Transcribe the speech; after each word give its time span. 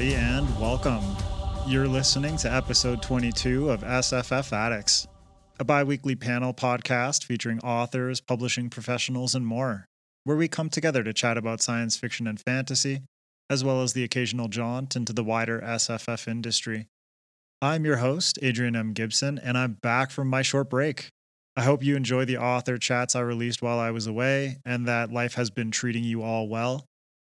everybody, 0.00 0.24
and 0.24 0.60
welcome. 0.60 1.02
You're 1.66 1.88
listening 1.88 2.36
to 2.38 2.52
episode 2.52 3.02
22 3.02 3.68
of 3.68 3.80
SFF 3.80 4.52
Addicts, 4.52 5.08
a 5.58 5.64
bi 5.64 5.82
weekly 5.82 6.14
panel 6.14 6.54
podcast 6.54 7.24
featuring 7.24 7.58
authors, 7.60 8.20
publishing 8.20 8.70
professionals, 8.70 9.34
and 9.34 9.44
more, 9.44 9.86
where 10.22 10.36
we 10.36 10.46
come 10.46 10.70
together 10.70 11.02
to 11.02 11.12
chat 11.12 11.36
about 11.36 11.60
science 11.60 11.96
fiction 11.96 12.28
and 12.28 12.38
fantasy, 12.38 13.00
as 13.50 13.64
well 13.64 13.82
as 13.82 13.92
the 13.92 14.04
occasional 14.04 14.46
jaunt 14.46 14.94
into 14.94 15.12
the 15.12 15.24
wider 15.24 15.60
SFF 15.60 16.28
industry. 16.28 16.86
I'm 17.60 17.84
your 17.84 17.96
host, 17.96 18.38
Adrian 18.40 18.76
M. 18.76 18.92
Gibson, 18.92 19.36
and 19.36 19.58
I'm 19.58 19.78
back 19.82 20.12
from 20.12 20.28
my 20.28 20.42
short 20.42 20.70
break. 20.70 21.08
I 21.56 21.64
hope 21.64 21.82
you 21.82 21.96
enjoy 21.96 22.24
the 22.24 22.38
author 22.38 22.78
chats 22.78 23.16
I 23.16 23.20
released 23.20 23.62
while 23.62 23.80
I 23.80 23.90
was 23.90 24.06
away 24.06 24.58
and 24.64 24.86
that 24.86 25.10
life 25.10 25.34
has 25.34 25.50
been 25.50 25.72
treating 25.72 26.04
you 26.04 26.22
all 26.22 26.48
well. 26.48 26.87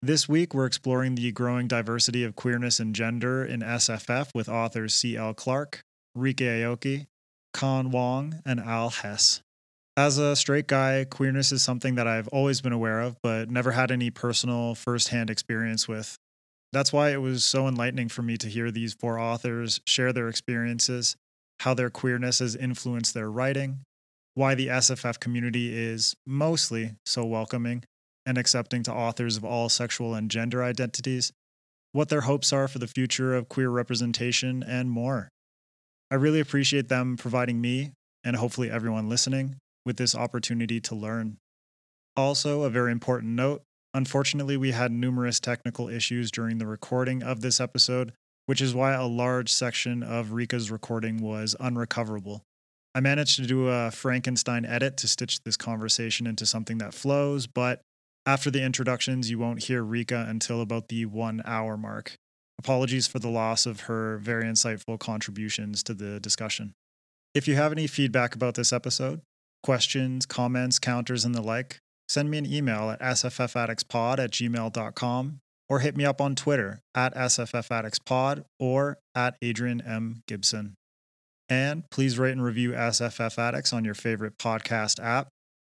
This 0.01 0.29
week, 0.29 0.55
we're 0.55 0.67
exploring 0.67 1.17
the 1.17 1.33
growing 1.33 1.67
diversity 1.67 2.23
of 2.23 2.37
queerness 2.37 2.79
and 2.79 2.95
gender 2.95 3.45
in 3.45 3.63
SFF 3.63 4.33
with 4.33 4.49
authors 4.49 4.95
C.L. 4.95 5.35
Clark, 5.35 5.81
Ryka 6.17 6.63
Aoki, 6.63 7.07
Khan 7.53 7.91
Wong, 7.91 8.41
and 8.47 8.61
Al 8.61 8.91
Hess. 8.91 9.41
As 9.97 10.17
a 10.17 10.37
straight 10.37 10.69
guy, 10.69 11.05
queerness 11.05 11.51
is 11.51 11.65
something 11.65 11.97
that 11.97 12.07
I've 12.07 12.29
always 12.29 12.61
been 12.61 12.73
aware 12.73 13.01
of, 13.01 13.17
but 13.25 13.51
never 13.51 13.73
had 13.73 13.91
any 13.91 14.09
personal, 14.11 14.77
firsthand 14.77 15.31
experience 15.31 15.89
with. 15.89 16.17
That's 16.73 16.93
why 16.93 17.11
it 17.11 17.21
was 17.21 17.45
so 17.45 17.67
enlightening 17.67 18.09
for 18.09 18.23
me 18.23 18.37
to 18.37 18.47
hear 18.47 18.71
these 18.71 18.95
four 18.95 19.19
authors 19.19 19.81
share 19.85 20.13
their 20.13 20.29
experiences, 20.29 21.17
how 21.59 21.75
their 21.75 21.91
queerness 21.91 22.39
has 22.39 22.55
influenced 22.55 23.15
their 23.15 23.33
writing, 23.33 23.81
why 24.35 24.55
the 24.55 24.69
SFF 24.69 25.19
community 25.19 25.77
is 25.77 26.15
mostly 26.25 26.93
so 27.05 27.25
welcoming 27.25 27.83
and 28.29 28.37
accepting 28.37 28.83
to 28.83 28.93
authors 28.93 29.39
of 29.39 29.45
all 29.45 29.71
sexual 29.71 30.13
and 30.13 30.31
gender 30.31 30.63
identities, 30.63 31.33
what 31.93 32.11
their 32.11 32.21
hopes 32.21 32.53
are 32.53 32.69
for 32.69 32.79
the 32.79 32.87
future 32.87 33.35
of 33.35 33.49
queer 33.49 33.71
representation, 33.71 34.63
and 34.63 34.91
more. 34.91 35.31
I 36.11 36.17
really 36.17 36.39
appreciate 36.39 36.91
them 36.91 37.17
providing 37.17 37.59
me, 37.59 37.93
and 38.23 38.37
hopefully 38.37 38.71
everyone 38.71 39.09
listening, 39.09 39.57
with 39.87 39.97
this 39.97 40.15
opportunity 40.15 40.79
to 40.83 40.95
learn. 40.95 41.39
Also, 42.15 42.65
a 42.65 42.71
very 42.71 42.93
important 42.93 43.33
note 43.33 43.63
unfortunately, 43.95 44.57
we 44.57 44.73
had 44.73 44.93
numerous 44.93 45.41
technical 45.41 45.89
issues 45.89 46.31
during 46.31 46.59
the 46.59 46.67
recording 46.67 47.23
of 47.23 47.41
this 47.41 47.59
episode, 47.59 48.13
which 48.45 48.61
is 48.61 48.75
why 48.75 48.93
a 48.93 49.07
large 49.07 49.51
section 49.51 50.03
of 50.03 50.29
Ryka's 50.29 50.71
recording 50.71 51.23
was 51.23 51.57
unrecoverable. 51.59 52.43
I 52.95 53.01
managed 53.01 53.37
to 53.37 53.47
do 53.47 53.69
a 53.69 53.91
Frankenstein 53.91 54.67
edit 54.67 54.99
to 54.99 55.09
stitch 55.09 55.43
this 55.43 55.57
conversation 55.57 56.27
into 56.27 56.47
something 56.47 56.79
that 56.79 56.95
flows, 56.95 57.47
but 57.47 57.81
after 58.29 58.51
the 58.51 58.63
introductions, 58.63 59.31
you 59.31 59.39
won't 59.39 59.65
hear 59.65 59.83
Ryka 59.83 60.29
until 60.29 60.61
about 60.61 60.89
the 60.89 61.07
one 61.07 61.41
hour 61.47 61.79
mark. 61.79 62.15
Apologies 62.59 63.07
for 63.07 63.19
the 63.19 63.31
loss 63.31 63.65
of 63.65 63.83
her 63.83 64.19
very 64.19 64.45
insightful 64.45 64.99
contributions 64.99 65.83
to 65.85 65.95
the 65.95 66.21
discussion. 66.21 66.75
If 67.35 67.49
you 67.49 67.55
have 67.55 67.73
any 67.73 67.87
feedback 67.87 68.35
about 68.35 68.55
this 68.55 68.71
episode, 68.71 69.23
questions, 69.63 70.27
comments, 70.27 70.79
counters, 70.79 71.25
and 71.25 71.35
the 71.35 71.41
like, 71.41 71.79
send 72.11 72.31
me 72.31 72.37
an 72.37 72.45
email 72.45 72.91
at 72.91 73.01
sffaddictspod 73.01 74.19
at 74.19 74.31
gmail.com 74.31 75.39
or 75.71 75.79
hit 75.79 75.97
me 75.97 76.05
up 76.05 76.21
on 76.21 76.35
Twitter 76.35 76.81
at 76.95 77.15
sffaddictspod 77.15 78.45
or 78.61 78.99
at 79.15 79.37
Adrian 79.41 79.81
M. 79.81 80.21
Gibson. 80.29 80.75
And 81.49 81.85
please 81.91 82.19
rate 82.19 82.33
and 82.33 82.45
review 82.45 82.73
SFF 82.73 83.39
Addicts 83.39 83.73
on 83.73 83.87
your 83.87 83.95
favorite 83.95 84.37
podcast 84.37 85.03
app 85.03 85.29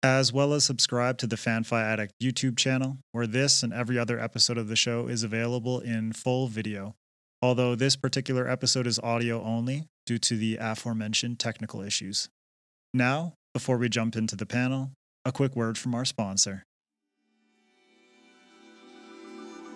as 0.06 0.32
well 0.32 0.54
as 0.54 0.64
subscribe 0.64 1.18
to 1.18 1.26
the 1.26 1.36
FanFi 1.36 1.82
Addict 1.82 2.14
YouTube 2.22 2.58
channel, 2.58 3.00
where 3.12 3.26
this 3.26 3.64
and 3.64 3.74
every 3.74 3.98
other 3.98 4.20
episode 4.20 4.58
of 4.58 4.68
the 4.68 4.76
show 4.76 5.08
is 5.08 5.24
available 5.24 5.80
in 5.80 6.14
full 6.14 6.48
video. 6.48 6.94
Although 7.42 7.74
this 7.74 7.96
particular 7.96 8.48
episode 8.48 8.86
is 8.86 9.00
audio 9.00 9.42
only 9.44 9.88
due 10.06 10.20
to 10.20 10.38
the 10.38 10.58
aforementioned 10.62 11.40
technical 11.40 11.82
issues. 11.82 12.30
Now, 12.94 13.34
before 13.52 13.78
we 13.78 13.90
jump 13.90 14.16
into 14.16 14.36
the 14.36 14.46
panel, 14.46 14.92
a 15.26 15.32
quick 15.32 15.56
word 15.56 15.76
from 15.76 15.96
our 15.96 16.06
sponsor. 16.06 16.64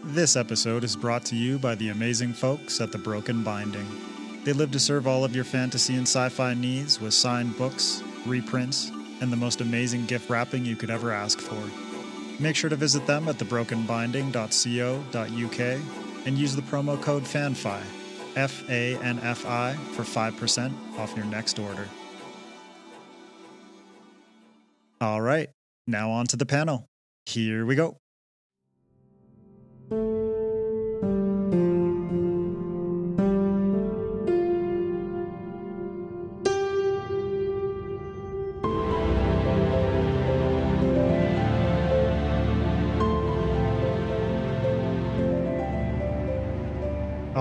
This 0.03 0.35
episode 0.35 0.83
is 0.83 0.95
brought 0.95 1.25
to 1.25 1.35
you 1.35 1.57
by 1.57 1.73
the 1.73 1.89
amazing 1.89 2.33
folks 2.33 2.79
at 2.79 2.91
The 2.91 2.99
Broken 2.99 3.43
Binding. 3.43 3.87
They 4.45 4.53
live 4.53 4.71
to 4.71 4.79
serve 4.79 5.07
all 5.07 5.25
of 5.25 5.35
your 5.35 5.43
fantasy 5.43 5.95
and 5.95 6.03
sci 6.03 6.29
fi 6.29 6.53
needs 6.53 7.01
with 7.01 7.13
signed 7.13 7.57
books, 7.57 8.03
reprints, 8.25 8.91
and 9.21 9.31
the 9.31 9.37
most 9.37 9.61
amazing 9.61 10.05
gift 10.05 10.29
wrapping 10.29 10.65
you 10.65 10.75
could 10.75 10.89
ever 10.89 11.11
ask 11.11 11.39
for. 11.39 11.61
Make 12.41 12.55
sure 12.55 12.69
to 12.69 12.75
visit 12.75 13.05
them 13.05 13.27
at 13.27 13.35
thebrokenbinding.co.uk 13.35 15.81
and 16.25 16.37
use 16.37 16.55
the 16.55 16.61
promo 16.61 17.01
code 17.01 17.23
FANFI, 17.23 17.81
F 18.35 18.69
A 18.69 18.95
N 18.97 19.19
F 19.19 19.45
I, 19.45 19.73
for 19.93 20.03
5% 20.03 20.97
off 20.97 21.15
your 21.15 21.25
next 21.25 21.59
order. 21.59 21.87
All 25.01 25.21
right, 25.21 25.49
now 25.87 26.11
on 26.11 26.27
to 26.27 26.37
the 26.37 26.45
panel. 26.45 26.85
Here 27.25 27.65
we 27.65 27.75
go. 27.75 27.97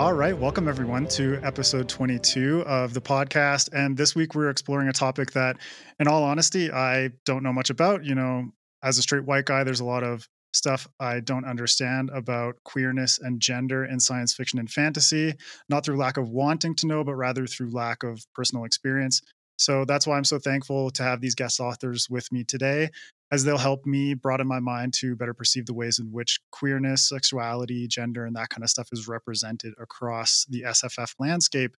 All 0.08 0.14
right, 0.14 0.36
welcome 0.36 0.68
everyone 0.68 1.06
to 1.08 1.38
episode 1.42 1.86
22 1.86 2.62
of 2.62 2.94
the 2.94 3.00
podcast. 3.00 3.68
And 3.74 3.94
this 3.94 4.14
week 4.14 4.34
we're 4.34 4.48
exploring 4.48 4.88
a 4.88 4.92
topic 4.94 5.32
that, 5.32 5.58
in 6.00 6.08
all 6.08 6.24
honesty, 6.24 6.72
I 6.72 7.10
don't 7.26 7.42
know 7.42 7.52
much 7.52 7.68
about. 7.68 8.06
You 8.06 8.14
know, 8.14 8.48
as 8.82 8.96
a 8.96 9.02
straight 9.02 9.26
white 9.26 9.44
guy, 9.44 9.64
there's 9.64 9.80
a 9.80 9.84
lot 9.84 10.04
of 10.04 10.26
stuff 10.54 10.88
I 10.98 11.20
don't 11.20 11.44
understand 11.44 12.08
about 12.08 12.54
queerness 12.64 13.18
and 13.18 13.38
gender 13.38 13.84
in 13.84 14.00
science 14.00 14.32
fiction 14.32 14.58
and 14.58 14.70
fantasy, 14.70 15.34
not 15.68 15.84
through 15.84 15.98
lack 15.98 16.16
of 16.16 16.30
wanting 16.30 16.74
to 16.76 16.86
know, 16.86 17.04
but 17.04 17.14
rather 17.14 17.46
through 17.46 17.70
lack 17.74 18.02
of 18.02 18.24
personal 18.34 18.64
experience. 18.64 19.20
So 19.58 19.84
that's 19.84 20.06
why 20.06 20.16
I'm 20.16 20.24
so 20.24 20.38
thankful 20.38 20.90
to 20.92 21.02
have 21.02 21.20
these 21.20 21.34
guest 21.34 21.60
authors 21.60 22.08
with 22.08 22.32
me 22.32 22.44
today 22.44 22.88
as 23.30 23.44
they'll 23.44 23.58
help 23.58 23.84
me 23.84 24.14
broaden 24.14 24.46
my 24.46 24.60
mind 24.60 24.94
to 24.94 25.16
better 25.16 25.34
perceive 25.34 25.66
the 25.66 25.74
ways 25.74 25.98
in 25.98 26.10
which 26.12 26.40
queerness, 26.50 27.08
sexuality, 27.08 27.86
gender, 27.86 28.24
and 28.24 28.36
that 28.36 28.48
kind 28.48 28.64
of 28.64 28.70
stuff 28.70 28.88
is 28.92 29.08
represented 29.08 29.74
across 29.78 30.46
the 30.48 30.62
SFF 30.62 31.14
landscape. 31.18 31.76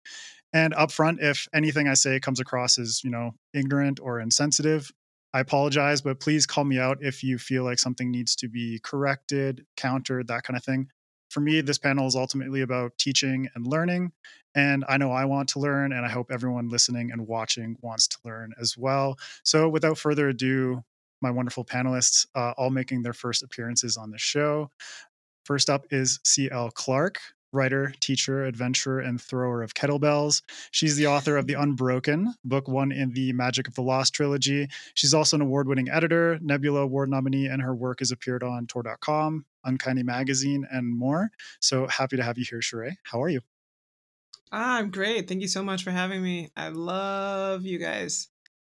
And 0.53 0.75
upfront, 0.75 1.19
if 1.21 1.47
anything 1.55 1.89
I 1.89 1.95
say 1.95 2.21
comes 2.21 2.41
across 2.41 2.79
as, 2.79 3.03
you 3.03 3.11
know, 3.11 3.33
ignorant 3.55 4.01
or 4.01 4.21
insensitive, 4.21 4.91
I 5.35 5.41
apologize, 5.41 6.01
but 6.01 6.21
please 6.21 6.47
call 6.47 6.65
me 6.65 6.79
out 6.79 6.99
if 7.01 7.23
you 7.23 7.39
feel 7.39 7.65
like 7.65 7.79
something 7.79 8.11
needs 8.11 8.35
to 8.37 8.49
be 8.49 8.81
corrected, 8.83 9.67
countered, 9.77 10.29
that 10.29 10.43
kind 10.43 10.57
of 10.57 10.65
thing. 10.65 10.89
For 11.31 11.41
me, 11.41 11.61
this 11.61 11.77
panel 11.79 12.07
is 12.07 12.17
ultimately 12.17 12.63
about 12.63 12.97
teaching 12.99 13.49
and 13.55 13.67
learning. 13.67 14.13
And 14.55 14.85
I 14.89 14.97
know 14.97 15.13
I 15.13 15.27
want 15.27 15.51
to 15.51 15.61
learn, 15.61 15.93
and 15.93 16.05
I 16.05 16.09
hope 16.09 16.31
everyone 16.33 16.71
listening 16.71 17.11
and 17.13 17.27
watching 17.27 17.77
wants 17.83 18.09
to 18.09 18.17
learn 18.25 18.55
as 18.59 18.77
well. 18.79 19.19
So, 19.45 19.69
without 19.69 19.99
further 19.99 20.29
ado, 20.29 20.83
my 21.21 21.31
wonderful 21.31 21.65
panelists, 21.65 22.27
uh, 22.35 22.53
all 22.57 22.71
making 22.71 23.03
their 23.03 23.13
first 23.13 23.43
appearances 23.43 23.97
on 23.97 24.11
the 24.11 24.19
show. 24.19 24.71
First 25.45 25.71
up 25.71 25.87
is 25.91 26.21
C.L. 26.25 26.71
Clark, 26.73 27.19
writer, 27.53 27.93
teacher, 28.01 28.45
adventurer, 28.45 29.01
and 29.01 29.21
thrower 29.21 29.63
of 29.63 29.75
kettlebells. 29.75 30.43
She's 30.71 30.97
the 30.97 31.07
author 31.07 31.37
of 31.37 31.47
The 31.47 31.55
Unbroken, 31.61 32.35
book 32.45 32.69
one 32.69 32.93
in 32.93 33.13
the 33.13 33.33
Magic 33.33 33.67
of 33.69 33.75
the 33.75 33.83
Lost 33.83 34.15
trilogy. 34.15 34.69
She's 34.95 35.15
also 35.15 35.37
an 35.37 35.43
award 35.43 35.69
winning 35.69 35.89
editor, 35.89 36.39
Nebula 36.43 36.81
Award 36.81 37.11
nominee, 37.11 37.47
and 37.47 37.63
her 37.63 37.75
work 37.75 38.01
has 38.01 38.11
appeared 38.11 38.43
on 38.43 38.67
Tor.com, 38.67 39.45
Uncanny 39.65 40.03
Magazine, 40.03 40.67
and 40.71 40.87
more. 40.87 41.31
So 41.61 41.87
happy 41.87 42.17
to 42.17 42.23
have 42.23 42.39
you 42.39 42.45
here, 42.49 42.61
Cherae. 42.61 42.97
How 43.05 43.23
are 43.23 43.29
you? 43.29 43.41
I'm 44.51 44.91
great. 44.91 45.29
Thank 45.29 45.43
you 45.43 45.49
so 45.49 45.63
much 45.63 45.85
for 45.85 45.91
having 45.91 46.23
me. 46.23 46.51
I 46.57 46.69
love 46.69 47.65
you 47.65 47.79
guys. 47.79 48.29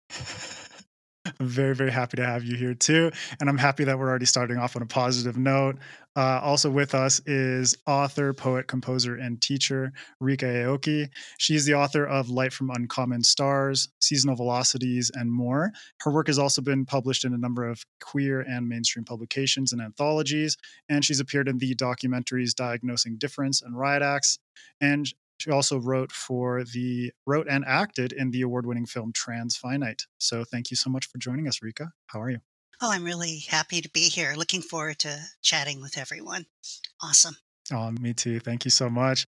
I'm 1.25 1.47
very, 1.47 1.75
very 1.75 1.91
happy 1.91 2.17
to 2.17 2.25
have 2.25 2.43
you 2.43 2.55
here 2.55 2.73
too. 2.73 3.11
And 3.39 3.49
I'm 3.49 3.57
happy 3.57 3.83
that 3.83 3.99
we're 3.99 4.09
already 4.09 4.25
starting 4.25 4.57
off 4.57 4.75
on 4.75 4.81
a 4.81 4.85
positive 4.85 5.37
note. 5.37 5.77
Uh, 6.15 6.39
also 6.41 6.69
with 6.69 6.95
us 6.95 7.21
is 7.25 7.75
author, 7.87 8.33
poet, 8.33 8.67
composer, 8.67 9.15
and 9.15 9.41
teacher 9.41 9.91
Ryka 10.21 10.43
Aoki. 10.43 11.09
She's 11.37 11.65
the 11.65 11.75
author 11.75 12.05
of 12.05 12.29
Light 12.29 12.51
from 12.51 12.69
Uncommon 12.71 13.23
Stars, 13.23 13.89
Seasonal 14.01 14.35
Velocities, 14.35 15.11
and 15.13 15.31
more. 15.31 15.71
Her 16.01 16.11
work 16.11 16.27
has 16.27 16.39
also 16.39 16.61
been 16.61 16.85
published 16.85 17.25
in 17.25 17.33
a 17.33 17.37
number 17.37 17.67
of 17.67 17.85
queer 18.01 18.41
and 18.41 18.67
mainstream 18.67 19.05
publications 19.05 19.71
and 19.71 19.81
anthologies, 19.81 20.57
and 20.89 21.05
she's 21.05 21.19
appeared 21.19 21.47
in 21.47 21.57
the 21.57 21.75
documentaries 21.75 22.55
Diagnosing 22.55 23.17
Difference 23.17 23.61
and 23.61 23.77
Riot 23.77 24.01
Acts. 24.01 24.39
And 24.81 25.13
she 25.39 25.49
also 25.49 25.79
wrote 25.79 26.11
for 26.11 26.63
the 26.63 27.11
wrote 27.25 27.47
and 27.49 27.63
acted 27.65 28.11
in 28.11 28.31
the 28.31 28.41
award-winning 28.41 28.85
film 28.85 29.13
Transfinite. 29.13 30.03
So 30.19 30.43
thank 30.43 30.69
you 30.69 30.77
so 30.77 30.89
much 30.89 31.07
for 31.07 31.17
joining 31.17 31.47
us, 31.47 31.59
Ryka. 31.59 31.89
How 32.07 32.21
are 32.21 32.29
you? 32.29 32.39
Oh, 32.81 32.91
I'm 32.91 33.03
really 33.03 33.39
happy 33.49 33.81
to 33.81 33.89
be 33.89 34.09
here. 34.09 34.33
Looking 34.37 34.61
forward 34.61 34.99
to 34.99 35.19
chatting 35.41 35.81
with 35.81 35.97
everyone. 35.97 36.45
Awesome. 37.01 37.35
Oh, 37.71 37.91
me 37.91 38.13
too. 38.13 38.39
Thank 38.39 38.65
you 38.65 38.71
so 38.71 38.89
much. 38.89 39.25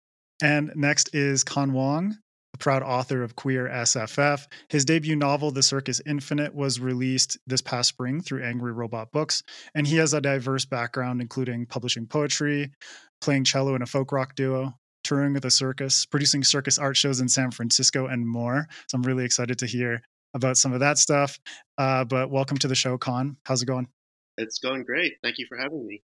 And 0.42 0.72
next 0.74 1.14
is 1.14 1.44
Khan 1.44 1.72
Wong, 1.72 2.18
a 2.54 2.58
proud 2.58 2.82
author 2.82 3.22
of 3.22 3.36
Queer 3.36 3.68
SFF. 3.68 4.46
His 4.68 4.84
debut 4.84 5.16
novel, 5.16 5.50
The 5.50 5.62
Circus 5.62 6.00
Infinite, 6.06 6.54
was 6.54 6.80
released 6.80 7.38
this 7.46 7.62
past 7.62 7.88
spring 7.88 8.20
through 8.20 8.44
Angry 8.44 8.72
Robot 8.72 9.12
Books. 9.12 9.42
And 9.74 9.86
he 9.86 9.96
has 9.96 10.12
a 10.12 10.20
diverse 10.20 10.64
background, 10.64 11.20
including 11.20 11.66
publishing 11.66 12.06
poetry, 12.06 12.72
playing 13.20 13.44
cello 13.44 13.74
in 13.74 13.82
a 13.82 13.86
folk 13.86 14.12
rock 14.12 14.34
duo, 14.34 14.74
touring 15.06 15.32
with 15.32 15.44
a 15.44 15.50
circus, 15.50 16.04
producing 16.04 16.42
circus 16.42 16.78
art 16.78 16.96
shows 16.96 17.20
in 17.20 17.28
San 17.28 17.52
Francisco, 17.52 18.06
and 18.06 18.26
more. 18.26 18.66
So 18.88 18.96
I'm 18.96 19.02
really 19.02 19.24
excited 19.24 19.56
to 19.60 19.66
hear 19.66 20.02
about 20.34 20.56
some 20.56 20.72
of 20.72 20.80
that 20.80 20.98
stuff. 20.98 21.38
Uh, 21.78 22.04
but 22.04 22.28
welcome 22.28 22.58
to 22.58 22.68
the 22.68 22.74
show, 22.74 22.98
Khan. 22.98 23.36
How's 23.44 23.62
it 23.62 23.66
going? 23.66 23.86
It's 24.36 24.58
going 24.58 24.82
great. 24.82 25.14
Thank 25.22 25.38
you 25.38 25.46
for 25.48 25.56
having 25.56 25.86
me. 25.86 26.02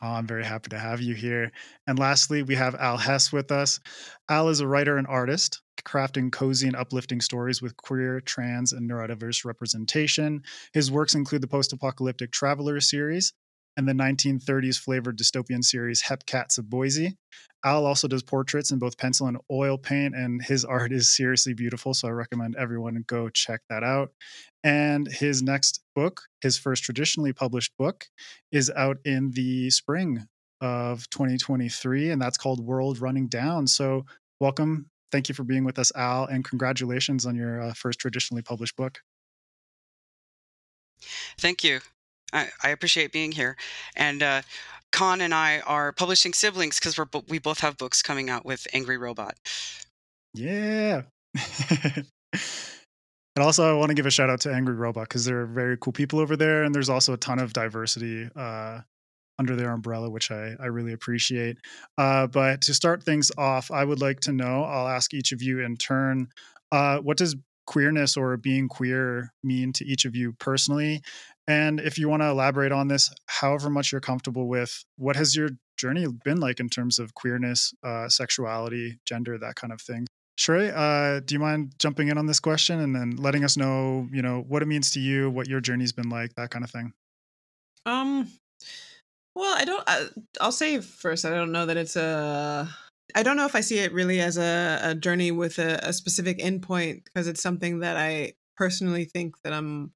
Oh, 0.00 0.08
I'm 0.08 0.26
very 0.26 0.44
happy 0.44 0.70
to 0.70 0.78
have 0.78 1.00
you 1.00 1.14
here. 1.14 1.50
And 1.86 1.98
lastly, 1.98 2.42
we 2.42 2.54
have 2.54 2.76
Al 2.76 2.96
Hess 2.96 3.32
with 3.32 3.50
us. 3.50 3.80
Al 4.28 4.48
is 4.48 4.60
a 4.60 4.66
writer 4.66 4.96
and 4.96 5.06
artist, 5.06 5.60
crafting 5.84 6.30
cozy 6.30 6.68
and 6.68 6.76
uplifting 6.76 7.20
stories 7.20 7.60
with 7.60 7.76
queer, 7.76 8.20
trans, 8.20 8.72
and 8.72 8.88
neurodiverse 8.88 9.44
representation. 9.44 10.42
His 10.72 10.90
works 10.90 11.14
include 11.14 11.42
the 11.42 11.48
post 11.48 11.72
apocalyptic 11.72 12.30
Traveler 12.30 12.80
series 12.80 13.32
and 13.76 13.88
the 13.88 13.92
1930s 13.92 14.78
flavored 14.78 15.18
dystopian 15.18 15.64
series 15.64 16.02
Hepcats 16.02 16.58
of 16.58 16.68
Boise. 16.68 17.16
Al 17.64 17.86
also 17.86 18.08
does 18.08 18.22
portraits 18.22 18.72
in 18.72 18.78
both 18.78 18.98
pencil 18.98 19.28
and 19.28 19.38
oil 19.50 19.78
paint, 19.78 20.14
and 20.16 20.42
his 20.42 20.64
art 20.64 20.92
is 20.92 21.14
seriously 21.14 21.54
beautiful. 21.54 21.94
So 21.94 22.08
I 22.08 22.10
recommend 22.10 22.56
everyone 22.56 23.04
go 23.06 23.28
check 23.28 23.60
that 23.70 23.84
out. 23.84 24.10
And 24.64 25.06
his 25.06 25.42
next 25.42 25.80
book, 25.94 26.22
his 26.40 26.58
first 26.58 26.82
traditionally 26.82 27.32
published 27.32 27.72
book, 27.78 28.06
is 28.50 28.70
out 28.74 28.98
in 29.04 29.30
the 29.32 29.70
spring 29.70 30.26
of 30.60 31.08
2023, 31.10 32.10
and 32.10 32.20
that's 32.20 32.38
called 32.38 32.64
World 32.64 33.00
Running 33.00 33.28
Down. 33.28 33.66
So 33.66 34.06
welcome. 34.40 34.86
Thank 35.12 35.28
you 35.28 35.34
for 35.34 35.44
being 35.44 35.64
with 35.64 35.78
us, 35.78 35.92
Al, 35.94 36.26
and 36.26 36.44
congratulations 36.44 37.26
on 37.26 37.36
your 37.36 37.60
uh, 37.60 37.74
first 37.74 37.98
traditionally 37.98 38.42
published 38.42 38.76
book. 38.76 39.00
Thank 41.38 41.64
you. 41.64 41.80
I, 42.32 42.48
I 42.62 42.70
appreciate 42.70 43.12
being 43.12 43.32
here. 43.32 43.56
And 43.96 44.22
uh, 44.22 44.42
Khan 44.90 45.20
and 45.20 45.34
I 45.34 45.60
are 45.60 45.92
publishing 45.92 46.32
siblings 46.32 46.78
because 46.78 46.98
we're 46.98 47.06
we 47.28 47.38
both 47.38 47.60
have 47.60 47.76
books 47.76 48.02
coming 48.02 48.30
out 48.30 48.44
with 48.44 48.66
Angry 48.72 48.98
Robot. 48.98 49.36
Yeah. 50.34 51.02
and 51.94 52.04
also, 53.38 53.68
I 53.68 53.78
want 53.78 53.90
to 53.90 53.94
give 53.94 54.06
a 54.06 54.10
shout 54.10 54.30
out 54.30 54.40
to 54.42 54.52
Angry 54.52 54.74
Robot 54.74 55.08
because 55.08 55.24
they're 55.24 55.46
very 55.46 55.76
cool 55.78 55.92
people 55.92 56.18
over 56.20 56.36
there, 56.36 56.64
and 56.64 56.74
there's 56.74 56.88
also 56.90 57.12
a 57.12 57.18
ton 57.18 57.38
of 57.38 57.52
diversity 57.52 58.28
uh, 58.36 58.80
under 59.38 59.56
their 59.56 59.72
umbrella, 59.72 60.10
which 60.10 60.30
I, 60.30 60.54
I 60.60 60.66
really 60.66 60.92
appreciate. 60.92 61.58
Uh, 61.98 62.26
but 62.26 62.60
to 62.62 62.74
start 62.74 63.02
things 63.02 63.30
off, 63.36 63.70
I 63.70 63.84
would 63.84 64.00
like 64.00 64.20
to 64.20 64.32
know 64.32 64.64
I'll 64.64 64.88
ask 64.88 65.14
each 65.14 65.32
of 65.32 65.42
you 65.42 65.60
in 65.60 65.76
turn 65.76 66.28
uh, 66.70 66.98
what 66.98 67.18
does 67.18 67.36
queerness 67.66 68.16
or 68.16 68.36
being 68.36 68.68
queer 68.68 69.32
mean 69.42 69.72
to 69.74 69.84
each 69.84 70.04
of 70.04 70.14
you 70.14 70.32
personally? 70.34 71.02
And 71.48 71.80
if 71.80 71.98
you 71.98 72.08
want 72.08 72.22
to 72.22 72.28
elaborate 72.28 72.72
on 72.72 72.88
this, 72.88 73.12
however 73.26 73.68
much 73.68 73.92
you're 73.92 74.00
comfortable 74.00 74.48
with, 74.48 74.84
what 74.96 75.16
has 75.16 75.34
your 75.34 75.50
journey 75.76 76.06
been 76.24 76.38
like 76.38 76.60
in 76.60 76.68
terms 76.68 76.98
of 76.98 77.14
queerness, 77.14 77.74
uh, 77.82 78.08
sexuality, 78.08 78.98
gender, 79.04 79.38
that 79.38 79.56
kind 79.56 79.72
of 79.72 79.80
thing? 79.80 80.06
Cherae, 80.38 80.72
uh, 80.74 81.20
do 81.24 81.34
you 81.34 81.38
mind 81.40 81.74
jumping 81.78 82.08
in 82.08 82.18
on 82.18 82.26
this 82.26 82.40
question 82.40 82.80
and 82.80 82.94
then 82.94 83.16
letting 83.16 83.44
us 83.44 83.56
know, 83.56 84.08
you 84.12 84.22
know, 84.22 84.44
what 84.48 84.62
it 84.62 84.66
means 84.66 84.90
to 84.92 85.00
you, 85.00 85.30
what 85.30 85.46
your 85.46 85.60
journey's 85.60 85.92
been 85.92 86.08
like, 86.08 86.34
that 86.34 86.50
kind 86.50 86.64
of 86.64 86.70
thing? 86.70 86.92
Um, 87.84 88.30
well, 89.34 89.54
I 89.56 89.64
don't. 89.64 89.84
I, 89.86 90.06
I'll 90.40 90.52
say 90.52 90.80
first, 90.80 91.24
I 91.24 91.30
don't 91.30 91.52
know 91.52 91.66
that 91.66 91.76
it's 91.76 91.96
a. 91.96 92.68
I 93.14 93.22
don't 93.22 93.36
know 93.36 93.46
if 93.46 93.54
I 93.54 93.60
see 93.60 93.78
it 93.78 93.92
really 93.92 94.20
as 94.20 94.36
a, 94.36 94.80
a 94.82 94.94
journey 94.94 95.30
with 95.30 95.58
a, 95.58 95.80
a 95.82 95.92
specific 95.92 96.38
endpoint 96.38 97.04
because 97.04 97.28
it's 97.28 97.42
something 97.42 97.80
that 97.80 97.96
I 97.96 98.34
personally 98.56 99.04
think 99.04 99.34
that 99.42 99.52
I'm 99.52 99.92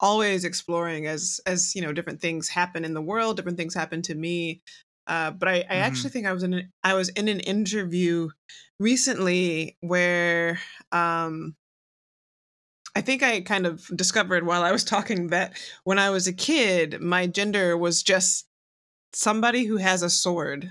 always 0.00 0.44
exploring 0.44 1.06
as 1.06 1.40
as 1.46 1.74
you 1.74 1.80
know 1.80 1.92
different 1.92 2.20
things 2.20 2.48
happen 2.48 2.84
in 2.84 2.94
the 2.94 3.00
world 3.00 3.36
different 3.36 3.56
things 3.56 3.74
happen 3.74 4.02
to 4.02 4.14
me 4.14 4.60
uh, 5.06 5.30
but 5.30 5.48
I, 5.48 5.52
I 5.52 5.56
mm-hmm. 5.58 5.72
actually 5.72 6.10
think 6.10 6.26
I 6.26 6.32
was 6.32 6.42
in 6.42 6.54
an, 6.54 6.72
I 6.82 6.94
was 6.94 7.10
in 7.10 7.28
an 7.28 7.40
interview 7.40 8.30
recently 8.78 9.76
where 9.80 10.58
um, 10.92 11.54
I 12.96 13.00
think 13.00 13.22
I 13.22 13.40
kind 13.42 13.66
of 13.66 13.86
discovered 13.94 14.46
while 14.46 14.62
I 14.62 14.72
was 14.72 14.84
talking 14.84 15.28
that 15.28 15.58
when 15.84 15.98
I 15.98 16.10
was 16.10 16.26
a 16.26 16.32
kid, 16.32 17.00
my 17.00 17.26
gender 17.26 17.76
was 17.76 18.02
just 18.02 18.46
somebody 19.12 19.64
who 19.64 19.76
has 19.76 20.02
a 20.02 20.10
sword. 20.10 20.70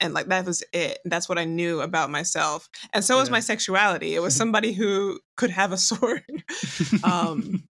And 0.00 0.12
like 0.12 0.26
that 0.26 0.44
was 0.44 0.62
it. 0.72 0.98
That's 1.04 1.28
what 1.28 1.38
I 1.38 1.44
knew 1.44 1.80
about 1.80 2.10
myself. 2.10 2.68
And 2.92 3.04
so 3.04 3.14
yeah. 3.14 3.20
was 3.20 3.30
my 3.30 3.40
sexuality. 3.40 4.14
It 4.14 4.20
was 4.20 4.36
somebody 4.42 4.72
who 4.72 5.20
could 5.36 5.50
have 5.50 5.72
a 5.72 5.78
sword. 5.78 6.24
um, 7.04 7.64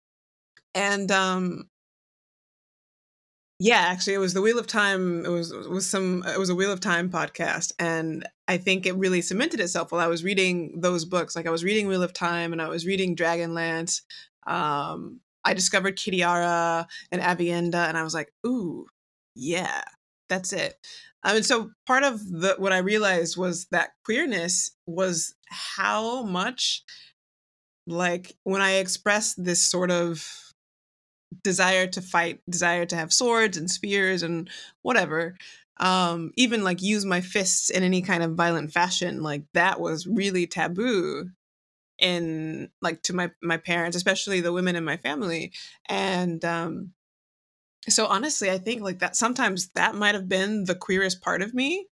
and 0.74 1.10
um 1.10 1.68
yeah 3.58 3.86
actually 3.88 4.14
it 4.14 4.18
was 4.18 4.34
the 4.34 4.42
wheel 4.42 4.58
of 4.58 4.66
time 4.66 5.24
it 5.24 5.28
was 5.28 5.50
it 5.50 5.68
was 5.68 5.84
some 5.84 6.22
it 6.26 6.38
was 6.38 6.48
a 6.48 6.54
wheel 6.54 6.70
of 6.70 6.80
time 6.80 7.10
podcast 7.10 7.72
and 7.78 8.26
i 8.46 8.56
think 8.56 8.86
it 8.86 8.94
really 8.94 9.20
cemented 9.20 9.58
itself 9.58 9.90
while 9.90 10.00
i 10.00 10.06
was 10.06 10.22
reading 10.22 10.80
those 10.80 11.04
books 11.04 11.34
like 11.34 11.46
i 11.46 11.50
was 11.50 11.64
reading 11.64 11.88
wheel 11.88 12.02
of 12.02 12.12
time 12.12 12.52
and 12.52 12.62
i 12.62 12.68
was 12.68 12.86
reading 12.86 13.16
dragonlance 13.16 14.02
um 14.46 15.20
i 15.44 15.52
discovered 15.52 15.96
kitiara 15.96 16.86
and 17.10 17.20
Aviendha 17.20 17.88
and 17.88 17.98
i 17.98 18.04
was 18.04 18.14
like 18.14 18.32
ooh 18.46 18.86
yeah 19.34 19.82
that's 20.28 20.52
it 20.52 20.76
I 21.24 21.34
mean, 21.34 21.42
so 21.42 21.70
part 21.86 22.04
of 22.04 22.20
the 22.30 22.54
what 22.58 22.72
I 22.72 22.78
realized 22.78 23.36
was 23.36 23.66
that 23.66 23.90
queerness 24.04 24.70
was 24.86 25.34
how 25.48 26.22
much 26.22 26.84
like 27.86 28.36
when 28.44 28.60
I 28.60 28.74
expressed 28.74 29.42
this 29.42 29.60
sort 29.60 29.90
of 29.90 30.26
desire 31.42 31.86
to 31.88 32.00
fight, 32.00 32.40
desire 32.48 32.86
to 32.86 32.96
have 32.96 33.12
swords 33.12 33.56
and 33.56 33.70
spears 33.70 34.22
and 34.22 34.48
whatever. 34.82 35.36
Um, 35.80 36.32
even 36.36 36.64
like 36.64 36.82
use 36.82 37.04
my 37.04 37.20
fists 37.20 37.70
in 37.70 37.82
any 37.84 38.02
kind 38.02 38.22
of 38.22 38.34
violent 38.34 38.72
fashion, 38.72 39.22
like 39.22 39.44
that 39.54 39.80
was 39.80 40.06
really 40.06 40.46
taboo 40.46 41.30
in 41.98 42.70
like 42.82 43.02
to 43.02 43.12
my 43.14 43.30
my 43.42 43.56
parents, 43.56 43.96
especially 43.96 44.40
the 44.40 44.52
women 44.52 44.76
in 44.76 44.84
my 44.84 44.96
family. 44.96 45.52
And 45.88 46.44
um 46.44 46.92
so 47.92 48.06
honestly, 48.06 48.50
I 48.50 48.58
think 48.58 48.82
like 48.82 49.00
that 49.00 49.16
sometimes 49.16 49.70
that 49.74 49.94
might 49.94 50.14
have 50.14 50.28
been 50.28 50.64
the 50.64 50.74
queerest 50.74 51.20
part 51.20 51.42
of 51.42 51.54
me. 51.54 51.86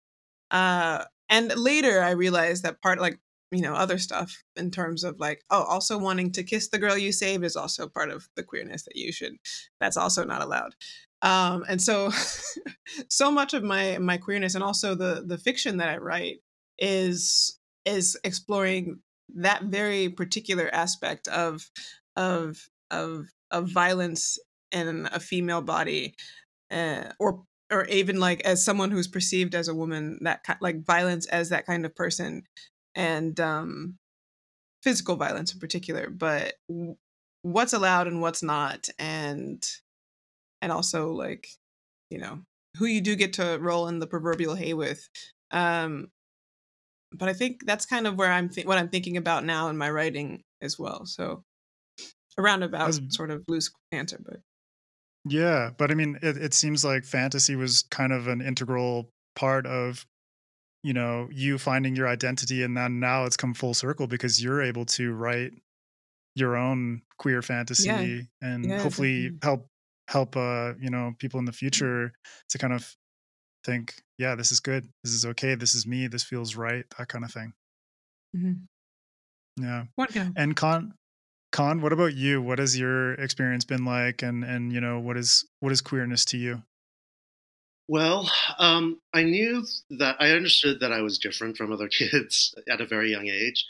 Uh 0.51 1.05
and 1.29 1.55
later 1.55 2.01
I 2.01 2.11
realized 2.11 2.63
that 2.63 2.81
part 2.81 2.99
like 2.99 3.19
you 3.51 3.61
know 3.61 3.73
other 3.73 3.97
stuff 3.97 4.43
in 4.55 4.71
terms 4.71 5.03
of 5.03 5.19
like 5.19 5.43
oh 5.49 5.63
also 5.63 5.97
wanting 5.97 6.31
to 6.33 6.43
kiss 6.43 6.69
the 6.69 6.79
girl 6.79 6.97
you 6.97 7.11
saved 7.11 7.43
is 7.43 7.55
also 7.55 7.87
part 7.87 8.09
of 8.09 8.27
the 8.35 8.43
queerness 8.43 8.83
that 8.83 8.95
you 8.95 9.11
should 9.11 9.33
that's 9.79 9.97
also 9.97 10.23
not 10.23 10.41
allowed 10.41 10.75
um 11.21 11.63
and 11.69 11.81
so 11.81 12.11
so 13.09 13.31
much 13.31 13.53
of 13.53 13.63
my 13.63 13.97
my 13.99 14.17
queerness 14.17 14.55
and 14.55 14.63
also 14.63 14.95
the 14.95 15.23
the 15.25 15.37
fiction 15.37 15.77
that 15.77 15.89
i 15.89 15.97
write 15.97 16.37
is 16.79 17.59
is 17.85 18.17
exploring 18.23 18.99
that 19.35 19.63
very 19.63 20.09
particular 20.09 20.73
aspect 20.73 21.27
of 21.27 21.69
of 22.15 22.67
of 22.91 23.27
of 23.51 23.69
violence 23.69 24.37
in 24.75 25.07
a 25.11 25.19
female 25.19 25.61
body 25.61 26.13
uh, 26.71 27.05
or 27.19 27.43
or 27.71 27.85
even 27.85 28.19
like 28.19 28.41
as 28.41 28.63
someone 28.63 28.91
who's 28.91 29.07
perceived 29.07 29.55
as 29.55 29.67
a 29.67 29.73
woman 29.73 30.19
that 30.21 30.45
like 30.61 30.85
violence 30.85 31.25
as 31.27 31.49
that 31.49 31.65
kind 31.65 31.85
of 31.85 31.95
person 31.95 32.43
and 32.93 33.39
um, 33.39 33.97
physical 34.83 35.15
violence 35.15 35.53
in 35.53 35.59
particular, 35.59 36.09
but 36.09 36.53
w- 36.69 36.95
what's 37.41 37.73
allowed 37.73 38.07
and 38.07 38.21
what's 38.21 38.43
not, 38.43 38.87
and 38.99 39.67
and 40.61 40.71
also 40.71 41.11
like 41.11 41.47
you 42.09 42.19
know 42.19 42.39
who 42.77 42.85
you 42.85 43.01
do 43.01 43.15
get 43.15 43.33
to 43.33 43.57
roll 43.61 43.87
in 43.87 43.99
the 43.99 44.07
proverbial 44.07 44.55
hay 44.55 44.73
with. 44.73 45.07
Um, 45.51 46.09
but 47.13 47.29
I 47.29 47.33
think 47.33 47.65
that's 47.65 47.85
kind 47.85 48.07
of 48.07 48.15
where 48.15 48.31
I'm 48.31 48.49
th- 48.49 48.67
what 48.67 48.77
I'm 48.77 48.89
thinking 48.89 49.17
about 49.17 49.45
now 49.45 49.69
in 49.69 49.77
my 49.77 49.89
writing 49.89 50.43
as 50.61 50.77
well. 50.77 51.05
So 51.05 51.43
a 52.37 52.41
roundabout 52.41 52.99
sort 53.09 53.31
of 53.31 53.43
loose 53.47 53.71
answer, 53.91 54.19
but 54.23 54.37
yeah, 55.25 55.71
but 55.77 55.91
I 55.91 55.95
mean, 55.95 56.19
it, 56.21 56.37
it 56.37 56.53
seems 56.53 56.85
like 56.85 57.03
fantasy 57.03 57.55
was 57.55 57.83
kind 57.89 58.13
of 58.13 58.27
an 58.27 58.41
integral 58.41 59.09
part 59.35 59.65
of 59.65 60.05
you 60.83 60.93
know 60.93 61.27
you 61.31 61.57
finding 61.57 61.95
your 61.95 62.07
identity 62.07 62.61
and 62.63 62.77
then 62.77 62.99
now 62.99 63.25
it's 63.25 63.35
come 63.35 63.53
full 63.55 63.73
circle 63.73 64.05
because 64.05 64.41
you're 64.41 64.61
able 64.61 64.85
to 64.85 65.13
write 65.13 65.51
your 66.35 66.55
own 66.55 67.01
queer 67.17 67.41
fantasy 67.41 67.87
yeah. 67.87 68.47
and 68.47 68.69
yeah, 68.69 68.79
hopefully 68.79 69.31
help 69.41 69.67
help 70.07 70.37
uh 70.37 70.73
you 70.79 70.91
know 70.91 71.13
people 71.17 71.39
in 71.39 71.45
the 71.45 71.51
future 71.51 72.13
to 72.49 72.57
kind 72.59 72.71
of 72.71 72.95
think 73.65 73.95
yeah 74.19 74.35
this 74.35 74.51
is 74.51 74.59
good. 74.59 74.87
This 75.03 75.13
is 75.13 75.25
okay. 75.25 75.55
This 75.55 75.73
is 75.73 75.87
me. 75.87 76.07
This 76.07 76.23
feels 76.23 76.55
right 76.55 76.85
that 76.97 77.07
kind 77.07 77.25
of 77.25 77.31
thing. 77.31 77.53
Mm-hmm. 78.37 79.63
yeah. 80.15 80.29
And 80.35 80.55
Khan 80.55 80.93
Khan 81.55 81.81
what 81.81 81.93
about 81.93 82.13
you 82.13 82.41
what 82.41 82.59
has 82.59 82.77
your 82.77 83.13
experience 83.13 83.63
been 83.63 83.85
like 83.85 84.21
and 84.21 84.43
and 84.43 84.73
you 84.73 84.81
know 84.81 84.99
what 84.99 85.15
is 85.15 85.45
what 85.61 85.71
is 85.71 85.79
queerness 85.79 86.25
to 86.25 86.37
you 86.37 86.63
Well, 87.87 88.29
um, 88.57 88.99
I 89.13 89.23
knew 89.23 89.63
that 89.91 90.17
I 90.19 90.31
understood 90.31 90.79
that 90.81 90.91
I 90.91 91.01
was 91.01 91.17
different 91.17 91.55
from 91.55 91.71
other 91.71 91.87
kids 91.99 92.53
at 92.69 92.81
a 92.81 92.85
very 92.85 93.11
young 93.11 93.27
age. 93.27 93.63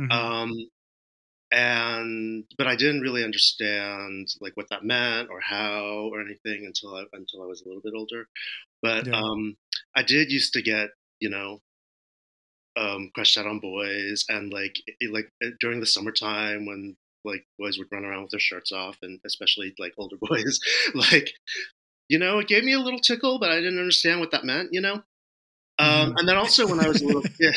Mm-hmm. 0.00 0.12
Um, 0.12 0.70
and 1.50 2.44
but 2.56 2.66
I 2.66 2.76
didn't 2.76 3.00
really 3.00 3.24
understand 3.24 4.28
like 4.40 4.56
what 4.56 4.68
that 4.70 4.84
meant 4.84 5.28
or 5.30 5.40
how 5.40 6.08
or 6.12 6.20
anything 6.20 6.64
until 6.66 6.94
I 6.94 7.04
until 7.12 7.42
I 7.42 7.46
was 7.46 7.60
a 7.60 7.68
little 7.68 7.82
bit 7.82 7.94
older. 7.94 8.26
But 8.80 9.06
yeah. 9.06 9.16
um, 9.16 9.56
I 9.94 10.02
did 10.02 10.30
used 10.30 10.54
to 10.54 10.62
get 10.62 10.90
you 11.20 11.28
know 11.28 11.60
um, 12.76 13.10
crushed 13.14 13.36
out 13.36 13.46
on 13.46 13.60
boys 13.60 14.24
and 14.28 14.52
like 14.52 14.76
it, 14.86 15.12
like 15.12 15.30
during 15.60 15.80
the 15.80 15.86
summertime 15.86 16.64
when 16.64 16.96
like 17.24 17.46
boys 17.58 17.78
would 17.78 17.88
run 17.92 18.04
around 18.04 18.22
with 18.22 18.30
their 18.30 18.40
shirts 18.40 18.72
off 18.72 18.96
and 19.02 19.20
especially 19.26 19.74
like 19.78 19.92
older 19.98 20.16
boys 20.20 20.60
like 20.94 21.32
you 22.08 22.18
know 22.18 22.38
it 22.38 22.48
gave 22.48 22.64
me 22.64 22.72
a 22.72 22.80
little 22.80 23.00
tickle 23.00 23.38
but 23.38 23.50
I 23.50 23.56
didn't 23.56 23.78
understand 23.78 24.20
what 24.20 24.30
that 24.30 24.44
meant 24.44 24.70
you 24.72 24.80
know 24.80 25.02
um, 25.80 25.88
mm-hmm. 26.10 26.16
and 26.16 26.28
then 26.28 26.36
also 26.36 26.66
when 26.66 26.80
I 26.80 26.88
was 26.88 27.02
a 27.02 27.06
little 27.06 27.22
yeah, 27.40 27.52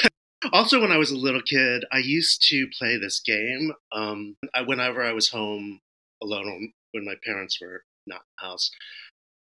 also, 0.51 0.81
when 0.81 0.91
I 0.91 0.97
was 0.97 1.11
a 1.11 1.17
little 1.17 1.41
kid, 1.41 1.85
I 1.91 1.99
used 1.99 2.47
to 2.49 2.67
play 2.77 2.97
this 2.97 3.19
game. 3.19 3.73
Um, 3.91 4.37
I, 4.53 4.61
whenever 4.63 5.03
I 5.03 5.13
was 5.13 5.29
home 5.29 5.81
alone, 6.21 6.73
when 6.91 7.05
my 7.05 7.13
parents 7.23 7.59
were 7.61 7.83
not 8.07 8.21
in 8.21 8.27
the 8.39 8.47
house. 8.47 8.71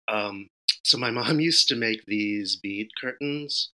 Um, 0.08 0.48
so 0.84 0.96
my 0.96 1.10
mom 1.10 1.40
used 1.40 1.68
to 1.68 1.76
make 1.76 2.06
these 2.06 2.56
bead 2.56 2.88
curtains, 2.98 3.70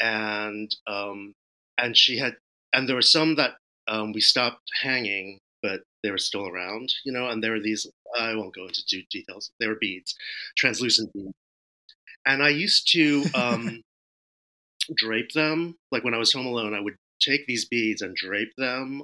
and 0.00 0.74
um, 0.86 1.34
and 1.76 1.96
she 1.96 2.18
had, 2.18 2.36
and 2.72 2.88
there 2.88 2.96
were 2.96 3.02
some 3.02 3.34
that 3.36 3.56
um, 3.88 4.12
we 4.12 4.20
stopped 4.20 4.70
hanging, 4.82 5.40
but 5.66 5.80
they 6.02 6.10
were 6.10 6.18
still 6.18 6.46
around, 6.46 6.92
you 7.04 7.12
know. 7.12 7.28
And 7.28 7.42
there 7.42 7.52
were 7.52 7.60
these. 7.60 7.86
I 8.18 8.34
won't 8.34 8.54
go 8.54 8.66
into 8.66 8.82
details. 9.10 9.50
They 9.60 9.66
were 9.66 9.78
beads, 9.80 10.14
translucent 10.56 11.12
beads, 11.12 11.34
and 12.26 12.42
I 12.42 12.50
used 12.50 12.90
to. 12.92 13.24
Um, 13.34 13.82
drape 14.94 15.32
them. 15.32 15.76
Like 15.90 16.04
when 16.04 16.14
I 16.14 16.18
was 16.18 16.32
home 16.32 16.46
alone, 16.46 16.74
I 16.74 16.80
would 16.80 16.96
take 17.20 17.46
these 17.46 17.64
beads 17.64 18.02
and 18.02 18.14
drape 18.14 18.52
them 18.56 19.02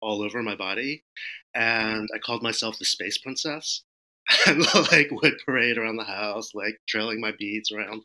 all 0.00 0.22
over 0.22 0.42
my 0.42 0.54
body. 0.54 1.04
And 1.54 2.08
I 2.14 2.18
called 2.18 2.42
myself 2.42 2.78
the 2.78 2.84
Space 2.84 3.18
Princess. 3.18 3.82
And 4.46 4.64
like 4.90 5.10
would 5.10 5.34
parade 5.44 5.76
around 5.76 5.96
the 5.96 6.04
house, 6.04 6.54
like 6.54 6.78
trailing 6.88 7.20
my 7.20 7.32
beads 7.38 7.70
around. 7.70 8.02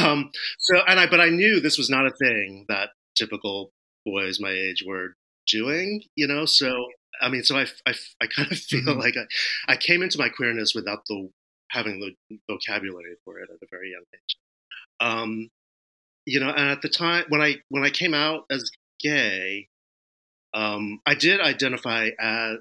Um, 0.00 0.30
so, 0.58 0.80
and 0.88 0.98
I, 0.98 1.06
but 1.08 1.20
I 1.20 1.28
knew 1.28 1.60
this 1.60 1.78
was 1.78 1.88
not 1.88 2.06
a 2.06 2.10
thing 2.10 2.64
that 2.68 2.90
typical 3.16 3.70
boys 4.04 4.40
my 4.40 4.50
age 4.50 4.82
were 4.84 5.14
doing, 5.46 6.02
you 6.16 6.26
know. 6.26 6.46
So, 6.46 6.86
I 7.20 7.28
mean, 7.28 7.42
so 7.42 7.56
I, 7.56 7.66
I, 7.86 7.94
I 8.20 8.26
kind 8.26 8.50
of 8.50 8.58
feel 8.58 8.80
mm-hmm. 8.80 8.98
like 8.98 9.14
I, 9.16 9.72
I 9.72 9.76
came 9.76 10.02
into 10.02 10.18
my 10.18 10.28
queerness 10.28 10.74
without 10.74 11.04
the 11.06 11.30
having 11.70 12.00
the 12.00 12.36
vocabulary 12.48 13.14
for 13.24 13.38
it 13.38 13.48
at 13.50 13.62
a 13.62 13.66
very 13.70 13.92
young 13.92 14.02
age. 14.12 14.36
Um, 15.00 15.48
you 16.26 16.40
know, 16.40 16.50
and 16.50 16.70
at 16.70 16.82
the 16.82 16.88
time 16.88 17.24
when 17.28 17.40
I 17.40 17.56
when 17.68 17.84
I 17.84 17.90
came 17.90 18.14
out 18.14 18.44
as 18.50 18.70
gay, 19.00 19.68
um, 20.52 21.00
I 21.06 21.14
did 21.14 21.40
identify 21.40 22.10
as 22.20 22.58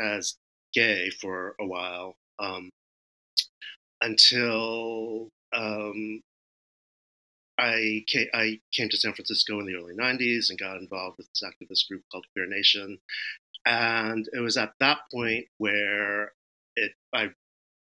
as 0.00 0.36
gay 0.72 1.10
for 1.10 1.54
a 1.60 1.66
while 1.66 2.16
um, 2.38 2.70
until 4.00 5.28
um, 5.54 6.22
I 7.58 8.04
came, 8.06 8.28
I 8.32 8.60
came 8.72 8.88
to 8.88 8.96
San 8.96 9.12
Francisco 9.12 9.60
in 9.60 9.66
the 9.66 9.74
early 9.74 9.94
'90s 9.94 10.50
and 10.50 10.58
got 10.58 10.78
involved 10.78 11.18
with 11.18 11.28
this 11.28 11.42
activist 11.42 11.88
group 11.88 12.02
called 12.10 12.26
Queer 12.32 12.46
Nation, 12.46 12.98
and 13.64 14.28
it 14.32 14.40
was 14.40 14.56
at 14.56 14.72
that 14.80 14.98
point 15.12 15.46
where 15.58 16.32
it 16.76 16.92
I 17.14 17.30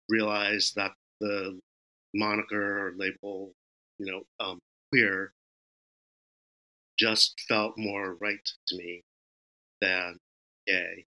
realized 0.08 0.74
that 0.76 0.92
the 1.20 1.58
moniker 2.14 2.88
or 2.88 2.92
label, 2.96 3.52
you 3.98 4.10
know, 4.12 4.22
um, 4.40 4.58
queer 4.90 5.32
just 6.98 7.40
felt 7.48 7.74
more 7.76 8.14
right 8.20 8.48
to 8.68 8.76
me 8.76 9.02
than 9.80 10.18
gay. 10.66 11.04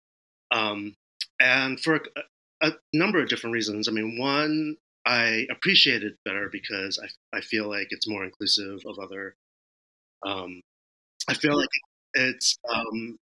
Um, 0.50 0.96
and 1.40 1.80
for 1.80 1.96
a, 1.96 2.68
a, 2.68 2.72
number 2.92 3.22
of 3.22 3.28
different 3.28 3.54
reasons. 3.54 3.88
I 3.88 3.92
mean, 3.92 4.18
one, 4.18 4.76
I 5.06 5.46
appreciate 5.50 6.02
it 6.02 6.16
better 6.24 6.48
because 6.50 6.98
I, 6.98 7.36
I 7.36 7.40
feel 7.40 7.68
like 7.68 7.88
it's 7.90 8.08
more 8.08 8.24
inclusive 8.24 8.80
of 8.86 8.98
other. 8.98 9.36
Um, 10.26 10.62
I 11.28 11.34
feel 11.34 11.56
like 11.56 11.68
it's 12.14 12.58
um, 12.68 13.18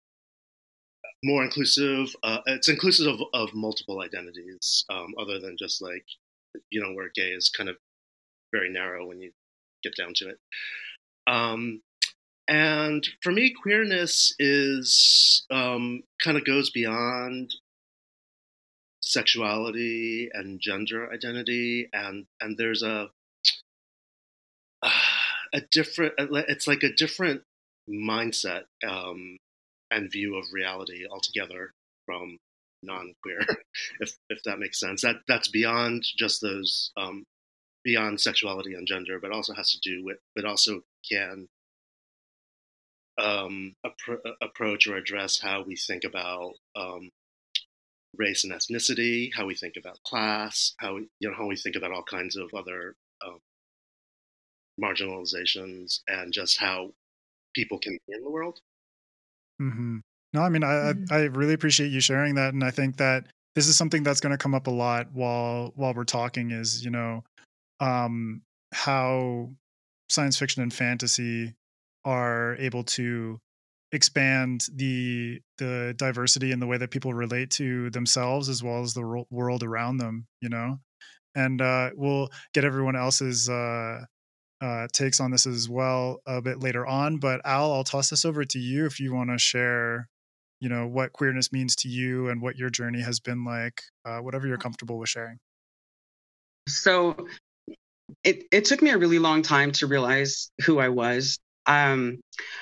more 1.24 1.44
inclusive. 1.44 2.16
Uh, 2.24 2.40
it's 2.46 2.68
inclusive 2.68 3.08
of, 3.08 3.22
of 3.34 3.54
multiple 3.54 4.02
identities, 4.02 4.86
um, 4.90 5.14
other 5.18 5.40
than 5.40 5.58
just 5.58 5.82
like, 5.82 6.06
you 6.70 6.82
know, 6.82 6.94
where 6.94 7.10
gay 7.14 7.30
is 7.30 7.50
kind 7.50 7.70
of 7.70 7.78
very 8.52 8.70
narrow 8.70 9.08
when 9.08 9.20
you 9.20 9.32
get 9.84 9.96
down 9.96 10.14
to 10.16 10.30
it. 10.30 10.40
Um, 11.26 11.82
and 12.48 13.08
for 13.22 13.32
me, 13.32 13.54
queerness 13.54 14.36
is 14.38 15.46
um, 15.50 16.04
kind 16.22 16.38
of 16.38 16.46
goes 16.46 16.70
beyond 16.70 17.56
sexuality 19.02 20.30
and 20.34 20.60
gender 20.60 21.12
identity, 21.12 21.90
and 21.94 22.26
and 22.42 22.58
there's 22.58 22.84
a 22.84 23.10
a 25.54 25.62
different. 25.72 26.14
It's 26.18 26.68
like 26.68 26.84
a 26.84 26.92
different 26.92 27.44
mindset 27.90 28.64
um, 28.86 29.38
and 29.94 30.12
view 30.12 30.36
of 30.36 30.46
reality 30.52 31.06
altogether 31.10 31.74
from 32.06 32.38
non-queer, 32.82 33.46
if 34.00 34.18
if 34.30 34.44
that 34.44 34.60
makes 34.60 34.80
sense. 34.80 35.02
That 35.02 35.18
that's 35.28 35.48
beyond 35.48 36.04
just 36.18 36.42
those 36.42 36.92
um, 36.98 37.26
beyond 37.84 38.20
sexuality 38.20 38.74
and 38.74 38.88
gender, 38.88 39.20
but 39.20 39.32
also 39.32 39.54
has 39.54 39.72
to 39.72 39.80
do 39.82 40.04
with, 40.04 40.18
but 40.36 40.46
also 40.46 40.82
can 41.10 41.48
um, 43.18 43.76
appro- 43.86 44.20
approach 44.42 44.88
or 44.88 44.96
address 44.96 45.40
how 45.40 45.64
we 45.64 45.76
think 45.76 46.04
about 46.04 46.54
um, 46.76 47.12
race 48.18 48.44
and 48.44 48.54
ethnicity, 48.54 49.32
how 49.34 49.46
we 49.46 49.56
think 49.56 49.76
about 49.78 50.02
class, 50.04 50.74
how 50.78 50.96
we, 50.96 51.08
you 51.20 51.30
know 51.30 51.36
how 51.36 51.46
we 51.48 51.56
think 51.56 51.76
about 51.76 51.92
all 51.92 52.04
kinds 52.04 52.36
of 52.36 52.50
other 52.56 52.96
um, 53.26 53.40
marginalizations, 54.82 56.00
and 56.08 56.34
just 56.34 56.60
how 56.60 56.92
people 57.54 57.80
can 57.80 57.98
be 58.08 58.14
in 58.14 58.24
the 58.24 58.30
world. 58.30 58.60
Mm-hmm. 59.62 60.00
No, 60.34 60.42
I 60.42 60.50
mean, 60.50 60.64
I, 60.64 60.68
mm-hmm. 60.68 61.14
I 61.14 61.20
really 61.26 61.54
appreciate 61.54 61.92
you 61.92 62.00
sharing 62.00 62.36
that, 62.36 62.54
and 62.54 62.64
I 62.64 62.72
think 62.72 62.98
that 62.98 63.28
this 63.56 63.68
is 63.68 63.78
something 63.78 64.04
that's 64.04 64.20
going 64.20 64.32
to 64.32 64.38
come 64.38 64.56
up 64.56 64.68
a 64.68 64.72
lot 64.72 65.12
while 65.14 65.72
while 65.76 65.94
we're 65.94 66.06
talking. 66.06 66.52
Is 66.52 66.84
you 66.84 66.92
know 66.92 67.24
um, 67.80 68.42
how 68.74 69.52
science 70.10 70.38
fiction 70.38 70.64
and 70.64 70.74
fantasy 70.74 71.54
are 72.06 72.56
able 72.58 72.84
to 72.84 73.40
expand 73.92 74.66
the 74.74 75.40
the 75.60 75.94
diversity 75.98 76.52
in 76.52 76.60
the 76.60 76.66
way 76.66 76.78
that 76.78 76.90
people 76.90 77.14
relate 77.14 77.52
to 77.52 77.92
themselves 77.92 78.50
as 78.50 78.64
well 78.64 78.82
as 78.82 78.94
the 78.94 79.06
ro- 79.06 79.28
world 79.30 79.62
around 79.62 79.98
them 79.98 80.26
you 80.42 80.50
know 80.50 80.80
and 81.36 81.62
uh, 81.62 81.90
we'll 81.96 82.30
get 82.54 82.66
everyone 82.66 82.96
else's 82.96 83.50
uh, 83.50 84.04
uh, 84.64 84.88
takes 84.94 85.20
on 85.20 85.30
this 85.30 85.46
as 85.46 85.68
well 85.68 86.22
a 86.26 86.42
bit 86.42 86.62
later 86.62 86.88
on 86.88 87.18
but 87.18 87.42
al 87.44 87.74
i'll 87.74 87.84
toss 87.84 88.10
this 88.10 88.24
over 88.24 88.46
to 88.46 88.60
you 88.60 88.86
if 88.86 89.00
you 89.00 89.14
want 89.14 89.30
to 89.30 89.38
share 89.38 90.08
you 90.62 90.70
know 90.70 90.88
what 90.88 91.12
queerness 91.12 91.52
means 91.52 91.76
to 91.76 91.90
you 91.90 92.30
and 92.30 92.42
what 92.42 92.56
your 92.56 92.70
journey 92.70 93.02
has 93.02 93.20
been 93.20 93.44
like 93.44 93.82
uh, 94.06 94.20
whatever 94.20 94.48
you're 94.48 94.58
comfortable 94.58 94.98
with 94.98 95.10
sharing 95.10 95.38
so 96.70 97.16
it, 98.24 98.46
it 98.52 98.66
took 98.66 98.82
me 98.82 98.92
a 98.92 98.98
really 98.98 99.20
long 99.20 99.42
time 99.42 99.72
to 99.74 99.88
realize 99.88 100.52
who 100.66 100.80
I 100.80 100.90
was. 100.90 101.40
Um, 101.66 102.20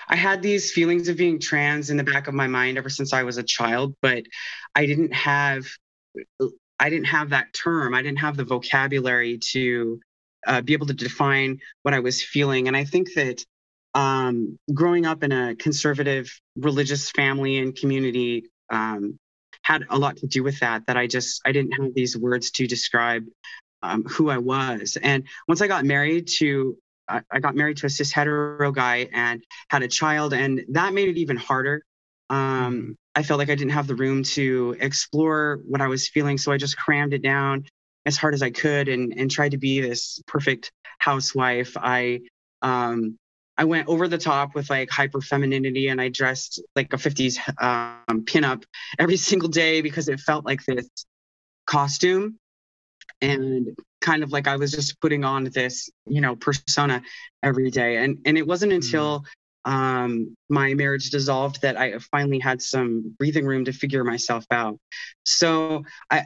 I 0.07 0.15
had 0.15 0.41
these 0.41 0.71
feelings 0.71 1.07
of 1.07 1.17
being 1.17 1.39
trans 1.39 1.89
in 1.89 1.97
the 1.97 2.03
back 2.03 2.27
of 2.27 2.33
my 2.33 2.47
mind 2.47 2.77
ever 2.77 2.89
since 2.89 3.13
I 3.13 3.23
was 3.23 3.37
a 3.37 3.43
child, 3.43 3.95
but 4.01 4.23
I 4.75 4.85
didn't 4.85 5.13
have 5.13 5.65
I 6.79 6.89
didn't 6.89 7.05
have 7.05 7.29
that 7.29 7.53
term. 7.53 7.93
I 7.93 8.01
didn't 8.01 8.19
have 8.19 8.37
the 8.37 8.43
vocabulary 8.43 9.39
to 9.51 9.99
uh, 10.47 10.61
be 10.61 10.73
able 10.73 10.87
to 10.87 10.93
define 10.93 11.59
what 11.83 11.93
I 11.93 11.99
was 11.99 12.23
feeling. 12.23 12.67
And 12.67 12.75
I 12.75 12.83
think 12.83 13.13
that 13.15 13.43
um, 13.93 14.57
growing 14.73 15.05
up 15.05 15.23
in 15.23 15.31
a 15.31 15.55
conservative 15.55 16.29
religious 16.55 17.11
family 17.11 17.57
and 17.57 17.75
community 17.75 18.45
um, 18.71 19.19
had 19.63 19.85
a 19.89 19.97
lot 19.97 20.17
to 20.17 20.27
do 20.27 20.43
with 20.43 20.59
that. 20.59 20.83
That 20.87 20.97
I 20.97 21.07
just 21.07 21.41
I 21.45 21.51
didn't 21.51 21.73
have 21.73 21.93
these 21.93 22.17
words 22.17 22.51
to 22.51 22.67
describe 22.67 23.25
um, 23.83 24.03
who 24.03 24.29
I 24.29 24.37
was. 24.37 24.97
And 25.01 25.23
once 25.47 25.61
I 25.61 25.67
got 25.67 25.85
married 25.85 26.27
to, 26.37 26.77
I, 27.07 27.21
I 27.31 27.39
got 27.39 27.55
married 27.55 27.77
to 27.77 27.87
a 27.87 27.89
cis 27.89 28.11
hetero 28.11 28.71
guy 28.71 29.09
and 29.11 29.43
had 29.69 29.83
a 29.83 29.87
child, 29.87 30.33
and 30.33 30.63
that 30.69 30.93
made 30.93 31.09
it 31.09 31.17
even 31.17 31.37
harder. 31.37 31.83
Um, 32.29 32.37
mm-hmm. 32.37 32.91
I 33.13 33.23
felt 33.23 33.39
like 33.39 33.49
I 33.49 33.55
didn't 33.55 33.73
have 33.73 33.87
the 33.87 33.95
room 33.95 34.23
to 34.23 34.77
explore 34.79 35.59
what 35.67 35.81
I 35.81 35.87
was 35.87 36.07
feeling, 36.07 36.37
so 36.37 36.51
I 36.53 36.57
just 36.57 36.77
crammed 36.77 37.13
it 37.13 37.21
down 37.21 37.65
as 38.05 38.17
hard 38.17 38.33
as 38.33 38.41
I 38.41 38.49
could 38.49 38.87
and 38.87 39.13
and 39.17 39.29
tried 39.29 39.51
to 39.51 39.57
be 39.57 39.81
this 39.81 40.21
perfect 40.27 40.71
housewife. 40.99 41.75
I 41.77 42.21
um, 42.61 43.17
I 43.57 43.65
went 43.65 43.87
over 43.87 44.07
the 44.07 44.17
top 44.17 44.55
with 44.55 44.69
like 44.69 44.89
hyper 44.89 45.21
femininity 45.21 45.89
and 45.89 46.01
I 46.01 46.09
dressed 46.09 46.61
like 46.75 46.93
a 46.93 46.97
50s 46.97 47.37
um, 47.61 48.25
pinup 48.25 48.63
every 48.97 49.17
single 49.29 49.49
day 49.49 49.81
because 49.81 50.07
it 50.07 50.19
felt 50.19 50.45
like 50.45 50.63
this 50.65 50.87
costume 51.67 52.37
and 53.21 53.75
kind 53.99 54.23
of 54.23 54.31
like 54.31 54.47
I 54.47 54.55
was 54.55 54.71
just 54.71 54.99
putting 54.99 55.23
on 55.23 55.43
this, 55.45 55.89
you 56.07 56.21
know, 56.21 56.35
persona 56.35 57.03
every 57.43 57.69
day. 57.69 57.97
And 57.97 58.19
and 58.25 58.37
it 58.37 58.47
wasn't 58.47 58.71
mm-hmm. 58.71 58.77
until 58.83 59.25
mm. 59.67 59.71
um, 59.71 60.35
my 60.49 60.73
marriage 60.73 61.09
dissolved 61.11 61.61
that 61.61 61.77
I 61.77 61.99
finally 62.11 62.39
had 62.39 62.61
some 62.61 63.15
breathing 63.19 63.45
room 63.45 63.65
to 63.65 63.73
figure 63.73 64.03
myself 64.03 64.45
out. 64.49 64.79
So 65.23 65.83
I 66.09 66.25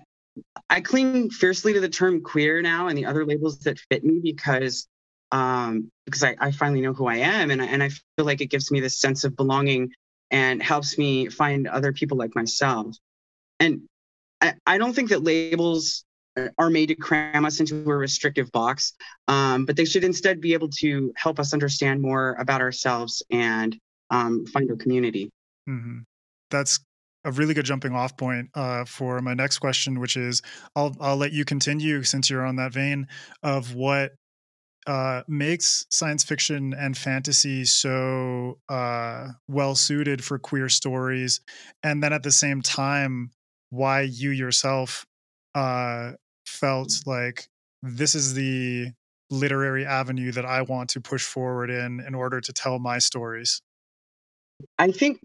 I 0.69 0.81
cling 0.81 1.29
fiercely 1.29 1.73
to 1.73 1.79
the 1.79 1.89
term 1.89 2.21
queer 2.21 2.61
now 2.61 2.87
and 2.87 2.97
the 2.97 3.05
other 3.05 3.25
labels 3.25 3.59
that 3.59 3.79
fit 3.89 4.03
me 4.03 4.19
because 4.21 4.87
um, 5.31 5.91
because 6.05 6.23
I, 6.23 6.35
I 6.39 6.51
finally 6.51 6.81
know 6.81 6.93
who 6.93 7.07
I 7.07 7.17
am 7.17 7.51
and 7.51 7.61
I, 7.61 7.65
and 7.65 7.81
I 7.81 7.89
feel 7.89 8.25
like 8.25 8.41
it 8.41 8.47
gives 8.47 8.71
me 8.71 8.79
this 8.79 8.99
sense 8.99 9.23
of 9.23 9.35
belonging 9.35 9.91
and 10.31 10.61
helps 10.61 10.97
me 10.97 11.29
find 11.29 11.67
other 11.67 11.93
people 11.93 12.17
like 12.17 12.35
myself. 12.35 12.95
And 13.59 13.81
I, 14.41 14.53
I 14.65 14.77
don't 14.77 14.93
think 14.93 15.09
that 15.09 15.23
labels 15.23 16.03
are 16.57 16.69
made 16.69 16.87
to 16.87 16.95
cram 16.95 17.45
us 17.45 17.59
into 17.59 17.75
a 17.89 17.95
restrictive 17.95 18.51
box, 18.51 18.93
um, 19.27 19.65
but 19.65 19.75
they 19.75 19.85
should 19.85 20.03
instead 20.03 20.41
be 20.41 20.53
able 20.53 20.69
to 20.69 21.13
help 21.15 21.39
us 21.39 21.53
understand 21.53 22.01
more 22.01 22.35
about 22.39 22.61
ourselves 22.61 23.23
and 23.31 23.77
um, 24.11 24.45
find 24.45 24.69
our 24.69 24.77
community. 24.77 25.31
Mm-hmm. 25.67 25.99
That's 26.51 26.79
a 27.25 27.31
really 27.31 27.53
good 27.53 27.65
jumping 27.65 27.93
off 27.93 28.15
point 28.15 28.49
uh, 28.53 28.85
for 28.85 29.19
my 29.19 29.33
next 29.33 29.59
question, 29.59 29.99
which 29.99 30.15
is 30.15 30.41
I'll 30.75 30.95
I'll 31.01 31.17
let 31.17 31.33
you 31.33 31.43
continue 31.43 32.03
since 32.03 32.29
you're 32.29 32.45
on 32.45 32.55
that 32.57 32.71
vein 32.71 33.07
of 33.43 33.73
what 33.73 34.11
uh, 34.87 35.23
makes 35.27 35.85
science 35.89 36.23
fiction 36.23 36.73
and 36.73 36.95
fantasy 36.95 37.65
so 37.65 38.59
uh, 38.69 39.29
well 39.47 39.75
suited 39.75 40.23
for 40.23 40.37
queer 40.37 40.69
stories, 40.69 41.41
and 41.83 42.01
then 42.01 42.13
at 42.13 42.23
the 42.23 42.31
same 42.31 42.61
time, 42.61 43.31
why 43.71 44.01
you 44.01 44.29
yourself 44.29 45.05
uh, 45.55 46.11
felt 46.45 47.01
like 47.05 47.47
this 47.81 48.13
is 48.13 48.35
the 48.35 48.91
literary 49.31 49.85
avenue 49.85 50.31
that 50.31 50.45
I 50.45 50.61
want 50.61 50.91
to 50.91 51.01
push 51.01 51.23
forward 51.23 51.71
in 51.71 51.99
in 51.99 52.13
order 52.13 52.39
to 52.39 52.53
tell 52.53 52.77
my 52.77 52.99
stories? 52.99 53.61
I 54.77 54.91
think 54.91 55.19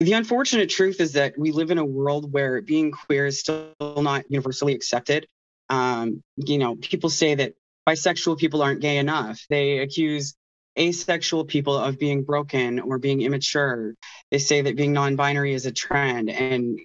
the 0.00 0.12
unfortunate 0.12 0.70
truth 0.70 1.00
is 1.00 1.14
that 1.14 1.36
we 1.36 1.50
live 1.50 1.70
in 1.70 1.78
a 1.78 1.84
world 1.84 2.32
where 2.32 2.62
being 2.62 2.92
queer 2.92 3.26
is 3.26 3.40
still 3.40 3.72
not 3.80 4.24
universally 4.28 4.74
accepted. 4.74 5.26
Um, 5.68 6.22
you 6.36 6.58
know, 6.58 6.76
people 6.76 7.10
say 7.10 7.34
that 7.34 7.54
bisexual 7.88 8.38
people 8.38 8.62
aren't 8.62 8.80
gay 8.80 8.98
enough. 8.98 9.44
They 9.50 9.78
accuse 9.78 10.34
asexual 10.78 11.46
people 11.46 11.76
of 11.76 11.98
being 11.98 12.22
broken 12.22 12.78
or 12.78 12.98
being 12.98 13.22
immature. 13.22 13.94
They 14.30 14.38
say 14.38 14.62
that 14.62 14.76
being 14.76 14.92
non 14.92 15.16
binary 15.16 15.52
is 15.52 15.66
a 15.66 15.72
trend. 15.72 16.30
And 16.30 16.78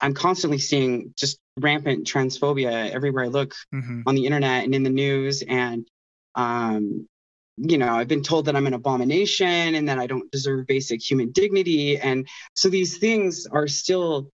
I'm 0.00 0.14
constantly 0.14 0.58
seeing 0.58 1.14
just 1.16 1.38
rampant 1.58 2.06
transphobia 2.06 2.90
everywhere 2.90 3.24
I 3.24 3.28
look 3.28 3.54
mm-hmm. 3.72 4.02
on 4.06 4.16
the 4.16 4.26
internet 4.26 4.64
and 4.64 4.74
in 4.74 4.82
the 4.82 4.90
news. 4.90 5.42
And, 5.46 5.86
um, 6.34 7.06
you 7.58 7.78
know, 7.78 7.94
I've 7.94 8.08
been 8.08 8.22
told 8.22 8.46
that 8.46 8.56
I'm 8.56 8.66
an 8.66 8.74
abomination 8.74 9.74
and 9.74 9.88
that 9.88 9.98
I 9.98 10.06
don't 10.06 10.30
deserve 10.30 10.66
basic 10.66 11.02
human 11.02 11.32
dignity. 11.32 11.98
And 11.98 12.28
so 12.54 12.68
these 12.68 12.98
things 12.98 13.46
are 13.46 13.68
still 13.68 14.30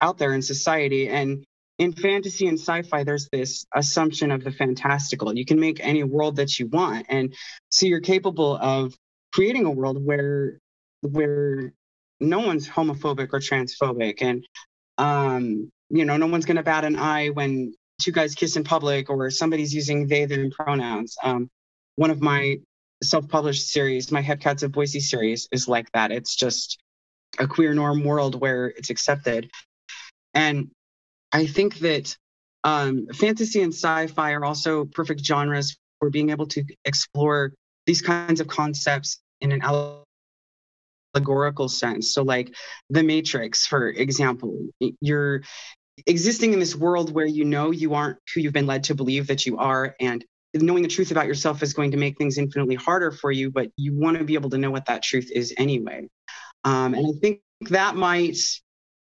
out 0.00 0.18
there 0.18 0.32
in 0.32 0.42
society. 0.42 1.08
And 1.08 1.44
in 1.78 1.92
fantasy 1.92 2.46
and 2.46 2.58
sci-fi 2.58 3.02
there's 3.02 3.28
this 3.32 3.66
assumption 3.74 4.30
of 4.30 4.44
the 4.44 4.52
fantastical 4.52 5.36
you 5.36 5.44
can 5.44 5.58
make 5.58 5.80
any 5.80 6.04
world 6.04 6.36
that 6.36 6.58
you 6.58 6.66
want 6.66 7.06
and 7.08 7.34
so 7.70 7.86
you're 7.86 8.00
capable 8.00 8.56
of 8.56 8.94
creating 9.32 9.64
a 9.64 9.70
world 9.70 10.04
where 10.04 10.58
where 11.00 11.72
no 12.20 12.40
one's 12.40 12.68
homophobic 12.68 13.30
or 13.32 13.40
transphobic 13.40 14.18
and 14.20 14.46
um 14.98 15.70
you 15.88 16.04
know 16.04 16.16
no 16.16 16.26
one's 16.26 16.44
going 16.44 16.56
to 16.56 16.62
bat 16.62 16.84
an 16.84 16.96
eye 16.96 17.28
when 17.30 17.74
two 18.00 18.12
guys 18.12 18.34
kiss 18.34 18.56
in 18.56 18.64
public 18.64 19.10
or 19.10 19.30
somebody's 19.30 19.74
using 19.74 20.06
they 20.06 20.24
them 20.26 20.50
pronouns 20.50 21.16
um 21.22 21.50
one 21.96 22.10
of 22.10 22.20
my 22.20 22.58
self-published 23.02 23.68
series 23.68 24.12
my 24.12 24.22
Hepcats 24.22 24.62
of 24.62 24.72
boise 24.72 25.00
series 25.00 25.48
is 25.50 25.66
like 25.68 25.90
that 25.92 26.12
it's 26.12 26.36
just 26.36 26.78
a 27.38 27.46
queer 27.46 27.74
norm 27.74 28.04
world 28.04 28.40
where 28.40 28.66
it's 28.66 28.90
accepted 28.90 29.50
and 30.34 30.70
I 31.32 31.46
think 31.46 31.78
that 31.78 32.16
um, 32.64 33.06
fantasy 33.12 33.62
and 33.62 33.72
sci-fi 33.72 34.32
are 34.32 34.44
also 34.44 34.84
perfect 34.84 35.24
genres 35.24 35.76
for 35.98 36.10
being 36.10 36.30
able 36.30 36.46
to 36.48 36.64
explore 36.84 37.52
these 37.86 38.02
kinds 38.02 38.40
of 38.40 38.48
concepts 38.48 39.20
in 39.40 39.52
an 39.52 39.62
allegorical 41.14 41.68
sense. 41.68 42.14
So, 42.14 42.22
like 42.22 42.54
The 42.90 43.02
Matrix, 43.02 43.66
for 43.66 43.88
example, 43.88 44.68
you're 45.00 45.42
existing 46.06 46.52
in 46.52 46.60
this 46.60 46.76
world 46.76 47.12
where 47.12 47.26
you 47.26 47.44
know 47.44 47.70
you 47.70 47.94
aren't 47.94 48.18
who 48.34 48.40
you've 48.40 48.52
been 48.52 48.66
led 48.66 48.84
to 48.84 48.94
believe 48.94 49.26
that 49.28 49.46
you 49.46 49.58
are, 49.58 49.96
and 49.98 50.24
knowing 50.54 50.82
the 50.82 50.88
truth 50.88 51.10
about 51.10 51.26
yourself 51.26 51.62
is 51.62 51.72
going 51.72 51.92
to 51.92 51.96
make 51.96 52.18
things 52.18 52.38
infinitely 52.38 52.74
harder 52.74 53.10
for 53.10 53.32
you, 53.32 53.50
but 53.50 53.70
you 53.76 53.94
want 53.94 54.18
to 54.18 54.24
be 54.24 54.34
able 54.34 54.50
to 54.50 54.58
know 54.58 54.70
what 54.70 54.86
that 54.86 55.02
truth 55.02 55.30
is 55.32 55.54
anyway. 55.56 56.08
Um, 56.64 56.94
and 56.94 57.06
I 57.06 57.18
think 57.20 57.40
that 57.62 57.96
might 57.96 58.36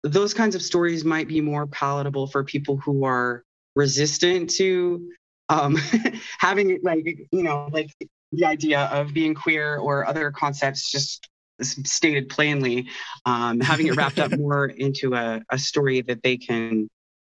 those 0.04 0.34
kinds 0.34 0.56
of 0.56 0.62
stories 0.62 1.04
might 1.04 1.28
be 1.28 1.42
more 1.42 1.68
palatable 1.68 2.28
for 2.28 2.44
people 2.44 2.78
who 2.78 3.06
are 3.06 3.44
resistant 3.76 4.50
to 4.52 5.10
um, 5.50 5.78
having 6.40 6.80
like 6.84 7.06
you 7.32 7.44
know 7.44 7.70
like 7.72 7.90
the 8.32 8.46
idea 8.46 8.82
of 8.86 9.14
being 9.14 9.34
queer 9.34 9.78
or 9.78 10.06
other 10.06 10.32
concepts 10.32 10.92
just 10.92 11.30
stated 11.62 12.30
plainly 12.30 12.88
um, 13.26 13.60
having 13.60 13.88
it 13.88 13.96
wrapped 13.96 14.20
up 14.20 14.32
more 14.38 14.66
into 14.66 15.16
a, 15.16 15.42
a 15.50 15.58
story 15.58 16.02
that 16.02 16.22
they 16.22 16.38
can 16.38 16.88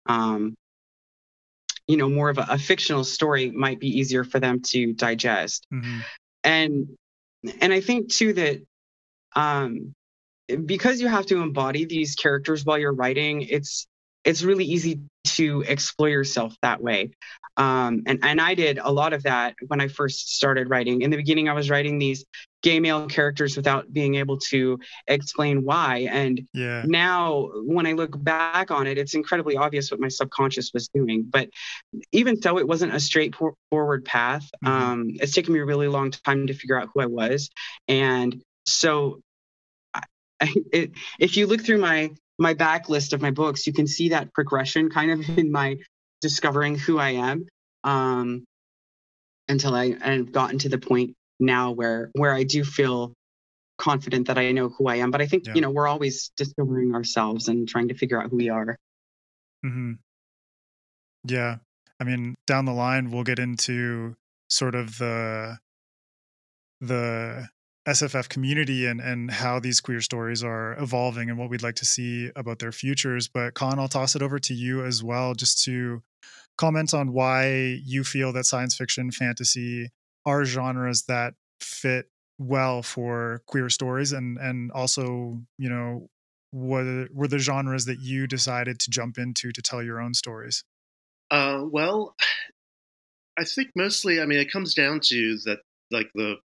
um, 0.07 0.55
you 1.87 1.97
know 1.97 2.09
more 2.09 2.29
of 2.29 2.37
a, 2.37 2.45
a, 2.49 2.57
fictional 2.57 3.03
story 3.03 3.51
might 3.51 3.79
be 3.79 3.99
easier 3.99 4.23
for 4.23 4.39
them 4.39 4.61
to 4.61 4.93
digest 4.93 5.65
mm-hmm. 5.73 5.99
and 6.43 6.87
and 7.61 7.73
i 7.73 7.81
think 7.81 8.09
too 8.09 8.33
that 8.33 8.61
um 9.35 9.93
because 10.65 11.01
you 11.01 11.07
have 11.07 11.25
to 11.27 11.41
embody 11.41 11.85
these 11.85 12.15
characters 12.15 12.65
while 12.65 12.77
you're 12.77 12.93
writing, 12.93 13.41
it's 13.41 13.87
it's 14.23 14.43
really 14.43 14.65
easy 14.65 15.01
to 15.25 15.63
explore 15.67 16.09
yourself 16.09 16.55
that 16.61 16.81
way. 16.81 17.11
Um, 17.57 18.03
and 18.05 18.19
and 18.23 18.39
I 18.39 18.53
did 18.53 18.77
a 18.77 18.91
lot 18.91 19.13
of 19.13 19.23
that 19.23 19.55
when 19.67 19.81
I 19.81 19.87
first 19.87 20.35
started 20.35 20.69
writing. 20.69 21.01
In 21.01 21.09
the 21.09 21.17
beginning, 21.17 21.49
I 21.49 21.53
was 21.53 21.69
writing 21.69 21.97
these 21.97 22.23
gay 22.61 22.79
male 22.79 23.07
characters 23.07 23.57
without 23.57 23.91
being 23.91 24.15
able 24.15 24.37
to 24.37 24.79
explain 25.07 25.63
why. 25.63 26.07
And 26.11 26.47
yeah. 26.53 26.83
now, 26.85 27.49
when 27.63 27.87
I 27.87 27.93
look 27.93 28.21
back 28.23 28.69
on 28.69 28.85
it, 28.85 28.97
it's 28.97 29.15
incredibly 29.15 29.57
obvious 29.57 29.89
what 29.89 29.99
my 29.99 30.07
subconscious 30.07 30.71
was 30.73 30.87
doing. 30.89 31.25
But 31.27 31.49
even 32.11 32.39
so, 32.41 32.59
it 32.59 32.67
wasn't 32.67 32.93
a 32.93 32.99
straightforward 32.99 34.05
path. 34.05 34.47
Mm-hmm. 34.63 34.67
Um, 34.67 35.11
it's 35.15 35.33
taken 35.33 35.53
me 35.53 35.59
a 35.59 35.65
really 35.65 35.87
long 35.87 36.11
time 36.11 36.47
to 36.47 36.53
figure 36.53 36.79
out 36.79 36.89
who 36.93 37.01
I 37.01 37.07
was. 37.07 37.49
And 37.87 38.39
so 38.67 39.21
it, 40.71 40.91
if 41.19 41.37
you 41.37 41.47
look 41.47 41.65
through 41.65 41.79
my 41.79 42.11
my 42.39 42.53
backlist 42.53 43.13
of 43.13 43.21
my 43.21 43.31
books, 43.31 43.67
you 43.67 43.73
can 43.73 43.87
see 43.87 44.09
that 44.09 44.33
progression 44.33 44.89
kind 44.89 45.11
of 45.11 45.37
in 45.37 45.51
my 45.51 45.77
discovering 46.21 46.77
who 46.77 46.97
I 46.99 47.11
am 47.11 47.47
um, 47.83 48.45
until 49.47 49.75
I 49.75 49.95
I've 50.01 50.31
gotten 50.31 50.59
to 50.59 50.69
the 50.69 50.77
point 50.77 51.15
now 51.39 51.71
where 51.71 52.09
where 52.13 52.33
I 52.33 52.43
do 52.43 52.63
feel 52.63 53.13
confident 53.77 54.27
that 54.27 54.37
I 54.37 54.51
know 54.51 54.69
who 54.69 54.87
I 54.87 54.95
am. 54.97 55.11
But 55.11 55.21
I 55.21 55.27
think 55.27 55.47
yeah. 55.47 55.53
you 55.55 55.61
know 55.61 55.69
we're 55.69 55.87
always 55.87 56.31
discovering 56.37 56.95
ourselves 56.95 57.47
and 57.47 57.67
trying 57.67 57.89
to 57.89 57.95
figure 57.95 58.21
out 58.21 58.29
who 58.29 58.37
we 58.37 58.49
are. 58.49 58.77
Mm-hmm. 59.65 59.93
Yeah, 61.25 61.57
I 61.99 62.03
mean, 62.03 62.35
down 62.45 62.65
the 62.65 62.73
line 62.73 63.11
we'll 63.11 63.23
get 63.23 63.39
into 63.39 64.15
sort 64.49 64.75
of 64.75 64.97
the 64.97 65.57
the 66.81 67.47
SFF 67.87 68.27
community 68.27 68.85
and 68.85 68.99
and 68.99 69.31
how 69.31 69.59
these 69.59 69.79
queer 69.79 70.01
stories 70.01 70.43
are 70.43 70.73
evolving 70.79 71.29
and 71.29 71.39
what 71.39 71.49
we'd 71.49 71.63
like 71.63 71.75
to 71.75 71.85
see 71.85 72.29
about 72.35 72.59
their 72.59 72.71
futures. 72.71 73.27
But 73.27 73.53
Khan, 73.53 73.79
I'll 73.79 73.87
toss 73.87 74.15
it 74.15 74.21
over 74.21 74.39
to 74.39 74.53
you 74.53 74.83
as 74.83 75.03
well, 75.03 75.33
just 75.33 75.63
to 75.63 76.03
comment 76.57 76.93
on 76.93 77.13
why 77.13 77.79
you 77.85 78.03
feel 78.03 78.33
that 78.33 78.45
science 78.45 78.75
fiction, 78.75 79.11
fantasy 79.11 79.89
are 80.25 80.43
genres 80.43 81.03
that 81.03 81.35
fit 81.61 82.07
well 82.37 82.83
for 82.83 83.41
queer 83.47 83.69
stories, 83.69 84.11
and 84.11 84.37
and 84.37 84.71
also 84.73 85.39
you 85.57 85.69
know 85.69 86.09
what 86.51 86.85
were 87.13 87.27
the 87.27 87.39
genres 87.39 87.85
that 87.85 87.99
you 87.99 88.27
decided 88.27 88.79
to 88.79 88.89
jump 88.89 89.17
into 89.17 89.51
to 89.51 89.61
tell 89.61 89.81
your 89.81 90.01
own 90.01 90.13
stories. 90.13 90.63
Uh, 91.31 91.63
well, 91.63 92.15
I 93.37 93.43
think 93.43 93.69
mostly, 93.75 94.21
I 94.21 94.25
mean, 94.25 94.39
it 94.39 94.51
comes 94.51 94.73
down 94.73 94.99
to 95.05 95.37
that, 95.45 95.59
like 95.91 96.09
the 96.15 96.37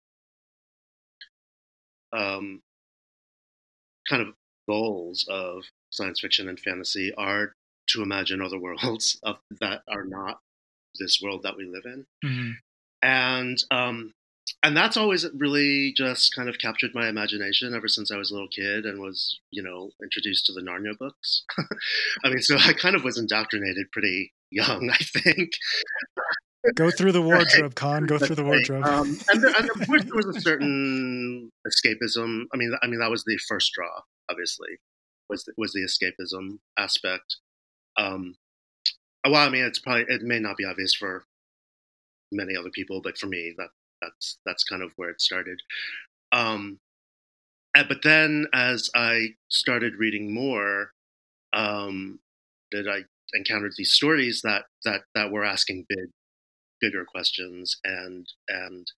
um, 2.12 2.62
kind 4.08 4.22
of 4.22 4.34
goals 4.68 5.26
of 5.28 5.64
science 5.90 6.20
fiction 6.20 6.48
and 6.48 6.58
fantasy 6.58 7.12
are 7.16 7.54
to 7.88 8.02
imagine 8.02 8.40
other 8.40 8.58
worlds 8.58 9.18
of, 9.22 9.36
that 9.60 9.82
are 9.88 10.04
not 10.04 10.40
this 10.98 11.20
world 11.22 11.42
that 11.42 11.56
we 11.56 11.64
live 11.64 11.84
in. 11.84 12.06
Mm-hmm. 12.24 12.50
And 13.02 13.64
um, 13.70 14.12
and 14.62 14.76
that's 14.76 14.96
always 14.96 15.26
really 15.34 15.92
just 15.96 16.34
kind 16.34 16.48
of 16.48 16.58
captured 16.58 16.90
my 16.94 17.08
imagination 17.08 17.74
ever 17.74 17.88
since 17.88 18.10
I 18.10 18.16
was 18.16 18.30
a 18.30 18.34
little 18.34 18.48
kid 18.48 18.84
and 18.84 19.00
was, 19.00 19.40
you 19.50 19.62
know, 19.62 19.90
introduced 20.02 20.46
to 20.46 20.52
the 20.52 20.60
Narnia 20.60 20.98
books. 20.98 21.44
I 22.24 22.28
mean, 22.28 22.42
so 22.42 22.56
I 22.58 22.72
kind 22.72 22.94
of 22.94 23.04
was 23.04 23.16
indoctrinated 23.16 23.90
pretty 23.90 24.32
young, 24.50 24.90
I 24.92 24.96
think. 24.96 25.52
Go 26.74 26.90
through 26.90 27.12
the 27.12 27.22
wardrobe, 27.22 27.74
Khan. 27.74 28.06
Go 28.06 28.18
through 28.18 28.36
the 28.36 28.44
wardrobe. 28.44 28.84
Um, 28.84 29.18
and, 29.32 29.42
there, 29.42 29.54
and 29.56 29.70
of 29.70 29.86
course, 29.86 30.04
there 30.04 30.14
was 30.14 30.36
a 30.36 30.40
certain 30.40 31.50
escapism. 31.66 32.44
I 32.52 32.56
mean, 32.56 32.72
I 32.82 32.86
mean 32.86 33.00
that 33.00 33.10
was 33.10 33.24
the 33.24 33.38
first 33.48 33.72
draw. 33.74 34.02
Obviously, 34.30 34.78
was 35.28 35.44
the, 35.44 35.52
was 35.56 35.72
the 35.72 35.80
escapism 35.80 36.58
aspect. 36.78 37.36
Um, 37.96 38.36
well, 39.24 39.46
I 39.46 39.50
mean, 39.50 39.64
it's 39.64 39.78
probably 39.78 40.04
it 40.08 40.22
may 40.22 40.38
not 40.38 40.56
be 40.56 40.64
obvious 40.64 40.94
for 40.94 41.24
many 42.32 42.56
other 42.56 42.70
people, 42.70 43.00
but 43.02 43.18
for 43.18 43.26
me, 43.26 43.54
that 43.56 43.68
that's 44.00 44.38
that's 44.44 44.64
kind 44.64 44.82
of 44.82 44.92
where 44.96 45.10
it 45.10 45.20
started. 45.20 45.60
Um, 46.32 46.78
but 47.74 48.02
then, 48.02 48.46
as 48.52 48.90
I 48.94 49.34
started 49.48 49.94
reading 49.98 50.34
more, 50.34 50.92
um, 51.52 52.20
that 52.72 52.88
I 52.88 53.04
encountered 53.36 53.72
these 53.76 53.92
stories 53.92 54.42
that 54.42 54.64
that 54.84 55.02
that 55.14 55.30
were 55.30 55.44
asking 55.44 55.86
big, 55.88 56.08
bigger 56.80 57.04
questions, 57.04 57.76
and 57.84 58.26
and 58.48 58.90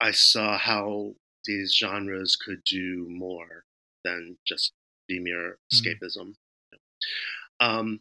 I 0.00 0.10
saw 0.10 0.58
how 0.58 1.14
these 1.44 1.74
genres 1.74 2.36
could 2.36 2.62
do 2.64 3.06
more 3.08 3.64
than 4.04 4.38
just 4.46 4.72
be 5.08 5.18
mere 5.18 5.58
mm-hmm. 5.72 5.88
escapism. 5.88 6.34
Mm-hmm. 6.72 7.66
Um, 7.66 8.00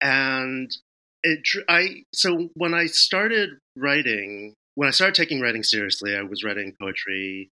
and 0.00 0.70
it, 1.22 1.40
I 1.68 2.04
so 2.14 2.50
when 2.54 2.74
I 2.74 2.86
started 2.86 3.50
writing, 3.76 4.54
when 4.74 4.88
I 4.88 4.92
started 4.92 5.14
taking 5.14 5.40
writing 5.40 5.62
seriously, 5.62 6.16
I 6.16 6.22
was 6.22 6.44
writing 6.44 6.74
poetry 6.80 7.50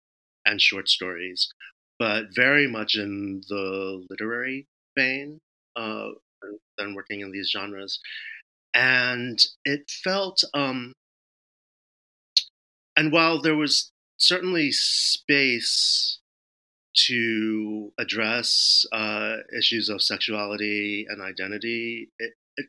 and 0.45 0.61
short 0.61 0.89
stories, 0.89 1.53
but 1.99 2.35
very 2.35 2.67
much 2.67 2.95
in 2.95 3.43
the 3.49 4.05
literary 4.11 4.67
vein 4.97 5.39
uh, 5.77 6.09
than 6.79 6.95
working 6.95 7.21
in 7.21 7.31
these 7.31 7.51
genres. 7.51 8.01
And 8.75 9.39
it 9.65 9.91
felt, 9.91 10.45
um, 10.55 10.93
and 12.97 13.13
while 13.13 13.41
there 13.41 13.57
was 13.57 13.91
certainly 14.17 14.71
space 14.71 16.19
to 17.07 17.93
address 17.99 18.85
uh, 18.93 19.37
issues 19.57 19.89
of 19.89 20.03
sexuality 20.03 21.07
and 21.09 21.23
identity, 21.23 22.11
it, 22.19 22.35
it, 22.57 22.67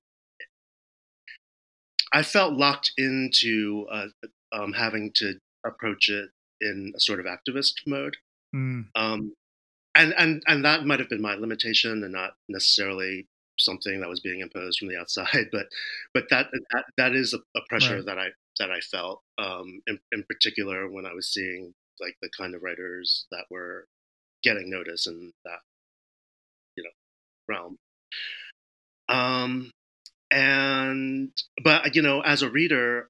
I 2.13 2.23
felt 2.23 2.53
locked 2.53 2.91
into 2.97 3.87
uh, 3.91 4.07
um, 4.51 4.73
having 4.73 5.11
to 5.15 5.35
approach 5.65 6.09
it 6.09 6.29
in 6.59 6.93
a 6.95 6.99
sort 6.99 7.19
of 7.19 7.25
activist 7.25 7.73
mode. 7.85 8.17
Mm. 8.55 8.85
Um, 8.95 9.33
and 9.95 10.13
and 10.17 10.43
and 10.47 10.63
that 10.65 10.85
might 10.85 10.99
have 10.99 11.09
been 11.09 11.21
my 11.21 11.35
limitation, 11.35 12.03
and 12.03 12.13
not 12.13 12.35
necessarily 12.47 13.27
something 13.63 13.99
that 13.99 14.09
was 14.09 14.19
being 14.19 14.41
imposed 14.41 14.79
from 14.79 14.87
the 14.87 14.97
outside. 14.97 15.47
But 15.51 15.67
but 16.13 16.25
that 16.29 16.47
that, 16.71 16.85
that 16.97 17.15
is 17.15 17.33
a, 17.33 17.39
a 17.57 17.61
pressure 17.69 17.97
right. 17.97 18.05
that 18.05 18.19
I 18.19 18.27
that 18.59 18.71
I 18.71 18.79
felt 18.79 19.21
um, 19.37 19.81
in, 19.87 19.99
in 20.11 20.23
particular 20.23 20.89
when 20.89 21.05
I 21.05 21.13
was 21.13 21.27
seeing 21.27 21.73
like 21.99 22.15
the 22.21 22.29
kind 22.37 22.55
of 22.55 22.63
writers 22.63 23.25
that 23.31 23.45
were 23.49 23.87
getting 24.43 24.69
notice 24.69 25.07
in 25.07 25.33
that 25.45 25.59
you 26.75 26.83
know 26.83 26.89
realm. 27.47 27.77
Um, 29.09 29.71
and 30.31 31.31
but 31.63 31.95
you 31.95 32.01
know, 32.01 32.21
as 32.21 32.41
a 32.41 32.49
reader, 32.49 33.09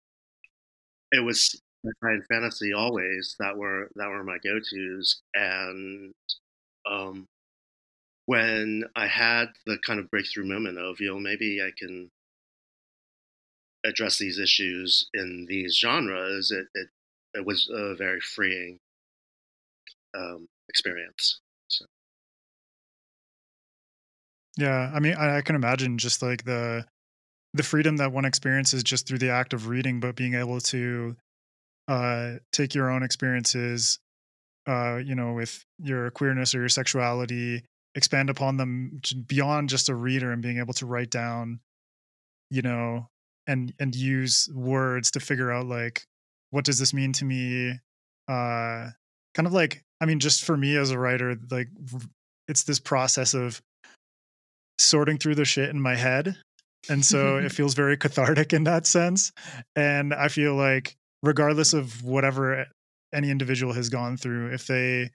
it 1.11 1.23
was 1.23 1.61
sci-fi 1.85 2.13
and 2.13 2.25
fantasy 2.27 2.73
always 2.73 3.35
that 3.39 3.57
were 3.57 3.89
that 3.95 4.09
were 4.09 4.23
my 4.23 4.37
go-to's 4.43 5.21
and 5.33 6.13
um, 6.89 7.27
when 8.31 8.85
I 8.95 9.07
had 9.07 9.47
the 9.65 9.77
kind 9.85 9.99
of 9.99 10.09
breakthrough 10.09 10.45
moment 10.45 10.77
of 10.77 11.01
you 11.01 11.09
know 11.09 11.19
maybe 11.19 11.61
I 11.61 11.71
can 11.77 12.09
address 13.83 14.19
these 14.19 14.39
issues 14.39 15.09
in 15.13 15.47
these 15.49 15.77
genres 15.77 16.49
it 16.49 16.67
it, 16.73 16.87
it 17.33 17.45
was 17.45 17.69
a 17.69 17.93
very 17.95 18.21
freeing 18.21 18.79
um, 20.17 20.47
experience 20.69 21.41
so. 21.67 21.83
yeah 24.57 24.89
I 24.95 25.01
mean 25.01 25.15
I, 25.15 25.39
I 25.39 25.41
can 25.41 25.57
imagine 25.57 25.97
just 25.97 26.21
like 26.21 26.45
the 26.45 26.85
the 27.53 27.63
freedom 27.63 27.97
that 27.97 28.13
one 28.13 28.23
experiences 28.23 28.81
just 28.81 29.09
through 29.09 29.17
the 29.17 29.31
act 29.31 29.51
of 29.51 29.67
reading 29.67 29.99
but 29.99 30.15
being 30.15 30.35
able 30.35 30.61
to 30.61 31.17
uh, 31.89 32.35
take 32.53 32.73
your 32.73 32.89
own 32.89 33.03
experiences, 33.03 33.99
uh, 34.65 34.95
you 35.03 35.15
know, 35.15 35.33
with 35.33 35.65
your 35.79 36.09
queerness 36.11 36.55
or 36.55 36.59
your 36.59 36.69
sexuality, 36.69 37.65
expand 37.95 38.29
upon 38.29 38.57
them 38.57 39.01
beyond 39.27 39.69
just 39.69 39.89
a 39.89 39.95
reader 39.95 40.31
and 40.31 40.41
being 40.41 40.59
able 40.59 40.73
to 40.73 40.85
write 40.85 41.09
down, 41.09 41.59
you 42.49 42.61
know, 42.61 43.07
and 43.47 43.73
and 43.79 43.95
use 43.95 44.49
words 44.53 45.11
to 45.11 45.19
figure 45.19 45.51
out 45.51 45.65
like 45.65 46.05
what 46.51 46.65
does 46.65 46.79
this 46.79 46.93
mean 46.93 47.13
to 47.13 47.25
me? 47.25 47.79
Uh 48.27 48.89
kind 49.33 49.47
of 49.47 49.53
like 49.53 49.83
i 50.01 50.05
mean 50.05 50.19
just 50.19 50.43
for 50.43 50.57
me 50.57 50.75
as 50.75 50.91
a 50.91 50.99
writer 50.99 51.37
like 51.51 51.69
it's 52.47 52.63
this 52.63 52.79
process 52.79 53.33
of 53.33 53.61
sorting 54.77 55.17
through 55.17 55.35
the 55.35 55.45
shit 55.45 55.69
in 55.69 55.79
my 55.79 55.95
head. 55.95 56.35
And 56.89 57.05
so 57.05 57.37
it 57.37 57.51
feels 57.53 57.73
very 57.73 57.95
cathartic 57.95 58.51
in 58.51 58.63
that 58.65 58.85
sense. 58.85 59.31
And 59.75 60.13
i 60.13 60.27
feel 60.27 60.55
like 60.55 60.95
regardless 61.23 61.73
of 61.73 62.03
whatever 62.03 62.65
any 63.13 63.29
individual 63.29 63.73
has 63.73 63.89
gone 63.89 64.17
through, 64.17 64.51
if 64.53 64.67
they 64.67 65.11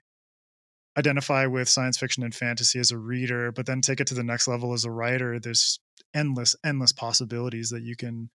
identify 0.97 1.45
with 1.45 1.69
science 1.69 1.97
fiction 1.97 2.23
and 2.23 2.33
fantasy 2.33 2.79
as 2.79 2.91
a 2.91 2.97
reader, 2.97 3.51
but 3.51 3.65
then 3.65 3.81
take 3.81 3.99
it 3.99 4.07
to 4.07 4.15
the 4.15 4.23
next 4.23 4.47
level 4.47 4.73
as 4.73 4.85
a 4.85 4.91
writer, 4.91 5.39
there's 5.39 5.79
endless, 6.13 6.55
endless 6.65 6.91
possibilities 6.91 7.69
that 7.69 7.83
you 7.83 7.95
can 7.95 8.29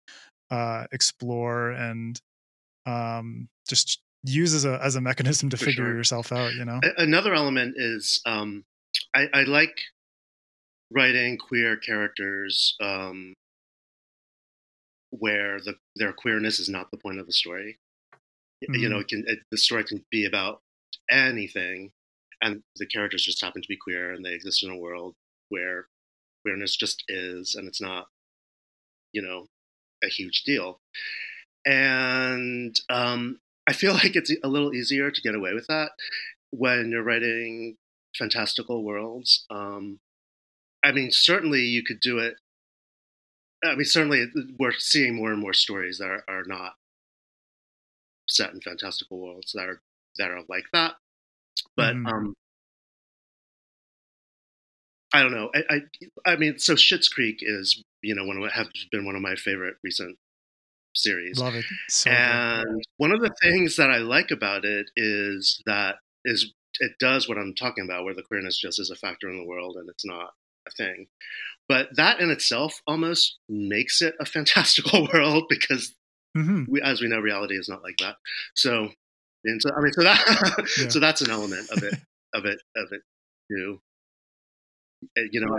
uh, 0.50 0.84
explore 0.92 1.70
and 1.70 2.20
um, 2.86 3.48
just 3.68 4.00
use 4.24 4.54
as 4.54 4.64
a 4.64 4.80
as 4.82 4.96
a 4.96 5.00
mechanism 5.00 5.48
to 5.50 5.56
For 5.56 5.66
figure 5.66 5.84
sure. 5.84 5.96
yourself 5.96 6.32
out. 6.32 6.54
You 6.54 6.64
know, 6.64 6.80
another 6.96 7.34
element 7.34 7.74
is 7.76 8.20
um, 8.26 8.64
I, 9.14 9.28
I 9.32 9.42
like 9.44 9.80
writing 10.90 11.36
queer 11.38 11.76
characters 11.76 12.74
um, 12.80 13.34
where 15.10 15.60
the 15.60 15.76
their 15.96 16.12
queerness 16.12 16.58
is 16.58 16.68
not 16.68 16.90
the 16.90 16.96
point 16.96 17.20
of 17.20 17.26
the 17.26 17.32
story. 17.32 17.78
Mm-hmm. 18.64 18.74
You 18.74 18.88
know, 18.88 18.98
it 18.98 19.08
can 19.08 19.24
it, 19.26 19.40
the 19.50 19.58
story 19.58 19.84
can 19.84 20.04
be 20.10 20.24
about 20.24 20.60
anything, 21.10 21.92
and 22.42 22.62
the 22.76 22.86
characters 22.86 23.24
just 23.24 23.42
happen 23.42 23.62
to 23.62 23.68
be 23.68 23.76
queer, 23.76 24.12
and 24.12 24.24
they 24.24 24.34
exist 24.34 24.62
in 24.62 24.70
a 24.70 24.78
world 24.78 25.14
where 25.48 25.86
queerness 26.42 26.76
just 26.76 27.04
is, 27.08 27.54
and 27.54 27.66
it's 27.66 27.80
not, 27.80 28.06
you 29.12 29.22
know, 29.22 29.46
a 30.02 30.08
huge 30.08 30.44
deal. 30.44 30.80
And 31.66 32.78
um, 32.90 33.40
I 33.68 33.72
feel 33.72 33.92
like 33.94 34.16
it's 34.16 34.32
a 34.42 34.48
little 34.48 34.74
easier 34.74 35.10
to 35.10 35.22
get 35.22 35.34
away 35.34 35.54
with 35.54 35.66
that 35.68 35.92
when 36.50 36.90
you're 36.90 37.02
writing 37.02 37.76
fantastical 38.16 38.82
worlds. 38.84 39.44
Um, 39.50 40.00
I 40.84 40.92
mean, 40.92 41.10
certainly 41.10 41.60
you 41.62 41.82
could 41.82 42.00
do 42.00 42.18
it 42.18 42.36
I 43.64 43.74
mean, 43.74 43.84
certainly 43.84 44.26
we're 44.58 44.72
seeing 44.72 45.16
more 45.16 45.32
and 45.32 45.40
more 45.40 45.52
stories 45.52 45.98
that 45.98 46.08
are, 46.08 46.24
are 46.28 46.44
not 46.44 46.74
set 48.28 48.52
in 48.52 48.60
fantastical 48.60 49.18
worlds 49.18 49.52
that 49.52 49.68
are 49.68 49.80
that 50.16 50.30
are 50.30 50.42
like 50.48 50.66
that. 50.72 50.94
But 51.78 51.94
mm. 51.94 52.12
um, 52.12 52.34
I 55.14 55.22
don't 55.22 55.32
know. 55.32 55.50
I, 55.54 55.62
I, 55.70 56.32
I 56.32 56.36
mean, 56.36 56.58
so 56.58 56.74
Schitt's 56.74 57.08
Creek 57.08 57.38
is 57.40 57.82
you 58.02 58.14
know 58.14 58.24
one 58.24 58.42
of 58.42 58.52
have 58.52 58.66
been 58.92 59.06
one 59.06 59.16
of 59.16 59.22
my 59.22 59.36
favorite 59.36 59.76
recent 59.82 60.18
series. 60.94 61.38
Love 61.38 61.54
it. 61.54 61.64
So 61.88 62.10
and 62.10 62.66
good. 62.66 62.82
one 62.96 63.12
of 63.12 63.20
the 63.20 63.34
things 63.42 63.76
that 63.76 63.90
I 63.90 63.98
like 63.98 64.30
about 64.30 64.64
it 64.64 64.90
is 64.96 65.62
that 65.66 65.96
is 66.24 66.52
it 66.80 66.92
does 67.00 67.28
what 67.28 67.38
I'm 67.38 67.54
talking 67.54 67.84
about, 67.84 68.04
where 68.04 68.14
the 68.14 68.22
queerness 68.22 68.58
just 68.58 68.80
is 68.80 68.90
a 68.90 68.96
factor 68.96 69.28
in 69.28 69.38
the 69.38 69.46
world 69.46 69.76
and 69.76 69.88
it's 69.88 70.04
not 70.04 70.30
a 70.66 70.70
thing. 70.70 71.06
But 71.68 71.96
that 71.96 72.20
in 72.20 72.30
itself 72.30 72.80
almost 72.86 73.38
makes 73.48 74.02
it 74.02 74.14
a 74.20 74.26
fantastical 74.26 75.08
world 75.12 75.44
because, 75.48 75.94
mm-hmm. 76.36 76.64
we, 76.68 76.80
as 76.80 77.00
we 77.00 77.08
know, 77.08 77.18
reality 77.20 77.54
is 77.54 77.68
not 77.68 77.82
like 77.82 77.98
that. 77.98 78.16
So, 78.54 78.90
and 79.44 79.62
so 79.62 79.70
I 79.76 79.80
mean, 79.80 79.92
so 79.92 80.02
that 80.02 80.68
yeah. 80.78 80.88
so 80.88 81.00
that's 81.00 81.20
an 81.20 81.30
element 81.30 81.68
of 81.70 81.82
it, 81.82 81.94
of 82.34 82.44
it, 82.44 82.60
of 82.76 82.92
it 82.92 83.00
too. 83.50 83.80
Eh, 85.16 85.28
you 85.30 85.40
know, 85.40 85.58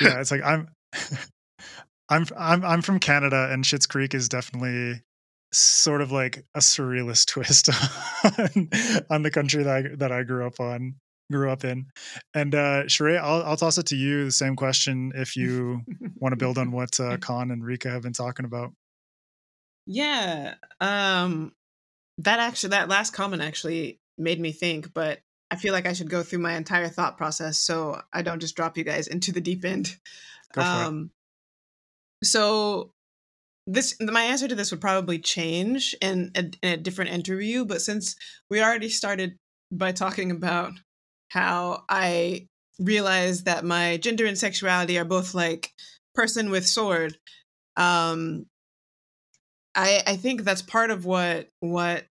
yeah, 0.00 0.20
it's 0.20 0.30
like 0.30 0.42
I'm. 0.42 0.68
I'm 2.08 2.26
I'm 2.36 2.62
I'm 2.62 2.82
from 2.82 2.98
Canada, 2.98 3.48
and 3.50 3.64
Schitt's 3.64 3.86
Creek 3.86 4.12
is 4.12 4.28
definitely 4.28 5.00
sort 5.52 6.00
of 6.02 6.12
like 6.12 6.44
a 6.54 6.58
surrealist 6.58 7.26
twist 7.26 7.68
on, 8.24 9.04
on 9.10 9.22
the 9.22 9.30
country 9.30 9.62
that 9.62 9.76
I, 9.76 9.96
that 9.96 10.12
I 10.12 10.22
grew 10.22 10.46
up 10.46 10.60
on 10.60 10.96
grew 11.30 11.50
up 11.50 11.64
in. 11.64 11.86
And 12.34 12.54
uh 12.54 12.84
Cherae, 12.84 13.18
I'll 13.18 13.42
I'll 13.42 13.56
toss 13.56 13.78
it 13.78 13.86
to 13.86 13.96
you. 13.96 14.26
The 14.26 14.32
same 14.32 14.56
question 14.56 15.12
if 15.14 15.36
you 15.36 15.82
want 16.16 16.32
to 16.32 16.36
build 16.36 16.58
on 16.58 16.72
what 16.72 16.98
uh, 17.00 17.16
Khan 17.18 17.50
and 17.50 17.62
Ryka 17.62 17.90
have 17.90 18.02
been 18.02 18.12
talking 18.12 18.44
about. 18.44 18.72
Yeah. 19.86 20.54
Um 20.80 21.52
that 22.18 22.40
actually 22.40 22.70
that 22.70 22.88
last 22.88 23.12
comment 23.12 23.42
actually 23.42 24.00
made 24.18 24.40
me 24.40 24.52
think, 24.52 24.92
but 24.94 25.20
I 25.50 25.56
feel 25.56 25.72
like 25.72 25.86
I 25.86 25.92
should 25.92 26.10
go 26.10 26.22
through 26.22 26.38
my 26.38 26.54
entire 26.54 26.88
thought 26.88 27.16
process 27.16 27.58
so 27.58 28.00
I 28.12 28.22
don't 28.22 28.40
just 28.40 28.56
drop 28.56 28.78
you 28.78 28.84
guys 28.84 29.06
into 29.06 29.32
the 29.32 29.40
deep 29.40 29.64
end. 29.64 29.96
Go 30.52 30.62
for 30.62 30.68
um 30.68 31.10
it. 32.20 32.26
so 32.26 32.92
this 33.66 33.96
my 34.00 34.24
answer 34.24 34.48
to 34.48 34.54
this 34.54 34.70
would 34.70 34.80
probably 34.80 35.18
change 35.18 35.94
in 36.00 36.30
a, 36.34 36.44
in 36.62 36.72
a 36.72 36.76
different 36.76 37.12
interview, 37.12 37.64
but 37.64 37.80
since 37.80 38.16
we 38.50 38.62
already 38.62 38.88
started 38.88 39.38
by 39.70 39.92
talking 39.92 40.30
about 40.30 40.72
how 41.28 41.84
I 41.88 42.48
realized 42.78 43.44
that 43.44 43.64
my 43.64 43.96
gender 43.98 44.26
and 44.26 44.36
sexuality 44.36 44.98
are 44.98 45.04
both 45.04 45.34
like 45.34 45.70
person 46.14 46.50
with 46.50 46.66
sword, 46.66 47.16
um, 47.76 48.46
I 49.74 50.02
I 50.06 50.16
think 50.16 50.42
that's 50.42 50.62
part 50.62 50.90
of 50.90 51.04
what 51.04 51.48
what 51.60 52.04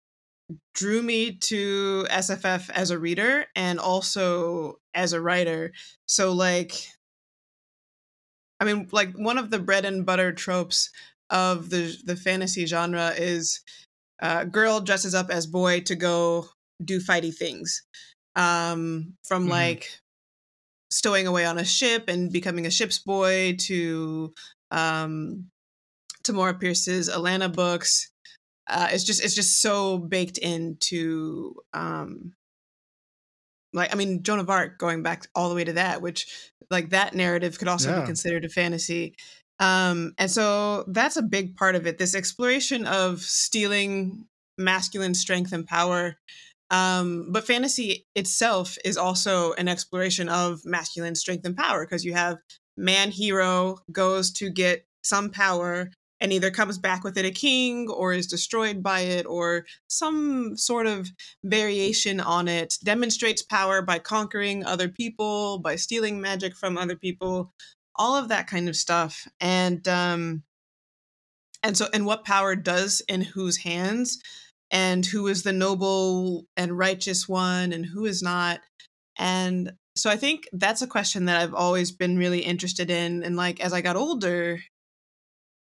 drew 0.75 1.03
me 1.03 1.33
to 1.33 2.07
SFF 2.11 2.71
as 2.71 2.91
a 2.91 2.99
reader 2.99 3.47
and 3.55 3.79
also 3.79 4.79
as 4.95 5.13
a 5.13 5.21
writer. 5.21 5.73
So 6.07 6.33
like 6.33 6.75
I 8.59 8.65
mean 8.65 8.89
like 8.93 9.15
one 9.17 9.39
of 9.39 9.51
the 9.51 9.59
bread 9.59 9.85
and 9.85 10.05
butter 10.07 10.33
tropes 10.33 10.91
of 11.29 11.71
the 11.71 11.97
the 12.05 12.17
fantasy 12.17 12.67
genre 12.67 13.11
is 13.11 13.61
uh, 14.21 14.45
girl 14.45 14.81
dresses 14.81 15.15
up 15.15 15.31
as 15.31 15.47
boy 15.47 15.81
to 15.81 15.95
go 15.95 16.49
do 16.85 17.01
fighty 17.01 17.35
things. 17.35 17.83
Um, 18.37 19.15
from 19.25 19.43
mm-hmm. 19.43 19.53
like 19.53 19.91
stowing 20.91 21.27
away 21.27 21.45
on 21.45 21.59
a 21.59 21.65
ship 21.65 22.05
and 22.09 22.33
becoming 22.33 22.67
a 22.67 22.71
ship's 22.71 22.99
boy 22.99 23.57
to 23.61 24.33
um, 24.71 25.50
Tamora 26.31 26.59
Pierce's 26.59 27.09
Alanna 27.09 27.53
books. 27.53 28.11
Uh, 28.69 28.89
it's 28.93 29.05
just 29.05 29.25
it's 29.25 29.35
just 29.35 29.61
so 29.61 29.99
baked 29.99 30.39
into 30.39 31.55
um, 31.73 32.33
like 33.73 33.93
I 33.93 33.97
mean 33.97 34.23
Joan 34.23 34.39
of 34.39 34.51
Arc 34.51 34.79
going 34.79 35.03
back 35.03 35.27
all 35.35 35.49
the 35.49 35.55
way 35.55 35.65
to 35.65 35.75
that, 35.75 36.03
which 36.03 36.51
like 36.71 36.91
that 36.91 37.15
narrative 37.15 37.59
could 37.59 37.69
also 37.69 37.91
yeah. 37.91 38.01
be 38.01 38.07
considered 38.07 38.45
a 38.45 38.49
fantasy. 38.49 39.17
Um, 39.59 40.15
and 40.19 40.31
so 40.31 40.85
that's 40.89 41.17
a 41.17 41.23
big 41.23 41.57
part 41.57 41.75
of 41.75 41.87
it. 41.87 41.99
This 41.99 42.15
exploration 42.15 42.87
of 42.87 43.21
stealing 43.21 44.27
masculine 44.57 45.15
strength 45.15 45.53
and 45.53 45.67
power. 45.67 46.17
Um, 46.71 47.27
but 47.31 47.47
fantasy 47.47 48.07
itself 48.15 48.79
is 48.85 48.97
also 48.97 49.53
an 49.55 49.67
exploration 49.67 50.29
of 50.29 50.65
masculine 50.65 51.17
strength 51.17 51.45
and 51.45 51.57
power 51.57 51.85
because 51.85 52.05
you 52.05 52.15
have 52.15 52.39
man 52.77 53.11
hero 53.11 53.79
goes 53.91 54.31
to 54.35 54.51
get 54.51 54.87
some 55.03 55.31
power 55.31 55.91
and 56.21 56.33
either 56.33 56.51
comes 56.51 56.79
back 56.79 57.03
with 57.03 57.17
it 57.17 57.25
a 57.25 57.31
king 57.31 57.89
or 57.89 58.13
is 58.13 58.27
destroyed 58.27 58.83
by 58.83 59.01
it 59.01 59.27
or 59.27 59.65
some 59.89 60.57
sort 60.57 60.87
of 60.87 61.09
variation 61.45 62.21
on 62.21 62.49
it 62.49 62.75
demonstrates 62.85 63.43
power 63.43 63.83
by 63.83 63.99
conquering 63.99 64.65
other 64.65 64.89
people 64.89 65.59
by 65.59 65.77
stealing 65.77 66.21
magic 66.21 66.57
from 66.57 66.77
other 66.77 66.97
people 66.97 67.53
all 68.01 68.17
of 68.17 68.29
that 68.29 68.47
kind 68.47 68.69
of 68.69 68.75
stuff. 68.75 69.29
And 69.41 69.87
um 69.87 70.43
and 71.63 71.77
so 71.77 71.87
and 71.93 72.07
what 72.07 72.25
power 72.25 72.57
does 72.57 73.03
in 73.09 73.21
whose 73.21 73.59
hands 73.59 74.21
and 74.71 75.05
who 75.05 75.27
is 75.27 75.43
the 75.43 75.53
noble 75.53 76.47
and 76.57 76.79
righteous 76.79 77.29
one 77.29 77.73
and 77.73 77.85
who 77.85 78.07
is 78.07 78.23
not. 78.23 78.61
And 79.19 79.73
so 79.97 80.09
i 80.09 80.17
think 80.17 80.49
that's 80.53 80.83
a 80.83 80.87
question 80.87 81.25
that 81.25 81.41
i've 81.43 81.53
always 81.53 81.91
been 81.91 82.17
really 82.17 82.39
interested 82.39 82.91
in 82.91 83.25
and 83.25 83.37
like 83.37 83.61
as 83.61 83.73
i 83.73 83.81
got 83.81 83.97
older 83.97 84.61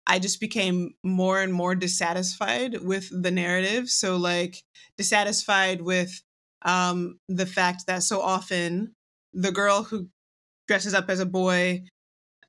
I 0.08 0.20
just 0.20 0.40
became 0.40 0.96
more 1.04 1.42
and 1.42 1.54
more 1.54 1.76
dissatisfied 1.76 2.82
with 2.82 3.10
the 3.12 3.32
narrative. 3.32 3.90
So, 3.90 4.18
like, 4.18 4.64
dissatisfied 4.98 5.82
with 5.82 6.22
um, 6.64 7.20
the 7.30 7.46
fact 7.46 7.88
that 7.88 8.04
so 8.04 8.22
often 8.22 8.94
the 9.34 9.52
girl 9.52 9.84
who 9.84 10.08
dresses 10.68 10.94
up 10.94 11.10
as 11.10 11.20
a 11.20 11.26
boy 11.26 11.84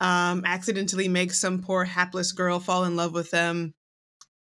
um, 0.01 0.43
accidentally 0.45 1.09
makes 1.09 1.39
some 1.39 1.63
poor 1.63 1.85
hapless 1.85 2.33
girl 2.33 2.61
fall 2.61 2.85
in 2.85 2.97
love 2.97 3.13
with 3.13 3.31
them 3.31 3.75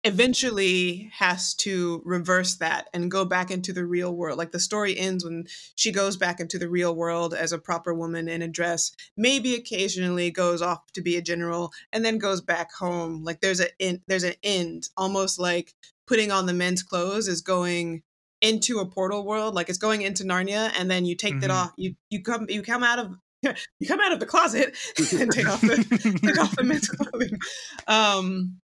eventually 0.07 1.11
has 1.13 1.53
to 1.53 2.01
reverse 2.05 2.55
that 2.55 2.89
and 2.93 3.11
go 3.11 3.25
back 3.25 3.51
into 3.51 3.73
the 3.73 3.85
real 3.85 4.15
world. 4.15 4.37
Like 4.37 4.51
the 4.51 4.59
story 4.59 4.97
ends 4.97 5.23
when 5.23 5.45
she 5.75 5.91
goes 5.91 6.15
back 6.15 6.39
into 6.39 6.57
the 6.57 6.69
real 6.69 6.95
world 6.95 7.33
as 7.33 7.51
a 7.51 7.59
proper 7.59 7.93
woman 7.93 8.29
in 8.29 8.41
a 8.41 8.47
dress, 8.47 8.93
maybe 9.17 9.53
occasionally 9.53 10.31
goes 10.31 10.61
off 10.61 10.91
to 10.93 11.01
be 11.01 11.17
a 11.17 11.21
general 11.21 11.73
and 11.91 12.05
then 12.05 12.17
goes 12.17 12.39
back 12.39 12.73
home. 12.73 13.23
Like 13.23 13.41
there's 13.41 13.59
a 13.59 13.67
in, 13.79 14.01
there's 14.07 14.23
an 14.23 14.35
end, 14.43 14.89
almost 14.95 15.39
like 15.39 15.73
putting 16.07 16.31
on 16.31 16.45
the 16.45 16.53
men's 16.53 16.83
clothes 16.83 17.27
is 17.27 17.41
going 17.41 18.01
into 18.39 18.79
a 18.79 18.85
portal 18.85 19.25
world, 19.25 19.55
like 19.55 19.67
it's 19.67 19.77
going 19.77 20.03
into 20.03 20.23
Narnia 20.23 20.71
and 20.79 20.89
then 20.89 21.03
you 21.03 21.15
take 21.15 21.33
mm-hmm. 21.33 21.41
that 21.41 21.51
off. 21.51 21.73
You 21.75 21.95
you 22.09 22.23
come 22.23 22.45
you 22.49 22.61
come 22.61 22.83
out 22.83 22.99
of 22.99 23.17
you 23.79 23.87
come 23.87 23.99
out 23.99 24.13
of 24.13 24.21
the 24.21 24.25
closet 24.25 24.75
and 25.19 25.31
take 25.31 25.49
off 25.49 25.59
the 25.59 26.21
take 26.25 26.39
off 26.39 26.55
the 26.55 26.63
men's 26.63 26.87
clothing. 26.87 27.37
Um 27.87 28.61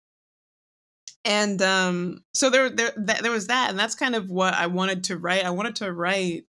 and 1.26 1.62
um, 1.62 2.24
so 2.34 2.50
there, 2.50 2.70
there, 2.70 2.92
th- 2.92 3.20
there 3.20 3.32
was 3.32 3.48
that, 3.48 3.70
and 3.70 3.80
that's 3.80 3.96
kind 3.96 4.16
of 4.16 4.30
what 4.30 4.54
I 4.54 4.68
wanted 4.68 5.06
to 5.06 5.18
write. 5.18 5.46
I 5.46 5.50
wanted 5.50 5.76
to 5.78 5.92
write 5.92 6.46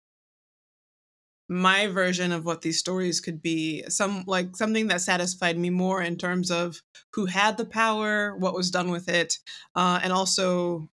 my 1.49 1.87
version 1.87 2.31
of 2.31 2.45
what 2.45 2.61
these 2.61 2.77
stories 2.77 3.21
could 3.21 3.41
be, 3.41 3.83
some 3.89 4.23
like 4.27 4.55
something 4.55 4.87
that 4.87 5.01
satisfied 5.01 5.57
me 5.57 5.69
more 5.69 6.01
in 6.01 6.17
terms 6.17 6.51
of 6.51 6.81
who 7.13 7.25
had 7.25 7.57
the 7.57 7.65
power, 7.65 8.35
what 8.35 8.53
was 8.53 8.69
done 8.69 8.91
with 8.91 9.07
it, 9.09 9.37
uh, 9.75 9.99
and 10.03 10.11
also 10.11 10.89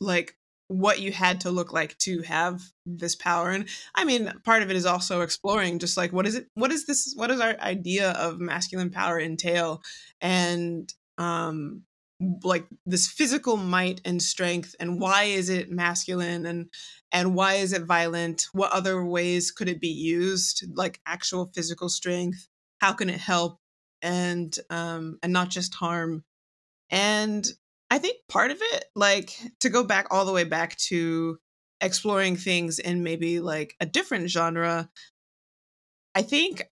like 0.00 0.36
what 0.68 1.00
you 1.00 1.12
had 1.12 1.40
to 1.42 1.50
look 1.50 1.72
like 1.72 1.96
to 1.98 2.22
have 2.22 2.62
this 2.86 3.14
power 3.14 3.50
and 3.50 3.68
i 3.94 4.04
mean 4.04 4.32
part 4.44 4.62
of 4.62 4.70
it 4.70 4.76
is 4.76 4.86
also 4.86 5.20
exploring 5.20 5.78
just 5.78 5.96
like 5.96 6.10
what 6.10 6.26
is 6.26 6.34
it 6.34 6.46
what 6.54 6.72
is 6.72 6.86
this 6.86 7.12
what 7.16 7.26
does 7.26 7.40
our 7.40 7.54
idea 7.60 8.12
of 8.12 8.40
masculine 8.40 8.90
power 8.90 9.20
entail 9.20 9.82
and 10.22 10.94
um 11.18 11.82
like 12.42 12.66
this 12.86 13.08
physical 13.08 13.56
might 13.56 14.00
and 14.04 14.22
strength 14.22 14.74
and 14.80 15.00
why 15.00 15.24
is 15.24 15.48
it 15.48 15.70
masculine 15.70 16.46
and 16.46 16.70
and 17.12 17.34
why 17.34 17.54
is 17.54 17.72
it 17.72 17.84
violent? 17.84 18.46
What 18.52 18.72
other 18.72 19.04
ways 19.04 19.50
could 19.50 19.68
it 19.68 19.80
be 19.80 19.88
used? 19.88 20.64
Like 20.74 21.00
actual 21.06 21.50
physical 21.54 21.88
strength? 21.88 22.48
How 22.78 22.92
can 22.92 23.10
it 23.10 23.20
help? 23.20 23.58
And 24.02 24.54
um 24.70 25.18
and 25.22 25.32
not 25.32 25.50
just 25.50 25.74
harm. 25.74 26.24
And 26.90 27.46
i 27.90 27.98
think 27.98 28.16
part 28.28 28.50
of 28.50 28.58
it 28.60 28.86
like 28.96 29.38
to 29.60 29.68
go 29.68 29.84
back 29.84 30.06
all 30.10 30.24
the 30.24 30.32
way 30.32 30.44
back 30.44 30.76
to 30.76 31.38
exploring 31.80 32.36
things 32.36 32.78
in 32.78 33.02
maybe 33.02 33.40
like 33.40 33.76
a 33.80 33.86
different 33.86 34.28
genre 34.30 34.88
i 36.14 36.22
think 36.22 36.62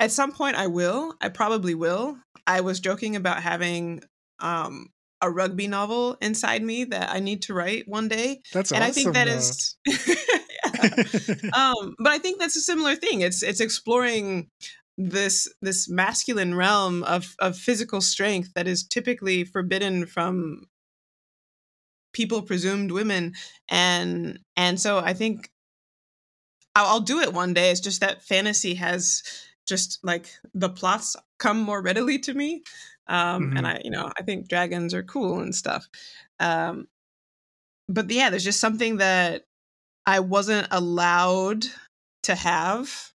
at 0.00 0.12
some 0.12 0.32
point 0.32 0.56
i 0.56 0.66
will 0.66 1.14
i 1.20 1.28
probably 1.28 1.74
will 1.74 2.16
i 2.46 2.60
was 2.60 2.80
joking 2.80 3.16
about 3.16 3.42
having 3.42 4.02
um, 4.40 4.88
a 5.20 5.30
rugby 5.30 5.66
novel 5.66 6.16
inside 6.20 6.62
me 6.62 6.84
that 6.84 7.10
I 7.10 7.20
need 7.20 7.42
to 7.42 7.54
write 7.54 7.88
one 7.88 8.08
day. 8.08 8.40
That's 8.52 8.72
and 8.72 8.82
awesome, 8.82 8.90
I 8.90 8.92
think 8.92 9.14
that 9.14 9.28
is, 9.28 9.76
um, 11.52 11.94
but 11.98 12.12
I 12.12 12.18
think 12.18 12.38
that's 12.38 12.56
a 12.56 12.60
similar 12.60 12.94
thing. 12.94 13.22
It's 13.22 13.42
it's 13.42 13.60
exploring 13.60 14.48
this 14.96 15.52
this 15.62 15.88
masculine 15.88 16.54
realm 16.54 17.02
of 17.04 17.34
of 17.38 17.56
physical 17.56 18.00
strength 18.00 18.52
that 18.54 18.66
is 18.66 18.84
typically 18.84 19.44
forbidden 19.44 20.06
from 20.06 20.62
people 22.12 22.42
presumed 22.42 22.90
women 22.90 23.34
and 23.68 24.40
and 24.56 24.80
so 24.80 24.98
I 24.98 25.12
think 25.12 25.50
I'll, 26.74 26.86
I'll 26.86 27.00
do 27.00 27.20
it 27.20 27.32
one 27.32 27.54
day. 27.54 27.70
It's 27.70 27.80
just 27.80 28.00
that 28.00 28.24
fantasy 28.24 28.74
has 28.74 29.22
just 29.68 29.98
like 30.02 30.30
the 30.54 30.68
plots 30.68 31.14
come 31.38 31.60
more 31.60 31.82
readily 31.82 32.18
to 32.18 32.34
me 32.34 32.62
um, 33.08 33.44
mm-hmm. 33.44 33.56
and 33.56 33.66
I, 33.66 33.80
you 33.84 33.90
know, 33.90 34.10
I 34.18 34.22
think 34.22 34.48
dragons 34.48 34.92
are 34.94 35.02
cool 35.02 35.40
and 35.40 35.54
stuff. 35.54 35.88
Um, 36.40 36.88
but 37.88 38.10
yeah, 38.10 38.30
there's 38.30 38.44
just 38.44 38.60
something 38.60 38.98
that 38.98 39.44
I 40.06 40.20
wasn't 40.20 40.68
allowed 40.70 41.64
to 42.24 42.34
have, 42.34 43.12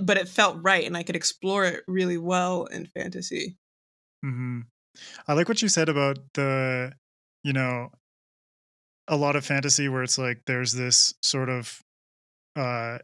but 0.00 0.16
it 0.16 0.28
felt 0.28 0.58
right, 0.60 0.84
and 0.84 0.96
I 0.96 1.04
could 1.04 1.16
explore 1.16 1.64
it 1.64 1.84
really 1.86 2.18
well 2.18 2.64
in 2.66 2.86
fantasy. 2.86 3.56
Mm-hmm. 4.24 4.60
I 5.26 5.32
like 5.34 5.48
what 5.48 5.62
you 5.62 5.68
said 5.68 5.88
about 5.88 6.18
the, 6.34 6.92
you 7.44 7.52
know, 7.52 7.90
a 9.08 9.16
lot 9.16 9.36
of 9.36 9.44
fantasy 9.44 9.88
where 9.88 10.02
it's 10.02 10.18
like 10.18 10.42
there's 10.46 10.72
this 10.72 11.14
sort 11.22 11.48
of 11.48 11.80
uh 12.54 12.98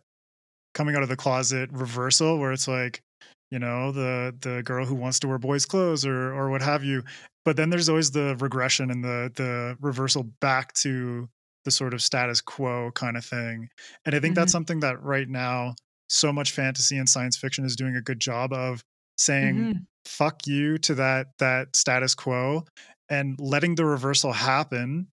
coming 0.79 0.95
out 0.95 1.03
of 1.03 1.09
the 1.09 1.17
closet 1.17 1.69
reversal 1.73 2.38
where 2.38 2.53
it's 2.53 2.69
like 2.69 3.03
you 3.51 3.59
know 3.59 3.91
the 3.91 4.33
the 4.43 4.62
girl 4.62 4.87
who 4.87 4.95
wants 4.95 5.19
to 5.19 5.27
wear 5.27 5.37
boys 5.37 5.67
clothes 5.67 6.07
or 6.07 6.33
or 6.33 6.51
what 6.51 6.62
have 6.62 6.85
you 6.85 7.03
but 7.45 7.57
then 7.57 7.69
there's 7.69 7.88
always 7.88 8.12
the 8.12 8.37
regression 8.38 8.88
and 8.88 9.03
the 9.03 9.33
the 9.35 9.77
reversal 9.81 10.23
back 10.41 10.73
to 10.75 11.29
the 11.64 11.73
sort 11.73 11.95
of 11.95 12.01
status 12.01 12.41
quo 12.41 12.93
kind 12.95 13.17
of 13.17 13.25
thing 13.25 13.69
and 14.07 14.14
i 14.14 14.21
think 14.21 14.35
mm-hmm. 14.35 14.41
that's 14.41 14.53
something 14.53 14.79
that 14.79 15.03
right 15.03 15.29
now 15.29 15.75
so 16.09 16.33
much 16.33 16.53
fantasy 16.53 16.97
and 16.97 17.09
science 17.09 17.37
fiction 17.37 17.64
is 17.64 17.75
doing 17.75 17.97
a 17.97 18.01
good 18.01 18.21
job 18.21 18.53
of 18.53 18.81
saying 19.17 19.57
mm-hmm. 19.57 19.79
fuck 20.05 20.47
you 20.47 20.79
to 20.79 20.95
that 20.95 21.27
that 21.41 21.75
status 21.75 22.14
quo 22.14 22.64
and 23.09 23.35
letting 23.41 23.75
the 23.75 23.85
reversal 23.85 24.31
happen 24.31 25.09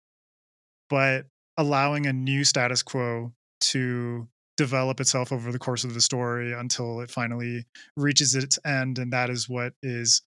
but 0.89 1.27
allowing 1.55 2.07
a 2.07 2.13
new 2.13 2.43
status 2.43 2.81
quo 2.81 3.31
to 3.59 4.27
develop 4.61 4.99
itself 4.99 5.31
over 5.31 5.51
the 5.51 5.57
course 5.57 5.83
of 5.83 5.95
the 5.95 6.01
story 6.01 6.53
until 6.53 7.01
it 7.01 7.09
finally 7.09 7.65
reaches 7.97 8.35
its 8.35 8.59
end 8.63 8.99
and 8.99 9.11
that 9.11 9.27
is 9.27 9.49
what 9.49 9.73
is 9.81 10.21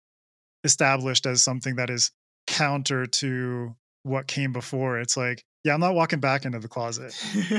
established 0.64 1.24
as 1.24 1.40
something 1.40 1.76
that 1.76 1.88
is 1.88 2.10
counter 2.48 3.06
to 3.06 3.76
what 4.02 4.26
came 4.26 4.52
before. 4.52 4.98
It's 4.98 5.16
like, 5.16 5.44
yeah, 5.62 5.72
I'm 5.72 5.78
not 5.78 5.94
walking 5.94 6.18
back 6.18 6.44
into 6.44 6.58
the 6.58 6.66
closet. 6.66 7.14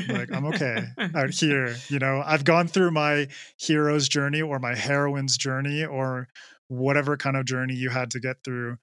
like, 0.10 0.34
I'm 0.34 0.48
okay 0.48 0.84
out 1.16 1.30
here. 1.30 1.78
You 1.88 2.00
know, 2.00 2.22
I've 2.26 2.44
gone 2.44 2.68
through 2.68 2.92
my 2.92 3.30
hero's 3.58 4.10
journey 4.10 4.42
or 4.42 4.60
my 4.60 4.76
heroine's 4.76 5.38
journey 5.38 5.86
or 5.86 6.28
whatever 6.68 7.16
kind 7.16 7.38
of 7.38 7.46
journey 7.46 7.76
you 7.76 7.90
had 7.90 8.12
to 8.12 8.20
get 8.20 8.36
through 8.44 8.76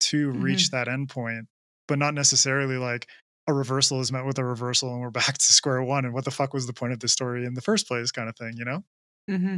to 0.00 0.28
mm-hmm. 0.28 0.42
reach 0.42 0.70
that 0.72 0.86
endpoint, 0.86 1.46
but 1.86 1.98
not 1.98 2.12
necessarily 2.12 2.76
like 2.76 3.08
a 3.48 3.52
reversal 3.52 4.00
is 4.00 4.12
met 4.12 4.26
with 4.26 4.38
a 4.38 4.44
reversal 4.44 4.92
and 4.92 5.00
we're 5.00 5.10
back 5.10 5.38
to 5.38 5.52
square 5.52 5.82
one. 5.82 6.04
And 6.04 6.14
what 6.14 6.24
the 6.24 6.30
fuck 6.30 6.54
was 6.54 6.66
the 6.66 6.72
point 6.72 6.92
of 6.92 7.00
the 7.00 7.08
story 7.08 7.44
in 7.44 7.54
the 7.54 7.62
first 7.62 7.88
place, 7.88 8.12
kind 8.12 8.28
of 8.28 8.36
thing, 8.36 8.52
you 8.56 8.64
know? 8.64 8.84
Mm-hmm. 9.28 9.56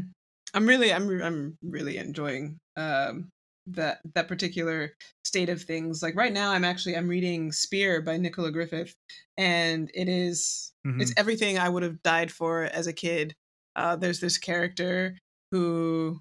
I'm 0.54 0.66
really, 0.66 0.92
I'm, 0.92 1.22
I'm 1.22 1.58
really 1.62 1.98
enjoying 1.98 2.58
um, 2.76 3.30
that 3.66 3.98
that 4.14 4.28
particular 4.28 4.92
state 5.24 5.48
of 5.48 5.62
things. 5.62 6.02
Like 6.02 6.16
right 6.16 6.32
now, 6.32 6.50
I'm 6.50 6.64
actually 6.64 6.96
I'm 6.96 7.08
reading 7.08 7.52
Spear 7.52 8.00
by 8.00 8.16
Nicola 8.16 8.50
Griffith, 8.50 8.94
and 9.36 9.90
it 9.94 10.08
is, 10.08 10.72
mm-hmm. 10.86 11.00
it's 11.00 11.14
everything 11.16 11.58
I 11.58 11.68
would 11.68 11.82
have 11.82 12.02
died 12.02 12.32
for 12.32 12.64
as 12.64 12.86
a 12.86 12.92
kid. 12.92 13.34
Uh, 13.76 13.96
there's 13.96 14.20
this 14.20 14.38
character 14.38 15.16
who 15.52 16.20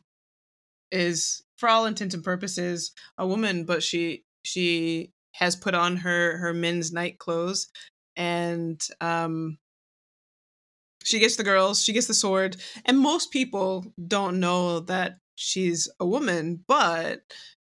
is, 0.92 1.44
for 1.58 1.70
all 1.70 1.86
intents 1.86 2.14
and 2.14 2.24
purposes, 2.24 2.92
a 3.18 3.26
woman, 3.26 3.66
but 3.66 3.82
she 3.82 4.24
she 4.44 5.12
has 5.40 5.56
put 5.56 5.74
on 5.74 5.98
her 5.98 6.38
her 6.38 6.54
men's 6.54 6.92
night 6.92 7.18
clothes, 7.18 7.68
and 8.16 8.86
um, 9.02 9.58
she 11.04 11.20
gets 11.20 11.36
the 11.36 11.44
girls, 11.44 11.84
she 11.84 11.94
gets 11.94 12.08
the 12.08 12.14
sword, 12.14 12.58
and 12.86 13.00
most 13.00 13.32
people 13.32 13.86
don't 14.08 14.40
know 14.40 14.82
that 14.82 15.18
she's 15.36 15.90
a 16.00 16.06
woman, 16.06 16.64
but 16.68 17.22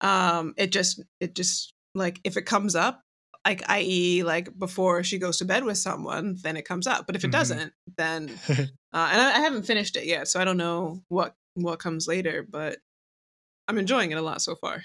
um 0.02 0.54
it 0.58 0.72
just 0.72 1.02
it 1.20 1.36
just 1.36 1.74
like 1.96 2.20
if 2.24 2.36
it 2.36 2.46
comes 2.46 2.76
up 2.76 3.02
like 3.46 3.64
i.e 3.70 4.24
like 4.24 4.58
before 4.58 5.04
she 5.04 5.18
goes 5.18 5.38
to 5.38 5.46
bed 5.46 5.64
with 5.64 5.78
someone 5.78 6.38
then 6.44 6.58
it 6.58 6.66
comes 6.66 6.88
up 6.88 7.06
but 7.06 7.16
if 7.16 7.24
it 7.24 7.28
mm-hmm. 7.28 7.32
doesn't 7.32 7.74
then 7.98 8.30
uh, 8.50 8.64
and 9.12 9.22
I, 9.22 9.38
I, 9.38 9.40
haven't 9.40 9.66
finished 9.66 9.96
it 9.96 10.06
yet 10.06 10.28
so 10.28 10.40
i 10.40 10.46
don't 10.46 10.58
know 10.58 11.02
what 11.08 11.36
what 11.54 11.80
comes 11.80 12.08
later 12.08 12.46
but 12.48 12.78
i'm 13.68 13.78
enjoying 13.78 14.12
it 14.12 14.18
a 14.18 14.22
lot 14.22 14.42
so 14.42 14.56
far 14.56 14.84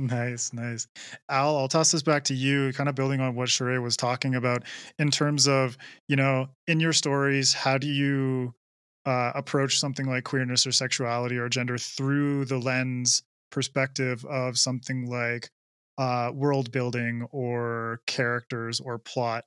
nice 0.00 0.52
nice 0.52 0.86
al 1.28 1.58
i'll 1.58 1.68
toss 1.68 1.90
this 1.92 2.02
back 2.02 2.24
to 2.24 2.34
you 2.34 2.72
kind 2.72 2.88
of 2.88 2.94
building 2.94 3.20
on 3.20 3.34
what 3.34 3.48
Cherae 3.48 3.82
was 3.82 3.96
talking 3.96 4.34
about 4.34 4.64
in 4.98 5.10
terms 5.10 5.46
of 5.46 5.76
you 6.08 6.16
know 6.16 6.48
in 6.66 6.80
your 6.80 6.92
stories 6.92 7.52
how 7.52 7.76
do 7.76 7.86
you 7.86 8.54
uh, 9.06 9.32
approach 9.34 9.78
something 9.78 10.06
like 10.06 10.24
queerness 10.24 10.66
or 10.66 10.72
sexuality 10.72 11.36
or 11.36 11.48
gender 11.48 11.78
through 11.78 12.44
the 12.44 12.58
lens 12.58 13.22
perspective 13.50 14.24
of 14.26 14.58
something 14.58 15.06
like 15.06 15.50
uh, 15.98 16.30
world 16.34 16.70
building 16.72 17.26
or 17.30 18.00
characters 18.06 18.80
or 18.80 18.98
plot? 18.98 19.44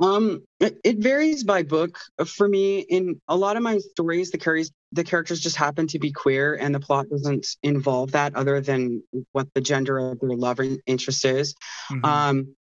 Um, 0.00 0.42
it, 0.58 0.78
it, 0.84 0.98
varies 0.98 1.44
by 1.44 1.62
book. 1.62 1.98
Uh, 2.18 2.24
for 2.24 2.48
me, 2.48 2.80
in 2.80 3.20
a 3.28 3.36
lot 3.36 3.56
of 3.56 3.62
my 3.62 3.78
stories, 3.78 4.32
the 4.32 4.38
carries 4.38 4.72
the 4.92 5.04
characters 5.04 5.40
just 5.40 5.56
happen 5.56 5.86
to 5.88 5.98
be 5.98 6.10
queer, 6.10 6.54
and 6.54 6.74
the 6.74 6.80
plot 6.80 7.08
doesn't 7.08 7.46
involve 7.62 8.12
that 8.12 8.34
other 8.34 8.60
than 8.60 9.02
what 9.32 9.52
the 9.54 9.60
gender 9.60 9.98
of 9.98 10.20
their 10.20 10.36
love 10.36 10.60
interest 10.86 11.24
is. 11.24 11.54
Mm-hmm. 11.90 12.04
Um, 12.04 12.54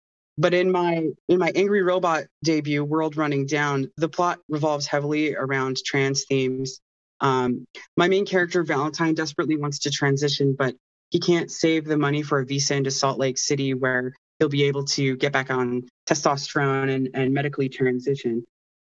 but 0.41 0.55
in 0.55 0.73
my 0.73 1.09
in 1.29 1.39
my 1.39 1.53
angry 1.55 1.83
robot 1.83 2.25
debut 2.43 2.83
world 2.83 3.17
running 3.17 3.47
down 3.47 3.91
the 3.97 4.09
plot 4.09 4.39
revolves 4.49 4.87
heavily 4.87 5.35
around 5.35 5.77
trans 5.85 6.25
themes 6.25 6.81
um, 7.21 7.67
my 7.97 8.09
main 8.09 8.25
character 8.25 8.65
valentine 8.65 9.15
desperately 9.15 9.57
wants 9.57 9.81
to 9.81 9.91
transition 9.91 10.57
but 10.59 10.75
he 11.11 11.21
can't 11.21 11.51
save 11.51 11.85
the 11.85 11.99
money 11.99 12.23
for 12.23 12.39
a 12.39 12.47
visa 12.47 12.75
into 12.75 12.91
salt 12.91 13.19
lake 13.19 13.37
city 13.37 13.75
where 13.75 14.15
he'll 14.41 14.49
be 14.49 14.65
able 14.65 14.85
to 14.85 15.17
get 15.17 15.33
back 15.33 15.51
on 15.51 15.85
testosterone 16.09 16.91
and, 16.91 17.11
and 17.15 17.33
medically 17.33 17.69
transition 17.69 18.45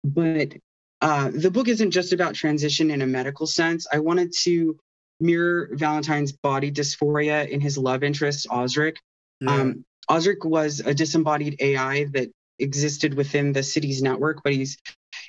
but 0.04 0.54
uh, 1.02 1.30
the 1.34 1.52
book 1.52 1.68
isn't 1.68 1.92
just 1.92 2.14
about 2.14 2.34
transition 2.34 2.90
in 2.90 3.04
a 3.04 3.08
medical 3.08 3.46
sense 3.46 3.86
i 3.94 4.00
wanted 4.00 4.34
to 4.36 4.76
mirror 5.20 5.70
valentine's 5.74 6.32
body 6.32 6.72
dysphoria 6.72 7.48
in 7.48 7.62
his 7.62 7.78
love 7.78 8.04
interest 8.04 8.48
osric 8.50 8.98
yeah. 9.40 9.54
um, 9.54 9.86
Osric 10.10 10.44
was 10.44 10.80
a 10.80 10.94
disembodied 10.94 11.58
AI 11.60 12.06
that 12.14 12.30
existed 12.60 13.14
within 13.14 13.54
the 13.54 13.64
city's 13.64 14.02
network, 14.02 14.42
but 14.44 14.54
he's 14.54 14.78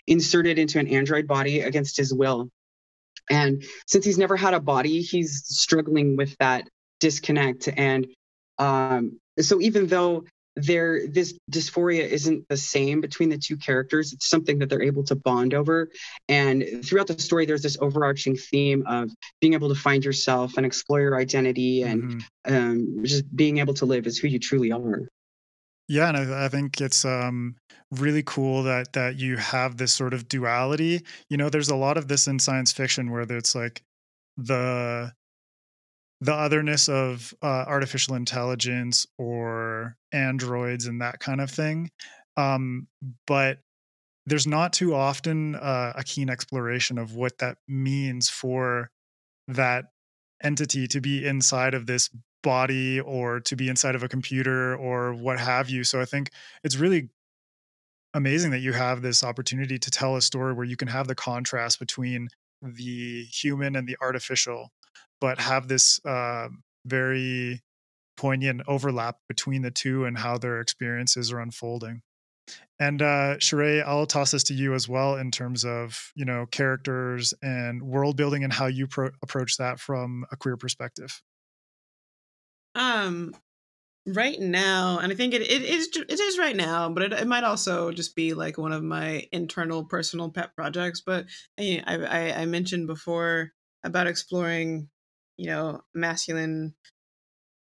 inserted 0.07 0.59
into 0.59 0.79
an 0.79 0.88
android 0.88 1.27
body 1.27 1.61
against 1.61 1.96
his 1.96 2.12
will. 2.12 2.48
And 3.31 3.64
since 3.87 4.05
he's 4.05 4.18
never 4.18 4.37
had 4.37 4.55
a 4.55 4.61
body, 4.61 5.00
he's 5.00 5.44
struggling 5.46 6.16
with 6.16 6.37
that 6.38 6.68
disconnect. 7.00 7.68
And 7.74 8.07
um, 8.59 9.18
so 9.40 9.61
even 9.61 9.87
though 9.87 10.25
there 10.57 11.07
this 11.09 11.37
dysphoria 11.51 12.07
isn't 12.07 12.47
the 12.49 12.57
same 12.57 13.01
between 13.01 13.29
the 13.29 13.38
two 13.38 13.57
characters 13.57 14.12
it's 14.12 14.29
something 14.29 14.59
that 14.61 14.68
they're 14.68 14.83
able 14.83 15.03
to 15.05 15.16
bond 15.16 15.53
over. 15.53 15.88
And 16.29 16.64
throughout 16.85 17.09
the 17.09 17.18
story 17.18 17.47
there's 17.47 17.62
this 17.62 17.77
overarching 17.81 18.37
theme 18.37 18.85
of 18.87 19.11
being 19.40 19.55
able 19.55 19.68
to 19.68 19.75
find 19.75 20.05
yourself 20.05 20.57
and 20.57 20.64
explore 20.64 21.01
your 21.01 21.18
identity 21.18 21.83
and 21.83 22.23
mm-hmm. 22.47 22.55
um, 22.55 23.05
just 23.05 23.25
being 23.35 23.59
able 23.59 23.75
to 23.75 23.87
live 23.87 24.07
as 24.07 24.16
who 24.16 24.29
you 24.29 24.38
truly 24.38 24.70
are. 24.70 25.09
Yeah 25.88 26.09
and 26.09 26.16
I, 26.16 26.44
I 26.44 26.49
think 26.49 26.81
it's 26.81 27.05
um, 27.05 27.57
really 27.90 28.23
cool 28.25 28.62
that 28.62 28.92
that 28.92 29.16
you 29.16 29.37
have 29.37 29.77
this 29.77 29.92
sort 29.92 30.14
of 30.14 30.29
duality. 30.29 31.03
You 31.29 31.37
know 31.37 31.51
there's 31.51 31.68
a 31.68 31.77
lot 31.77 31.97
of 31.97 32.07
this 32.07 32.29
in 32.29 32.38
science 32.38 32.70
fiction 32.70 33.11
where 33.11 33.23
it's 33.23 33.57
like 33.57 33.83
the 34.37 35.12
the 36.25 36.33
otherness 36.33 36.89
of 36.89 37.35
uh, 37.43 37.65
artificial 37.67 38.15
intelligence 38.15 39.07
or 39.19 39.95
androids 40.11 40.87
and 40.87 41.03
that 41.03 41.21
kind 41.21 41.39
of 41.39 41.51
thing. 41.51 41.91
Um, 42.39 42.87
but 43.27 43.59
there's 44.25 44.47
not 44.47 44.73
too 44.73 44.95
often 44.95 45.55
uh, 45.55 45.93
a 45.95 46.03
keen 46.03 46.31
exploration 46.31 46.97
of 46.97 47.15
what 47.15 47.37
that 47.39 47.59
means 47.69 48.31
for 48.31 48.91
that 49.49 49.85
entity 50.43 50.89
to 50.89 51.01
be 51.03 51.27
inside 51.27 51.75
of 51.75 51.85
this 51.85 52.09
body 52.43 53.01
or 53.01 53.41
to 53.41 53.55
be 53.55 53.69
inside 53.69 53.95
of 53.95 54.03
a 54.03 54.09
computer 54.09 54.75
or 54.77 55.13
what 55.13 55.39
have 55.39 55.69
you. 55.69 55.85
So 55.85 56.01
I 56.01 56.07
think 56.07 56.31
it's 56.63 56.77
really 56.77 57.11
amazing 58.15 58.51
that 58.53 58.61
you 58.61 58.73
have 58.73 59.03
this 59.03 59.23
opportunity 59.23 59.79
to 59.79 59.91
tell 59.91 60.17
a 60.17 60.23
story 60.23 60.55
where 60.55 60.65
you 60.65 60.77
can 60.77 60.89
have 60.89 61.07
the 61.07 61.15
contrast 61.15 61.79
between 61.79 62.29
the 62.63 63.25
human 63.25 63.77
and 63.77 63.87
the 63.87 63.97
artificial 64.01 64.71
but 65.25 65.41
have 65.41 65.69
this 65.69 66.05
uh, 66.05 66.49
very 66.85 67.63
poignant 68.19 68.61
overlap 68.69 69.17
between 69.27 69.63
the 69.63 69.71
two 69.71 70.05
and 70.05 70.19
how 70.19 70.37
their 70.37 70.61
experiences 70.61 71.33
are 71.33 71.41
unfolding. 71.41 72.03
And 72.79 73.01
uh, 73.01 73.37
Cherae, 73.39 73.83
I'll 73.83 74.05
toss 74.05 74.33
this 74.33 74.45
to 74.45 74.55
you 74.55 74.75
as 74.75 74.87
well 74.87 75.17
in 75.17 75.31
terms 75.31 75.65
of 75.65 76.13
you 76.15 76.27
know 76.27 76.45
characters 76.45 77.33
and 77.41 77.83
world 77.83 78.19
building 78.19 78.45
and 78.45 78.53
how 78.53 78.67
you 78.67 78.87
pro- 78.87 79.13
approach 79.23 79.57
that 79.57 79.81
from 79.81 80.27
a 80.31 80.37
queer 80.37 80.59
perspective. 80.59 81.23
Um, 82.75 83.35
right 84.07 84.39
now, 84.39 84.99
and 84.99 85.11
I 85.11 85.16
think 85.16 85.33
it, 85.33 85.41
it 85.41 85.62
is 85.62 85.89
it 86.07 86.20
is 86.20 86.39
right 86.39 86.55
now, 86.55 86.91
but 86.91 87.03
it, 87.03 87.12
it 87.14 87.27
might 87.27 87.45
also 87.45 87.93
just 87.93 88.14
be 88.14 88.35
like 88.35 88.59
one 88.59 88.72
of 88.72 88.83
my 88.83 89.27
internal 89.33 89.87
personal 89.87 90.31
pet 90.31 90.55
projects. 90.55 91.01
But 91.01 91.25
I, 91.59 91.83
I, 91.87 92.43
I 92.43 92.45
mentioned 92.45 92.89
before 92.89 93.53
about 93.85 94.07
exploring 94.07 94.89
you 95.37 95.47
know, 95.47 95.82
masculine 95.95 96.74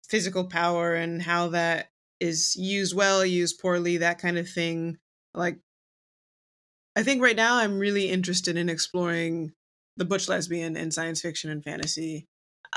physical 0.09 0.45
power 0.45 0.95
and 0.95 1.23
how 1.23 1.49
that 1.49 1.89
is 2.21 2.55
used 2.57 2.95
well, 2.95 3.25
used 3.25 3.59
poorly, 3.59 3.99
that 3.99 4.19
kind 4.19 4.39
of 4.39 4.49
thing. 4.49 4.99
Like, 5.35 5.59
I 6.97 7.03
think 7.03 7.23
right 7.23 7.37
now 7.37 7.57
I'm 7.57 7.79
really 7.79 8.09
interested 8.09 8.57
in 8.57 8.69
exploring 8.69 9.53
the 9.97 10.05
butch 10.05 10.29
lesbian 10.29 10.77
in 10.77 10.91
science 10.91 11.21
fiction 11.21 11.51
and 11.51 11.63
fantasy. 11.65 12.27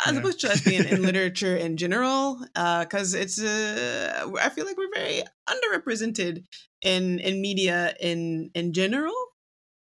Uh, 0.05 0.11
The 0.11 0.21
butch 0.21 0.43
lesbian 0.43 0.85
in 0.85 1.01
literature 1.01 1.55
in 1.55 1.77
general, 1.77 2.39
because 2.53 3.15
uh, 3.15 3.19
it's 3.19 3.41
uh, 3.41 4.31
I 4.41 4.49
feel 4.49 4.65
like 4.65 4.77
we're 4.77 4.93
very 4.93 5.23
underrepresented 5.49 6.45
in 6.81 7.19
in 7.19 7.41
media 7.41 7.95
in 7.99 8.51
in 8.53 8.73
general, 8.73 9.15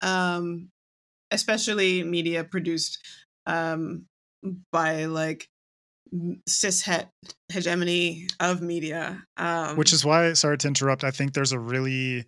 um, 0.00 0.70
especially 1.30 2.02
media 2.02 2.44
produced 2.44 2.98
um, 3.46 4.07
by 4.72 5.07
like 5.07 5.49
cis 6.47 6.82
het 6.82 7.09
hegemony 7.51 8.28
of 8.41 8.61
media. 8.61 9.22
Um, 9.37 9.76
Which 9.76 9.93
is 9.93 10.05
why, 10.05 10.32
sorry 10.34 10.59
to 10.59 10.68
interrupt, 10.68 11.05
I 11.05 11.11
think 11.11 11.34
there's 11.34 11.53
a 11.53 11.59
really 11.59 12.24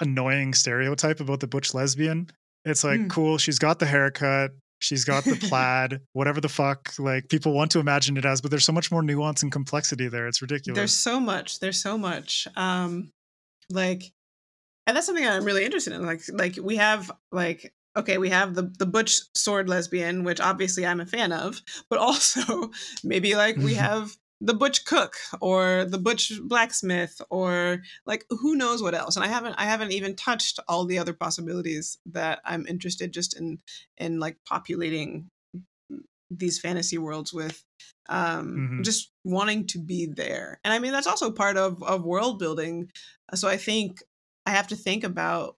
annoying 0.00 0.54
stereotype 0.54 1.20
about 1.20 1.40
the 1.40 1.46
butch 1.46 1.74
lesbian. 1.74 2.28
It's 2.64 2.84
like, 2.84 3.00
mm. 3.00 3.10
cool, 3.10 3.38
she's 3.38 3.58
got 3.58 3.78
the 3.78 3.86
haircut, 3.86 4.52
she's 4.80 5.04
got 5.04 5.24
the 5.24 5.36
plaid, 5.48 6.00
whatever 6.12 6.40
the 6.40 6.48
fuck, 6.48 6.92
like 6.98 7.28
people 7.28 7.52
want 7.52 7.70
to 7.72 7.80
imagine 7.80 8.16
it 8.16 8.24
as, 8.24 8.40
but 8.40 8.50
there's 8.50 8.64
so 8.64 8.72
much 8.72 8.90
more 8.90 9.02
nuance 9.02 9.42
and 9.42 9.50
complexity 9.50 10.08
there. 10.08 10.26
It's 10.26 10.42
ridiculous. 10.42 10.76
There's 10.76 10.94
so 10.94 11.20
much. 11.20 11.60
There's 11.60 11.80
so 11.80 11.96
much. 11.96 12.46
Um, 12.56 13.10
like, 13.70 14.10
and 14.86 14.96
that's 14.96 15.06
something 15.06 15.26
I'm 15.26 15.44
really 15.44 15.64
interested 15.64 15.92
in. 15.92 16.04
Like, 16.04 16.22
like 16.32 16.58
we 16.60 16.76
have 16.76 17.10
like 17.30 17.72
okay, 17.96 18.18
we 18.18 18.30
have 18.30 18.54
the 18.54 18.72
the 18.78 18.86
butch 18.86 19.20
sword 19.34 19.68
lesbian, 19.68 20.24
which 20.24 20.40
obviously 20.40 20.86
I'm 20.86 21.00
a 21.00 21.06
fan 21.06 21.32
of, 21.32 21.60
but 21.90 21.98
also 21.98 22.70
maybe 23.04 23.34
like 23.34 23.56
we 23.56 23.74
have 23.74 24.16
the 24.42 24.54
butch 24.54 24.84
cook 24.84 25.14
or 25.40 25.84
the 25.88 25.98
butch 25.98 26.32
blacksmith 26.42 27.20
or 27.30 27.80
like 28.06 28.24
who 28.28 28.56
knows 28.56 28.82
what 28.82 28.94
else. 28.94 29.16
And 29.16 29.24
i 29.24 29.28
haven't 29.28 29.54
i 29.56 29.64
haven't 29.64 29.92
even 29.92 30.16
touched 30.16 30.58
all 30.68 30.84
the 30.84 30.98
other 30.98 31.12
possibilities 31.12 31.96
that 32.06 32.40
i'm 32.44 32.66
interested 32.66 33.12
just 33.12 33.38
in 33.38 33.58
in 33.96 34.18
like 34.18 34.36
populating 34.46 35.28
these 36.28 36.58
fantasy 36.58 36.98
worlds 36.98 37.32
with 37.32 37.62
um 38.08 38.46
mm-hmm. 38.46 38.82
just 38.82 39.12
wanting 39.24 39.66
to 39.68 39.78
be 39.78 40.06
there. 40.06 40.58
And 40.64 40.74
i 40.74 40.80
mean 40.80 40.92
that's 40.92 41.06
also 41.06 41.30
part 41.30 41.56
of 41.56 41.82
of 41.82 42.04
world 42.04 42.38
building. 42.40 42.90
So 43.34 43.48
i 43.48 43.56
think 43.56 44.02
i 44.44 44.50
have 44.50 44.66
to 44.68 44.76
think 44.76 45.04
about 45.04 45.56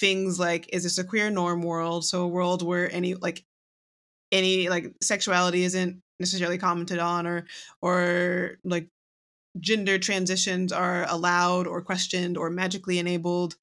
things 0.00 0.38
like 0.38 0.68
is 0.72 0.84
this 0.84 0.98
a 0.98 1.04
queer 1.04 1.30
norm 1.30 1.62
world? 1.62 2.04
So 2.04 2.22
a 2.22 2.28
world 2.28 2.62
where 2.62 2.92
any 2.92 3.14
like 3.14 3.44
any 4.32 4.68
like 4.68 4.94
sexuality 5.02 5.64
isn't 5.64 6.02
necessarily 6.20 6.58
commented 6.58 6.98
on 6.98 7.26
or 7.26 7.46
or 7.82 8.58
like 8.64 8.88
gender 9.60 9.98
transitions 9.98 10.72
are 10.72 11.06
allowed 11.08 11.66
or 11.66 11.82
questioned 11.82 12.36
or 12.36 12.50
magically 12.50 12.98
enabled 12.98 13.54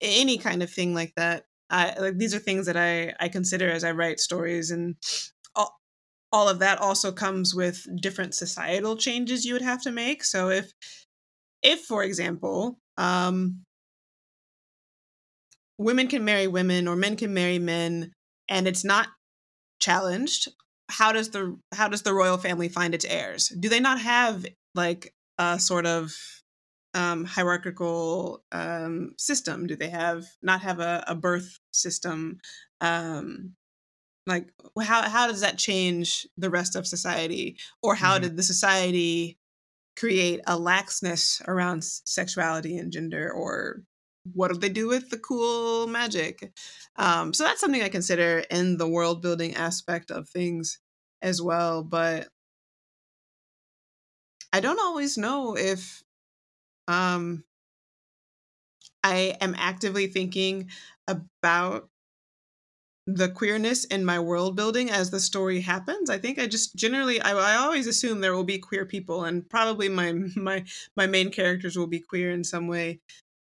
any 0.00 0.38
kind 0.38 0.62
of 0.62 0.70
thing 0.70 0.94
like 0.94 1.14
that. 1.16 1.44
I, 1.70 1.98
like 1.98 2.18
these 2.18 2.34
are 2.34 2.38
things 2.40 2.66
that 2.66 2.76
I 2.76 3.14
I 3.20 3.28
consider 3.28 3.70
as 3.70 3.84
I 3.84 3.92
write 3.92 4.20
stories 4.20 4.70
and 4.70 4.96
all, 5.54 5.80
all 6.32 6.48
of 6.48 6.60
that 6.60 6.80
also 6.80 7.12
comes 7.12 7.54
with 7.54 7.86
different 8.00 8.34
societal 8.34 8.96
changes 8.96 9.44
you 9.46 9.54
would 9.54 9.62
have 9.62 9.82
to 9.82 9.92
make. 9.92 10.24
So 10.24 10.50
if 10.50 10.72
if 11.62 11.82
for 11.82 12.02
example 12.04 12.78
um 12.96 13.64
women 15.80 16.06
can 16.06 16.24
marry 16.24 16.46
women 16.46 16.86
or 16.86 16.94
men 16.94 17.16
can 17.16 17.34
marry 17.34 17.58
men 17.58 18.12
and 18.48 18.68
it's 18.68 18.84
not 18.84 19.08
challenged 19.80 20.48
how 20.90 21.12
does 21.12 21.30
the 21.30 21.56
how 21.72 21.88
does 21.88 22.02
the 22.02 22.12
royal 22.12 22.36
family 22.36 22.68
find 22.68 22.94
its 22.94 23.04
heirs? 23.04 23.48
Do 23.48 23.68
they 23.68 23.80
not 23.80 24.00
have 24.00 24.44
like 24.74 25.14
a 25.38 25.58
sort 25.58 25.86
of 25.86 26.14
um, 26.94 27.24
hierarchical 27.24 28.42
um, 28.52 29.14
system? 29.16 29.66
Do 29.66 29.76
they 29.76 29.88
have 29.88 30.24
not 30.42 30.60
have 30.62 30.80
a, 30.80 31.04
a 31.06 31.14
birth 31.14 31.58
system? 31.72 32.40
Um, 32.80 33.54
like 34.26 34.48
how 34.82 35.08
how 35.08 35.26
does 35.28 35.40
that 35.40 35.58
change 35.58 36.26
the 36.36 36.50
rest 36.50 36.76
of 36.76 36.86
society, 36.86 37.56
or 37.82 37.94
how 37.94 38.14
mm-hmm. 38.14 38.24
did 38.24 38.36
the 38.36 38.42
society 38.42 39.38
create 39.98 40.40
a 40.46 40.56
laxness 40.56 41.46
around 41.46 41.84
sexuality 41.84 42.76
and 42.76 42.92
gender, 42.92 43.30
or 43.30 43.82
what 44.34 44.52
do 44.52 44.58
they 44.58 44.68
do 44.68 44.88
with 44.88 45.10
the 45.10 45.18
cool 45.18 45.86
magic? 45.86 46.52
Um, 46.96 47.32
so 47.34 47.44
that's 47.44 47.60
something 47.60 47.82
I 47.82 47.88
consider 47.88 48.44
in 48.50 48.76
the 48.76 48.88
world 48.88 49.22
building 49.22 49.54
aspect 49.54 50.10
of 50.10 50.28
things 50.28 50.78
as 51.22 51.40
well. 51.42 51.82
But 51.82 52.28
I 54.52 54.60
don't 54.60 54.80
always 54.80 55.16
know 55.18 55.56
if 55.56 56.02
um, 56.88 57.44
I 59.04 59.36
am 59.40 59.54
actively 59.58 60.06
thinking 60.06 60.70
about 61.06 61.90
the 63.06 63.28
queerness 63.28 63.84
in 63.86 64.04
my 64.04 64.18
world 64.20 64.54
building 64.54 64.90
as 64.90 65.10
the 65.10 65.18
story 65.20 65.60
happens. 65.60 66.10
I 66.10 66.18
think 66.18 66.38
I 66.38 66.46
just 66.46 66.76
generally 66.76 67.20
I, 67.20 67.32
I 67.32 67.56
always 67.56 67.86
assume 67.86 68.20
there 68.20 68.34
will 68.36 68.44
be 68.44 68.58
queer 68.58 68.84
people 68.86 69.24
and 69.24 69.48
probably 69.48 69.88
my 69.88 70.12
my 70.36 70.64
my 70.96 71.06
main 71.06 71.30
characters 71.30 71.76
will 71.76 71.86
be 71.88 72.00
queer 72.00 72.30
in 72.30 72.44
some 72.44 72.68
way. 72.68 73.00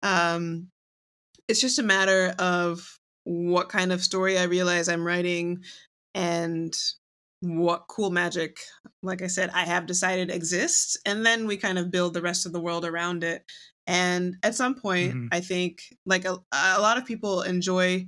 Um, 0.03 0.69
it's 1.47 1.61
just 1.61 1.79
a 1.79 1.83
matter 1.83 2.33
of 2.39 2.99
what 3.23 3.69
kind 3.69 3.91
of 3.91 4.03
story 4.03 4.37
I 4.37 4.43
realize 4.43 4.87
I'm 4.87 5.05
writing 5.05 5.63
and 6.15 6.75
what 7.41 7.87
cool 7.87 8.11
magic, 8.11 8.59
like 9.01 9.21
I 9.21 9.27
said, 9.27 9.49
I 9.53 9.63
have 9.63 9.85
decided 9.85 10.29
exists. 10.29 10.97
And 11.05 11.25
then 11.25 11.47
we 11.47 11.57
kind 11.57 11.79
of 11.79 11.91
build 11.91 12.13
the 12.13 12.21
rest 12.21 12.45
of 12.45 12.51
the 12.51 12.59
world 12.59 12.85
around 12.85 13.23
it. 13.23 13.43
And 13.87 14.35
at 14.43 14.55
some 14.55 14.75
point, 14.75 15.13
mm-hmm. 15.13 15.27
I 15.31 15.39
think 15.39 15.81
like 16.05 16.25
a, 16.25 16.37
a 16.51 16.81
lot 16.81 16.97
of 16.97 17.05
people 17.05 17.41
enjoy 17.41 18.07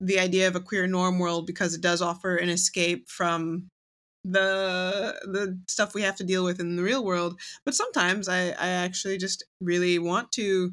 the 0.00 0.18
idea 0.18 0.48
of 0.48 0.56
a 0.56 0.60
queer 0.60 0.86
norm 0.86 1.18
world 1.18 1.46
because 1.46 1.74
it 1.74 1.80
does 1.80 2.02
offer 2.02 2.36
an 2.36 2.48
escape 2.48 3.08
from 3.08 3.68
the 4.24 5.18
the 5.24 5.58
stuff 5.68 5.94
we 5.94 6.02
have 6.02 6.16
to 6.16 6.24
deal 6.24 6.44
with 6.44 6.60
in 6.60 6.76
the 6.76 6.82
real 6.82 7.04
world 7.04 7.40
but 7.64 7.74
sometimes 7.74 8.28
i 8.28 8.50
i 8.50 8.68
actually 8.68 9.18
just 9.18 9.44
really 9.60 9.98
want 9.98 10.30
to 10.30 10.70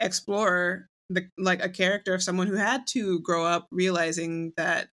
explore 0.00 0.86
the 1.10 1.28
like 1.36 1.62
a 1.62 1.68
character 1.68 2.14
of 2.14 2.22
someone 2.22 2.46
who 2.46 2.54
had 2.54 2.86
to 2.86 3.20
grow 3.20 3.44
up 3.44 3.66
realizing 3.70 4.52
that 4.56 4.88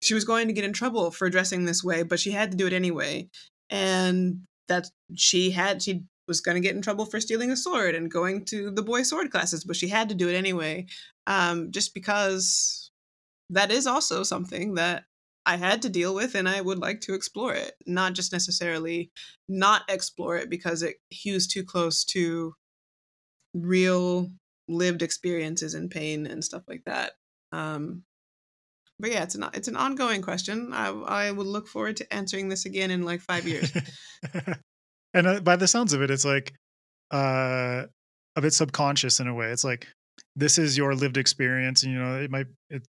she 0.00 0.14
was 0.14 0.24
going 0.24 0.46
to 0.48 0.52
get 0.52 0.64
in 0.64 0.72
trouble 0.72 1.10
for 1.10 1.28
dressing 1.28 1.64
this 1.64 1.82
way, 1.82 2.02
but 2.02 2.20
she 2.20 2.30
had 2.30 2.50
to 2.50 2.56
do 2.56 2.66
it 2.66 2.72
anyway. 2.72 3.28
And 3.70 4.42
that 4.68 4.88
she 5.14 5.50
had 5.50 5.82
she 5.82 6.04
was 6.26 6.40
going 6.40 6.54
to 6.54 6.66
get 6.66 6.76
in 6.76 6.82
trouble 6.82 7.06
for 7.06 7.20
stealing 7.20 7.50
a 7.50 7.56
sword 7.56 7.94
and 7.94 8.10
going 8.10 8.44
to 8.46 8.70
the 8.70 8.82
boy 8.82 9.02
sword 9.02 9.30
classes, 9.30 9.64
but 9.64 9.76
she 9.76 9.88
had 9.88 10.08
to 10.08 10.14
do 10.14 10.28
it 10.28 10.34
anyway. 10.34 10.86
Um, 11.26 11.70
just 11.70 11.94
because 11.94 12.90
that 13.50 13.70
is 13.70 13.86
also 13.86 14.22
something 14.22 14.74
that 14.74 15.04
I 15.48 15.56
had 15.56 15.80
to 15.82 15.88
deal 15.88 16.14
with 16.14 16.34
and 16.34 16.46
I 16.46 16.60
would 16.60 16.78
like 16.78 17.00
to 17.02 17.14
explore 17.14 17.54
it, 17.54 17.72
not 17.86 18.12
just 18.12 18.32
necessarily 18.32 19.10
not 19.48 19.82
explore 19.88 20.36
it 20.36 20.50
because 20.50 20.82
it 20.82 20.96
hews 21.08 21.46
too 21.46 21.64
close 21.64 22.04
to 22.12 22.54
real 23.54 24.28
lived 24.68 25.00
experiences 25.00 25.72
and 25.72 25.90
pain 25.90 26.26
and 26.26 26.44
stuff 26.44 26.64
like 26.68 26.82
that. 26.84 27.12
Um, 27.50 28.02
but 29.00 29.10
yeah, 29.10 29.22
it's 29.22 29.36
an 29.36 29.46
it's 29.54 29.68
an 29.68 29.76
ongoing 29.76 30.20
question. 30.20 30.74
I 30.74 30.88
I 30.90 31.30
would 31.30 31.46
look 31.46 31.66
forward 31.66 31.96
to 31.96 32.14
answering 32.14 32.50
this 32.50 32.66
again 32.66 32.90
in 32.90 33.04
like 33.06 33.22
five 33.22 33.48
years. 33.48 33.72
and 35.14 35.26
uh, 35.26 35.40
by 35.40 35.56
the 35.56 35.68
sounds 35.68 35.94
of 35.94 36.02
it, 36.02 36.10
it's 36.10 36.26
like 36.26 36.52
uh, 37.10 37.84
a 38.36 38.40
bit 38.42 38.52
subconscious 38.52 39.18
in 39.18 39.28
a 39.28 39.34
way. 39.34 39.46
It's 39.50 39.64
like 39.64 39.86
this 40.36 40.58
is 40.58 40.76
your 40.76 40.94
lived 40.94 41.16
experience, 41.16 41.84
and 41.84 41.92
you 41.92 41.98
know 41.98 42.20
it 42.20 42.30
might 42.30 42.48
it 42.68 42.82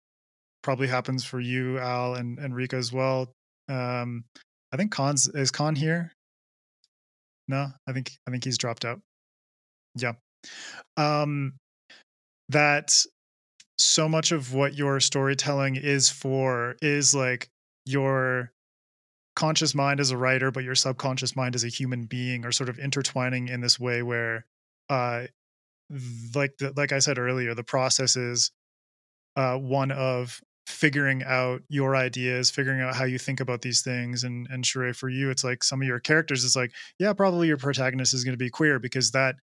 probably 0.69 0.87
happens 0.87 1.25
for 1.25 1.41
you, 1.41 1.79
Al, 1.79 2.13
and 2.17 2.39
Ryka 2.39 2.75
as 2.75 2.93
well. 2.93 3.33
Um, 3.71 4.25
I 4.71 4.77
think 4.77 4.93
Khan's 4.93 5.27
is 5.27 5.51
Khan 5.51 5.75
here. 5.75 6.13
No, 7.49 7.69
I 7.87 7.93
think 7.95 8.13
I 8.27 8.31
think 8.31 8.45
he's 8.45 8.59
dropped 8.59 8.85
out. 8.85 9.01
Yeah. 9.97 10.13
Um, 10.99 11.55
that 12.51 13.03
so 13.79 14.11
much 14.11 14.31
of 14.31 14.53
what 14.53 14.75
your 14.75 15.01
storytelling 15.01 15.77
is 15.77 16.11
for 16.11 16.77
is 16.83 17.15
like 17.15 17.49
your 17.87 18.53
conscious 19.37 19.75
mind 19.75 20.01
as 20.01 20.11
a 20.11 20.19
writer 20.19 20.51
but 20.51 20.65
your 20.65 20.75
subconscious 20.75 21.35
mind 21.35 21.55
as 21.55 21.65
a 21.65 21.69
human 21.69 22.05
being 22.05 22.45
are 22.45 22.53
sort 22.53 22.69
of 22.69 22.79
intertwining 22.79 23.49
in 23.49 23.63
this 23.63 23.81
way 23.81 24.03
where 24.03 24.45
uh 24.91 25.23
like 26.35 26.53
the, 26.59 26.75
like 26.77 26.93
I 26.93 26.99
said 26.99 27.19
earlier 27.19 27.55
the 27.55 27.65
process 27.65 28.17
is 28.17 28.51
uh 29.37 29.57
one 29.57 29.93
of 29.93 30.43
figuring 30.69 31.23
out 31.25 31.63
your 31.69 31.97
ideas 31.97 32.51
figuring 32.51 32.81
out 32.81 32.95
how 32.95 33.05
you 33.05 33.19
think 33.19 33.41
about 33.41 33.63
these 33.63 33.81
things 33.81 34.23
and 34.23 34.47
and 34.51 34.67
sure 34.67 34.93
for 34.93 35.09
you 35.09 35.31
it's 35.31 35.45
like 35.45 35.65
some 35.65 35.81
of 35.81 35.89
your 35.89 35.99
characters 35.99 36.45
is 36.45 36.55
like 36.55 36.73
yeah 36.99 37.13
probably 37.13 37.49
your 37.49 37.57
protagonist 37.57 38.13
is 38.13 38.23
going 38.23 38.35
to 38.35 38.39
be 38.39 38.51
queer 38.51 38.79
because 38.79 39.11
that 39.13 39.35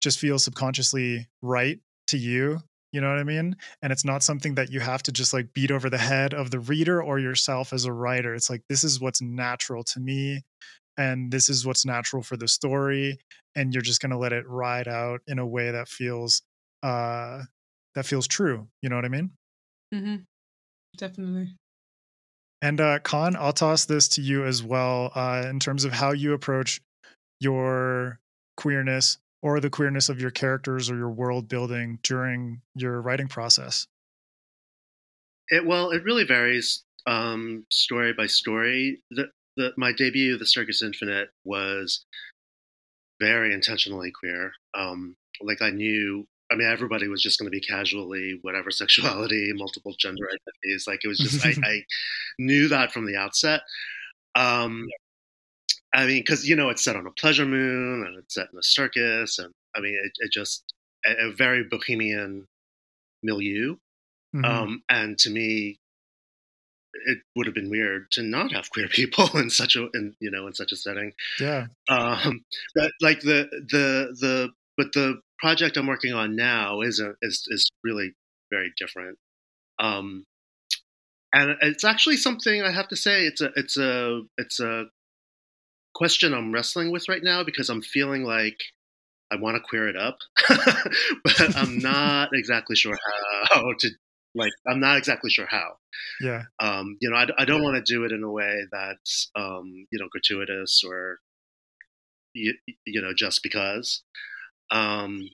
just 0.00 0.18
feels 0.18 0.42
subconsciously 0.42 1.28
right 1.42 1.78
to 2.06 2.16
you 2.16 2.58
you 2.92 3.00
know 3.00 3.08
what 3.08 3.18
I 3.18 3.24
mean? 3.24 3.56
And 3.80 3.90
it's 3.90 4.04
not 4.04 4.22
something 4.22 4.54
that 4.56 4.70
you 4.70 4.80
have 4.80 5.02
to 5.04 5.12
just 5.12 5.32
like 5.32 5.54
beat 5.54 5.70
over 5.70 5.88
the 5.88 5.98
head 5.98 6.34
of 6.34 6.50
the 6.50 6.60
reader 6.60 7.02
or 7.02 7.18
yourself 7.18 7.72
as 7.72 7.86
a 7.86 7.92
writer. 7.92 8.34
It's 8.34 8.50
like, 8.50 8.62
this 8.68 8.84
is 8.84 9.00
what's 9.00 9.22
natural 9.22 9.82
to 9.84 10.00
me. 10.00 10.42
And 10.98 11.32
this 11.32 11.48
is 11.48 11.64
what's 11.64 11.86
natural 11.86 12.22
for 12.22 12.36
the 12.36 12.48
story. 12.48 13.18
And 13.56 13.72
you're 13.72 13.82
just 13.82 14.02
going 14.02 14.10
to 14.10 14.18
let 14.18 14.34
it 14.34 14.46
ride 14.46 14.88
out 14.88 15.22
in 15.26 15.38
a 15.38 15.46
way 15.46 15.70
that 15.70 15.88
feels, 15.88 16.42
uh, 16.82 17.42
that 17.94 18.04
feels 18.04 18.28
true. 18.28 18.68
You 18.82 18.90
know 18.90 18.96
what 18.96 19.06
I 19.06 19.08
mean? 19.08 19.30
Mm-hmm. 19.94 20.16
Definitely. 20.96 21.56
And 22.60 22.80
uh, 22.80 23.00
Khan, 23.00 23.34
I'll 23.36 23.52
toss 23.52 23.86
this 23.86 24.06
to 24.08 24.22
you 24.22 24.44
as 24.44 24.62
well 24.62 25.10
uh, 25.14 25.44
in 25.48 25.58
terms 25.58 25.84
of 25.84 25.92
how 25.92 26.12
you 26.12 26.32
approach 26.32 26.80
your 27.40 28.20
queerness 28.56 29.18
or 29.42 29.58
the 29.58 29.70
queerness 29.70 30.08
of 30.08 30.20
your 30.20 30.30
characters 30.30 30.88
or 30.88 30.96
your 30.96 31.10
world 31.10 31.48
building 31.48 31.98
during 32.02 32.62
your 32.74 33.00
writing 33.02 33.28
process? 33.28 33.88
It 35.48 35.66
well, 35.66 35.90
it 35.90 36.04
really 36.04 36.24
varies 36.24 36.84
um, 37.06 37.66
story 37.68 38.12
by 38.12 38.26
story. 38.26 39.02
The, 39.10 39.26
the 39.56 39.72
my 39.76 39.92
debut, 39.92 40.38
The 40.38 40.46
Circus 40.46 40.82
Infinite, 40.82 41.30
was 41.44 42.04
very 43.20 43.52
intentionally 43.52 44.12
queer. 44.12 44.52
Um, 44.74 45.16
like 45.40 45.60
I 45.60 45.70
knew, 45.70 46.26
I 46.52 46.56
mean, 46.56 46.68
everybody 46.68 47.08
was 47.08 47.22
just 47.22 47.38
going 47.38 47.46
to 47.46 47.50
be 47.50 47.60
casually 47.60 48.38
whatever 48.42 48.70
sexuality, 48.70 49.52
multiple 49.56 49.94
gender 49.98 50.26
identities. 50.26 50.86
Like 50.86 51.00
it 51.04 51.08
was 51.08 51.18
just, 51.18 51.44
I, 51.44 51.54
I, 51.64 51.82
knew 52.38 52.68
that 52.68 52.92
from 52.92 53.06
the 53.06 53.16
outset. 53.16 53.62
Um, 54.34 54.86
I 55.94 56.06
mean, 56.06 56.20
because 56.20 56.48
you 56.48 56.56
know 56.56 56.70
it's 56.70 56.84
set 56.84 56.96
on 56.96 57.06
a 57.06 57.10
pleasure 57.10 57.46
moon 57.46 58.04
and 58.06 58.18
it's 58.18 58.34
set 58.34 58.48
in 58.52 58.58
a 58.58 58.62
circus, 58.62 59.38
and 59.38 59.52
I 59.74 59.80
mean 59.80 59.98
it, 60.02 60.12
it 60.18 60.32
just 60.32 60.64
a, 61.06 61.28
a 61.28 61.32
very 61.32 61.64
bohemian 61.64 62.46
milieu. 63.22 63.76
Mm-hmm. 64.34 64.44
Um, 64.44 64.82
and 64.88 65.18
to 65.18 65.30
me, 65.30 65.78
it 67.06 67.18
would 67.36 67.46
have 67.46 67.54
been 67.54 67.70
weird 67.70 68.10
to 68.12 68.22
not 68.22 68.52
have 68.52 68.70
queer 68.70 68.88
people 68.88 69.28
in 69.38 69.50
such 69.50 69.76
a 69.76 69.88
in 69.94 70.14
you 70.20 70.30
know 70.30 70.46
in 70.46 70.54
such 70.54 70.72
a 70.72 70.76
setting. 70.76 71.12
Yeah. 71.38 71.66
Um, 71.88 72.44
but 72.74 72.92
like 73.00 73.20
the 73.20 73.48
the 73.70 74.16
the 74.18 74.50
but 74.76 74.92
the 74.92 75.20
project 75.38 75.76
I'm 75.76 75.86
working 75.86 76.12
on 76.12 76.36
now 76.36 76.80
is 76.80 77.00
a, 77.00 77.14
is 77.22 77.46
is 77.48 77.70
really 77.84 78.14
very 78.50 78.72
different. 78.78 79.18
Um, 79.78 80.24
and 81.34 81.56
it's 81.62 81.84
actually 81.84 82.16
something 82.16 82.62
I 82.62 82.70
have 82.70 82.88
to 82.88 82.96
say 82.96 83.24
it's 83.24 83.40
a 83.40 83.50
it's 83.56 83.76
a 83.76 84.22
it's 84.38 84.60
a 84.60 84.86
question 85.94 86.34
I'm 86.34 86.52
wrestling 86.52 86.90
with 86.90 87.08
right 87.08 87.22
now 87.22 87.42
because 87.44 87.68
I'm 87.68 87.82
feeling 87.82 88.24
like 88.24 88.60
I 89.32 89.36
want 89.36 89.56
to 89.56 89.62
queer 89.62 89.88
it 89.88 89.96
up, 89.96 90.18
but 90.48 91.56
I'm 91.56 91.78
not 91.78 92.30
exactly 92.34 92.76
sure 92.76 92.96
how 93.50 93.72
to 93.78 93.90
like 94.34 94.52
I'm 94.68 94.80
not 94.80 94.98
exactly 94.98 95.30
sure 95.30 95.46
how. 95.46 95.76
Yeah. 96.20 96.44
Um, 96.60 96.96
you 97.00 97.10
know, 97.10 97.16
I, 97.16 97.26
I 97.38 97.44
don't 97.44 97.62
want 97.62 97.76
to 97.76 97.92
do 97.92 98.04
it 98.04 98.12
in 98.12 98.22
a 98.22 98.30
way 98.30 98.64
that's 98.70 99.30
um, 99.34 99.86
you 99.90 99.98
know 99.98 100.08
gratuitous 100.10 100.82
or 100.86 101.18
you, 102.34 102.54
you 102.86 103.00
know 103.00 103.12
just 103.16 103.42
because. 103.42 104.02
Um, 104.72 105.28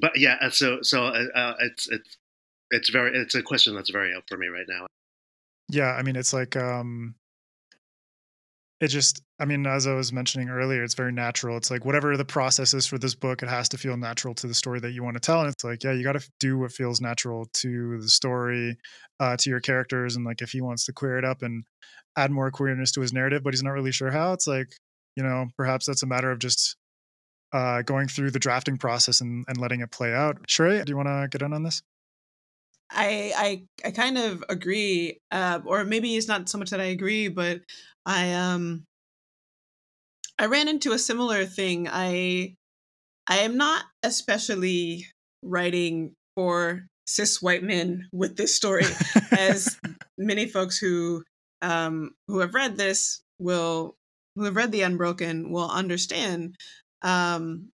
but 0.00 0.12
yeah, 0.16 0.48
so 0.50 0.82
so 0.82 1.06
uh, 1.06 1.24
uh, 1.34 1.54
it's 1.60 1.88
it's 1.88 2.16
it's 2.70 2.90
very 2.90 3.18
it's 3.18 3.34
a 3.34 3.42
question 3.42 3.74
that's 3.74 3.90
very 3.90 4.14
up 4.14 4.24
for 4.28 4.36
me 4.36 4.48
right 4.48 4.66
now. 4.68 4.86
Yeah, 5.68 5.92
I 5.92 6.02
mean 6.02 6.16
it's 6.16 6.32
like 6.32 6.56
um 6.56 7.14
it 8.80 8.88
just 8.88 9.22
i 9.40 9.44
mean 9.44 9.66
as 9.66 9.86
i 9.86 9.92
was 9.92 10.12
mentioning 10.12 10.48
earlier 10.48 10.82
it's 10.82 10.94
very 10.94 11.12
natural 11.12 11.56
it's 11.56 11.70
like 11.70 11.84
whatever 11.84 12.16
the 12.16 12.24
process 12.24 12.74
is 12.74 12.86
for 12.86 12.98
this 12.98 13.14
book 13.14 13.42
it 13.42 13.48
has 13.48 13.68
to 13.68 13.78
feel 13.78 13.96
natural 13.96 14.34
to 14.34 14.46
the 14.46 14.54
story 14.54 14.78
that 14.80 14.92
you 14.92 15.02
want 15.02 15.16
to 15.16 15.20
tell 15.20 15.40
and 15.40 15.48
it's 15.48 15.64
like 15.64 15.82
yeah 15.82 15.92
you 15.92 16.04
got 16.04 16.12
to 16.12 16.30
do 16.38 16.58
what 16.58 16.72
feels 16.72 17.00
natural 17.00 17.46
to 17.52 18.00
the 18.00 18.08
story 18.08 18.76
uh, 19.20 19.36
to 19.36 19.50
your 19.50 19.60
characters 19.60 20.14
and 20.14 20.24
like 20.24 20.42
if 20.42 20.50
he 20.50 20.60
wants 20.60 20.84
to 20.84 20.92
queer 20.92 21.18
it 21.18 21.24
up 21.24 21.42
and 21.42 21.64
add 22.16 22.30
more 22.30 22.50
queerness 22.50 22.92
to 22.92 23.00
his 23.00 23.12
narrative 23.12 23.42
but 23.42 23.52
he's 23.52 23.62
not 23.62 23.72
really 23.72 23.92
sure 23.92 24.10
how 24.10 24.32
it's 24.32 24.46
like 24.46 24.68
you 25.16 25.22
know 25.22 25.46
perhaps 25.56 25.86
that's 25.86 26.04
a 26.04 26.06
matter 26.06 26.30
of 26.30 26.38
just 26.38 26.76
uh, 27.52 27.82
going 27.82 28.08
through 28.08 28.30
the 28.30 28.38
drafting 28.38 28.76
process 28.76 29.20
and, 29.20 29.44
and 29.48 29.56
letting 29.58 29.80
it 29.80 29.90
play 29.90 30.12
out 30.12 30.46
Cherae, 30.46 30.84
do 30.84 30.90
you 30.90 30.96
want 30.96 31.08
to 31.08 31.28
get 31.30 31.44
in 31.44 31.52
on 31.52 31.62
this 31.62 31.82
I 32.90 33.32
I 33.36 33.88
I 33.88 33.90
kind 33.90 34.18
of 34.18 34.44
agree, 34.48 35.20
uh, 35.30 35.60
or 35.64 35.84
maybe 35.84 36.16
it's 36.16 36.28
not 36.28 36.48
so 36.48 36.58
much 36.58 36.70
that 36.70 36.80
I 36.80 36.84
agree, 36.84 37.28
but 37.28 37.60
I 38.06 38.32
um 38.32 38.84
I 40.38 40.46
ran 40.46 40.68
into 40.68 40.92
a 40.92 40.98
similar 40.98 41.44
thing. 41.44 41.88
I 41.90 42.54
I 43.26 43.38
am 43.38 43.56
not 43.56 43.84
especially 44.02 45.06
writing 45.42 46.14
for 46.34 46.86
cis 47.06 47.42
white 47.42 47.62
men 47.62 48.08
with 48.12 48.36
this 48.36 48.54
story, 48.54 48.84
as 49.32 49.78
many 50.16 50.46
folks 50.46 50.78
who 50.78 51.24
um 51.60 52.12
who 52.26 52.38
have 52.38 52.54
read 52.54 52.76
this 52.76 53.20
will 53.38 53.96
who 54.36 54.44
have 54.44 54.56
read 54.56 54.72
the 54.72 54.82
Unbroken 54.82 55.50
will 55.50 55.70
understand. 55.70 56.56
Um, 57.02 57.70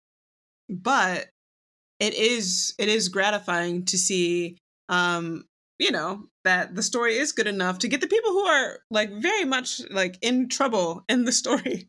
but 0.68 1.28
it 2.00 2.14
is 2.14 2.74
it 2.78 2.88
is 2.88 3.08
gratifying 3.08 3.84
to 3.86 3.98
see 3.98 4.58
um 4.88 5.44
you 5.78 5.90
know 5.90 6.24
that 6.44 6.74
the 6.74 6.82
story 6.82 7.16
is 7.16 7.32
good 7.32 7.46
enough 7.46 7.78
to 7.78 7.88
get 7.88 8.00
the 8.00 8.06
people 8.06 8.30
who 8.30 8.44
are 8.44 8.78
like 8.90 9.10
very 9.10 9.44
much 9.44 9.80
like 9.90 10.18
in 10.20 10.48
trouble 10.48 11.04
in 11.08 11.24
the 11.24 11.32
story. 11.42 11.88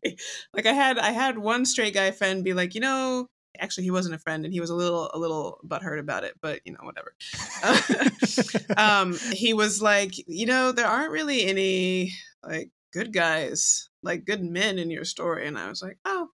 Like 0.54 0.66
i 0.66 0.72
had 0.72 0.98
i 0.98 1.10
had 1.10 1.38
one 1.38 1.64
straight 1.64 1.94
guy 1.94 2.10
friend 2.10 2.44
be 2.44 2.54
like 2.54 2.74
you 2.74 2.80
know 2.80 3.26
actually 3.58 3.84
he 3.84 3.90
wasn't 3.90 4.14
a 4.14 4.18
friend 4.18 4.44
and 4.44 4.52
he 4.52 4.60
was 4.60 4.70
a 4.70 4.74
little 4.74 5.10
a 5.14 5.18
little 5.18 5.58
butthurt 5.66 5.98
about 5.98 6.24
it 6.24 6.34
but 6.42 6.60
you 6.64 6.72
know 6.72 6.80
whatever. 6.82 7.14
Um 8.76 9.16
he 9.32 9.54
was 9.54 9.80
like 9.80 10.12
you 10.26 10.46
know 10.46 10.72
there 10.72 10.86
aren't 10.86 11.10
really 11.10 11.46
any 11.46 12.12
like 12.42 12.70
good 12.92 13.12
guys 13.12 13.88
like 14.02 14.24
good 14.24 14.42
men 14.42 14.78
in 14.78 14.90
your 14.90 15.04
story 15.04 15.46
and 15.46 15.58
i 15.58 15.68
was 15.68 15.82
like 15.82 15.98
oh 16.04 16.28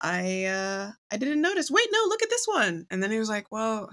i 0.00 0.44
uh 0.44 0.90
i 1.10 1.16
didn't 1.16 1.40
notice. 1.40 1.70
Wait 1.70 1.88
no 1.92 1.98
look 2.08 2.22
at 2.22 2.30
this 2.30 2.46
one. 2.46 2.86
And 2.90 3.02
then 3.02 3.10
he 3.10 3.18
was 3.18 3.28
like 3.28 3.50
well 3.50 3.90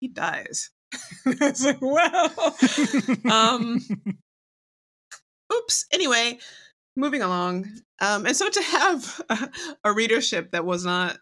he 0.00 0.08
dies. 0.08 0.70
I 1.26 1.36
was 1.40 1.64
like, 1.64 1.80
well, 1.80 2.56
um, 3.30 3.80
oops. 5.52 5.86
Anyway, 5.92 6.38
moving 6.96 7.22
along. 7.22 7.66
Um, 8.00 8.26
and 8.26 8.36
so 8.36 8.48
to 8.48 8.62
have 8.62 9.20
a, 9.28 9.50
a 9.84 9.92
readership 9.92 10.52
that 10.52 10.64
was 10.64 10.84
not 10.84 11.18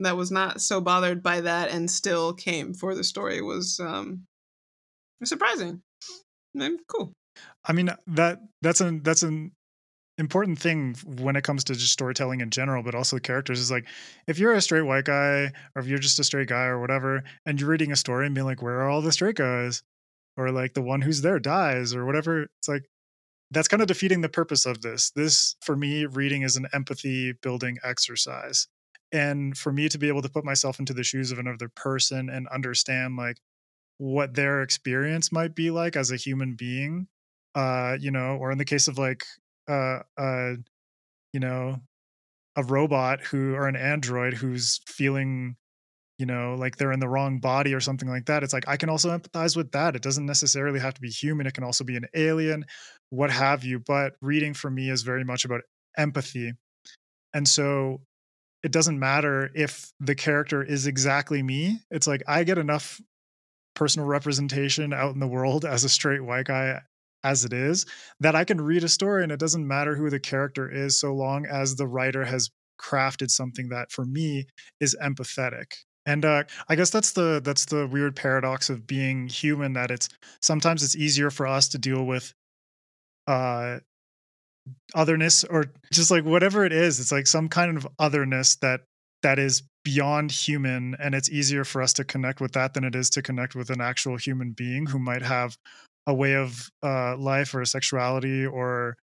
that 0.00 0.16
was 0.16 0.30
not 0.30 0.60
so 0.60 0.80
bothered 0.80 1.22
by 1.22 1.40
that 1.40 1.70
and 1.70 1.88
still 1.88 2.34
came 2.34 2.74
for 2.74 2.96
the 2.96 3.04
story 3.04 3.40
was 3.40 3.80
um 3.80 4.26
surprising. 5.24 5.82
And 6.54 6.80
cool. 6.88 7.12
I 7.64 7.72
mean 7.72 7.90
that 8.06 8.40
that's 8.60 8.80
an 8.80 9.02
that's 9.02 9.22
an 9.22 9.52
important 10.18 10.58
thing 10.58 10.94
when 11.04 11.36
it 11.36 11.44
comes 11.44 11.64
to 11.64 11.74
just 11.74 11.92
storytelling 11.92 12.40
in 12.40 12.50
general, 12.50 12.82
but 12.82 12.94
also 12.94 13.16
the 13.16 13.20
characters 13.20 13.58
is 13.58 13.70
like 13.70 13.86
if 14.26 14.38
you're 14.38 14.52
a 14.52 14.60
straight 14.60 14.82
white 14.82 15.04
guy 15.04 15.52
or 15.74 15.82
if 15.82 15.86
you're 15.86 15.98
just 15.98 16.18
a 16.18 16.24
straight 16.24 16.48
guy 16.48 16.64
or 16.64 16.80
whatever, 16.80 17.22
and 17.46 17.60
you're 17.60 17.70
reading 17.70 17.92
a 17.92 17.96
story 17.96 18.26
and 18.26 18.34
being 18.34 18.46
like, 18.46 18.62
where 18.62 18.80
are 18.80 18.88
all 18.88 19.02
the 19.02 19.12
straight 19.12 19.36
guys? 19.36 19.82
Or 20.36 20.50
like 20.50 20.74
the 20.74 20.82
one 20.82 21.00
who's 21.00 21.22
there 21.22 21.38
dies 21.38 21.94
or 21.94 22.04
whatever. 22.04 22.42
It's 22.58 22.68
like 22.68 22.84
that's 23.50 23.68
kind 23.68 23.82
of 23.82 23.88
defeating 23.88 24.20
the 24.20 24.28
purpose 24.28 24.66
of 24.66 24.82
this. 24.82 25.10
This, 25.12 25.56
for 25.62 25.76
me, 25.76 26.06
reading 26.06 26.42
is 26.42 26.56
an 26.56 26.66
empathy 26.72 27.32
building 27.32 27.78
exercise. 27.84 28.66
And 29.12 29.56
for 29.56 29.72
me 29.72 29.88
to 29.88 29.98
be 29.98 30.08
able 30.08 30.22
to 30.22 30.28
put 30.28 30.44
myself 30.44 30.80
into 30.80 30.92
the 30.92 31.04
shoes 31.04 31.30
of 31.30 31.38
another 31.38 31.68
person 31.68 32.28
and 32.28 32.48
understand 32.48 33.16
like 33.16 33.38
what 33.98 34.34
their 34.34 34.62
experience 34.62 35.30
might 35.32 35.54
be 35.54 35.70
like 35.70 35.96
as 35.96 36.10
a 36.10 36.16
human 36.16 36.54
being 36.54 37.06
uh 37.54 37.96
you 38.00 38.10
know 38.10 38.36
or 38.40 38.50
in 38.50 38.58
the 38.58 38.64
case 38.64 38.88
of 38.88 38.98
like 38.98 39.24
uh, 39.68 40.00
uh, 40.16 40.52
you 41.32 41.40
know, 41.40 41.80
a 42.56 42.62
robot 42.62 43.20
who 43.20 43.54
or 43.54 43.66
an 43.66 43.76
android 43.76 44.34
who's 44.34 44.80
feeling, 44.86 45.56
you 46.18 46.26
know, 46.26 46.54
like 46.54 46.76
they're 46.76 46.92
in 46.92 47.00
the 47.00 47.08
wrong 47.08 47.40
body 47.40 47.74
or 47.74 47.80
something 47.80 48.08
like 48.08 48.26
that. 48.26 48.42
It's 48.42 48.52
like 48.52 48.68
I 48.68 48.76
can 48.76 48.88
also 48.88 49.16
empathize 49.16 49.56
with 49.56 49.72
that. 49.72 49.96
It 49.96 50.02
doesn't 50.02 50.26
necessarily 50.26 50.78
have 50.78 50.94
to 50.94 51.00
be 51.00 51.10
human. 51.10 51.46
It 51.46 51.54
can 51.54 51.64
also 51.64 51.84
be 51.84 51.96
an 51.96 52.06
alien, 52.14 52.64
what 53.10 53.30
have 53.30 53.64
you. 53.64 53.80
But 53.80 54.14
reading 54.20 54.54
for 54.54 54.70
me 54.70 54.90
is 54.90 55.02
very 55.02 55.24
much 55.24 55.44
about 55.44 55.62
empathy. 55.96 56.52
And 57.32 57.48
so 57.48 58.00
it 58.62 58.70
doesn't 58.72 58.98
matter 58.98 59.50
if 59.54 59.92
the 60.00 60.14
character 60.14 60.62
is 60.62 60.86
exactly 60.86 61.42
me. 61.42 61.80
It's 61.90 62.06
like 62.06 62.22
I 62.28 62.44
get 62.44 62.58
enough 62.58 63.00
personal 63.74 64.06
representation 64.06 64.92
out 64.92 65.14
in 65.14 65.20
the 65.20 65.26
world 65.26 65.64
as 65.64 65.82
a 65.82 65.88
straight 65.88 66.22
white 66.22 66.46
guy 66.46 66.80
as 67.24 67.44
it 67.44 67.52
is 67.52 67.86
that 68.20 68.36
I 68.36 68.44
can 68.44 68.60
read 68.60 68.84
a 68.84 68.88
story 68.88 69.22
and 69.22 69.32
it 69.32 69.40
doesn't 69.40 69.66
matter 69.66 69.96
who 69.96 70.10
the 70.10 70.20
character 70.20 70.70
is 70.70 70.98
so 70.98 71.12
long 71.14 71.46
as 71.46 71.74
the 71.74 71.86
writer 71.86 72.24
has 72.24 72.50
crafted 72.80 73.30
something 73.30 73.70
that 73.70 73.90
for 73.90 74.04
me 74.04 74.46
is 74.80 74.96
empathetic. 75.02 75.72
And 76.06 76.24
uh, 76.24 76.44
I 76.68 76.76
guess 76.76 76.90
that's 76.90 77.12
the 77.12 77.40
that's 77.42 77.64
the 77.64 77.86
weird 77.86 78.14
paradox 78.14 78.68
of 78.68 78.86
being 78.86 79.26
human 79.26 79.72
that 79.72 79.90
it's 79.90 80.08
sometimes 80.42 80.82
it's 80.82 80.96
easier 80.96 81.30
for 81.30 81.46
us 81.46 81.68
to 81.68 81.78
deal 81.78 82.04
with 82.04 82.32
uh 83.26 83.78
otherness 84.94 85.44
or 85.44 85.64
just 85.92 86.10
like 86.10 86.24
whatever 86.24 86.64
it 86.64 86.72
is 86.72 87.00
it's 87.00 87.12
like 87.12 87.26
some 87.26 87.48
kind 87.48 87.76
of 87.76 87.86
otherness 87.98 88.56
that 88.56 88.80
that 89.22 89.38
is 89.38 89.62
beyond 89.82 90.30
human 90.30 90.94
and 90.98 91.14
it's 91.14 91.30
easier 91.30 91.64
for 91.64 91.82
us 91.82 91.92
to 91.92 92.04
connect 92.04 92.40
with 92.40 92.52
that 92.52 92.74
than 92.74 92.84
it 92.84 92.94
is 92.94 93.10
to 93.10 93.22
connect 93.22 93.54
with 93.54 93.70
an 93.70 93.80
actual 93.80 94.16
human 94.16 94.52
being 94.52 94.86
who 94.86 94.98
might 94.98 95.22
have 95.22 95.56
a 96.06 96.14
way 96.14 96.34
of 96.34 96.70
uh, 96.82 97.16
life 97.16 97.54
or 97.54 97.60
a 97.60 97.66
sexuality 97.66 98.44
or 98.46 98.96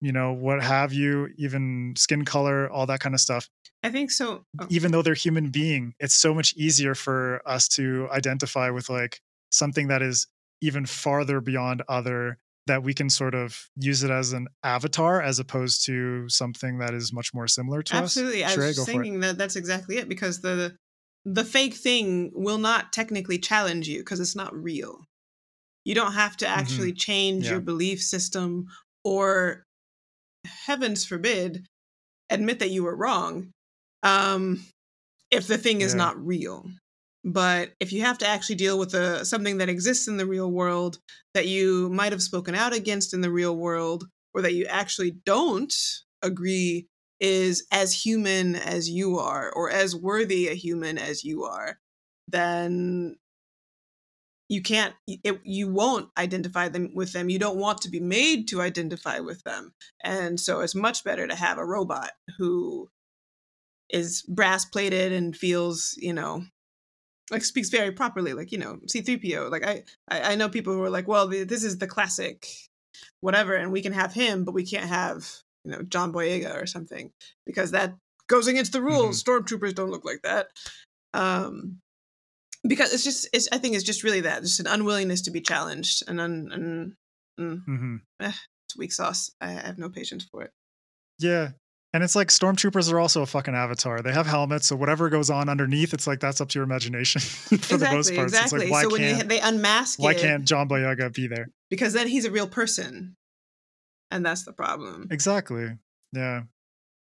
you 0.00 0.12
know 0.12 0.32
what 0.32 0.62
have 0.62 0.92
you 0.92 1.28
even 1.36 1.94
skin 1.96 2.24
color 2.24 2.70
all 2.70 2.86
that 2.86 3.00
kind 3.00 3.14
of 3.14 3.20
stuff 3.20 3.48
i 3.82 3.90
think 3.90 4.10
so 4.10 4.44
oh. 4.60 4.66
even 4.68 4.92
though 4.92 5.02
they're 5.02 5.14
human 5.14 5.50
being 5.50 5.92
it's 5.98 6.14
so 6.14 6.34
much 6.34 6.54
easier 6.56 6.94
for 6.94 7.42
us 7.46 7.68
to 7.68 8.08
identify 8.12 8.70
with 8.70 8.88
like 8.88 9.20
something 9.50 9.88
that 9.88 10.02
is 10.02 10.26
even 10.60 10.86
farther 10.86 11.40
beyond 11.40 11.82
other 11.88 12.38
that 12.66 12.82
we 12.82 12.92
can 12.92 13.08
sort 13.08 13.34
of 13.34 13.68
use 13.76 14.02
it 14.02 14.10
as 14.10 14.32
an 14.32 14.46
avatar 14.62 15.22
as 15.22 15.38
opposed 15.38 15.84
to 15.86 16.28
something 16.28 16.78
that 16.78 16.92
is 16.92 17.12
much 17.12 17.32
more 17.32 17.48
similar 17.48 17.82
to 17.82 17.96
absolutely. 17.96 18.44
us 18.44 18.50
absolutely 18.52 18.76
i 18.76 18.80
was 18.80 18.86
thinking 18.86 19.20
that 19.20 19.38
that's 19.38 19.56
exactly 19.56 19.96
it 19.96 20.08
because 20.08 20.40
the 20.42 20.76
the 21.24 21.44
fake 21.44 21.74
thing 21.74 22.30
will 22.34 22.58
not 22.58 22.92
technically 22.92 23.38
challenge 23.38 23.88
you 23.88 23.98
because 23.98 24.20
it's 24.20 24.36
not 24.36 24.54
real 24.54 25.04
you 25.88 25.94
don't 25.94 26.12
have 26.12 26.36
to 26.36 26.44
mm-hmm. 26.44 26.60
actually 26.60 26.92
mm-hmm. 26.92 27.10
change 27.10 27.44
yeah. 27.44 27.52
your 27.52 27.60
belief 27.60 28.02
system 28.02 28.66
or, 29.04 29.64
heavens 30.66 31.04
forbid, 31.04 31.66
admit 32.30 32.58
that 32.58 32.70
you 32.70 32.84
were 32.84 32.94
wrong 32.94 33.50
um, 34.02 34.60
if 35.30 35.46
the 35.46 35.58
thing 35.58 35.80
is 35.80 35.94
yeah. 35.94 35.98
not 35.98 36.26
real. 36.26 36.64
But 37.24 37.72
if 37.80 37.92
you 37.92 38.02
have 38.02 38.18
to 38.18 38.26
actually 38.26 38.56
deal 38.56 38.78
with 38.78 38.94
a, 38.94 39.24
something 39.24 39.58
that 39.58 39.68
exists 39.68 40.08
in 40.08 40.16
the 40.16 40.26
real 40.26 40.50
world 40.50 40.98
that 41.34 41.46
you 41.46 41.88
might 41.90 42.12
have 42.12 42.22
spoken 42.22 42.54
out 42.54 42.74
against 42.74 43.12
in 43.12 43.20
the 43.20 43.30
real 43.30 43.56
world, 43.56 44.04
or 44.34 44.42
that 44.42 44.54
you 44.54 44.66
actually 44.66 45.12
don't 45.24 45.74
agree 46.22 46.86
is 47.18 47.66
as 47.72 48.04
human 48.04 48.56
as 48.56 48.88
you 48.88 49.18
are, 49.18 49.50
or 49.50 49.70
as 49.70 49.96
worthy 49.96 50.48
a 50.48 50.54
human 50.54 50.98
as 50.98 51.24
you 51.24 51.44
are, 51.44 51.78
then 52.28 53.16
you 54.48 54.62
can't 54.62 54.94
it, 55.06 55.40
you 55.44 55.70
won't 55.70 56.08
identify 56.16 56.68
them 56.68 56.90
with 56.94 57.12
them. 57.12 57.28
You 57.28 57.38
don't 57.38 57.58
want 57.58 57.82
to 57.82 57.90
be 57.90 58.00
made 58.00 58.48
to 58.48 58.62
identify 58.62 59.20
with 59.20 59.42
them. 59.44 59.74
And 60.02 60.40
so 60.40 60.60
it's 60.60 60.74
much 60.74 61.04
better 61.04 61.26
to 61.26 61.34
have 61.34 61.58
a 61.58 61.64
robot 61.64 62.12
who 62.38 62.88
is 63.90 64.22
brass 64.22 64.64
plated 64.64 65.12
and 65.12 65.36
feels 65.36 65.94
you 65.98 66.12
know 66.12 66.44
like 67.30 67.42
speaks 67.42 67.70
very 67.70 67.90
properly 67.90 68.34
like 68.34 68.52
you 68.52 68.58
know 68.58 68.78
c3po. 68.86 69.50
Like 69.50 69.66
i 69.66 69.82
i, 70.08 70.34
know 70.34 70.50
people 70.50 70.74
who 70.74 70.82
are 70.82 70.90
like 70.90 71.08
well 71.08 71.26
this 71.26 71.64
is 71.64 71.78
the 71.78 71.86
classic 71.86 72.46
whatever 73.20 73.54
and 73.54 73.72
we 73.72 73.80
can 73.80 73.94
have 73.94 74.12
him 74.12 74.44
but 74.44 74.52
we 74.52 74.66
can't 74.66 74.90
have 74.90 75.26
you 75.64 75.70
know 75.70 75.80
john 75.84 76.12
boyega 76.12 76.54
or 76.62 76.66
something 76.66 77.10
because 77.46 77.70
that 77.70 77.94
goes 78.28 78.46
against 78.46 78.72
the 78.72 78.82
rules. 78.82 79.22
Mm-hmm. 79.22 79.30
stormtroopers 79.30 79.74
don't 79.74 79.90
look 79.90 80.04
like 80.04 80.22
that. 80.22 80.48
Um 81.14 81.80
because 82.66 82.92
it's 82.92 83.04
just 83.04 83.28
it's 83.32 83.48
i 83.52 83.58
think 83.58 83.74
it's 83.74 83.84
just 83.84 84.02
really 84.02 84.20
that 84.20 84.42
just 84.42 84.60
an 84.60 84.66
unwillingness 84.66 85.22
to 85.22 85.30
be 85.30 85.40
challenged 85.40 86.02
and 86.08 86.20
un, 86.20 86.48
and 86.52 86.92
mm, 87.40 87.62
mm-hmm. 87.68 87.96
eh, 88.20 88.32
it's 88.66 88.76
weak 88.76 88.92
sauce 88.92 89.30
I, 89.40 89.50
have 89.50 89.78
no 89.78 89.88
patience 89.88 90.26
for 90.30 90.42
it 90.42 90.50
yeah 91.18 91.50
and 91.94 92.04
it's 92.04 92.14
like 92.14 92.28
stormtroopers 92.28 92.92
are 92.92 93.00
also 93.00 93.22
a 93.22 93.26
fucking 93.26 93.54
avatar. 93.54 94.02
They 94.02 94.12
have 94.12 94.26
helmets, 94.26 94.66
so 94.66 94.76
whatever 94.76 95.08
goes 95.08 95.30
on 95.30 95.48
underneath, 95.48 95.94
it's 95.94 96.06
like 96.06 96.20
that's 96.20 96.40
up 96.40 96.50
to 96.50 96.58
your 96.58 96.64
imagination 96.64 97.20
for 97.22 97.54
exactly, 97.54 97.78
the 97.78 97.94
most 97.94 98.14
part. 98.14 98.28
Exactly. 98.28 98.58
Like, 98.60 98.70
why 98.70 98.82
so 98.82 98.90
when 98.90 99.02
you, 99.02 99.22
they 99.22 99.40
unmask 99.40 99.98
why 99.98 100.12
it, 100.12 100.18
can't 100.18 100.44
John 100.44 100.68
Boyega 100.68 101.14
be 101.14 101.28
there? 101.28 101.48
Because 101.70 101.94
then 101.94 102.06
he's 102.06 102.26
a 102.26 102.30
real 102.30 102.46
person, 102.46 103.16
and 104.10 104.24
that's 104.24 104.44
the 104.44 104.52
problem. 104.52 105.08
Exactly. 105.10 105.78
Yeah. 106.12 106.42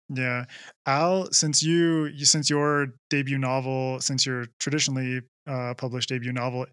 Yeah. 0.09 0.44
Al, 0.86 1.30
since 1.32 1.62
you, 1.62 2.06
you 2.06 2.24
since 2.24 2.48
your 2.48 2.88
debut 3.11 3.38
novel, 3.38 4.00
since 4.00 4.24
your 4.24 4.46
traditionally 4.59 5.20
uh, 5.46 5.74
published 5.74 6.09
debut 6.09 6.32
novel 6.32 6.66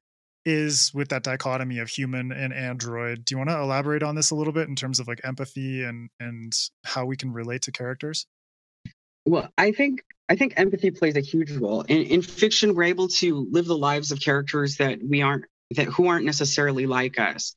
is 0.46 0.94
with 0.94 1.10
that 1.10 1.24
dichotomy 1.24 1.80
of 1.80 1.90
human 1.90 2.32
and 2.32 2.54
android. 2.54 3.26
Do 3.26 3.34
you 3.34 3.38
want 3.38 3.50
to 3.50 3.60
elaborate 3.60 4.04
on 4.04 4.16
this 4.16 4.32
a 4.32 4.36
little 4.36 4.54
bit 4.54 4.70
in 4.70 4.76
terms 4.76 5.00
of 5.00 5.08
like 5.08 5.20
empathy 5.24 5.84
and 5.84 6.10
and 6.20 6.56
how 6.86 7.06
we 7.06 7.18
can 7.18 7.34
relate 7.34 7.64
to 7.64 7.72
characters? 7.72 8.28
Well, 9.26 9.50
I 9.58 9.72
think 9.72 10.04
I 10.30 10.36
think 10.36 10.54
empathy 10.56 10.92
plays 10.92 11.16
a 11.16 11.22
huge 11.22 11.52
role. 11.52 11.82
In, 11.82 12.04
in 12.04 12.22
fiction, 12.22 12.76
we're 12.76 12.84
able 12.84 13.08
to 13.08 13.48
live 13.52 13.66
the 13.66 13.78
lives 13.78 14.12
of 14.12 14.20
characters 14.20 14.78
that 14.78 15.00
we 15.04 15.22
aren't 15.22 15.46
that 15.72 15.88
who 15.88 16.08
aren't 16.08 16.26
necessarily 16.26 16.86
like 16.86 17.20
us. 17.20 17.56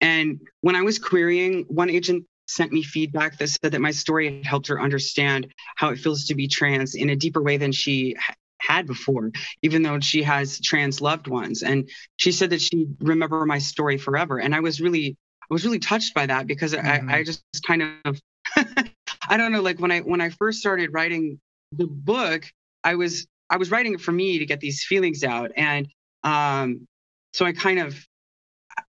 And 0.00 0.40
when 0.62 0.76
I 0.76 0.82
was 0.82 0.98
querying, 0.98 1.66
one 1.68 1.90
agent 1.90 2.24
sent 2.50 2.72
me 2.72 2.82
feedback 2.82 3.38
that 3.38 3.48
said 3.48 3.72
that 3.72 3.80
my 3.80 3.90
story 3.90 4.36
had 4.36 4.46
helped 4.46 4.66
her 4.68 4.80
understand 4.80 5.52
how 5.76 5.90
it 5.90 5.98
feels 5.98 6.26
to 6.26 6.34
be 6.34 6.48
trans 6.48 6.94
in 6.94 7.10
a 7.10 7.16
deeper 7.16 7.42
way 7.42 7.56
than 7.56 7.72
she 7.72 8.16
had 8.60 8.86
before, 8.86 9.30
even 9.62 9.82
though 9.82 9.98
she 10.00 10.22
has 10.22 10.60
trans 10.60 11.00
loved 11.00 11.26
ones. 11.28 11.62
And 11.62 11.88
she 12.16 12.32
said 12.32 12.50
that 12.50 12.60
she'd 12.60 12.96
remember 13.00 13.44
my 13.46 13.58
story 13.58 13.98
forever. 13.98 14.38
And 14.38 14.54
I 14.54 14.60
was 14.60 14.80
really, 14.80 15.16
I 15.42 15.54
was 15.54 15.64
really 15.64 15.78
touched 15.78 16.14
by 16.14 16.26
that 16.26 16.46
because 16.46 16.74
mm-hmm. 16.74 17.08
I, 17.08 17.18
I 17.18 17.24
just 17.24 17.42
kind 17.66 17.82
of, 18.04 18.20
I 19.28 19.36
don't 19.36 19.52
know, 19.52 19.62
like 19.62 19.78
when 19.78 19.92
I 19.92 20.00
when 20.00 20.20
I 20.20 20.30
first 20.30 20.60
started 20.60 20.92
writing 20.92 21.40
the 21.72 21.86
book, 21.86 22.44
I 22.82 22.96
was 22.96 23.26
I 23.48 23.56
was 23.56 23.70
writing 23.70 23.94
it 23.94 24.00
for 24.00 24.12
me 24.12 24.38
to 24.38 24.46
get 24.46 24.60
these 24.60 24.84
feelings 24.84 25.24
out, 25.24 25.52
and 25.56 25.88
um, 26.24 26.86
so 27.32 27.44
I 27.44 27.52
kind 27.52 27.78
of, 27.78 27.96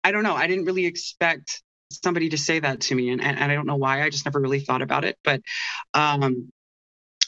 I 0.04 0.12
don't 0.12 0.24
know, 0.24 0.36
I 0.36 0.48
didn't 0.48 0.66
really 0.66 0.86
expect 0.86 1.62
somebody 1.92 2.30
to 2.30 2.38
say 2.38 2.60
that 2.60 2.82
to 2.82 2.96
me, 2.96 3.10
and 3.10 3.22
and, 3.22 3.38
and 3.38 3.52
I 3.52 3.56
don't 3.56 3.68
know 3.68 3.76
why. 3.78 4.04
I 4.04 4.10
just 4.10 4.26
never 4.26 4.40
really 4.40 4.60
thought 4.60 4.82
about 4.82 5.06
it, 5.06 5.18
but 5.24 5.42
um, 5.94 6.52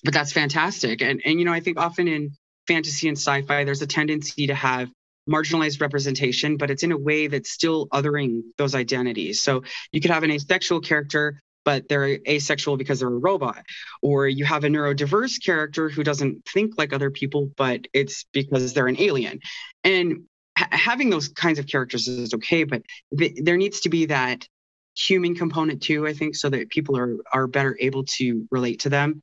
but 0.03 0.13
that's 0.13 0.31
fantastic. 0.31 1.01
And 1.01 1.21
and 1.25 1.39
you 1.39 1.45
know, 1.45 1.53
I 1.53 1.59
think 1.59 1.79
often 1.79 2.07
in 2.07 2.31
fantasy 2.67 3.07
and 3.07 3.17
sci-fi, 3.17 3.63
there's 3.63 3.81
a 3.81 3.87
tendency 3.87 4.47
to 4.47 4.55
have 4.55 4.89
marginalized 5.29 5.81
representation, 5.81 6.57
but 6.57 6.69
it's 6.69 6.83
in 6.83 6.91
a 6.91 6.97
way 6.97 7.27
that's 7.27 7.49
still 7.49 7.87
othering 7.87 8.41
those 8.57 8.75
identities. 8.75 9.41
So 9.41 9.63
you 9.91 10.01
could 10.01 10.11
have 10.11 10.23
an 10.23 10.31
asexual 10.31 10.81
character, 10.81 11.39
but 11.63 11.87
they're 11.87 12.19
asexual 12.27 12.77
because 12.77 12.99
they're 12.99 13.07
a 13.07 13.11
robot. 13.11 13.63
Or 14.01 14.27
you 14.27 14.45
have 14.45 14.63
a 14.63 14.67
neurodiverse 14.67 15.43
character 15.43 15.89
who 15.89 16.03
doesn't 16.03 16.45
think 16.45 16.77
like 16.77 16.93
other 16.93 17.09
people, 17.09 17.51
but 17.55 17.87
it's 17.93 18.25
because 18.33 18.73
they're 18.73 18.87
an 18.87 18.99
alien. 18.99 19.39
And 19.83 20.23
ha- 20.57 20.67
having 20.71 21.09
those 21.09 21.29
kinds 21.29 21.59
of 21.59 21.67
characters 21.67 22.07
is 22.07 22.33
okay, 22.33 22.65
but 22.65 22.81
th- 23.17 23.37
there 23.41 23.57
needs 23.57 23.81
to 23.81 23.89
be 23.89 24.07
that 24.07 24.47
human 24.95 25.35
component 25.35 25.81
too, 25.81 26.07
I 26.07 26.13
think, 26.13 26.35
so 26.35 26.49
that 26.49 26.69
people 26.69 26.97
are 26.97 27.17
are 27.31 27.47
better 27.47 27.77
able 27.79 28.03
to 28.17 28.47
relate 28.51 28.81
to 28.81 28.89
them. 28.89 29.21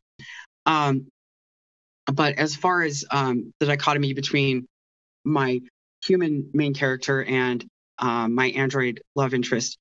Um, 0.67 1.07
but 2.13 2.39
as 2.39 2.57
far 2.57 2.83
as 2.83 3.05
um, 3.11 3.53
the 3.61 3.67
dichotomy 3.67 4.13
between 4.13 4.67
my 5.25 5.61
human 6.05 6.51
main 6.53 6.75
character 6.75 7.23
and 7.25 7.65
um, 7.99 8.35
my 8.35 8.47
android 8.47 9.03
love 9.15 9.35
interest, 9.35 9.79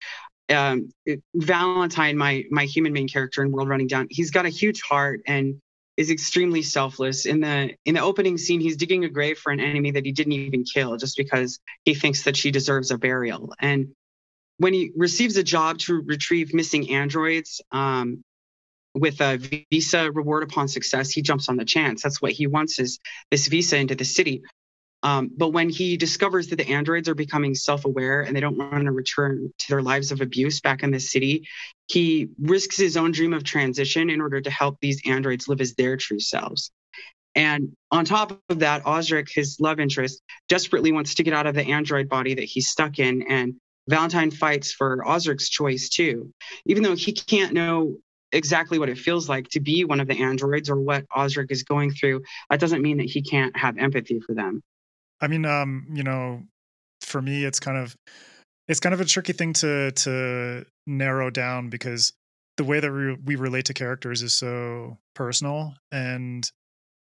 um, 0.50 0.90
it, 1.06 1.22
Valentine, 1.36 2.18
my 2.18 2.44
my 2.52 2.66
human 2.66 2.94
main 2.94 3.08
character 3.08 3.44
in 3.44 3.52
World 3.52 3.70
Running 3.70 3.88
Down, 3.88 4.08
he's 4.10 4.32
got 4.32 4.46
a 4.46 4.50
huge 4.50 4.82
heart 4.82 5.22
and 5.28 5.60
is 5.98 6.10
extremely 6.10 6.62
selfless. 6.62 7.26
In 7.26 7.42
the 7.42 7.76
in 7.86 7.96
the 7.96 8.02
opening 8.02 8.38
scene, 8.38 8.62
he's 8.62 8.78
digging 8.78 9.06
a 9.06 9.10
grave 9.10 9.38
for 9.38 9.52
an 9.52 9.60
enemy 9.60 9.92
that 9.92 10.06
he 10.06 10.12
didn't 10.12 10.34
even 10.34 10.64
kill, 10.64 10.98
just 10.98 11.18
because 11.18 11.60
he 11.84 11.94
thinks 11.94 12.24
that 12.24 12.38
she 12.38 12.52
deserves 12.52 12.92
a 12.92 12.98
burial. 12.98 13.54
And 13.60 13.90
when 14.60 14.74
he 14.74 14.92
receives 14.96 15.36
a 15.38 15.44
job 15.44 15.80
to 15.80 16.02
retrieve 16.06 16.54
missing 16.54 16.92
androids, 16.92 17.62
um, 17.72 18.24
with 18.94 19.22
a 19.22 19.38
visa 19.72 20.12
reward 20.12 20.44
upon 20.44 20.68
success, 20.68 21.12
he 21.12 21.22
jumps 21.22 21.48
on 21.48 21.58
the 21.58 21.66
chance. 21.66 22.04
That's 22.04 22.22
what 22.22 22.32
he 22.32 22.48
wants 22.48 22.80
is 22.80 23.00
this 23.32 23.48
visa 23.48 23.78
into 23.78 23.96
the 23.96 24.06
city. 24.06 24.42
Um, 25.02 25.30
but 25.36 25.50
when 25.50 25.70
he 25.70 25.96
discovers 25.96 26.48
that 26.48 26.58
the 26.58 26.68
androids 26.68 27.08
are 27.08 27.16
becoming 27.16 27.56
self-aware 27.56 28.22
and 28.22 28.36
they 28.36 28.42
don't 28.42 28.58
want 28.58 28.84
to 28.84 28.92
return 28.92 29.54
to 29.58 29.66
their 29.70 29.82
lives 29.82 30.12
of 30.12 30.20
abuse 30.20 30.60
back 30.60 30.84
in 30.84 30.92
the 30.92 31.00
city, 31.00 31.48
he 31.88 32.30
risks 32.42 32.76
his 32.76 32.98
own 32.98 33.12
dream 33.12 33.34
of 33.34 33.46
transition 33.46 34.10
in 34.10 34.20
order 34.20 34.42
to 34.42 34.50
help 34.50 34.78
these 34.82 35.02
androids 35.06 35.48
live 35.48 35.62
as 35.62 35.74
their 35.76 35.96
true 35.96 36.20
selves. 36.20 36.72
And 37.36 37.70
on 37.92 38.04
top 38.04 38.42
of 38.50 38.60
that, 38.60 38.86
Osric, 38.86 39.30
his 39.32 39.58
love 39.62 39.80
interest, 39.80 40.22
desperately 40.50 40.92
wants 40.92 41.16
to 41.16 41.24
get 41.24 41.34
out 41.34 41.48
of 41.48 41.56
the 41.56 41.64
android 41.64 42.10
body 42.10 42.34
that 42.34 42.44
he's 42.44 42.68
stuck 42.68 43.00
in. 43.00 43.22
And 43.30 43.54
Valentine 43.90 44.32
fights 44.32 44.72
for 44.72 45.06
Osric's 45.08 45.50
choice 45.50 45.90
too. 45.90 46.32
Even 46.66 46.84
though 46.84 46.96
he 46.96 47.12
can't 47.12 47.54
know 47.54 47.98
exactly 48.32 48.78
what 48.78 48.90
it 48.90 48.98
feels 48.98 49.28
like 49.28 49.48
to 49.50 49.60
be 49.60 49.84
one 49.84 50.00
of 50.00 50.08
the 50.08 50.22
androids 50.22 50.70
or 50.70 50.80
what 50.80 51.06
Osric 51.16 51.52
is 51.52 51.64
going 51.64 51.92
through, 51.92 52.22
that 52.50 52.60
doesn't 52.60 52.84
mean 52.84 52.98
that 52.98 53.10
he 53.10 53.22
can't 53.22 53.58
have 53.58 53.78
empathy 53.78 54.20
for 54.20 54.36
them. 54.36 54.62
I 55.20 55.28
mean, 55.28 55.44
um, 55.46 55.88
you 55.92 56.04
know, 56.04 56.44
for 57.02 57.22
me, 57.22 57.44
it's 57.44 57.60
kind 57.60 57.78
of 57.78 57.96
it's 58.68 58.80
kind 58.80 58.94
of 58.94 59.02
a 59.02 59.06
tricky 59.06 59.34
thing 59.34 59.54
to 59.54 59.92
to 59.92 60.66
narrow 60.86 61.30
down 61.30 61.70
because 61.70 62.14
the 62.58 62.64
way 62.64 62.80
that 62.80 62.92
we, 62.92 63.16
we 63.26 63.36
relate 63.36 63.66
to 63.66 63.74
characters 63.74 64.22
is 64.22 64.36
so 64.36 64.98
personal 65.16 65.74
and 65.92 66.52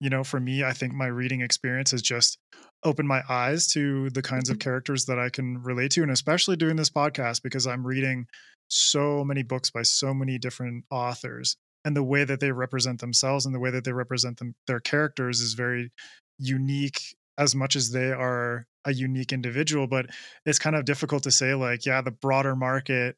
you 0.01 0.11
know 0.11 0.25
for 0.25 0.41
me 0.41 0.65
i 0.65 0.73
think 0.73 0.93
my 0.93 1.07
reading 1.07 1.43
experience 1.43 1.93
has 1.93 2.03
just 2.03 2.39
opened 2.85 3.09
my 3.09 3.23
eyes 3.29 3.67
to 3.69 4.11
the 4.11 4.23
kinds 4.23 4.51
of 4.51 4.57
mm-hmm. 4.57 4.69
characters 4.69 5.07
that 5.07 5.19
i 5.19 5.29
can 5.29 5.63
relate 5.63 5.91
to 5.91 6.03
and 6.03 6.11
especially 6.11 6.57
doing 6.57 6.77
this 6.77 6.91
podcast 6.91 7.43
because 7.43 7.67
i'm 7.67 7.87
reading 7.87 8.27
so 8.69 9.25
many 9.25 9.43
books 9.43 9.71
by 9.71 9.83
so 9.83 10.15
many 10.15 10.39
different 10.39 10.85
authors 10.91 11.57
and 11.85 11.97
the 11.97 12.03
way 12.03 12.25
that 12.25 12.41
they 12.41 12.51
represent 12.51 13.01
themselves 13.01 13.45
and 13.45 13.55
the 13.55 13.61
way 13.61 13.71
that 13.71 13.85
they 13.85 13.93
represent 13.93 14.39
them 14.39 14.55
their 14.67 14.81
characters 14.81 15.41
is 15.41 15.55
very 15.55 15.91
unique 16.39 17.01
as 17.39 17.55
much 17.55 17.77
as 17.77 17.91
they 17.91 18.11
are 18.11 18.67
a 18.85 18.93
unique 18.93 19.33
individual 19.33 19.87
but 19.87 20.07
it's 20.47 20.59
kind 20.59 20.77
of 20.77 20.85
difficult 20.85 21.23
to 21.23 21.31
say 21.31 21.55
like 21.55 21.87
yeah 21.87 22.01
the 22.01 22.11
broader 22.11 22.55
market 22.57 23.17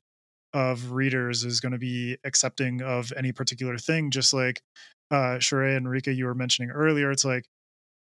of 0.52 0.92
readers 0.92 1.44
is 1.44 1.60
going 1.60 1.72
to 1.72 1.78
be 1.78 2.16
accepting 2.24 2.82
of 2.82 3.12
any 3.16 3.32
particular 3.32 3.76
thing 3.76 4.10
just 4.10 4.32
like 4.32 4.60
uh 5.10 5.38
Cherae 5.38 5.76
and 5.76 5.86
Ryka 5.86 6.14
you 6.14 6.26
were 6.26 6.34
mentioning 6.34 6.70
earlier 6.70 7.10
it's 7.10 7.24
like 7.24 7.44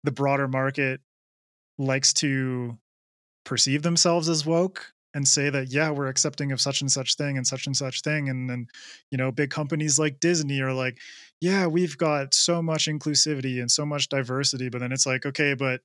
the 0.03 0.12
broader 0.12 0.47
market 0.47 1.01
likes 1.80 2.13
to 2.13 2.77
perceive 3.45 3.82
themselves 3.82 4.30
as 4.30 4.45
woke 4.45 4.93
and 5.15 5.27
say 5.27 5.49
that 5.49 5.71
yeah 5.71 5.89
we're 5.89 6.07
accepting 6.07 6.51
of 6.51 6.61
such 6.61 6.82
and 6.82 6.91
such 6.91 7.15
thing 7.15 7.38
and 7.38 7.47
such 7.47 7.65
and 7.65 7.75
such 7.75 8.01
thing 8.01 8.30
and 8.30 8.47
then 8.47 8.67
you 9.09 9.17
know 9.17 9.32
big 9.32 9.49
companies 9.49 9.97
like 9.97 10.19
disney 10.19 10.61
are 10.61 10.73
like 10.73 10.99
yeah 11.41 11.65
we've 11.65 11.97
got 11.97 12.34
so 12.36 12.61
much 12.61 12.86
inclusivity 12.86 13.59
and 13.59 13.71
so 13.71 13.86
much 13.86 14.07
diversity 14.09 14.69
but 14.69 14.80
then 14.80 14.91
it's 14.91 15.07
like 15.07 15.25
okay 15.25 15.55
but 15.55 15.82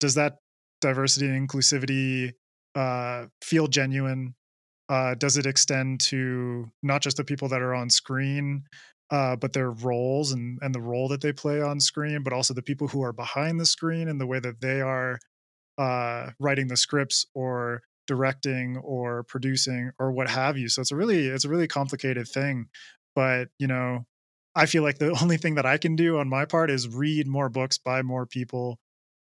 does 0.00 0.14
that 0.14 0.38
diversity 0.80 1.28
and 1.28 1.48
inclusivity 1.48 2.32
uh, 2.74 3.26
feel 3.40 3.66
genuine? 3.68 4.34
Uh, 4.88 5.14
does 5.14 5.38
it 5.38 5.46
extend 5.46 6.00
to 6.00 6.70
not 6.82 7.00
just 7.00 7.16
the 7.16 7.24
people 7.24 7.48
that 7.48 7.62
are 7.62 7.74
on 7.74 7.88
screen 7.88 8.64
uh, 9.10 9.36
but 9.36 9.52
their 9.52 9.70
roles 9.70 10.32
and 10.32 10.58
and 10.60 10.74
the 10.74 10.80
role 10.80 11.06
that 11.06 11.20
they 11.20 11.32
play 11.32 11.62
on 11.62 11.78
screen 11.78 12.22
but 12.22 12.32
also 12.32 12.52
the 12.52 12.62
people 12.62 12.88
who 12.88 13.02
are 13.02 13.12
behind 13.12 13.60
the 13.60 13.64
screen 13.64 14.08
and 14.08 14.20
the 14.20 14.26
way 14.26 14.40
that 14.40 14.60
they 14.60 14.80
are 14.80 15.18
uh, 15.78 16.30
writing 16.38 16.68
the 16.68 16.76
scripts 16.76 17.26
or 17.34 17.82
directing 18.06 18.76
or 18.78 19.22
producing 19.24 19.92
or 19.98 20.12
what 20.12 20.28
have 20.28 20.58
you. 20.58 20.68
So 20.68 20.80
it's 20.82 20.92
a 20.92 20.96
really 20.96 21.26
it's 21.26 21.44
a 21.44 21.48
really 21.48 21.68
complicated 21.68 22.28
thing. 22.28 22.66
But 23.14 23.48
you 23.58 23.66
know, 23.66 24.06
I 24.54 24.66
feel 24.66 24.82
like 24.82 24.98
the 24.98 25.16
only 25.22 25.36
thing 25.36 25.56
that 25.56 25.66
I 25.66 25.78
can 25.78 25.96
do 25.96 26.18
on 26.18 26.28
my 26.28 26.44
part 26.44 26.70
is 26.70 26.88
read 26.88 27.26
more 27.26 27.48
books 27.48 27.78
by 27.78 28.02
more 28.02 28.26
people 28.26 28.78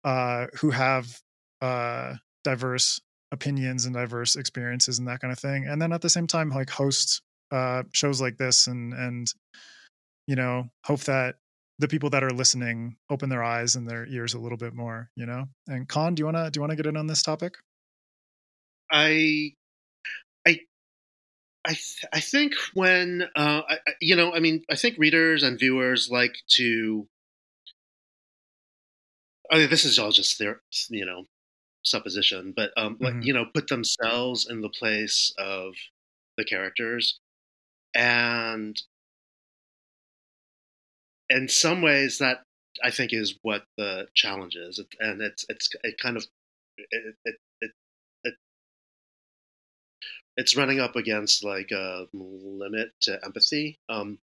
uh, 0.04 0.46
who 0.60 0.70
have 0.70 1.20
uh, 1.60 2.14
diverse 2.44 3.00
opinions 3.30 3.84
and 3.84 3.94
diverse 3.94 4.36
experiences 4.36 4.98
and 4.98 5.06
that 5.06 5.20
kind 5.20 5.32
of 5.32 5.38
thing 5.38 5.66
and 5.66 5.82
then 5.82 5.92
at 5.92 6.00
the 6.00 6.08
same 6.08 6.26
time 6.26 6.48
like 6.48 6.70
host 6.70 7.20
uh 7.50 7.82
shows 7.92 8.22
like 8.22 8.38
this 8.38 8.66
and 8.66 8.94
and 8.94 9.34
you 10.26 10.34
know 10.34 10.64
hope 10.84 11.00
that 11.00 11.34
the 11.78 11.88
people 11.88 12.10
that 12.10 12.24
are 12.24 12.30
listening 12.30 12.96
open 13.10 13.28
their 13.28 13.42
eyes 13.42 13.76
and 13.76 13.88
their 13.88 14.06
ears 14.06 14.34
a 14.34 14.38
little 14.38 14.58
bit 14.58 14.74
more 14.74 15.10
you 15.16 15.26
know? 15.26 15.44
And 15.66 15.88
Khan, 15.88 16.14
do 16.14 16.20
you 16.20 16.24
want 16.24 16.36
to 16.36 16.50
do 16.50 16.58
you 16.58 16.62
want 16.62 16.70
to 16.70 16.76
get 16.76 16.86
in 16.86 16.96
on 16.96 17.06
this 17.06 17.22
topic? 17.22 17.54
I 18.90 19.52
i 20.46 20.60
i 21.64 21.68
th- 21.68 22.06
i 22.12 22.20
think 22.20 22.54
when 22.74 23.28
uh 23.36 23.62
I, 23.68 23.78
you 24.00 24.16
know 24.16 24.32
i 24.32 24.40
mean 24.40 24.64
i 24.70 24.76
think 24.76 24.96
readers 24.98 25.42
and 25.42 25.58
viewers 25.58 26.08
like 26.10 26.36
to 26.56 27.06
I 29.50 29.58
mean, 29.58 29.70
this 29.70 29.84
is 29.84 29.98
all 29.98 30.10
just 30.10 30.38
their 30.38 30.60
you 30.88 31.04
know 31.04 31.24
supposition 31.84 32.54
but 32.56 32.70
um 32.76 32.94
mm-hmm. 32.94 33.04
like 33.04 33.24
you 33.26 33.34
know 33.34 33.44
put 33.54 33.68
themselves 33.68 34.46
in 34.48 34.62
the 34.62 34.70
place 34.70 35.34
of 35.38 35.74
the 36.38 36.44
characters. 36.44 37.18
And 37.94 38.80
in 41.30 41.48
some 41.48 41.82
ways 41.82 42.18
that 42.18 42.42
I 42.82 42.90
think 42.90 43.12
is 43.12 43.38
what 43.42 43.64
the 43.76 44.08
challenge 44.14 44.56
is, 44.56 44.80
and 45.00 45.20
it's 45.20 45.44
it's 45.48 45.70
it 45.82 45.98
kind 45.98 46.16
of 46.16 46.26
it 46.76 46.88
it, 47.24 47.36
it, 47.60 47.70
it 48.24 48.34
it's 50.36 50.56
running 50.56 50.80
up 50.80 50.96
against 50.96 51.44
like 51.44 51.70
a 51.72 52.06
limit 52.12 52.92
to 53.02 53.18
empathy. 53.24 53.76
Um, 53.88 54.18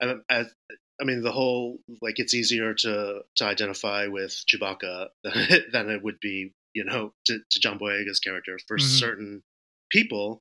and 0.00 0.22
as, 0.28 0.52
I 1.00 1.04
mean, 1.04 1.22
the 1.22 1.32
whole 1.32 1.78
like 2.02 2.18
it's 2.18 2.34
easier 2.34 2.74
to 2.74 3.22
to 3.36 3.44
identify 3.44 4.06
with 4.06 4.44
Chewbacca 4.46 5.08
than 5.72 5.90
it 5.90 6.02
would 6.02 6.20
be, 6.20 6.52
you 6.74 6.84
know, 6.84 7.12
to, 7.26 7.38
to 7.50 7.60
John 7.60 7.78
Boyega's 7.78 8.20
character 8.20 8.58
for 8.68 8.76
mm-hmm. 8.76 8.86
certain 8.86 9.42
people. 9.90 10.40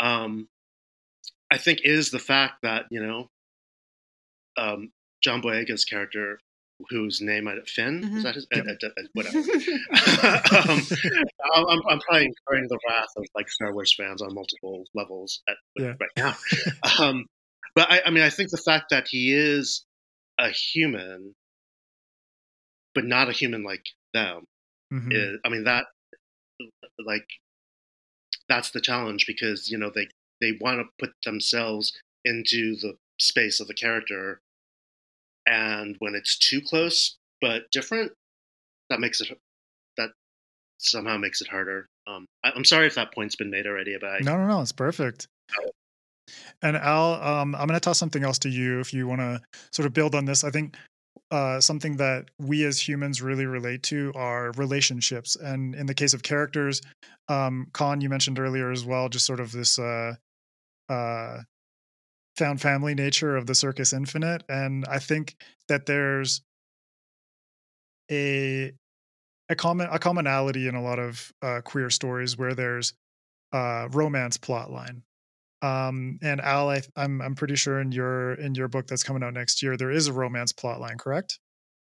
Um, 0.00 0.48
I 1.52 1.58
think 1.58 1.80
is 1.84 2.10
the 2.10 2.18
fact 2.18 2.62
that 2.62 2.86
you 2.90 3.04
know 3.04 3.28
um, 4.56 4.90
John 5.24 5.40
Boyega's 5.40 5.86
character, 5.86 6.38
whose 6.90 7.22
name 7.22 7.48
I 7.48 7.56
Finn 7.66 8.02
mm-hmm. 8.02 8.18
is 8.18 8.24
that 8.24 8.34
his 8.34 8.46
yep. 8.54 8.66
uh, 8.66 8.72
uh, 8.86 8.90
whatever. 9.14 9.38
um, 11.54 11.64
I'm, 11.68 11.80
I'm, 11.88 12.00
probably 12.00 12.26
incurring 12.26 12.68
the 12.68 12.78
wrath 12.86 13.08
of 13.16 13.24
like 13.34 13.48
Star 13.48 13.72
Wars 13.72 13.94
fans 13.96 14.20
on 14.20 14.34
multiple 14.34 14.84
levels 14.94 15.40
at, 15.48 15.56
yeah. 15.76 15.94
right 15.98 16.10
now. 16.16 16.36
um, 17.00 17.24
but 17.74 17.90
I, 17.90 18.02
I 18.06 18.10
mean, 18.10 18.22
I 18.22 18.30
think 18.30 18.50
the 18.50 18.58
fact 18.58 18.90
that 18.90 19.08
he 19.08 19.32
is 19.32 19.84
a 20.38 20.50
human, 20.50 21.34
but 22.94 23.04
not 23.04 23.28
a 23.28 23.32
human 23.32 23.64
like 23.64 23.86
them, 24.12 24.44
mm-hmm. 24.92 25.10
is, 25.10 25.38
I 25.44 25.48
mean 25.48 25.64
that 25.64 25.86
like 27.04 27.26
that's 28.48 28.70
the 28.70 28.80
challenge 28.80 29.26
because 29.26 29.68
you 29.70 29.78
know 29.78 29.90
they 29.92 30.06
they 30.40 30.52
want 30.60 30.80
to 30.80 30.86
put 30.98 31.14
themselves 31.24 31.92
into 32.24 32.76
the 32.76 32.94
space 33.18 33.60
of 33.60 33.66
the 33.66 33.74
character 33.74 34.40
and 35.46 35.96
when 35.98 36.14
it's 36.14 36.38
too 36.38 36.60
close 36.60 37.16
but 37.40 37.70
different 37.70 38.12
that 38.90 39.00
makes 39.00 39.20
it 39.20 39.28
that 39.96 40.10
somehow 40.78 41.16
makes 41.16 41.40
it 41.40 41.48
harder. 41.48 41.88
Um, 42.06 42.26
I, 42.44 42.52
am 42.54 42.64
sorry 42.64 42.86
if 42.86 42.96
that 42.96 43.14
point's 43.14 43.36
been 43.36 43.50
made 43.50 43.66
already 43.66 43.96
but 44.00 44.08
I, 44.08 44.18
no 44.20 44.36
no 44.36 44.46
no 44.46 44.60
it's 44.60 44.72
perfect. 44.72 45.28
Oh. 45.58 45.70
and 46.62 46.76
al 46.76 47.14
um, 47.14 47.54
i'm 47.54 47.66
going 47.66 47.78
to 47.78 47.80
toss 47.80 47.98
something 47.98 48.24
else 48.24 48.38
to 48.40 48.48
you 48.48 48.80
if 48.80 48.92
you 48.94 49.06
want 49.06 49.20
to 49.20 49.40
sort 49.72 49.86
of 49.86 49.92
build 49.92 50.14
on 50.14 50.24
this. 50.24 50.44
I 50.44 50.50
think 50.50 50.76
uh, 51.30 51.60
something 51.60 51.96
that 51.96 52.26
we 52.38 52.64
as 52.64 52.86
humans 52.86 53.22
really 53.22 53.46
relate 53.46 53.82
to 53.82 54.12
are 54.14 54.52
relationships. 54.52 55.36
And 55.36 55.74
in 55.74 55.86
the 55.86 55.94
case 55.94 56.12
of 56.12 56.22
characters 56.22 56.80
um, 57.28 57.68
Khan 57.72 58.00
you 58.00 58.08
mentioned 58.08 58.38
earlier 58.38 58.70
as 58.70 58.84
well 58.84 59.08
just 59.08 59.26
sort 59.26 59.40
of 59.40 59.52
this 59.52 59.78
uh, 59.78 60.14
uh, 60.88 61.38
found 62.36 62.60
family 62.60 62.94
nature 62.94 63.36
of 63.36 63.46
the 63.46 63.54
Circus 63.54 63.92
Infinite, 63.92 64.42
and 64.48 64.84
I 64.86 64.98
think 64.98 65.36
that 65.68 65.86
there's 65.86 66.42
a 68.10 68.72
a 69.48 69.54
common 69.54 69.88
a 69.90 69.98
commonality 69.98 70.68
in 70.68 70.74
a 70.74 70.82
lot 70.82 70.98
of 70.98 71.32
uh, 71.42 71.60
queer 71.62 71.90
stories 71.90 72.36
where 72.36 72.54
there's 72.54 72.94
a 73.52 73.88
romance 73.92 74.36
plot 74.36 74.70
line. 74.70 75.02
Um, 75.62 76.18
and 76.22 76.40
Al, 76.40 76.70
I, 76.70 76.82
I'm 76.96 77.22
I'm 77.22 77.34
pretty 77.34 77.56
sure 77.56 77.80
in 77.80 77.92
your 77.92 78.34
in 78.34 78.54
your 78.54 78.68
book 78.68 78.86
that's 78.86 79.02
coming 79.02 79.22
out 79.22 79.32
next 79.32 79.62
year, 79.62 79.76
there 79.76 79.90
is 79.90 80.08
a 80.08 80.12
romance 80.12 80.52
plot 80.52 80.80
line, 80.80 80.98
correct? 80.98 81.38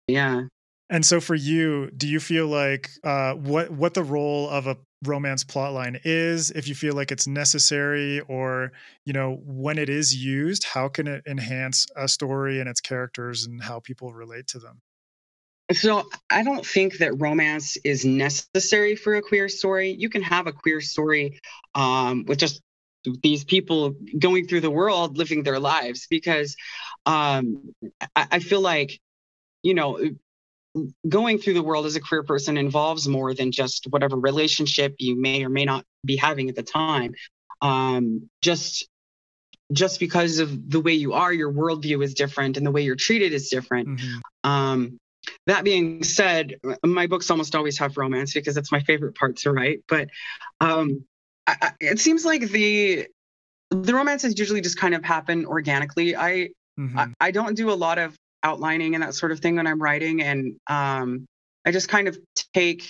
Yeah. 0.08 0.44
And 0.92 1.06
so 1.06 1.22
for 1.22 1.36
you, 1.36 1.90
do 1.96 2.06
you 2.06 2.20
feel 2.20 2.48
like 2.48 2.90
uh, 3.06 3.34
what 3.34 3.72
what 3.72 3.94
the 3.94 4.04
role 4.04 4.50
of 4.50 4.68
a 4.68 4.78
romance 5.04 5.44
plotline 5.44 6.00
is 6.04 6.52
if 6.52 6.68
you 6.68 6.76
feel 6.76 6.94
like 6.94 7.12
it's 7.12 7.26
necessary 7.26 8.20
or 8.28 8.72
you 9.04 9.14
know 9.14 9.42
when 9.44 9.80
it 9.80 9.90
is 9.90 10.16
used 10.16 10.64
how 10.64 10.88
can 10.88 11.08
it 11.08 11.24
enhance 11.26 11.88
a 11.96 12.08
story 12.08 12.60
and 12.60 12.70
its 12.70 12.80
characters 12.80 13.48
and 13.48 13.64
how 13.64 13.80
people 13.80 14.14
relate 14.14 14.46
to 14.48 14.60
them? 14.60 14.82
So 15.72 16.04
i 16.30 16.44
don't 16.44 16.66
think 16.66 16.98
that 16.98 17.20
romance 17.20 17.78
is 17.78 18.04
necessary 18.04 18.98
for 18.98 19.16
a 19.16 19.22
queer 19.22 19.48
story. 19.48 19.96
You 19.98 20.10
can 20.10 20.22
have 20.24 20.46
a 20.46 20.52
queer 20.52 20.82
story 20.82 21.40
um, 21.74 22.26
with 22.28 22.38
just 22.38 22.62
these 23.24 23.46
people 23.46 23.96
going 24.20 24.46
through 24.46 24.62
the 24.62 24.70
world 24.70 25.18
living 25.18 25.44
their 25.44 25.58
lives 25.58 26.06
because 26.10 26.56
um, 27.06 27.74
I, 28.16 28.28
I 28.34 28.40
feel 28.40 28.62
like 28.62 29.00
you 29.64 29.74
know 29.74 29.98
going 31.08 31.38
through 31.38 31.54
the 31.56 31.64
world 31.64 31.86
as 31.86 31.96
a 31.96 32.00
queer 32.00 32.24
person 32.24 32.58
involves 32.58 33.08
more 33.08 33.34
than 33.34 33.52
just 33.52 33.88
whatever 33.90 34.18
relationship 34.18 34.96
you 35.00 35.20
may 35.20 35.44
or 35.44 35.50
may 35.50 35.66
not 35.66 35.86
be 36.06 36.16
having 36.16 36.50
at 36.50 36.56
the 36.56 36.64
time. 36.64 37.14
Um, 37.62 38.30
just 38.42 38.88
just 39.72 40.00
because 40.00 40.40
of 40.40 40.70
the 40.70 40.82
way 40.82 40.94
you 40.94 41.14
are, 41.14 41.32
your 41.32 41.52
worldview 41.52 42.04
is 42.04 42.14
different, 42.14 42.58
and 42.58 42.66
the 42.66 42.72
way 42.72 42.82
you're 42.82 42.96
treated 42.96 43.34
is 43.34 43.50
different. 43.50 43.88
Mm-hmm. 43.88 44.50
Um, 44.50 44.98
that 45.48 45.64
being 45.64 46.04
said, 46.04 46.56
my 46.84 47.08
books 47.08 47.30
almost 47.30 47.56
always 47.56 47.78
have 47.80 47.98
romance 47.98 48.34
because 48.34 48.58
it's 48.58 48.72
my 48.72 48.82
favorite 48.82 49.16
part 49.16 49.38
to 49.38 49.52
write. 49.52 49.84
But 49.88 50.10
um, 50.60 51.06
I, 51.48 51.72
it 51.80 52.00
seems 52.00 52.26
like 52.26 52.50
the 52.50 53.08
the 53.70 53.94
romances 53.94 54.38
usually 54.38 54.62
just 54.62 54.78
kind 54.78 54.94
of 54.94 55.04
happen 55.04 55.46
organically. 55.46 56.16
I 56.16 56.50
mm-hmm. 56.80 56.98
I, 56.98 57.08
I 57.20 57.32
don't 57.32 57.56
do 57.56 57.72
a 57.72 57.74
lot 57.74 57.98
of 57.98 58.16
outlining 58.44 58.96
and 58.96 59.04
that 59.04 59.14
sort 59.14 59.32
of 59.32 59.40
thing 59.40 59.56
when 59.56 59.68
I'm 59.68 59.82
writing. 59.82 60.22
And 60.22 60.56
um, 60.68 61.26
I 61.66 61.72
just 61.72 61.90
kind 61.90 62.08
of 62.08 62.18
take, 62.54 62.84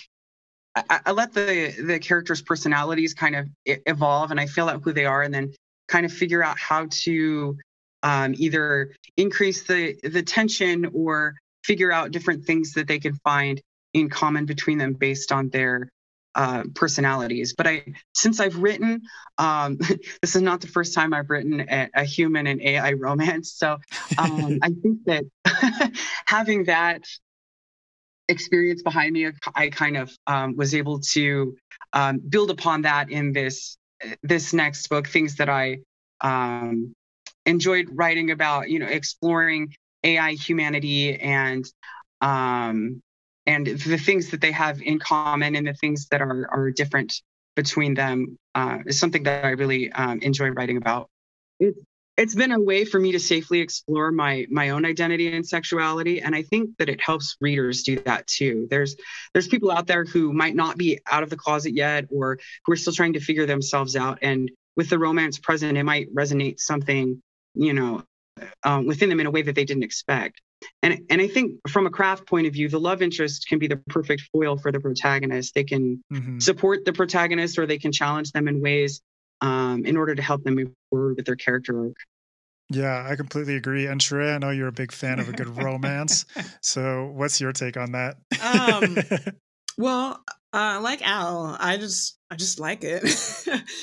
I, 0.76 1.02
I, 1.06 1.12
let 1.12 1.34
the 1.34 1.76
the 1.80 2.00
characters' 2.00 2.42
personalities 2.42 3.14
kind 3.14 3.36
of 3.36 3.48
evolve, 3.66 4.32
and 4.32 4.40
I 4.40 4.46
feel 4.46 4.70
out 4.70 4.82
who 4.84 4.94
they 4.94 5.06
are, 5.06 5.22
and 5.22 5.34
then 5.34 5.54
kind 5.88 6.06
of 6.06 6.14
figure 6.14 6.44
out 6.44 6.58
how 6.58 6.88
to 6.90 7.58
um, 8.04 8.34
either 8.38 8.92
increase 9.18 9.64
the 9.64 9.98
the 10.04 10.24
tension 10.24 10.92
or 10.94 11.36
figure 11.64 11.92
out 11.92 12.12
different 12.12 12.46
things 12.46 12.74
that 12.74 12.88
they 12.88 13.00
can 13.00 13.14
find 13.24 13.62
in 13.94 14.10
common 14.10 14.46
between 14.46 14.78
them 14.78 14.94
based 14.94 15.32
on 15.32 15.50
their 15.50 15.90
uh, 16.36 16.64
personalities. 16.76 17.54
But 17.56 17.68
I, 17.68 17.94
since 18.14 18.40
I've 18.40 18.58
written, 18.58 19.02
um, 19.38 19.78
this 20.22 20.36
is 20.36 20.42
not 20.42 20.62
the 20.62 20.68
first 20.68 20.94
time 20.94 21.14
I've 21.14 21.30
written 21.30 21.62
a, 21.62 21.90
a 21.94 22.04
human 22.04 22.48
and 22.48 22.62
AI 22.62 22.94
romance. 22.94 23.52
So 23.54 23.78
um, 24.18 24.60
I 24.62 24.70
think 24.70 25.06
that 25.06 25.26
having 26.26 26.66
that 26.66 27.04
experience 28.28 28.82
behind 28.82 29.14
me, 29.14 29.30
I 29.56 29.70
kind 29.70 29.98
of 29.98 30.16
um, 30.28 30.56
was 30.56 30.74
able 30.74 31.00
to 31.12 31.58
um, 31.94 32.20
build 32.20 32.50
upon 32.50 32.84
that 32.84 33.10
in 33.10 33.34
this 33.34 33.78
this 34.24 34.54
next 34.54 34.88
book. 34.88 35.08
Things 35.08 35.36
that 35.36 35.50
I 35.50 35.80
um, 36.22 36.94
enjoyed 37.46 37.90
writing 37.92 38.32
about, 38.32 38.70
you 38.70 38.80
know, 38.80 38.88
exploring 38.88 39.76
AI 40.04 40.34
humanity 40.34 41.20
and 41.20 41.66
um, 42.22 43.02
and 43.46 43.66
the 43.66 43.98
things 43.98 44.30
that 44.32 44.42
they 44.42 44.52
have 44.52 44.82
in 44.82 45.00
common 45.00 45.56
and 45.56 45.68
the 45.68 45.74
things 45.74 46.08
that 46.08 46.22
are 46.22 46.48
are 46.52 46.72
different 46.72 47.22
between 47.56 47.94
them 47.94 48.38
uh, 48.56 48.80
is 48.86 49.00
something 49.00 49.24
that 49.24 49.46
I 49.46 49.50
really 49.50 49.92
um, 49.92 50.20
enjoy 50.22 50.50
writing 50.50 50.78
about. 50.78 51.10
It, 51.60 51.76
it's 52.18 52.36
been 52.36 52.52
a 52.52 52.60
way 52.60 52.86
for 52.86 53.00
me 53.00 53.14
to 53.14 53.20
safely 53.20 53.62
explore 53.62 54.12
my 54.12 54.46
my 54.50 54.70
own 54.70 54.86
identity 54.86 55.34
and 55.34 55.48
sexuality, 55.48 56.22
and 56.22 56.36
I 56.36 56.44
think 56.44 56.78
that 56.78 56.90
it 56.90 57.02
helps 57.02 57.38
readers 57.42 57.84
do 57.84 58.00
that 58.02 58.28
too. 58.28 58.68
There's 58.70 58.96
there's 59.34 59.48
people 59.48 59.72
out 59.72 59.88
there 59.88 60.06
who 60.06 60.34
might 60.34 60.56
not 60.56 60.78
be 60.78 61.00
out 61.10 61.24
of 61.24 61.30
the 61.30 61.38
closet 61.38 61.74
yet, 61.74 62.06
or 62.12 62.38
who 62.66 62.74
are 62.74 62.78
still 62.78 62.94
trying 62.94 63.14
to 63.14 63.20
figure 63.20 63.46
themselves 63.46 63.96
out, 63.96 64.20
and 64.22 64.52
with 64.76 64.90
the 64.90 65.00
romance 65.00 65.40
present, 65.40 65.78
it 65.78 65.84
might 65.84 66.14
resonate 66.14 66.60
something 66.60 67.22
you 67.56 67.74
know 67.74 68.04
um, 68.64 68.86
within 68.88 69.10
them 69.10 69.20
in 69.20 69.26
a 69.26 69.32
way 69.32 69.42
that 69.42 69.56
they 69.56 69.66
didn't 69.66 69.84
expect. 69.84 70.42
And, 70.84 71.02
and 71.10 71.22
I 71.22 71.28
think 71.28 71.60
from 71.70 71.88
a 71.88 71.90
craft 71.90 72.28
point 72.28 72.48
of 72.48 72.54
view, 72.54 72.70
the 72.70 72.80
love 72.80 73.02
interest 73.02 73.48
can 73.48 73.60
be 73.60 73.68
the 73.68 73.78
perfect 73.90 74.24
foil 74.32 74.58
for 74.58 74.72
the 74.72 74.80
protagonist. 74.80 75.56
They 75.56 75.64
can 75.64 76.04
mm-hmm. 76.12 76.40
support 76.40 76.86
the 76.86 76.94
protagonist 76.94 77.58
or 77.58 77.66
they 77.66 77.80
can 77.80 77.92
challenge 77.92 78.32
them 78.32 78.48
in 78.48 78.62
ways 78.62 79.02
um, 79.42 79.86
in 79.86 79.98
order 79.98 80.14
to 80.14 80.22
help 80.22 80.44
them 80.44 80.56
move 80.56 80.72
forward 80.90 81.18
with 81.18 81.26
their 81.26 81.36
character 81.36 81.80
arc. 81.86 81.96
Yeah, 82.70 83.06
I 83.10 83.16
completely 83.16 83.56
agree. 83.56 83.88
And 83.88 84.00
Cherae, 84.00 84.34
I 84.34 84.38
know 84.38 84.52
you're 84.52 84.68
a 84.68 84.72
big 84.72 84.92
fan 84.92 85.20
of 85.20 85.28
a 85.28 85.34
good 85.34 85.58
romance. 85.64 86.26
so 86.62 87.12
what's 87.14 87.42
your 87.42 87.52
take 87.52 87.76
on 87.76 87.92
that? 87.94 88.18
um, 88.42 88.98
well, 89.78 90.24
Uh, 90.54 90.80
like 90.82 91.02
Al, 91.02 91.56
I 91.60 91.78
just 91.78 92.18
I 92.30 92.36
just 92.36 92.60
like 92.60 92.84
it. 92.84 93.04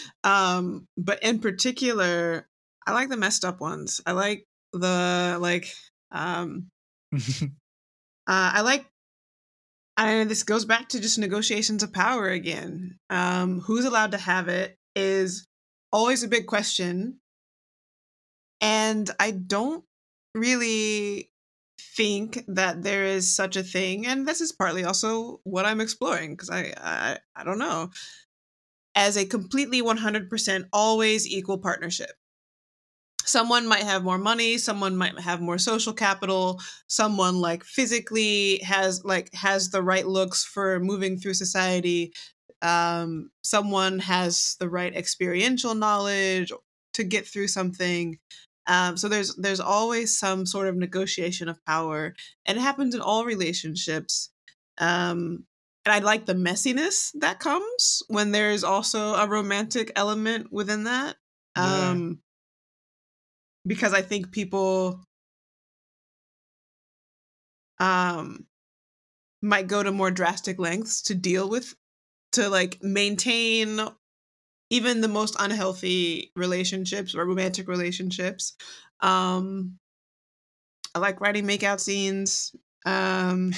um, 0.25 0.87
but 0.97 1.23
in 1.23 1.39
particular, 1.39 2.47
I 2.87 2.93
like 2.93 3.09
the 3.09 3.17
messed 3.17 3.45
up 3.45 3.61
ones. 3.61 4.01
I 4.05 4.13
like 4.13 4.47
the 4.73 5.39
like 5.41 5.73
um 6.13 6.71
uh, 7.15 7.51
I 8.27 8.61
like 8.63 8.87
I 9.97 10.25
this 10.25 10.45
goes 10.45 10.65
back 10.65 10.89
to 10.91 11.01
just 11.01 11.19
negotiations 11.19 11.83
of 11.83 11.93
power 11.93 12.29
again. 12.29 12.99
Um, 13.11 13.61
who's 13.61 13.85
allowed 13.85 14.13
to 14.13 14.19
have 14.19 14.49
it 14.49 14.79
is 14.95 15.47
always 15.93 16.23
a 16.23 16.29
big 16.29 16.47
question. 16.47 17.21
And 18.61 19.11
I 19.21 19.31
don't 19.33 19.85
really 20.35 21.31
think 21.81 22.45
that 22.49 22.83
there 22.83 23.05
is 23.05 23.35
such 23.35 23.57
a 23.57 23.63
thing 23.63 24.07
and 24.07 24.27
this 24.27 24.41
is 24.41 24.53
partly 24.53 24.85
also 24.85 25.41
what 25.45 25.65
i'm 25.65 25.81
exploring 25.81 26.31
because 26.31 26.51
I, 26.51 26.73
I 26.77 27.19
i 27.37 27.45
don't 27.45 27.59
know 27.59 27.91
as 28.95 29.17
a 29.17 29.25
completely 29.25 29.81
100% 29.81 30.65
always 30.73 31.27
equal 31.27 31.59
partnership 31.59 32.11
someone 33.29 33.67
might 33.67 33.83
have 33.83 34.03
more 34.05 34.19
money 34.19 34.59
someone 34.59 34.97
might 34.97 35.19
have 35.19 35.41
more 35.41 35.59
social 35.59 35.93
capital 35.93 36.61
someone 36.89 37.41
like 37.41 37.65
physically 37.65 38.59
has 38.59 39.05
like 39.05 39.33
has 39.35 39.71
the 39.71 39.83
right 39.83 40.07
looks 40.07 40.45
for 40.45 40.81
moving 40.81 41.19
through 41.19 41.35
society 41.35 42.13
um 42.63 43.31
someone 43.43 43.99
has 43.99 44.57
the 44.61 44.69
right 44.69 44.97
experiential 44.97 45.75
knowledge 45.75 46.53
to 46.95 47.05
get 47.05 47.27
through 47.27 47.47
something 47.49 48.19
um, 48.69 48.99
so 48.99 49.09
there's 49.09 49.35
there's 49.37 49.61
always 49.61 50.17
some 50.17 50.45
sort 50.45 50.69
of 50.69 50.77
negotiation 50.77 51.49
of 51.49 51.65
power, 51.65 52.15
and 52.45 52.59
it 52.59 52.61
happens 52.61 52.95
in 52.95 53.01
all 53.01 53.25
relationships. 53.25 54.31
Um, 54.77 55.45
and 55.87 55.95
I 55.95 56.01
like 56.01 56.27
the 56.27 56.35
messiness 56.35 57.11
that 57.19 57.41
comes 57.41 58.03
when 58.09 58.31
there's 58.31 58.63
also 58.63 59.15
a 59.15 59.27
romantic 59.27 59.91
element 59.97 60.53
within 60.53 60.85
that. 60.85 61.17
Um, 61.57 62.21
yeah. 62.21 62.28
Because 63.67 63.93
I 63.93 64.03
think 64.03 64.33
people 64.33 65.05
um, 67.79 68.47
might 69.43 69.67
go 69.67 69.83
to 69.83 69.93
more 69.93 70.11
drastic 70.11 70.59
lengths 70.59 71.03
to 71.03 71.15
deal 71.15 71.49
with, 71.49 71.75
to 72.33 72.49
like 72.49 72.83
maintain 72.83 73.81
even 74.71 75.01
the 75.01 75.09
most 75.09 75.37
unhealthy 75.39 76.33
relationships 76.37 77.15
or 77.15 77.25
romantic 77.25 77.69
relationships. 77.69 78.55
Um, 79.01 79.79
I 80.95 80.99
like 80.99 81.21
writing 81.21 81.47
makeout 81.47 81.81
scenes. 81.81 82.55
Um, 82.85 83.53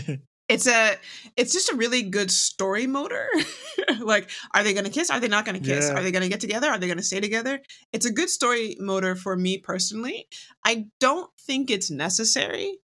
it's 0.48 0.66
a 0.66 0.96
it's 1.36 1.52
just 1.52 1.72
a 1.72 1.76
really 1.76 2.02
good 2.02 2.30
story 2.30 2.86
motor. 2.86 3.28
like, 4.00 4.30
are 4.54 4.62
they 4.62 4.74
gonna 4.74 4.90
kiss? 4.90 5.10
Are 5.10 5.20
they 5.20 5.28
not 5.28 5.44
gonna 5.44 5.60
kiss? 5.60 5.88
Yeah. 5.88 5.98
Are 5.98 6.02
they 6.02 6.12
gonna 6.12 6.28
get 6.28 6.40
together? 6.40 6.68
Are 6.68 6.78
they 6.78 6.88
gonna 6.88 7.02
stay 7.02 7.20
together? 7.20 7.60
It's 7.92 8.06
a 8.06 8.12
good 8.12 8.30
story 8.30 8.76
motor 8.78 9.16
for 9.16 9.36
me 9.36 9.58
personally. 9.58 10.28
I 10.64 10.86
don't 11.00 11.30
think 11.40 11.70
it's 11.70 11.90
necessary. 11.90 12.78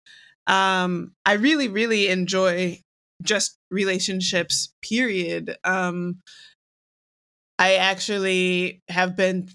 Um, 0.47 1.11
I 1.25 1.33
really, 1.33 1.67
really 1.67 2.07
enjoy 2.07 2.81
just 3.21 3.57
relationships, 3.69 4.73
period. 4.81 5.57
Um, 5.63 6.21
I 7.59 7.75
actually 7.75 8.81
have 8.87 9.17
been 9.17 9.49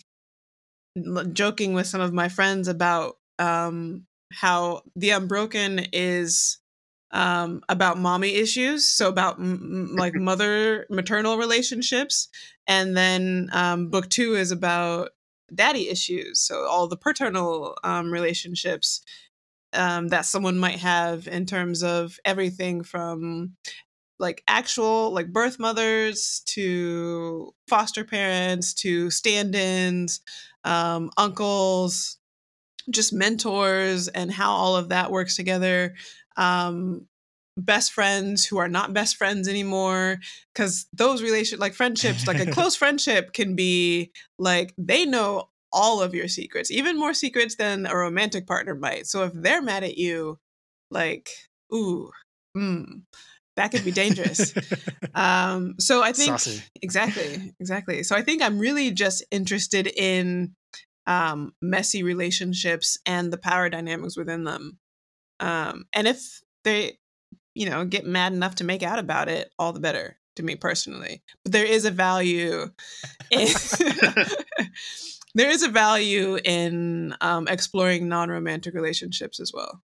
joking 1.33 1.73
with 1.73 1.87
some 1.87 2.01
of 2.01 2.13
my 2.13 2.29
friends 2.29 2.69
about 2.69 3.17
um, 3.39 4.05
how 4.33 4.83
The 4.95 5.11
Unbroken 5.11 5.87
is 5.93 6.59
um, 7.15 7.63
about 7.69 7.99
mommy 7.99 8.35
issues, 8.35 8.87
so 8.87 9.09
about 9.09 9.39
m- 9.39 9.95
like 9.97 10.15
mother 10.17 10.87
maternal 10.91 11.39
relationships, 11.39 12.29
and 12.67 12.97
then 12.97 13.49
um, 13.53 13.89
book 13.89 14.11
two 14.11 14.35
is 14.35 14.51
about 14.51 15.11
daddy 15.55 15.89
issues, 15.89 16.41
so 16.41 16.67
all 16.67 16.89
the 16.89 16.97
paternal 16.97 17.79
um, 17.85 18.13
relationships 18.13 19.03
um, 19.73 20.09
that 20.09 20.27
someone 20.27 20.59
might 20.59 20.79
have 20.79 21.27
in 21.27 21.47
terms 21.47 21.83
of 21.83 22.19
everything 22.25 22.83
from 22.83 23.57
like 24.19 24.43
actual 24.47 25.13
like 25.13 25.33
birth 25.33 25.59
mothers 25.59 26.43
to 26.47 27.53
foster 27.69 28.05
parents 28.05 28.73
to 28.73 29.11
stand-ins 29.11 30.21
um, 30.65 31.11
uncles 31.17 32.19
just 32.91 33.13
mentors 33.13 34.09
and 34.09 34.31
how 34.31 34.53
all 34.53 34.77
of 34.77 34.91
that 34.91 35.11
works 35.11 35.37
together 35.37 35.95
um, 36.37 37.07
best 37.57 37.93
friends 37.93 38.45
who 38.45 38.59
are 38.59 38.69
not 38.69 38.93
best 38.93 39.17
friends 39.17 39.47
anymore 39.47 40.19
because 40.53 40.87
those 40.93 41.23
relations 41.23 41.61
like 41.61 41.75
friendships 41.75 42.27
like 42.27 42.41
a 42.41 42.47
close 42.53 42.75
friendship 42.75 43.33
can 43.33 43.55
be 43.55 44.11
like 44.39 44.75
they 44.77 45.05
know 45.05 45.49
all 45.73 46.03
of 46.03 46.15
your 46.15 46.29
secrets 46.29 46.71
even 46.71 46.99
more 46.99 47.15
secrets 47.15 47.55
than 47.57 47.87
a 47.87 47.97
romantic 47.97 48.47
partner 48.47 48.75
might 48.75 49.07
so 49.07 49.25
if 49.25 49.33
they're 49.35 49.63
mad 49.63 49.85
at 49.85 49.97
you 49.97 50.39
like 50.91 51.31
ooh 51.73 52.11
mm, 52.57 53.03
that 53.57 53.71
could 53.71 53.85
be 53.85 53.93
dangerous. 53.93 54.53
um, 55.15 55.75
so 55.79 56.03
I 56.03 56.13
think 56.13 56.39
Saucy. 56.39 56.63
exactly, 56.83 57.53
exactly. 57.61 58.03
So 58.03 58.17
I 58.17 58.23
think 58.23 58.43
I'm 58.43 58.59
really 58.59 58.91
just 58.91 59.25
interested 59.31 59.87
in 59.87 60.55
um, 61.07 61.53
messy 61.61 62.03
relationships 62.03 62.99
and 63.07 63.33
the 63.33 63.39
power 63.39 63.69
dynamics 63.69 64.17
within 64.17 64.45
them. 64.45 64.79
Um, 65.41 65.87
and 65.93 66.07
if 66.07 66.43
they, 66.65 66.99
you 67.55 67.69
know, 67.69 67.85
get 67.85 68.07
mad 68.07 68.33
enough 68.33 68.57
to 68.57 68.65
make 68.65 68.83
out 68.83 68.99
about 68.99 69.29
it, 69.29 69.53
all 69.59 69.73
the 69.73 69.81
better 69.81 70.17
to 70.37 70.43
me 70.43 70.57
personally. 70.57 71.23
But 71.43 71.53
there 71.53 71.65
is 71.65 71.85
a 71.85 71.91
value 71.91 72.71
in 73.31 73.49
there 75.35 75.51
is 75.51 75.63
a 75.63 75.69
value 75.69 76.39
in 76.45 77.15
um, 77.21 77.49
exploring 77.49 78.09
non-romantic 78.09 78.75
relationships 78.75 79.41
as 79.41 79.53
well 79.53 79.83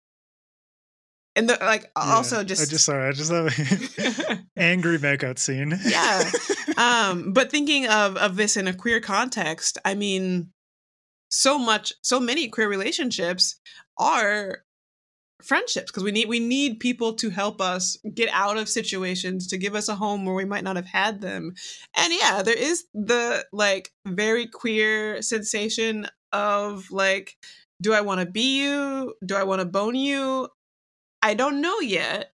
and 1.39 1.49
the, 1.49 1.57
like 1.61 1.83
yeah, 1.83 2.15
also 2.15 2.43
just 2.43 2.61
I 2.61 2.67
just 2.67 2.85
sorry, 2.85 3.09
I 3.09 3.13
just 3.13 3.31
have 3.31 3.47
angry 4.57 4.99
makeout 4.99 5.39
scene. 5.39 5.79
yeah. 5.87 6.31
Um, 6.77 7.33
but 7.33 7.51
thinking 7.51 7.87
of 7.87 8.17
of 8.17 8.37
this 8.37 8.57
in 8.57 8.67
a 8.67 8.75
queer 8.75 9.01
context, 9.01 9.79
I 9.85 9.95
mean, 9.95 10.51
so 11.29 11.57
much, 11.57 11.93
so 12.03 12.19
many 12.19 12.49
queer 12.49 12.69
relationships 12.69 13.61
are 13.97 14.65
friendships 15.43 15.91
because 15.91 16.03
we 16.03 16.11
need 16.11 16.29
we 16.29 16.41
need 16.41 16.81
people 16.81 17.15
to 17.15 17.31
help 17.31 17.61
us 17.61 17.97
get 18.15 18.29
out 18.33 18.57
of 18.57 18.69
situations 18.69 19.47
to 19.47 19.57
give 19.57 19.75
us 19.77 19.89
a 19.89 19.95
home 19.95 20.25
where 20.25 20.35
we 20.35 20.45
might 20.45 20.65
not 20.65 20.75
have 20.75 20.87
had 20.87 21.21
them 21.21 21.55
and 21.97 22.13
yeah 22.13 22.43
there 22.43 22.59
is 22.59 22.87
the 22.93 23.45
like 23.53 23.91
very 24.05 24.47
queer 24.47 25.23
sensation 25.23 26.09
of 26.33 26.91
like 26.91 27.37
do 27.81 27.93
i 27.93 28.01
want 28.01 28.19
to 28.19 28.27
be 28.27 28.63
you 28.63 29.15
do 29.25 29.37
i 29.37 29.45
want 29.45 29.61
to 29.61 29.65
bone 29.65 29.95
you 29.95 30.49
I 31.23 31.35
don't 31.35 31.61
know 31.61 31.81
yet. 31.81 32.33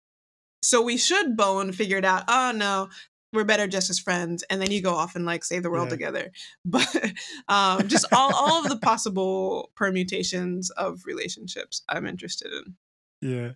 So 0.62 0.82
we 0.82 0.98
should 0.98 1.38
bone 1.38 1.72
figure 1.72 1.98
it 1.98 2.06
out. 2.06 2.24
Oh 2.28 2.52
no, 2.54 2.90
we're 3.32 3.46
better 3.46 3.68
just 3.68 3.90
as 3.90 4.00
friends. 4.00 4.44
And 4.50 4.62
then 4.62 4.72
you 4.72 4.82
go 4.82 4.94
off 4.94 5.16
and 5.16 5.26
like 5.26 5.44
save 5.44 5.64
the 5.64 5.72
world 5.72 5.88
yeah. 5.88 5.96
together. 5.96 6.32
But 6.66 7.14
um, 7.48 7.88
just 7.88 8.06
all, 8.12 8.34
all 8.34 8.64
of 8.64 8.70
the 8.70 8.78
possible 8.78 9.72
permutations 9.76 10.70
of 10.72 11.02
relationships 11.06 11.84
I'm 11.90 12.06
interested 12.06 12.52
in. 12.52 12.76
Yeah. 13.22 13.52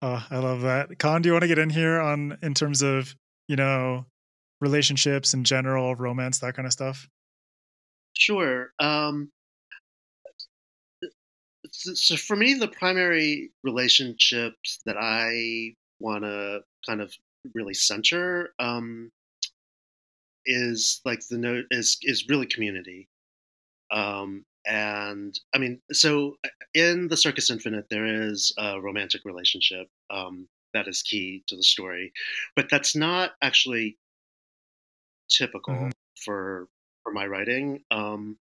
Oh, 0.00 0.24
I 0.30 0.38
love 0.38 0.62
that. 0.62 0.98
Khan, 0.98 1.22
do 1.22 1.28
you 1.28 1.32
want 1.32 1.42
to 1.42 1.48
get 1.48 1.58
in 1.58 1.70
here 1.70 2.00
on 2.00 2.38
in 2.42 2.54
terms 2.54 2.82
of, 2.82 3.14
you 3.48 3.56
know, 3.56 4.06
relationships 4.60 5.34
in 5.34 5.44
general, 5.44 5.96
romance, 5.96 6.38
that 6.38 6.54
kind 6.54 6.66
of 6.66 6.72
stuff? 6.72 7.08
Sure. 8.16 8.70
Um, 8.78 9.30
so 11.72 12.16
for 12.16 12.36
me, 12.36 12.54
the 12.54 12.68
primary 12.68 13.50
relationships 13.62 14.80
that 14.86 14.96
I 14.98 15.74
want 16.00 16.24
to 16.24 16.60
kind 16.86 17.00
of 17.00 17.12
really 17.54 17.74
center 17.74 18.50
um, 18.58 19.10
is 20.46 21.00
like 21.04 21.20
the 21.28 21.38
note 21.38 21.66
is 21.70 21.98
is 22.02 22.28
really 22.28 22.46
community. 22.46 23.08
Um, 23.90 24.44
and 24.68 25.38
I 25.54 25.58
mean, 25.58 25.80
so 25.92 26.36
uh, 26.44 26.48
in 26.74 27.08
the 27.08 27.16
Circus 27.16 27.50
Infinite, 27.50 27.86
there 27.90 28.28
is 28.28 28.52
a 28.58 28.80
romantic 28.80 29.24
relationship 29.24 29.88
um, 30.10 30.46
that 30.74 30.86
is 30.86 31.02
key 31.02 31.42
to 31.46 31.56
the 31.56 31.62
story, 31.62 32.12
but 32.54 32.68
that's 32.70 32.94
not 32.94 33.32
actually 33.42 33.96
typical 35.30 35.74
mm-hmm. 35.74 35.88
for 36.24 36.68
for 37.02 37.12
my 37.12 37.26
writing. 37.26 37.82
Um, 37.90 38.36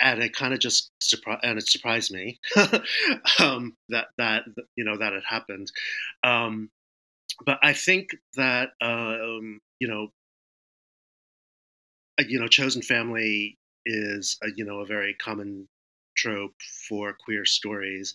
and 0.00 0.22
it 0.22 0.34
kind 0.34 0.54
of 0.54 0.60
just 0.60 0.90
surprised 1.00 1.40
and 1.44 1.58
it 1.58 1.68
surprised 1.68 2.12
me 2.12 2.38
um, 3.40 3.76
that 3.88 4.08
that 4.18 4.44
you 4.76 4.84
know 4.84 4.96
that 4.98 5.12
it 5.12 5.24
happened. 5.28 5.72
Um, 6.22 6.70
but 7.44 7.58
I 7.62 7.72
think 7.72 8.10
that 8.36 8.70
um, 8.80 9.60
you 9.80 9.88
know, 9.88 10.12
you 12.20 12.38
know, 12.38 12.46
chosen 12.46 12.80
family 12.80 13.58
is 13.86 14.38
a, 14.42 14.48
you 14.56 14.64
know 14.64 14.80
a 14.80 14.86
very 14.86 15.14
common 15.14 15.68
trope 16.16 16.54
for 16.88 17.12
queer 17.12 17.44
stories. 17.44 18.14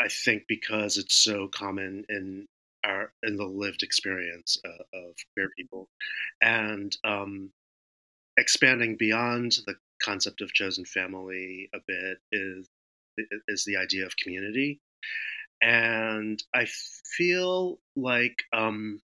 I 0.00 0.08
think 0.08 0.44
because 0.48 0.96
it's 0.96 1.14
so 1.14 1.48
common 1.48 2.04
in 2.08 2.46
our 2.84 3.12
in 3.22 3.36
the 3.36 3.44
lived 3.44 3.82
experience 3.82 4.58
uh, 4.64 4.98
of 4.98 5.14
queer 5.34 5.50
people, 5.56 5.88
and 6.42 6.96
um, 7.04 7.50
expanding 8.36 8.96
beyond 8.96 9.58
the 9.66 9.76
concept 10.02 10.40
of 10.40 10.52
chosen 10.52 10.84
family 10.84 11.68
a 11.74 11.78
bit 11.86 12.18
is 12.32 12.68
is 13.48 13.64
the 13.64 13.76
idea 13.76 14.06
of 14.06 14.16
community, 14.16 14.80
and 15.62 16.42
I 16.54 16.66
feel 16.66 17.78
like 17.96 18.42
um, 18.52 19.00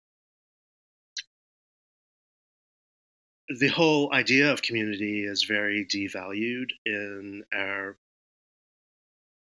the 3.49 3.69
whole 3.69 4.13
idea 4.13 4.53
of 4.53 4.63
community 4.63 5.25
is 5.25 5.45
very 5.45 5.87
devalued 5.87 6.71
in 6.85 7.45
our 7.55 7.97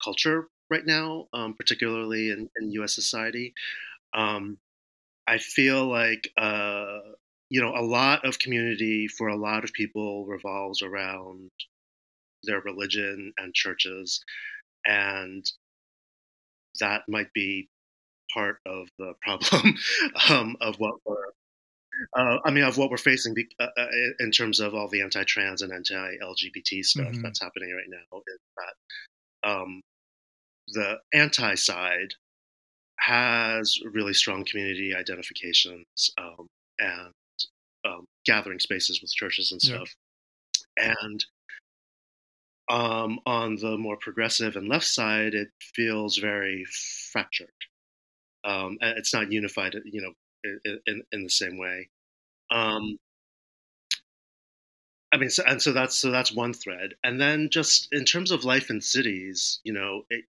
culture 0.04 0.48
right 0.70 0.86
now, 0.86 1.28
um, 1.34 1.54
particularly 1.54 2.30
in, 2.30 2.50
in, 2.60 2.72
U.S. 2.74 2.94
society. 2.94 3.54
Um, 4.14 4.58
I 5.28 5.38
feel 5.38 5.86
like 5.86 6.32
uh, 6.38 7.00
you 7.50 7.62
know 7.62 7.74
a 7.76 7.82
lot 7.84 8.26
of 8.26 8.40
community 8.40 9.08
for 9.08 9.28
a 9.28 9.38
lot 9.38 9.64
of 9.64 9.74
people 9.74 10.26
revolves 10.26 10.82
around 10.82 11.52
their 12.44 12.62
religion 12.62 13.34
and 13.38 13.54
churches, 13.54 14.24
and 14.86 15.50
that 16.80 17.04
might 17.08 17.34
be 17.34 17.70
part 18.34 18.58
of 18.66 18.88
the 19.00 19.14
problem 19.22 19.76
um, 20.30 20.58
of 20.62 20.76
what 20.78 20.96
we're 21.06 21.27
uh, 22.16 22.38
I 22.46 22.52
mean, 22.52 22.64
of 22.64 22.78
what 22.78 22.90
we're 22.90 22.98
facing 22.98 23.36
uh, 23.60 23.68
uh, 23.78 23.88
in 24.20 24.32
terms 24.32 24.60
of 24.60 24.74
all 24.74 24.88
the 24.88 25.02
anti-trans 25.02 25.62
and 25.62 25.74
anti-LGBT 25.74 26.84
stuff 26.84 27.08
mm-hmm. 27.08 27.22
that's 27.22 27.42
happening 27.42 27.74
right 27.74 27.90
now 27.90 28.20
is 28.28 28.40
that 28.58 29.50
um, 29.50 29.82
the 30.70 30.98
anti 31.14 31.56
side 31.56 32.14
has 33.00 33.78
really 33.92 34.14
strong 34.14 34.44
community 34.44 34.94
identifications 34.96 35.86
um, 36.18 36.48
and 36.80 37.14
um, 37.86 38.06
gathering 38.26 38.60
spaces 38.60 39.02
with 39.02 39.12
churches 39.12 39.52
and 39.52 39.62
stuff. 39.62 39.94
Yeah. 40.78 40.94
And 41.04 41.26
um, 42.70 43.20
on 43.26 43.56
the 43.56 43.78
more 43.78 43.98
progressive 43.98 44.56
and 44.56 44.68
left 44.68 44.86
side, 44.86 45.34
it 45.34 45.50
feels 45.62 46.18
very 46.18 46.66
fractured. 47.12 47.50
Um, 48.44 48.78
it's 48.82 49.14
not 49.14 49.32
unified, 49.32 49.76
you 49.86 50.02
know, 50.02 50.14
in, 50.44 50.80
in, 50.86 51.04
in 51.12 51.24
the 51.24 51.30
same 51.30 51.58
way. 51.58 51.90
Um, 52.52 52.98
I 55.12 55.18
mean, 55.18 55.30
so, 55.30 55.44
and 55.48 55.62
so 55.62 55.72
that's 55.72 55.98
so 55.98 56.12
that's 56.12 56.34
one 56.34 56.54
thread, 56.54 56.96
and 57.04 57.20
then 57.20 57.50
just 57.50 57.88
in 57.92 58.04
terms 58.04 58.32
of 58.32 58.44
life 58.44 58.70
in 58.70 58.82
cities, 58.82 59.60
you 59.64 59.74
know, 59.74 60.04
it, 60.10 60.26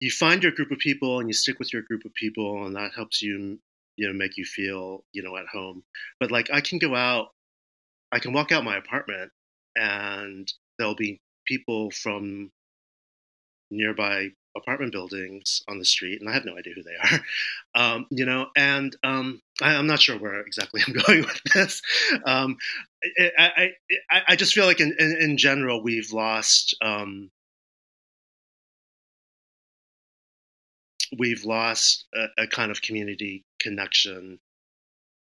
you 0.00 0.10
find 0.10 0.42
your 0.42 0.52
group 0.52 0.70
of 0.72 0.78
people 0.78 1.20
and 1.20 1.28
you 1.28 1.32
stick 1.32 1.58
with 1.58 1.72
your 1.72 1.82
group 1.82 2.04
of 2.04 2.14
people, 2.14 2.66
and 2.66 2.76
that 2.76 2.92
helps 2.94 3.22
you, 3.22 3.58
you 3.96 4.08
know, 4.08 4.12
make 4.12 4.36
you 4.36 4.44
feel, 4.44 5.04
you 5.12 5.22
know, 5.22 5.36
at 5.36 5.46
home. 5.46 5.84
But 6.20 6.30
like, 6.30 6.50
I 6.52 6.60
can 6.60 6.78
go 6.78 6.94
out, 6.94 7.28
I 8.12 8.18
can 8.18 8.32
walk 8.32 8.52
out 8.52 8.64
my 8.64 8.76
apartment, 8.76 9.30
and 9.76 10.52
there'll 10.78 10.96
be 10.96 11.20
people 11.46 11.90
from 11.92 12.50
nearby 13.70 14.30
apartment 14.56 14.92
buildings 14.92 15.62
on 15.68 15.78
the 15.78 15.84
street, 15.84 16.20
and 16.20 16.28
I 16.28 16.34
have 16.34 16.44
no 16.44 16.56
idea 16.56 16.74
who 16.74 16.82
they 16.82 16.96
are, 16.96 17.24
um, 17.74 18.06
you 18.10 18.24
know. 18.24 18.46
And 18.56 18.96
um, 19.02 19.42
I, 19.60 19.74
am 19.74 19.86
not 19.86 20.00
sure 20.00 20.18
where 20.18 20.40
exactly 20.40 20.82
I'm 20.86 20.94
going 20.94 21.22
with 21.22 21.40
this. 21.54 21.82
Um, 22.24 22.56
I, 23.38 23.72
I, 24.10 24.22
I, 24.28 24.36
just 24.36 24.54
feel 24.54 24.66
like 24.66 24.80
in, 24.80 24.94
in, 24.98 25.16
in 25.20 25.36
general 25.36 25.82
we've 25.82 26.12
lost 26.12 26.76
um, 26.82 27.30
we've 31.18 31.44
lost 31.44 32.06
a, 32.14 32.42
a, 32.42 32.46
kind 32.46 32.70
of 32.70 32.82
community 32.82 33.44
connection 33.60 34.38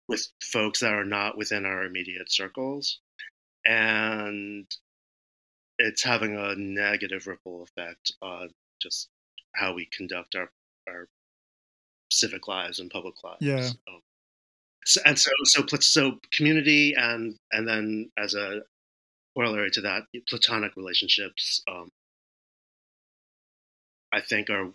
with 0.08 0.28
folks 0.42 0.82
that 0.82 0.94
are 0.94 1.06
not 1.06 1.38
within 1.38 1.66
our 1.66 1.84
immediate 1.84 2.32
circles, 2.32 3.00
and 3.66 4.68
it's 5.80 6.04
having 6.04 6.38
a 6.38 6.56
negative 6.56 7.28
ripple 7.28 7.64
effect 7.64 8.14
on 8.22 8.50
just 8.84 9.10
how 9.56 9.74
we 9.74 9.88
conduct 9.92 10.36
our 10.36 10.50
our 10.88 11.08
civic 12.12 12.48
lives 12.48 12.80
and 12.80 12.92
public 12.92 13.16
lives. 13.24 13.38
Yeah. 13.42 13.70
Um, 13.88 14.02
so, 14.86 15.02
and 15.06 15.18
so 15.18 15.32
so 15.46 15.66
so 15.80 16.20
community 16.32 16.94
and 16.96 17.36
and 17.52 17.68
then 17.68 18.12
as 18.18 18.36
a 18.36 18.62
corollary 19.36 19.72
to 19.72 19.82
that, 19.82 20.04
platonic 20.28 20.76
relationships. 20.76 21.62
Um, 21.68 21.90
I 24.14 24.22
think 24.22 24.50
are 24.50 24.70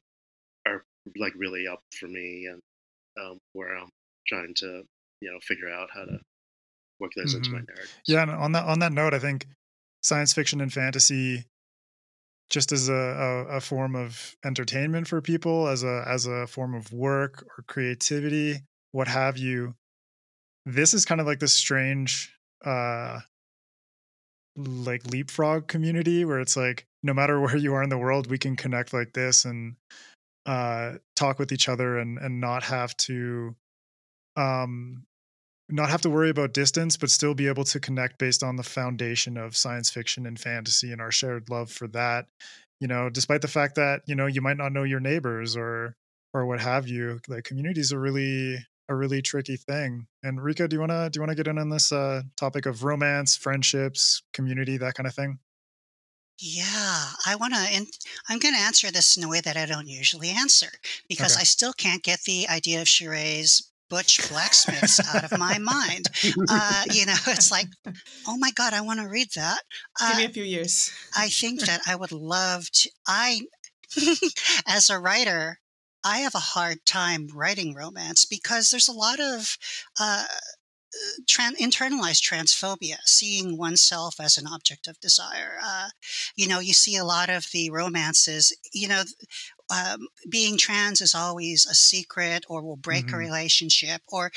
are 0.66 0.84
like 1.16 1.32
really 1.36 1.66
up 1.66 1.80
for 1.98 2.06
me 2.06 2.48
and 2.50 2.60
um, 3.22 3.38
where 3.52 3.76
I'm 3.76 3.90
trying 4.26 4.54
to 4.56 4.82
you 5.20 5.30
know 5.30 5.38
figure 5.42 5.70
out 5.70 5.88
how 5.94 6.04
to 6.04 6.18
work 7.00 7.12
those 7.16 7.34
mm-hmm. 7.34 7.38
into 7.38 7.50
my 7.50 7.58
mm-hmm. 7.58 7.66
narrative. 7.68 7.94
Yeah, 8.06 8.22
and 8.22 8.30
on 8.32 8.52
that 8.52 8.64
on 8.64 8.80
that 8.80 8.92
note, 8.92 9.14
I 9.14 9.18
think 9.18 9.46
science 10.02 10.32
fiction 10.32 10.60
and 10.60 10.72
fantasy 10.72 11.44
just 12.50 12.72
as 12.72 12.88
a, 12.88 12.92
a, 12.92 13.44
a, 13.56 13.60
form 13.60 13.94
of 13.94 14.36
entertainment 14.44 15.06
for 15.06 15.20
people, 15.20 15.68
as 15.68 15.82
a 15.82 16.04
as 16.06 16.26
a 16.26 16.46
form 16.46 16.74
of 16.74 16.92
work 16.92 17.44
or 17.56 17.64
creativity, 17.66 18.60
what 18.92 19.08
have 19.08 19.36
you. 19.36 19.74
This 20.64 20.94
is 20.94 21.04
kind 21.04 21.20
of 21.20 21.26
like 21.26 21.40
this 21.40 21.52
strange 21.52 22.34
uh 22.64 23.20
like 24.56 25.06
leapfrog 25.06 25.68
community 25.68 26.24
where 26.24 26.40
it's 26.40 26.56
like 26.56 26.86
no 27.02 27.14
matter 27.14 27.40
where 27.40 27.56
you 27.56 27.74
are 27.74 27.82
in 27.82 27.90
the 27.90 27.98
world, 27.98 28.30
we 28.30 28.38
can 28.38 28.56
connect 28.56 28.92
like 28.92 29.12
this 29.12 29.44
and 29.44 29.76
uh 30.46 30.94
talk 31.16 31.38
with 31.38 31.52
each 31.52 31.68
other 31.68 31.98
and 31.98 32.18
and 32.18 32.40
not 32.40 32.62
have 32.62 32.96
to 32.96 33.54
um 34.36 35.04
not 35.68 35.90
have 35.90 36.00
to 36.02 36.10
worry 36.10 36.30
about 36.30 36.52
distance, 36.54 36.96
but 36.96 37.10
still 37.10 37.34
be 37.34 37.46
able 37.46 37.64
to 37.64 37.80
connect 37.80 38.18
based 38.18 38.42
on 38.42 38.56
the 38.56 38.62
foundation 38.62 39.36
of 39.36 39.56
science 39.56 39.90
fiction 39.90 40.26
and 40.26 40.38
fantasy 40.38 40.92
and 40.92 41.00
our 41.00 41.12
shared 41.12 41.50
love 41.50 41.70
for 41.70 41.88
that. 41.88 42.26
You 42.80 42.88
know, 42.88 43.10
despite 43.10 43.42
the 43.42 43.48
fact 43.48 43.74
that 43.74 44.02
you 44.06 44.14
know 44.14 44.26
you 44.26 44.40
might 44.40 44.56
not 44.56 44.72
know 44.72 44.84
your 44.84 45.00
neighbors 45.00 45.56
or 45.56 45.96
or 46.32 46.46
what 46.46 46.60
have 46.60 46.88
you, 46.88 47.20
like 47.28 47.44
communities 47.44 47.92
are 47.92 48.00
really 48.00 48.58
a 48.88 48.94
really 48.94 49.20
tricky 49.20 49.56
thing. 49.56 50.06
And 50.22 50.38
Ryka, 50.38 50.68
do 50.68 50.76
you 50.76 50.80
wanna 50.80 51.10
do 51.10 51.18
you 51.18 51.22
wanna 51.22 51.34
get 51.34 51.48
in 51.48 51.58
on 51.58 51.68
this 51.68 51.92
uh, 51.92 52.22
topic 52.36 52.66
of 52.66 52.84
romance, 52.84 53.36
friendships, 53.36 54.22
community, 54.32 54.78
that 54.78 54.94
kind 54.94 55.06
of 55.06 55.14
thing? 55.14 55.38
Yeah, 56.40 57.04
I 57.26 57.34
want 57.34 57.54
to, 57.54 57.60
and 57.60 57.88
I'm 58.28 58.38
going 58.38 58.54
to 58.54 58.60
answer 58.60 58.92
this 58.92 59.16
in 59.16 59.24
a 59.24 59.28
way 59.28 59.40
that 59.40 59.56
I 59.56 59.66
don't 59.66 59.88
usually 59.88 60.28
answer 60.28 60.68
because 61.08 61.32
okay. 61.34 61.40
I 61.40 61.44
still 61.44 61.72
can't 61.72 62.00
get 62.04 62.20
the 62.22 62.46
idea 62.48 62.80
of 62.80 62.86
Cherae's 62.86 63.72
butch 63.88 64.28
blacksmiths 64.28 65.00
out 65.14 65.24
of 65.24 65.38
my 65.38 65.58
mind. 65.58 66.08
Uh, 66.48 66.84
you 66.90 67.06
know, 67.06 67.14
it's 67.26 67.50
like, 67.50 67.68
oh 68.26 68.36
my 68.38 68.50
God, 68.52 68.72
I 68.72 68.80
want 68.80 69.00
to 69.00 69.08
read 69.08 69.28
that. 69.36 69.60
Uh, 70.00 70.08
Give 70.10 70.18
me 70.18 70.24
a 70.24 70.28
few 70.30 70.44
years. 70.44 70.92
I 71.16 71.28
think 71.28 71.60
that 71.62 71.80
I 71.86 71.96
would 71.96 72.12
love 72.12 72.70
to. 72.70 72.90
I, 73.06 73.40
as 74.66 74.90
a 74.90 74.98
writer, 74.98 75.58
I 76.04 76.18
have 76.18 76.34
a 76.34 76.38
hard 76.38 76.84
time 76.86 77.28
writing 77.34 77.74
romance 77.74 78.24
because 78.24 78.70
there's 78.70 78.88
a 78.88 78.92
lot 78.92 79.20
of 79.20 79.56
uh, 80.00 80.24
tran- 81.26 81.56
internalized 81.56 82.22
transphobia, 82.22 82.96
seeing 83.04 83.56
oneself 83.56 84.20
as 84.20 84.38
an 84.38 84.46
object 84.46 84.86
of 84.86 85.00
desire. 85.00 85.58
Uh, 85.62 85.88
you 86.36 86.46
know, 86.46 86.60
you 86.60 86.72
see 86.72 86.96
a 86.96 87.04
lot 87.04 87.28
of 87.28 87.46
the 87.52 87.70
romances, 87.70 88.56
you 88.72 88.88
know, 88.88 89.02
um, 89.70 90.08
being 90.28 90.56
trans 90.56 91.00
is 91.00 91.14
always 91.14 91.66
a 91.66 91.74
secret 91.74 92.44
or 92.48 92.62
will 92.62 92.76
break 92.76 93.06
mm-hmm. 93.06 93.14
a 93.14 93.18
relationship 93.18 94.02
or 94.08 94.30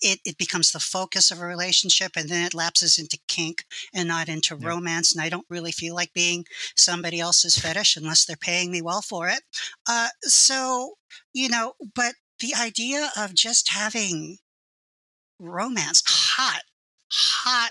it, 0.00 0.20
it 0.24 0.38
becomes 0.38 0.72
the 0.72 0.80
focus 0.80 1.30
of 1.30 1.40
a 1.40 1.46
relationship 1.46 2.12
and 2.16 2.28
then 2.28 2.44
it 2.44 2.54
lapses 2.54 2.98
into 2.98 3.18
kink 3.28 3.64
and 3.94 4.08
not 4.08 4.28
into 4.28 4.56
yeah. 4.58 4.68
romance 4.68 5.14
and 5.14 5.24
i 5.24 5.28
don't 5.28 5.46
really 5.48 5.72
feel 5.72 5.94
like 5.94 6.12
being 6.12 6.44
somebody 6.76 7.20
else's 7.20 7.58
fetish 7.58 7.96
unless 7.96 8.24
they're 8.24 8.36
paying 8.36 8.70
me 8.70 8.80
well 8.82 9.02
for 9.02 9.28
it 9.28 9.40
uh, 9.88 10.08
so 10.22 10.94
you 11.32 11.48
know 11.48 11.74
but 11.94 12.14
the 12.40 12.54
idea 12.58 13.10
of 13.16 13.34
just 13.34 13.70
having 13.70 14.38
romance 15.38 16.02
hot 16.06 16.62
hot 17.10 17.70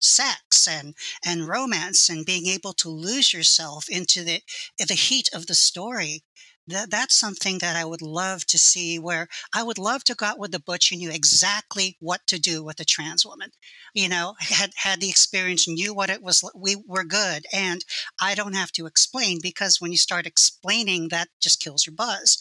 sex 0.00 0.68
and 0.68 0.94
and 1.24 1.48
romance 1.48 2.08
and 2.08 2.24
being 2.24 2.46
able 2.46 2.72
to 2.72 2.88
lose 2.88 3.32
yourself 3.32 3.88
into 3.88 4.22
the 4.22 4.40
the 4.86 4.94
heat 4.94 5.28
of 5.34 5.46
the 5.46 5.54
story 5.54 6.22
that, 6.68 6.90
that's 6.90 7.14
something 7.14 7.58
that 7.58 7.76
I 7.76 7.84
would 7.84 8.02
love 8.02 8.44
to 8.46 8.58
see 8.58 8.98
where 8.98 9.28
I 9.54 9.62
would 9.62 9.78
love 9.78 10.04
to 10.04 10.14
go 10.14 10.26
out 10.26 10.38
with 10.38 10.52
the 10.52 10.60
butch 10.60 10.92
knew 10.92 11.10
exactly 11.10 11.96
what 12.00 12.26
to 12.26 12.38
do 12.38 12.62
with 12.62 12.80
a 12.80 12.84
trans 12.84 13.24
woman. 13.24 13.50
You 13.94 14.08
know, 14.08 14.34
had 14.38 14.72
had 14.76 15.00
the 15.00 15.10
experience, 15.10 15.66
knew 15.66 15.94
what 15.94 16.10
it 16.10 16.22
was. 16.22 16.48
We 16.54 16.76
were 16.86 17.04
good. 17.04 17.46
And 17.52 17.84
I 18.20 18.34
don't 18.34 18.54
have 18.54 18.72
to 18.72 18.86
explain 18.86 19.38
because 19.42 19.80
when 19.80 19.92
you 19.92 19.98
start 19.98 20.26
explaining, 20.26 21.08
that 21.08 21.28
just 21.40 21.62
kills 21.62 21.86
your 21.86 21.94
buzz. 21.94 22.38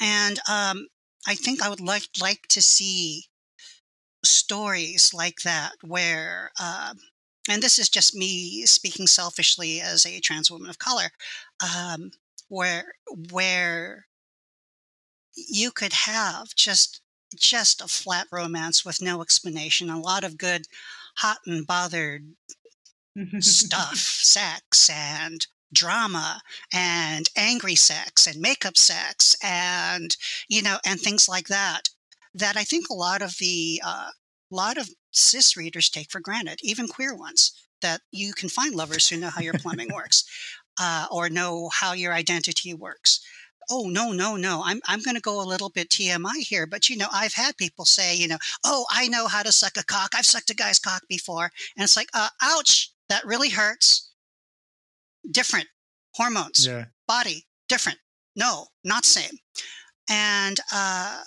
And 0.00 0.38
um, 0.48 0.88
I 1.26 1.34
think 1.34 1.62
I 1.62 1.68
would 1.68 1.80
like 1.80 2.08
like 2.20 2.46
to 2.50 2.62
see 2.62 3.24
stories 4.24 5.12
like 5.14 5.42
that 5.44 5.72
where 5.82 6.50
uh, 6.60 6.94
and 7.48 7.62
this 7.62 7.78
is 7.78 7.88
just 7.88 8.14
me 8.14 8.66
speaking 8.66 9.06
selfishly 9.06 9.80
as 9.80 10.04
a 10.04 10.20
trans 10.20 10.50
woman 10.50 10.68
of 10.68 10.78
color 10.78 11.10
um, 11.62 12.10
where 12.48 12.92
where 13.30 14.06
you 15.34 15.70
could 15.70 15.92
have 15.92 16.48
just 16.56 17.00
just 17.34 17.80
a 17.80 17.88
flat 17.88 18.26
romance 18.32 18.84
with 18.84 19.02
no 19.02 19.20
explanation, 19.20 19.90
a 19.90 20.00
lot 20.00 20.24
of 20.24 20.38
good 20.38 20.66
hot 21.18 21.38
and 21.46 21.66
bothered 21.66 22.24
stuff, 23.40 23.96
sex 23.96 24.88
and 24.90 25.46
drama 25.72 26.40
and 26.72 27.28
angry 27.36 27.74
sex 27.74 28.26
and 28.26 28.40
makeup 28.40 28.76
sex 28.76 29.36
and 29.42 30.16
you 30.48 30.62
know 30.62 30.78
and 30.86 31.00
things 31.00 31.28
like 31.28 31.48
that 31.48 31.88
that 32.34 32.56
I 32.56 32.62
think 32.64 32.88
a 32.88 32.94
lot 32.94 33.22
of 33.22 33.36
the 33.38 33.80
uh, 33.84 34.10
lot 34.50 34.76
of 34.78 34.88
cis 35.10 35.56
readers 35.56 35.88
take 35.88 36.10
for 36.10 36.20
granted, 36.20 36.58
even 36.62 36.86
queer 36.86 37.14
ones, 37.14 37.52
that 37.80 38.02
you 38.12 38.32
can 38.32 38.48
find 38.48 38.74
lovers 38.74 39.08
who 39.08 39.16
know 39.16 39.30
how 39.30 39.40
your 39.40 39.54
plumbing 39.54 39.92
works 39.92 40.24
uh, 40.78 41.06
or 41.10 41.28
know 41.28 41.70
how 41.72 41.92
your 41.92 42.12
identity 42.12 42.74
works. 42.74 43.20
Oh 43.68 43.88
no 43.88 44.12
no 44.12 44.36
no! 44.36 44.62
I'm 44.64 44.80
I'm 44.86 45.02
going 45.02 45.16
to 45.16 45.20
go 45.20 45.42
a 45.42 45.44
little 45.44 45.70
bit 45.70 45.88
TMI 45.88 46.38
here, 46.38 46.66
but 46.66 46.88
you 46.88 46.96
know 46.96 47.08
I've 47.12 47.32
had 47.34 47.56
people 47.56 47.84
say 47.84 48.16
you 48.16 48.28
know 48.28 48.38
oh 48.64 48.86
I 48.90 49.08
know 49.08 49.26
how 49.26 49.42
to 49.42 49.50
suck 49.50 49.76
a 49.76 49.84
cock. 49.84 50.12
I've 50.14 50.26
sucked 50.26 50.50
a 50.50 50.54
guy's 50.54 50.78
cock 50.78 51.02
before, 51.08 51.50
and 51.76 51.82
it's 51.82 51.96
like 51.96 52.08
uh, 52.14 52.28
ouch 52.42 52.92
that 53.08 53.24
really 53.26 53.50
hurts. 53.50 54.12
Different 55.28 55.66
hormones, 56.14 56.64
yeah. 56.64 56.84
body 57.08 57.46
different. 57.68 57.98
No, 58.34 58.66
not 58.84 59.04
same. 59.04 59.38
And 60.08 60.58
uh, 60.72 61.22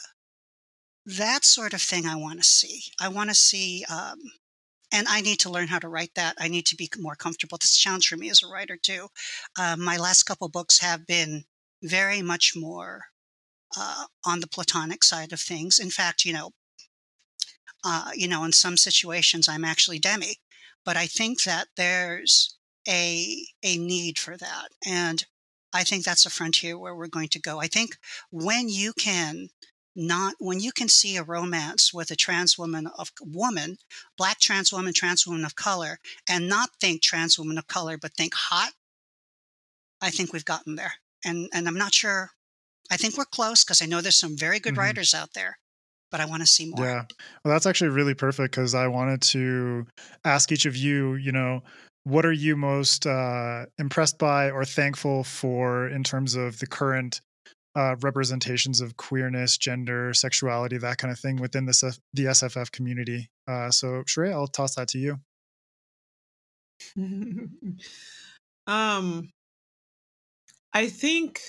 that 1.06 1.44
sort 1.44 1.74
of 1.74 1.82
thing 1.82 2.06
I 2.06 2.16
want 2.16 2.40
to 2.40 2.46
see. 2.46 2.84
I 3.00 3.08
want 3.08 3.30
to 3.30 3.36
see, 3.36 3.84
um, 3.90 4.20
and 4.92 5.08
I 5.08 5.22
need 5.22 5.40
to 5.42 5.50
learn 5.50 5.68
how 5.68 5.80
to 5.80 5.90
write 5.90 6.16
that. 6.16 6.36
I 6.40 6.48
need 6.48 6.66
to 6.68 6.76
be 6.76 6.90
more 6.98 7.16
comfortable. 7.16 7.58
This 7.58 7.78
challenge 7.78 8.08
for 8.08 8.18
me 8.18 8.30
as 8.30 8.44
a 8.44 8.48
writer 8.48 8.78
too. 8.78 9.08
Uh, 9.58 9.76
my 9.78 9.98
last 9.98 10.24
couple 10.24 10.50
books 10.50 10.80
have 10.80 11.06
been 11.06 11.44
very 11.84 12.22
much 12.22 12.54
more 12.56 13.06
uh, 13.78 14.06
on 14.26 14.40
the 14.40 14.48
platonic 14.48 15.04
side 15.04 15.32
of 15.32 15.40
things. 15.40 15.80
In 15.80 15.90
fact, 15.90 16.26
you 16.26 16.34
know, 16.34 16.52
uh, 17.84 18.12
you 18.16 18.28
know, 18.28 18.44
in 18.44 18.52
some 18.52 18.78
situations 18.78 19.48
I'm 19.48 19.64
actually 19.64 20.00
demi, 20.00 20.36
but 20.86 20.98
I 20.98 21.06
think 21.06 21.44
that 21.44 21.68
there's 21.78 22.58
a 22.88 23.46
a 23.64 23.78
need 23.78 24.18
for 24.18 24.38
that, 24.38 24.70
and 24.86 25.26
I 25.74 25.84
think 25.84 26.04
that's 26.04 26.26
a 26.26 26.30
frontier 26.30 26.78
where 26.78 26.96
we're 26.96 27.08
going 27.08 27.30
to 27.30 27.40
go. 27.40 27.60
I 27.60 27.68
think 27.68 27.98
when 28.32 28.70
you 28.70 28.94
can 28.94 29.50
not 30.00 30.36
when 30.40 30.62
you 30.62 30.72
can 30.72 30.88
see 30.88 31.18
a 31.18 31.24
romance 31.24 31.94
with 31.94 32.10
a 32.10 32.16
trans 32.16 32.58
woman 32.58 32.88
of 32.98 33.12
woman, 33.22 33.78
black 34.18 34.40
trans 34.40 34.72
woman, 34.72 34.94
trans 34.94 35.28
woman 35.28 35.44
of 35.44 35.56
color, 35.56 36.00
and 36.28 36.48
not 36.48 36.70
think 36.80 37.02
trans 37.02 37.38
woman 37.38 37.58
of 37.58 37.68
color, 37.68 37.98
but 37.98 38.14
think 38.14 38.34
hot, 38.34 38.72
I 40.02 40.10
think 40.10 40.32
we've 40.32 40.46
gotten 40.46 40.76
there. 40.76 40.94
And 41.26 41.50
and 41.54 41.68
I'm 41.68 41.78
not 41.78 41.94
sure. 41.94 42.32
I 42.90 42.96
think 42.96 43.18
we're 43.18 43.26
close 43.26 43.64
because 43.64 43.82
I 43.82 43.86
know 43.86 44.00
there's 44.00 44.18
some 44.18 44.38
very 44.38 44.60
good 44.60 44.74
mm-hmm. 44.74 44.80
writers 44.80 45.14
out 45.14 45.34
there, 45.36 45.60
but 46.12 46.22
I 46.22 46.26
want 46.26 46.42
to 46.44 46.48
see 46.48 46.72
more. 46.74 46.86
Yeah, 46.86 47.04
well, 47.44 47.54
that's 47.54 47.66
actually 47.66 47.90
really 47.90 48.14
perfect 48.14 48.56
because 48.56 48.74
I 48.74 48.88
wanted 48.88 49.22
to 49.24 49.86
ask 50.24 50.52
each 50.52 50.66
of 50.66 50.78
you, 50.78 51.16
you 51.16 51.34
know, 51.34 51.62
what 52.06 52.26
are 52.26 52.32
you 52.32 52.56
most 52.56 53.06
uh, 53.06 53.66
impressed 53.78 54.18
by 54.18 54.50
or 54.50 54.64
thankful 54.64 55.26
for 55.26 55.90
in 55.90 56.04
terms 56.04 56.36
of 56.36 56.60
the 56.60 56.68
current 56.68 57.20
uh, 57.76 57.96
representations 58.02 58.82
of 58.82 58.98
queerness, 58.98 59.58
gender, 59.58 60.14
sexuality, 60.14 60.78
that 60.78 60.98
kind 60.98 61.12
of 61.12 61.20
thing 61.20 61.38
within 61.38 61.66
the, 61.66 61.98
the 62.14 62.26
SFF 62.26 62.72
community. 62.72 63.30
Uh, 63.48 63.70
so, 63.72 64.04
Cherae, 64.04 64.32
I'll 64.32 64.48
toss 64.48 64.76
that 64.76 64.88
to 64.90 64.98
you. 64.98 65.20
um, 68.68 69.30
I 70.74 70.88
think 70.88 71.42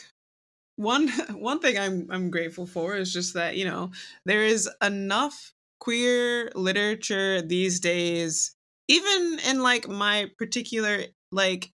one 0.77 1.09
one 1.33 1.61
thing 1.61 1.79
I'm 1.79 2.09
I'm 2.11 2.31
grateful 2.31 2.67
for 2.67 2.97
is 2.97 3.13
just 3.13 3.35
that 3.35 3.57
you 3.57 3.65
know 3.65 3.93
there 4.25 4.43
is 4.45 4.69
enough 4.83 5.53
queer 5.79 6.51
literature 6.55 7.43
these 7.43 7.81
days, 7.81 8.55
even 8.89 9.39
in 9.49 9.63
like 9.63 9.89
my 9.89 10.31
particular 10.39 11.05
like 11.33 11.71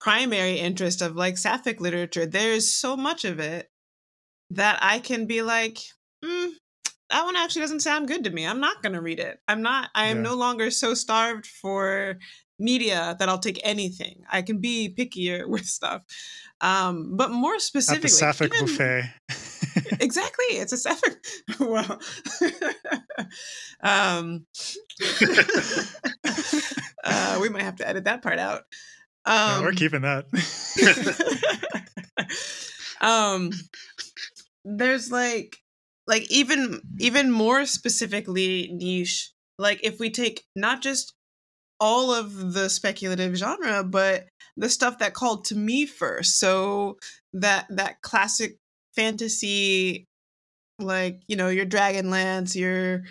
primary 0.00 0.58
interest 0.58 1.02
of 1.02 1.16
like 1.16 1.38
sapphic 1.38 1.80
literature, 1.80 2.26
there's 2.26 2.68
so 2.68 2.96
much 2.96 3.24
of 3.24 3.38
it 3.38 3.70
that 4.50 4.78
I 4.80 4.98
can 4.98 5.26
be 5.26 5.42
like, 5.42 5.78
mm, 6.24 6.50
that 7.10 7.24
one 7.24 7.36
actually 7.36 7.62
doesn't 7.62 7.80
sound 7.80 8.08
good 8.08 8.24
to 8.24 8.30
me. 8.30 8.46
I'm 8.46 8.60
not 8.60 8.82
going 8.82 8.94
to 8.94 9.00
read 9.00 9.20
it. 9.20 9.38
I'm 9.46 9.62
not, 9.62 9.90
I 9.94 10.06
am 10.06 10.18
yeah. 10.18 10.22
no 10.22 10.34
longer 10.34 10.70
so 10.70 10.94
starved 10.94 11.46
for 11.46 12.18
media 12.58 13.16
that 13.18 13.28
I'll 13.28 13.38
take 13.38 13.60
anything. 13.64 14.22
I 14.30 14.42
can 14.42 14.58
be 14.58 14.94
pickier 14.96 15.46
with 15.48 15.66
stuff. 15.66 16.02
Um, 16.60 17.16
but 17.16 17.30
more 17.30 17.58
specifically, 17.58 18.06
At 18.06 18.10
the 18.10 18.16
sapphic 18.16 18.54
even, 18.54 18.66
buffet. 18.66 19.10
exactly. 20.00 20.44
It's 20.50 20.72
a 20.72 20.76
sapphic. 20.76 21.16
well, 21.60 22.00
um, 23.82 24.46
uh, 27.04 27.38
we 27.40 27.48
might 27.48 27.62
have 27.62 27.76
to 27.76 27.88
edit 27.88 28.04
that 28.04 28.22
part 28.22 28.38
out. 28.38 28.62
Um, 29.26 29.60
no, 29.60 29.62
we're 29.62 29.72
keeping 29.72 30.02
that. 30.02 30.26
um, 33.00 33.50
there's 34.64 35.10
like, 35.10 35.56
like 36.06 36.30
even 36.30 36.82
even 36.98 37.30
more 37.30 37.64
specifically 37.64 38.70
niche. 38.72 39.30
Like 39.58 39.80
if 39.82 39.98
we 39.98 40.10
take 40.10 40.44
not 40.54 40.82
just 40.82 41.14
all 41.80 42.12
of 42.12 42.52
the 42.52 42.68
speculative 42.68 43.34
genre, 43.36 43.82
but 43.84 44.26
the 44.56 44.68
stuff 44.68 44.98
that 44.98 45.14
called 45.14 45.46
to 45.46 45.56
me 45.56 45.86
first. 45.86 46.38
So 46.38 46.98
that 47.32 47.66
that 47.70 48.02
classic 48.02 48.58
fantasy, 48.94 50.04
like 50.78 51.22
you 51.26 51.36
know 51.36 51.48
your 51.48 51.66
Dragonlance, 51.66 52.54
your 52.54 53.02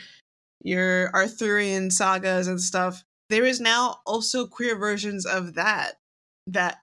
your 0.62 1.10
Arthurian 1.14 1.92
sagas 1.92 2.48
and 2.48 2.62
stuff. 2.62 3.04
There 3.30 3.46
is 3.46 3.60
now 3.60 4.00
also 4.06 4.46
queer 4.46 4.78
versions 4.78 5.26
of 5.26 5.56
that 5.56 5.94
that 6.48 6.80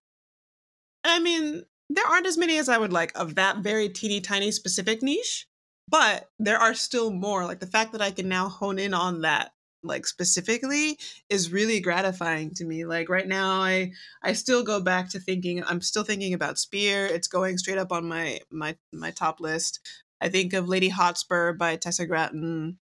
I 1.05 1.19
mean, 1.19 1.65
there 1.89 2.07
aren't 2.07 2.27
as 2.27 2.39
many 2.39 2.59
as 2.59 2.69
I 2.69 2.79
would 2.79 2.93
like 2.93 3.13
of 3.19 3.35
that 3.37 3.59
very 3.59 3.89
teeny 3.89 4.21
tiny 4.21 4.51
specific 4.51 5.03
niche, 5.03 5.47
but 5.89 6.29
there 6.39 6.59
are 6.59 6.75
still 6.75 7.11
more. 7.11 7.45
Like 7.45 7.61
the 7.61 7.67
fact 7.67 7.93
that 7.93 8.03
I 8.03 8.11
can 8.11 8.29
now 8.29 8.49
hone 8.49 8.79
in 8.79 8.95
on 8.95 9.23
that 9.23 9.53
like 9.83 10.07
specifically 10.07 10.99
is 11.29 11.53
really 11.53 11.81
gratifying 11.81 12.53
to 12.55 12.65
me 12.65 12.85
like 12.85 13.09
right 13.09 13.27
now 13.27 13.63
i 13.63 13.91
i 14.23 14.33
still 14.33 14.63
go 14.63 14.81
back 14.81 15.09
to 15.09 15.19
thinking 15.19 15.63
i'm 15.65 15.81
still 15.81 16.05
thinking 16.05 16.35
about 16.35 16.59
spear 16.59 17.07
it's 17.07 17.29
going 17.29 17.57
straight 17.57 17.79
up 17.79 17.93
on 17.93 18.07
my 18.07 18.39
my 18.51 18.77
my 18.93 19.11
top 19.11 19.41
list 19.41 19.81
i 20.21 20.29
think 20.29 20.53
of 20.53 20.69
lady 20.69 20.89
hotspur 20.89 21.53
by 21.55 21.77
tessa 21.77 22.07
gratton 22.07 22.79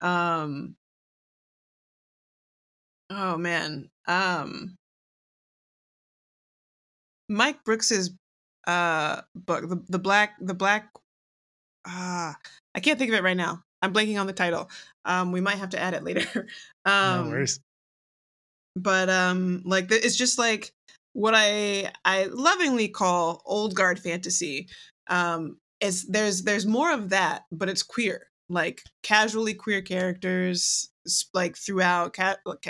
um 0.00 0.74
oh 3.10 3.36
man 3.36 3.88
um 4.08 4.76
Mike 7.32 7.64
Brooks's 7.64 8.10
uh 8.66 9.22
book, 9.34 9.68
the 9.68 9.82
the 9.88 9.98
black 9.98 10.34
the 10.40 10.54
black 10.54 10.90
ah 11.86 12.30
uh, 12.30 12.34
I 12.74 12.80
can't 12.80 12.98
think 12.98 13.10
of 13.10 13.16
it 13.16 13.22
right 13.22 13.36
now. 13.36 13.64
I'm 13.80 13.92
blanking 13.92 14.20
on 14.20 14.26
the 14.26 14.32
title. 14.32 14.70
Um 15.04 15.32
we 15.32 15.40
might 15.40 15.58
have 15.58 15.70
to 15.70 15.80
add 15.80 15.94
it 15.94 16.04
later. 16.04 16.46
um 16.84 17.24
no 17.24 17.30
worries. 17.30 17.60
But 18.76 19.10
um 19.10 19.62
like 19.64 19.90
it's 19.90 20.16
just 20.16 20.38
like 20.38 20.72
what 21.12 21.34
I 21.36 21.90
I 22.04 22.28
lovingly 22.30 22.88
call 22.88 23.42
old 23.44 23.74
guard 23.74 23.98
fantasy. 23.98 24.68
Um 25.08 25.58
is 25.80 26.06
there's 26.06 26.42
there's 26.42 26.66
more 26.66 26.92
of 26.92 27.08
that, 27.08 27.42
but 27.50 27.68
it's 27.68 27.82
queer. 27.82 28.28
Like 28.48 28.82
casually 29.02 29.54
queer 29.54 29.82
characters 29.82 30.88
like 31.34 31.56
throughout 31.56 32.16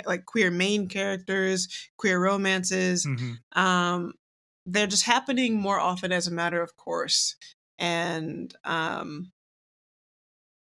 like 0.07 0.25
queer 0.25 0.49
main 0.49 0.87
characters, 0.87 1.67
queer 1.97 2.19
romances. 2.19 3.05
Mm-hmm. 3.05 3.61
Um 3.61 4.13
they're 4.65 4.87
just 4.87 5.05
happening 5.05 5.59
more 5.59 5.79
often 5.79 6.11
as 6.11 6.27
a 6.27 6.31
matter 6.31 6.61
of 6.61 6.75
course 6.77 7.35
and 7.79 8.55
um 8.63 9.31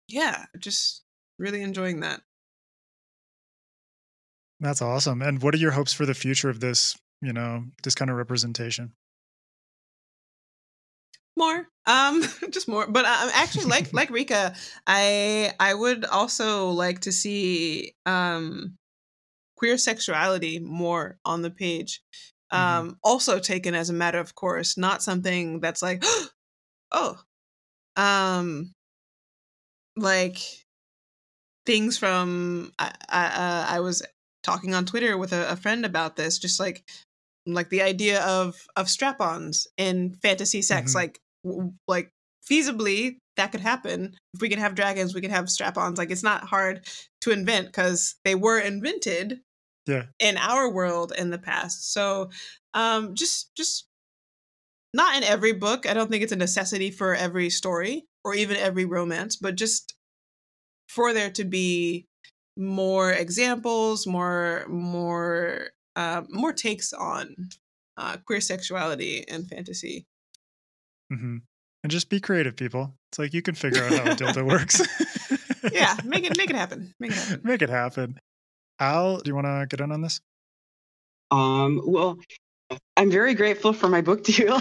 yeah 0.09 0.45
just 0.59 1.03
really 1.39 1.63
enjoying 1.63 2.01
that 2.01 2.21
that's 4.61 4.83
awesome 4.83 5.23
and 5.23 5.43
what 5.43 5.55
are 5.55 5.59
your 5.59 5.73
hopes 5.73 5.93
for 5.93 6.07
the 6.07 6.15
future 6.15 6.49
of 6.49 6.61
this 6.61 6.97
you 7.21 7.33
know 7.33 7.65
this 7.83 7.95
kind 7.95 8.11
of 8.11 8.17
representation 8.17 8.93
more 11.37 11.69
um 11.87 12.23
just 12.51 12.67
more 12.67 12.87
but 12.87 13.05
um, 13.05 13.31
actually 13.35 13.67
like 13.67 13.93
like 13.93 14.09
Ryka 14.09 14.57
i 14.87 15.53
i 15.61 15.75
would 15.75 16.05
also 16.05 16.71
like 16.71 17.01
to 17.01 17.13
see 17.13 17.95
um 18.07 18.77
queer 19.57 19.79
sexuality 19.79 20.59
more 20.61 21.19
on 21.25 21.43
the 21.43 21.51
page. 21.51 22.03
Um, 22.51 22.61
mm-hmm. 22.61 22.91
also 23.03 23.39
taken 23.39 23.75
as 23.75 23.91
a 23.91 23.95
matter 23.95 24.19
of 24.19 24.35
course, 24.35 24.77
not 24.77 25.03
something 25.03 25.61
that's 25.61 25.83
like, 25.83 26.05
oh, 26.93 27.19
um, 27.97 28.73
like 29.97 30.39
things 31.65 31.99
from 31.99 32.73
I, 32.79 32.93
I, 33.09 33.25
uh, 33.27 33.67
I 33.69 33.81
was 33.81 34.03
talking 34.43 34.75
on 34.75 34.85
Twitter 34.85 35.19
with 35.19 35.33
a, 35.33 35.51
a, 35.51 35.57
friend 35.57 35.85
about 35.85 36.17
this, 36.17 36.39
just 36.39 36.61
like 36.61 36.85
like 37.47 37.71
the 37.71 37.83
idea 37.83 38.23
of 38.23 38.57
of 38.77 38.89
strap-ons 38.89 39.67
in 39.77 40.15
fantasy 40.23 40.63
sex, 40.63 40.91
mm-hmm. 40.91 40.99
like 40.99 41.21
w- 41.45 41.73
like 41.89 42.11
feasibly 42.49 43.17
that 43.37 43.53
could 43.53 43.61
happen. 43.61 44.15
If 44.35 44.41
we 44.41 44.49
can 44.49 44.59
have 44.59 44.75
dragons, 44.75 45.15
we 45.15 45.21
can 45.21 45.31
have 45.31 45.51
strap-ons. 45.51 45.99
Like 45.99 46.11
it's 46.11 46.23
not 46.23 46.45
hard 46.45 46.87
to 47.23 47.31
invent 47.33 47.67
because 47.67 48.15
they 48.25 48.35
were 48.35 48.59
invented 48.59 49.41
yeah. 49.87 50.05
in 50.19 50.37
our 50.37 50.71
world 50.71 51.13
in 51.17 51.31
the 51.31 51.39
past. 51.39 51.93
So 51.93 52.31
um 52.75 53.15
just 53.15 53.55
just 53.57 53.89
not 54.95 55.17
in 55.17 55.25
every 55.25 55.53
book. 55.53 55.87
I 55.87 55.95
don't 55.95 56.11
think 56.11 56.23
it's 56.23 56.33
a 56.33 56.37
necessity 56.37 56.91
for 56.91 57.15
every 57.15 57.51
story 57.51 58.07
or 58.25 58.35
even 58.35 58.57
every 58.57 58.85
romance, 58.85 59.37
but 59.37 59.55
just 59.55 59.95
for 60.89 61.13
there 61.13 61.31
to 61.31 61.45
be 61.45 62.07
more 62.57 63.13
examples, 63.13 64.07
more 64.07 64.65
more 64.69 65.69
uh, 65.95 66.23
more 66.29 66.53
takes 66.53 66.93
on 66.93 67.35
uh, 67.97 68.17
queer 68.27 68.41
sexuality 68.41 69.25
and 69.29 69.49
fantasy. 69.49 70.07
Mm-hmm. 71.13 71.37
And 71.83 71.91
just 71.91 72.11
be 72.11 72.21
creative, 72.21 72.57
people. 72.57 72.95
It's 73.11 73.19
like 73.19 73.33
you 73.33 73.43
can 73.43 73.55
figure 73.55 73.85
out 73.85 73.93
how 73.93 74.13
a 74.13 74.17
dildo 74.17 74.47
works. 74.49 74.81
yeah, 75.73 75.97
make 76.05 76.25
it 76.25 76.37
make 76.37 76.51
it 76.51 76.57
happen. 76.63 76.95
Make 76.99 77.13
it 77.13 77.17
happen. 77.17 77.41
Make 77.45 77.63
it 77.63 77.71
happen. 77.71 78.19
Al, 78.79 79.19
do 79.19 79.29
you 79.29 79.35
want 79.35 79.47
to 79.47 79.67
get 79.69 79.83
in 79.83 79.93
on 79.93 80.03
this? 80.03 80.21
Um, 81.31 81.81
well, 81.85 82.19
I'm 82.97 83.11
very 83.11 83.35
grateful 83.35 83.73
for 83.73 83.89
my 83.89 84.01
book 84.01 84.25
deal. 84.25 84.59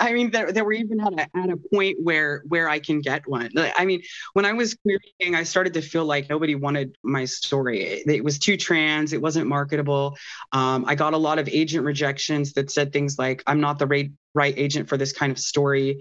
I 0.00 0.12
mean, 0.12 0.30
there, 0.30 0.52
there 0.52 0.64
were 0.64 0.72
even 0.72 1.00
at 1.00 1.12
a, 1.12 1.36
at 1.36 1.50
a 1.50 1.56
point 1.72 1.98
where 2.02 2.42
where 2.48 2.68
I 2.68 2.78
can 2.78 3.00
get 3.00 3.26
one. 3.26 3.50
I 3.56 3.84
mean, 3.84 4.02
when 4.32 4.44
I 4.44 4.52
was 4.52 4.74
querying, 4.74 5.34
I 5.34 5.42
started 5.44 5.74
to 5.74 5.82
feel 5.82 6.04
like 6.04 6.28
nobody 6.28 6.54
wanted 6.54 6.96
my 7.02 7.24
story. 7.24 7.82
It, 7.82 8.08
it 8.08 8.24
was 8.24 8.38
too 8.38 8.56
trans. 8.56 9.12
It 9.12 9.22
wasn't 9.22 9.46
marketable. 9.46 10.16
Um, 10.52 10.84
I 10.86 10.94
got 10.94 11.14
a 11.14 11.18
lot 11.18 11.38
of 11.38 11.48
agent 11.48 11.84
rejections 11.84 12.52
that 12.54 12.70
said 12.70 12.92
things 12.92 13.18
like, 13.18 13.42
"I'm 13.46 13.60
not 13.60 13.78
the 13.78 13.86
right 13.86 14.10
right 14.34 14.54
agent 14.56 14.88
for 14.88 14.96
this 14.96 15.12
kind 15.12 15.32
of 15.32 15.38
story." 15.38 16.00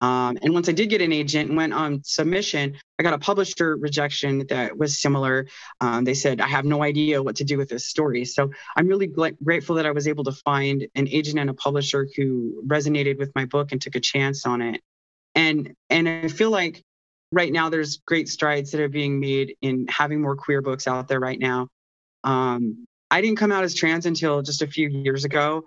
Um, 0.00 0.36
and 0.42 0.52
once 0.52 0.68
I 0.68 0.72
did 0.72 0.90
get 0.90 1.00
an 1.00 1.12
agent 1.12 1.48
and 1.48 1.56
went 1.56 1.72
on 1.72 2.02
submission, 2.04 2.76
I 2.98 3.02
got 3.02 3.14
a 3.14 3.18
publisher 3.18 3.76
rejection 3.76 4.46
that 4.48 4.76
was 4.76 5.00
similar. 5.00 5.46
Um, 5.80 6.04
they 6.04 6.14
said, 6.14 6.40
I 6.40 6.48
have 6.48 6.64
no 6.64 6.82
idea 6.82 7.22
what 7.22 7.36
to 7.36 7.44
do 7.44 7.56
with 7.56 7.68
this 7.68 7.88
story. 7.88 8.24
So 8.24 8.50
I'm 8.76 8.86
really 8.86 9.08
gl- 9.08 9.36
grateful 9.42 9.76
that 9.76 9.86
I 9.86 9.92
was 9.92 10.06
able 10.06 10.24
to 10.24 10.32
find 10.32 10.86
an 10.94 11.08
agent 11.08 11.38
and 11.38 11.48
a 11.48 11.54
publisher 11.54 12.06
who 12.16 12.62
resonated 12.66 13.18
with 13.18 13.32
my 13.34 13.46
book 13.46 13.72
and 13.72 13.80
took 13.80 13.94
a 13.94 14.00
chance 14.00 14.44
on 14.44 14.60
it. 14.60 14.82
And, 15.34 15.74
and 15.88 16.08
I 16.08 16.28
feel 16.28 16.50
like 16.50 16.82
right 17.32 17.52
now 17.52 17.70
there's 17.70 17.98
great 17.98 18.28
strides 18.28 18.72
that 18.72 18.80
are 18.80 18.88
being 18.88 19.18
made 19.18 19.56
in 19.62 19.86
having 19.88 20.20
more 20.20 20.36
queer 20.36 20.60
books 20.62 20.86
out 20.86 21.08
there 21.08 21.20
right 21.20 21.38
now. 21.38 21.68
Um, 22.24 22.86
I 23.10 23.20
didn't 23.20 23.38
come 23.38 23.52
out 23.52 23.64
as 23.64 23.74
trans 23.74 24.04
until 24.04 24.42
just 24.42 24.62
a 24.62 24.66
few 24.66 24.88
years 24.88 25.24
ago 25.24 25.64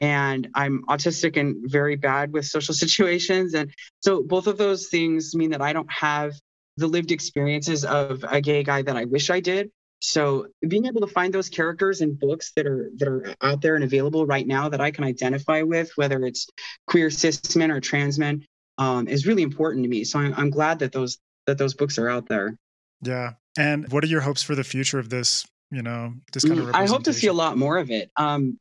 and 0.00 0.48
I'm 0.54 0.84
autistic 0.88 1.36
and 1.36 1.70
very 1.70 1.96
bad 1.96 2.32
with 2.32 2.46
social 2.46 2.74
situations. 2.84 3.54
And 3.54 3.72
so 4.00 4.22
both 4.22 4.46
of 4.46 4.58
those 4.58 4.88
things 4.88 5.34
mean 5.34 5.50
that 5.50 5.62
I 5.62 5.72
don't 5.72 5.90
have 5.90 6.34
the 6.76 6.86
lived 6.86 7.10
experiences 7.10 7.84
of 7.84 8.24
a 8.28 8.40
gay 8.40 8.62
guy 8.62 8.82
that 8.82 8.96
I 8.96 9.04
wish 9.04 9.30
I 9.30 9.40
did. 9.40 9.70
So 10.00 10.46
being 10.66 10.86
able 10.86 11.00
to 11.00 11.08
find 11.08 11.34
those 11.34 11.48
characters 11.48 12.00
in 12.00 12.14
books 12.14 12.52
that 12.54 12.66
are 12.66 12.90
that 12.98 13.08
are 13.08 13.34
out 13.42 13.60
there 13.62 13.74
and 13.74 13.82
available 13.82 14.26
right 14.26 14.46
now 14.46 14.68
that 14.68 14.80
I 14.80 14.92
can 14.92 15.02
identify 15.02 15.62
with, 15.62 15.90
whether 15.96 16.24
it's 16.24 16.46
queer 16.86 17.10
cis 17.10 17.56
men 17.56 17.72
or 17.72 17.80
trans 17.80 18.16
men, 18.16 18.44
um, 18.78 19.08
is 19.08 19.26
really 19.26 19.42
important 19.42 19.84
to 19.84 19.88
me. 19.88 20.04
So 20.04 20.20
I'm, 20.20 20.34
I'm 20.34 20.50
glad 20.50 20.78
that 20.80 20.92
those 20.92 21.18
that 21.46 21.58
those 21.58 21.74
books 21.74 21.98
are 21.98 22.08
out 22.08 22.28
there. 22.28 22.56
Yeah. 23.02 23.32
And 23.58 23.90
what 23.90 24.04
are 24.04 24.06
your 24.06 24.20
hopes 24.20 24.42
for 24.42 24.54
the 24.54 24.62
future 24.62 25.00
of 25.00 25.10
this? 25.10 25.44
You 25.70 25.82
know, 25.82 26.14
this 26.32 26.44
kind 26.44 26.60
of. 26.60 26.66
Mm, 26.66 26.74
I 26.74 26.86
hope 26.86 27.02
to 27.04 27.12
see 27.12 27.26
a 27.26 27.32
lot 27.32 27.58
more 27.58 27.76
of 27.76 27.90
it. 27.90 28.10
Um, 28.16 28.58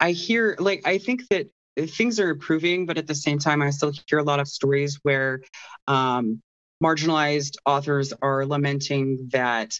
I 0.00 0.12
hear 0.12 0.56
like 0.58 0.86
I 0.86 0.98
think 0.98 1.22
that 1.30 1.48
things 1.76 2.20
are 2.20 2.30
improving, 2.30 2.86
but 2.86 2.98
at 2.98 3.06
the 3.06 3.14
same 3.14 3.38
time, 3.38 3.62
I 3.62 3.70
still 3.70 3.92
hear 4.08 4.18
a 4.18 4.24
lot 4.24 4.40
of 4.40 4.48
stories 4.48 4.98
where 5.02 5.40
um, 5.86 6.40
marginalized 6.82 7.56
authors 7.64 8.12
are 8.22 8.46
lamenting 8.46 9.28
that 9.32 9.78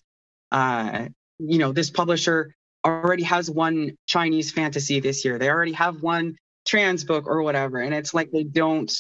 uh, 0.53 1.07
you 1.39 1.59
know 1.59 1.73
this 1.73 1.91
publisher 1.91 2.55
already 2.85 3.25
has 3.25 3.51
one 3.51 3.97
Chinese 4.07 4.53
fantasy 4.53 5.01
this 5.01 5.25
year. 5.25 5.39
They 5.39 5.51
already 5.51 5.73
have 5.73 6.03
one 6.03 6.37
trans 6.67 7.05
book 7.05 7.27
or 7.27 7.43
whatever, 7.43 7.79
and 7.79 7.95
it's 7.95 8.15
like 8.15 8.31
they 8.31 8.45
don't 8.45 8.93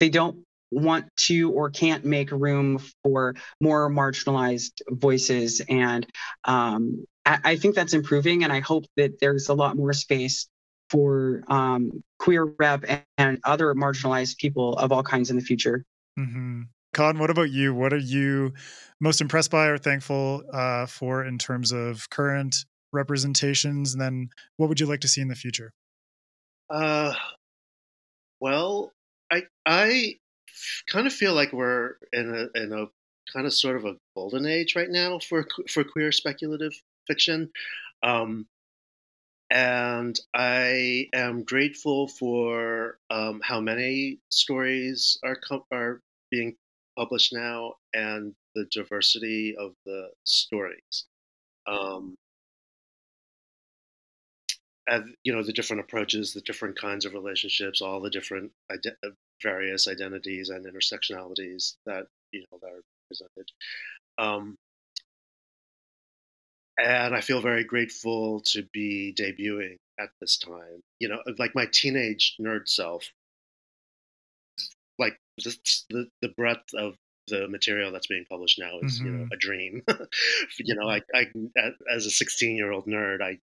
they 0.00 0.08
don't 0.08 0.44
want 0.70 1.06
to 1.16 1.52
or 1.52 1.70
can't 1.70 2.04
make 2.04 2.32
room 2.32 2.80
for 3.02 3.34
more 3.60 3.88
marginalized 3.88 4.72
voices 4.90 5.60
and 5.68 6.06
um, 6.44 7.04
I, 7.24 7.38
I, 7.44 7.56
think 7.56 7.76
that's 7.76 7.94
improving 7.94 8.42
and 8.42 8.52
i 8.52 8.58
hope 8.58 8.84
that 8.96 9.20
there's 9.20 9.48
a 9.48 9.54
lot 9.54 9.76
more 9.76 9.92
space 9.92 10.48
for 10.94 11.42
um, 11.48 12.04
queer 12.20 12.44
rep 12.44 12.84
and, 12.86 13.02
and, 13.18 13.40
other 13.42 13.74
marginalized 13.74 14.36
people 14.38 14.74
of 14.78 14.92
all 14.92 15.02
kinds 15.02 15.28
in 15.28 15.36
the 15.36 15.42
future. 15.42 15.84
Mm-hmm. 16.16 16.62
Khan, 16.92 17.18
what 17.18 17.30
about 17.30 17.50
you? 17.50 17.74
What 17.74 17.92
are 17.92 17.96
you 17.96 18.52
most 19.00 19.20
impressed 19.20 19.50
by 19.50 19.66
or 19.66 19.76
thankful 19.76 20.44
uh, 20.52 20.86
for 20.86 21.24
in 21.24 21.36
terms 21.36 21.72
of 21.72 22.08
current 22.10 22.54
representations? 22.92 23.92
And 23.92 24.00
then 24.00 24.28
what 24.56 24.68
would 24.68 24.78
you 24.78 24.86
like 24.86 25.00
to 25.00 25.08
see 25.08 25.20
in 25.20 25.26
the 25.26 25.34
future? 25.34 25.72
Uh, 26.70 27.14
well, 28.40 28.92
I 29.32 29.42
I 29.66 30.14
kind 30.88 31.08
of 31.08 31.12
feel 31.12 31.34
like 31.34 31.52
we're 31.52 31.94
in 32.12 32.48
a 32.54 32.62
in 32.62 32.72
a 32.72 32.86
kind 33.32 33.46
of 33.46 33.52
sort 33.52 33.76
of 33.76 33.84
a 33.84 33.96
golden 34.14 34.46
age 34.46 34.76
right 34.76 34.88
now 34.88 35.18
for 35.18 35.44
for 35.68 35.82
queer 35.82 36.12
speculative 36.12 36.72
fiction. 37.08 37.50
Um, 38.04 38.46
and 39.54 40.18
I 40.34 41.08
am 41.14 41.44
grateful 41.44 42.08
for 42.08 42.98
um, 43.08 43.40
how 43.42 43.60
many 43.60 44.18
stories 44.28 45.16
are 45.24 45.38
are 45.72 46.00
being 46.30 46.56
published 46.98 47.32
now 47.32 47.74
and 47.94 48.34
the 48.56 48.66
diversity 48.72 49.56
of 49.56 49.74
the 49.86 50.10
stories. 50.24 51.06
Um, 51.68 52.16
and, 54.88 55.14
you 55.22 55.32
know 55.32 55.42
the 55.42 55.52
different 55.52 55.80
approaches, 55.80 56.32
the 56.34 56.40
different 56.42 56.76
kinds 56.78 57.04
of 57.04 57.14
relationships, 57.14 57.80
all 57.80 58.00
the 58.00 58.10
different 58.10 58.50
ide- 58.70 58.96
uh, 59.04 59.10
various 59.42 59.86
identities 59.88 60.50
and 60.50 60.66
intersectionalities 60.66 61.76
that 61.86 62.06
you 62.32 62.40
know 62.40 62.58
that 62.60 62.68
are 62.68 62.82
presented. 63.08 63.48
Um, 64.18 64.58
and 66.78 67.14
I 67.14 67.20
feel 67.20 67.40
very 67.40 67.64
grateful 67.64 68.40
to 68.46 68.62
be 68.72 69.14
debuting 69.16 69.76
at 69.98 70.10
this 70.20 70.36
time. 70.36 70.82
You 70.98 71.08
know, 71.08 71.18
like 71.38 71.54
my 71.54 71.66
teenage 71.72 72.36
nerd 72.40 72.68
self, 72.68 73.10
like 74.98 75.18
the 75.42 75.56
the, 75.90 76.06
the 76.22 76.28
breadth 76.28 76.74
of 76.76 76.96
the 77.28 77.48
material 77.48 77.90
that's 77.90 78.06
being 78.06 78.26
published 78.30 78.58
now 78.58 78.78
is 78.82 78.98
mm-hmm. 78.98 79.06
you 79.06 79.12
know 79.12 79.24
mm-hmm. 79.24 79.32
a 79.32 79.36
dream. 79.36 79.82
you 80.58 80.74
know, 80.74 80.88
I, 80.88 81.00
I 81.14 81.26
as 81.94 82.06
a 82.06 82.10
16 82.10 82.56
year 82.56 82.72
old 82.72 82.86
nerd, 82.86 83.22
I 83.22 83.38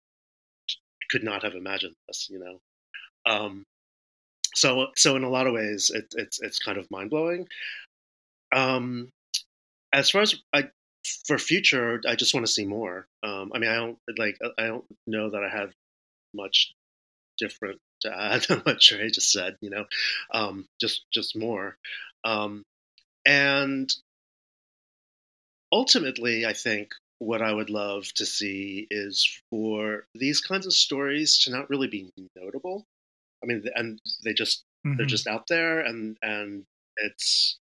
could 1.09 1.23
not 1.23 1.43
have 1.43 1.55
imagined 1.55 1.95
this. 2.07 2.29
You 2.29 2.39
know, 2.39 3.31
um, 3.31 3.65
so 4.55 4.87
so 4.95 5.15
in 5.15 5.23
a 5.23 5.29
lot 5.29 5.47
of 5.47 5.53
ways, 5.53 5.91
it, 5.93 6.13
it's 6.15 6.41
it's 6.41 6.59
kind 6.59 6.77
of 6.77 6.89
mind 6.91 7.09
blowing. 7.09 7.47
Um, 8.51 9.09
as 9.93 10.09
far 10.09 10.21
as 10.21 10.35
I, 10.53 10.69
for 11.25 11.37
future, 11.37 12.01
I 12.07 12.15
just 12.15 12.33
want 12.33 12.45
to 12.45 12.51
see 12.51 12.65
more. 12.65 13.07
Um, 13.23 13.51
I 13.53 13.59
mean, 13.59 13.69
I 13.69 13.75
don't 13.75 13.97
like 14.17 14.37
I 14.57 14.67
don't 14.67 14.85
know 15.07 15.29
that 15.29 15.43
I 15.43 15.49
have 15.49 15.73
much 16.33 16.73
different 17.37 17.79
to 18.01 18.15
add 18.15 18.41
than 18.47 18.59
what 18.59 18.79
Trey 18.79 19.09
just 19.09 19.31
said. 19.31 19.57
You 19.61 19.69
know, 19.69 19.85
um, 20.33 20.67
just 20.79 21.05
just 21.11 21.37
more. 21.37 21.77
Um, 22.23 22.63
and 23.25 23.91
ultimately, 25.71 26.45
I 26.45 26.53
think 26.53 26.93
what 27.19 27.41
I 27.41 27.53
would 27.53 27.69
love 27.69 28.05
to 28.15 28.25
see 28.25 28.87
is 28.89 29.41
for 29.49 30.05
these 30.15 30.39
kinds 30.39 30.65
of 30.65 30.73
stories 30.73 31.37
to 31.39 31.51
not 31.51 31.69
really 31.69 31.87
be 31.87 32.11
notable. 32.35 32.85
I 33.43 33.47
mean, 33.47 33.63
and 33.75 33.99
they 34.23 34.33
just 34.33 34.63
mm-hmm. 34.85 34.97
they're 34.97 35.05
just 35.05 35.27
out 35.27 35.47
there, 35.47 35.81
and 35.81 36.17
and 36.21 36.65
it's 36.97 37.57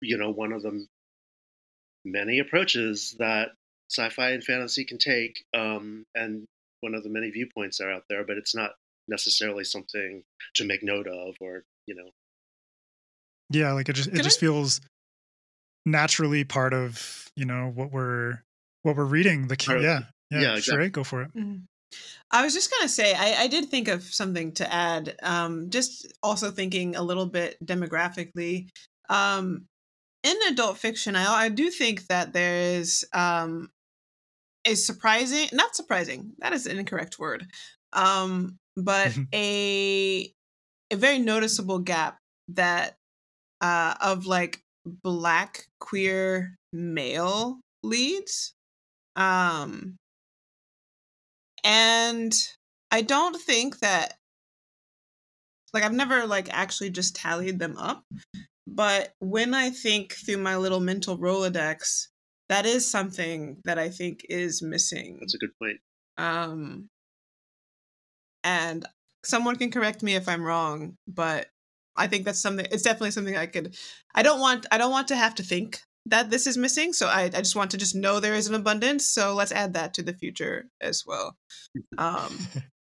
you 0.00 0.16
know 0.16 0.30
one 0.30 0.52
of 0.52 0.62
them 0.62 0.88
many 2.12 2.38
approaches 2.38 3.16
that 3.18 3.50
sci-fi 3.90 4.30
and 4.30 4.44
fantasy 4.44 4.84
can 4.84 4.98
take, 4.98 5.44
um, 5.54 6.04
and 6.14 6.44
one 6.80 6.94
of 6.94 7.02
the 7.02 7.08
many 7.08 7.30
viewpoints 7.30 7.78
that 7.78 7.86
are 7.86 7.92
out 7.92 8.04
there. 8.08 8.24
But 8.24 8.36
it's 8.36 8.54
not 8.54 8.72
necessarily 9.08 9.64
something 9.64 10.22
to 10.54 10.64
make 10.64 10.82
note 10.82 11.06
of, 11.06 11.34
or 11.40 11.62
you 11.86 11.94
know. 11.94 12.10
Yeah, 13.50 13.72
like 13.72 13.88
it 13.88 13.94
just 13.94 14.10
it 14.10 14.22
just 14.22 14.40
feels 14.40 14.80
naturally 15.86 16.44
part 16.44 16.74
of 16.74 17.30
you 17.34 17.46
know 17.46 17.72
what 17.74 17.92
we're 17.92 18.42
what 18.82 18.96
we're 18.96 19.04
reading. 19.04 19.48
The 19.48 19.56
kid, 19.56 19.82
yeah, 19.82 20.00
yeah, 20.30 20.40
yeah 20.40 20.56
exactly. 20.56 20.84
sure, 20.84 20.88
go 20.90 21.04
for 21.04 21.22
it. 21.22 21.34
Mm-hmm. 21.34 21.64
I 22.30 22.44
was 22.44 22.52
just 22.52 22.70
gonna 22.70 22.88
say 22.88 23.14
I, 23.14 23.44
I, 23.44 23.46
did 23.46 23.70
think 23.70 23.88
of 23.88 24.02
something 24.02 24.52
to 24.52 24.70
add. 24.70 25.16
Um, 25.22 25.70
just 25.70 26.12
also 26.22 26.50
thinking 26.50 26.96
a 26.96 27.02
little 27.02 27.24
bit 27.24 27.56
demographically. 27.64 28.68
Um, 29.08 29.64
in 30.22 30.36
adult 30.48 30.78
fiction, 30.78 31.16
I, 31.16 31.44
I 31.44 31.48
do 31.48 31.70
think 31.70 32.06
that 32.08 32.32
there 32.32 32.78
is 32.78 33.06
um, 33.12 33.70
a 34.64 34.74
surprising, 34.74 35.48
not 35.52 35.76
surprising, 35.76 36.32
that 36.38 36.52
is 36.52 36.66
an 36.66 36.78
incorrect 36.78 37.18
word, 37.18 37.46
um, 37.92 38.56
but 38.76 39.16
a 39.34 40.32
a 40.90 40.96
very 40.96 41.18
noticeable 41.18 41.78
gap 41.80 42.18
that 42.48 42.96
uh, 43.60 43.94
of 44.00 44.26
like 44.26 44.60
black 45.02 45.66
queer 45.80 46.56
male 46.72 47.60
leads. 47.82 48.54
Um, 49.16 49.96
and 51.64 52.32
I 52.90 53.02
don't 53.02 53.36
think 53.40 53.80
that 53.80 54.14
like 55.74 55.82
I've 55.82 55.92
never 55.92 56.26
like 56.26 56.48
actually 56.50 56.90
just 56.90 57.16
tallied 57.16 57.58
them 57.58 57.76
up, 57.76 58.02
but 58.74 59.14
when 59.18 59.54
I 59.54 59.70
think 59.70 60.14
through 60.14 60.38
my 60.38 60.56
little 60.56 60.80
mental 60.80 61.18
Rolodex, 61.18 62.08
that 62.48 62.66
is 62.66 62.90
something 62.90 63.58
that 63.64 63.78
I 63.78 63.88
think 63.88 64.26
is 64.28 64.62
missing. 64.62 65.18
That's 65.20 65.34
a 65.34 65.38
good 65.38 65.56
point. 65.58 65.78
Um 66.16 66.88
and 68.44 68.86
someone 69.24 69.56
can 69.56 69.70
correct 69.70 70.02
me 70.02 70.14
if 70.14 70.28
I'm 70.28 70.44
wrong, 70.44 70.96
but 71.06 71.46
I 71.96 72.06
think 72.06 72.24
that's 72.24 72.40
something 72.40 72.66
it's 72.70 72.82
definitely 72.82 73.10
something 73.10 73.36
I 73.36 73.46
could 73.46 73.76
I 74.14 74.22
don't 74.22 74.40
want 74.40 74.66
I 74.70 74.78
don't 74.78 74.90
want 74.90 75.08
to 75.08 75.16
have 75.16 75.34
to 75.36 75.42
think 75.42 75.80
that 76.06 76.30
this 76.30 76.46
is 76.46 76.56
missing. 76.56 76.92
So 76.92 77.06
I, 77.06 77.22
I 77.24 77.28
just 77.30 77.56
want 77.56 77.70
to 77.72 77.76
just 77.76 77.94
know 77.94 78.20
there 78.20 78.34
is 78.34 78.48
an 78.48 78.54
abundance. 78.54 79.06
So 79.06 79.34
let's 79.34 79.52
add 79.52 79.74
that 79.74 79.94
to 79.94 80.02
the 80.02 80.14
future 80.14 80.68
as 80.80 81.04
well. 81.06 81.36
Um 81.96 82.38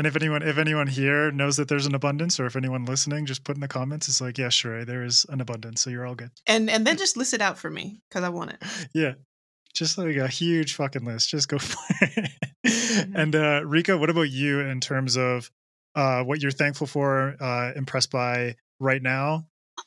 And 0.00 0.06
if 0.06 0.16
anyone 0.16 0.40
if 0.40 0.56
anyone 0.56 0.86
here 0.86 1.30
knows 1.30 1.58
that 1.58 1.68
there's 1.68 1.84
an 1.84 1.94
abundance, 1.94 2.40
or 2.40 2.46
if 2.46 2.56
anyone 2.56 2.86
listening, 2.86 3.26
just 3.26 3.44
put 3.44 3.56
in 3.56 3.60
the 3.60 3.68
comments. 3.68 4.08
It's 4.08 4.18
like, 4.18 4.38
yeah, 4.38 4.48
sure, 4.48 4.82
there 4.86 5.04
is 5.04 5.26
an 5.28 5.42
abundance, 5.42 5.82
so 5.82 5.90
you're 5.90 6.06
all 6.06 6.14
good. 6.14 6.30
And 6.46 6.70
and 6.70 6.86
then 6.86 6.96
just 6.96 7.18
list 7.18 7.34
it 7.34 7.42
out 7.42 7.58
for 7.58 7.68
me 7.68 8.00
because 8.08 8.24
I 8.24 8.30
want 8.30 8.52
it. 8.52 8.62
Yeah, 8.94 9.12
just 9.74 9.98
like 9.98 10.16
a 10.16 10.26
huge 10.26 10.74
fucking 10.76 11.04
list. 11.04 11.28
Just 11.28 11.50
go 11.50 11.58
for 11.58 11.76
it. 12.00 12.30
Mm-hmm. 12.66 13.14
And 13.14 13.36
uh, 13.36 13.60
Ryka, 13.60 14.00
what 14.00 14.08
about 14.08 14.30
you 14.30 14.60
in 14.60 14.80
terms 14.80 15.18
of 15.18 15.50
uh, 15.94 16.22
what 16.22 16.40
you're 16.40 16.50
thankful 16.50 16.86
for, 16.86 17.36
uh, 17.38 17.72
impressed 17.76 18.10
by 18.10 18.56
right 18.78 19.02
now? 19.02 19.44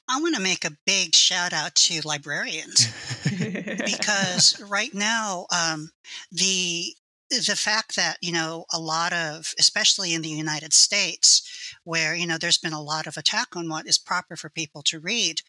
I 0.08 0.22
want 0.22 0.36
to 0.36 0.42
make 0.42 0.64
a 0.64 0.78
big 0.86 1.16
shout 1.16 1.54
out 1.54 1.74
to 1.74 2.08
librarians 2.08 2.86
because 3.84 4.62
right 4.70 4.94
now 4.94 5.48
um, 5.52 5.90
the 6.32 6.94
the 7.40 7.56
fact 7.56 7.96
that 7.96 8.18
you 8.22 8.32
know 8.32 8.66
a 8.74 8.80
lot 8.80 9.14
of 9.14 9.54
especially 9.60 10.14
in 10.14 10.22
the 10.22 10.30
united 10.30 10.74
states 10.74 11.76
where 11.84 12.16
you 12.16 12.26
know 12.28 12.38
there's 12.38 12.58
been 12.58 12.74
a 12.74 12.82
lot 12.82 13.08
of 13.08 13.18
attack 13.18 13.56
on 13.56 13.70
what 13.70 13.88
is 13.88 13.98
proper 13.98 14.36
for 14.36 14.50
people 14.50 14.82
to 14.84 15.00
read 15.00 15.42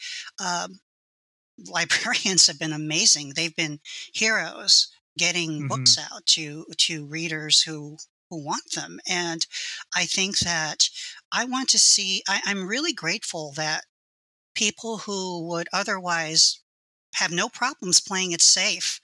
um, 0.44 0.80
librarians 1.68 2.46
have 2.46 2.58
been 2.58 2.72
amazing 2.72 3.32
they've 3.34 3.56
been 3.56 3.80
heroes 4.12 4.92
getting 5.18 5.62
Mhm. 5.62 5.68
books 5.68 5.98
out 5.98 6.26
to 6.26 6.66
to 6.78 7.06
readers 7.06 7.62
who 7.62 7.96
who 8.30 8.44
want 8.44 8.72
them 8.74 8.98
and 9.08 9.46
i 9.94 10.04
think 10.04 10.38
that 10.40 10.88
i 11.32 11.44
want 11.44 11.68
to 11.68 11.78
see 11.78 12.22
I, 12.28 12.40
i'm 12.46 12.66
really 12.66 12.92
grateful 12.92 13.52
that 13.56 13.84
people 14.54 14.98
who 14.98 15.46
would 15.48 15.68
otherwise 15.72 16.60
have 17.16 17.32
no 17.32 17.48
problems 17.48 18.00
playing 18.00 18.32
it 18.32 18.42
safe 18.42 19.00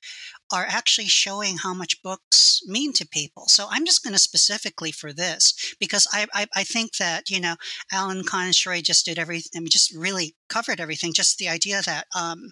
are 0.52 0.66
actually 0.68 1.06
showing 1.06 1.58
how 1.58 1.72
much 1.72 2.02
books 2.02 2.62
mean 2.66 2.92
to 2.94 3.06
people. 3.06 3.46
So 3.46 3.66
I'm 3.70 3.86
just 3.86 4.02
going 4.02 4.12
to 4.12 4.18
specifically 4.18 4.92
for 4.92 5.12
this 5.12 5.74
because 5.78 6.08
I, 6.12 6.26
I, 6.34 6.46
I 6.56 6.64
think 6.64 6.96
that, 6.96 7.30
you 7.30 7.40
know, 7.40 7.56
Alan 7.92 8.24
Consroy 8.24 8.80
just 8.80 9.04
did 9.04 9.18
everything, 9.18 9.50
I 9.56 9.60
mean, 9.60 9.68
just 9.68 9.94
really 9.94 10.34
covered 10.48 10.80
everything. 10.80 11.12
Just 11.12 11.38
the 11.38 11.48
idea 11.48 11.82
that 11.82 12.06
um, 12.16 12.50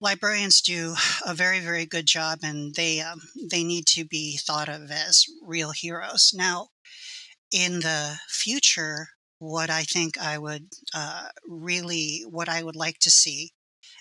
librarians 0.00 0.60
do 0.60 0.94
a 1.26 1.34
very, 1.34 1.60
very 1.60 1.86
good 1.86 2.06
job 2.06 2.40
and 2.42 2.74
they, 2.74 3.00
um, 3.00 3.20
they 3.50 3.64
need 3.64 3.86
to 3.86 4.04
be 4.04 4.36
thought 4.36 4.68
of 4.68 4.90
as 4.90 5.24
real 5.42 5.72
heroes. 5.72 6.32
Now, 6.34 6.68
in 7.52 7.80
the 7.80 8.18
future, 8.28 9.08
what 9.38 9.70
I 9.70 9.82
think 9.82 10.18
I 10.18 10.38
would 10.38 10.68
uh, 10.94 11.28
really, 11.48 12.24
what 12.28 12.48
I 12.48 12.62
would 12.62 12.76
like 12.76 12.98
to 13.00 13.10
see 13.10 13.52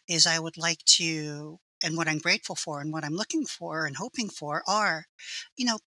is 0.10 0.28
I 0.28 0.40
would 0.40 0.58
like 0.58 0.84
to, 1.00 1.62
and 1.84 1.98
what 1.98 2.10
I'm 2.10 2.20
grateful 2.20 2.56
for 2.58 2.82
and 2.82 2.94
what 2.94 3.06
I'm 3.06 3.16
looking 3.16 3.46
for 3.48 3.88
and 3.88 3.98
hoping 3.98 4.30
for 4.30 4.64
are, 4.68 5.08
you 5.58 5.66
know, 5.66 5.80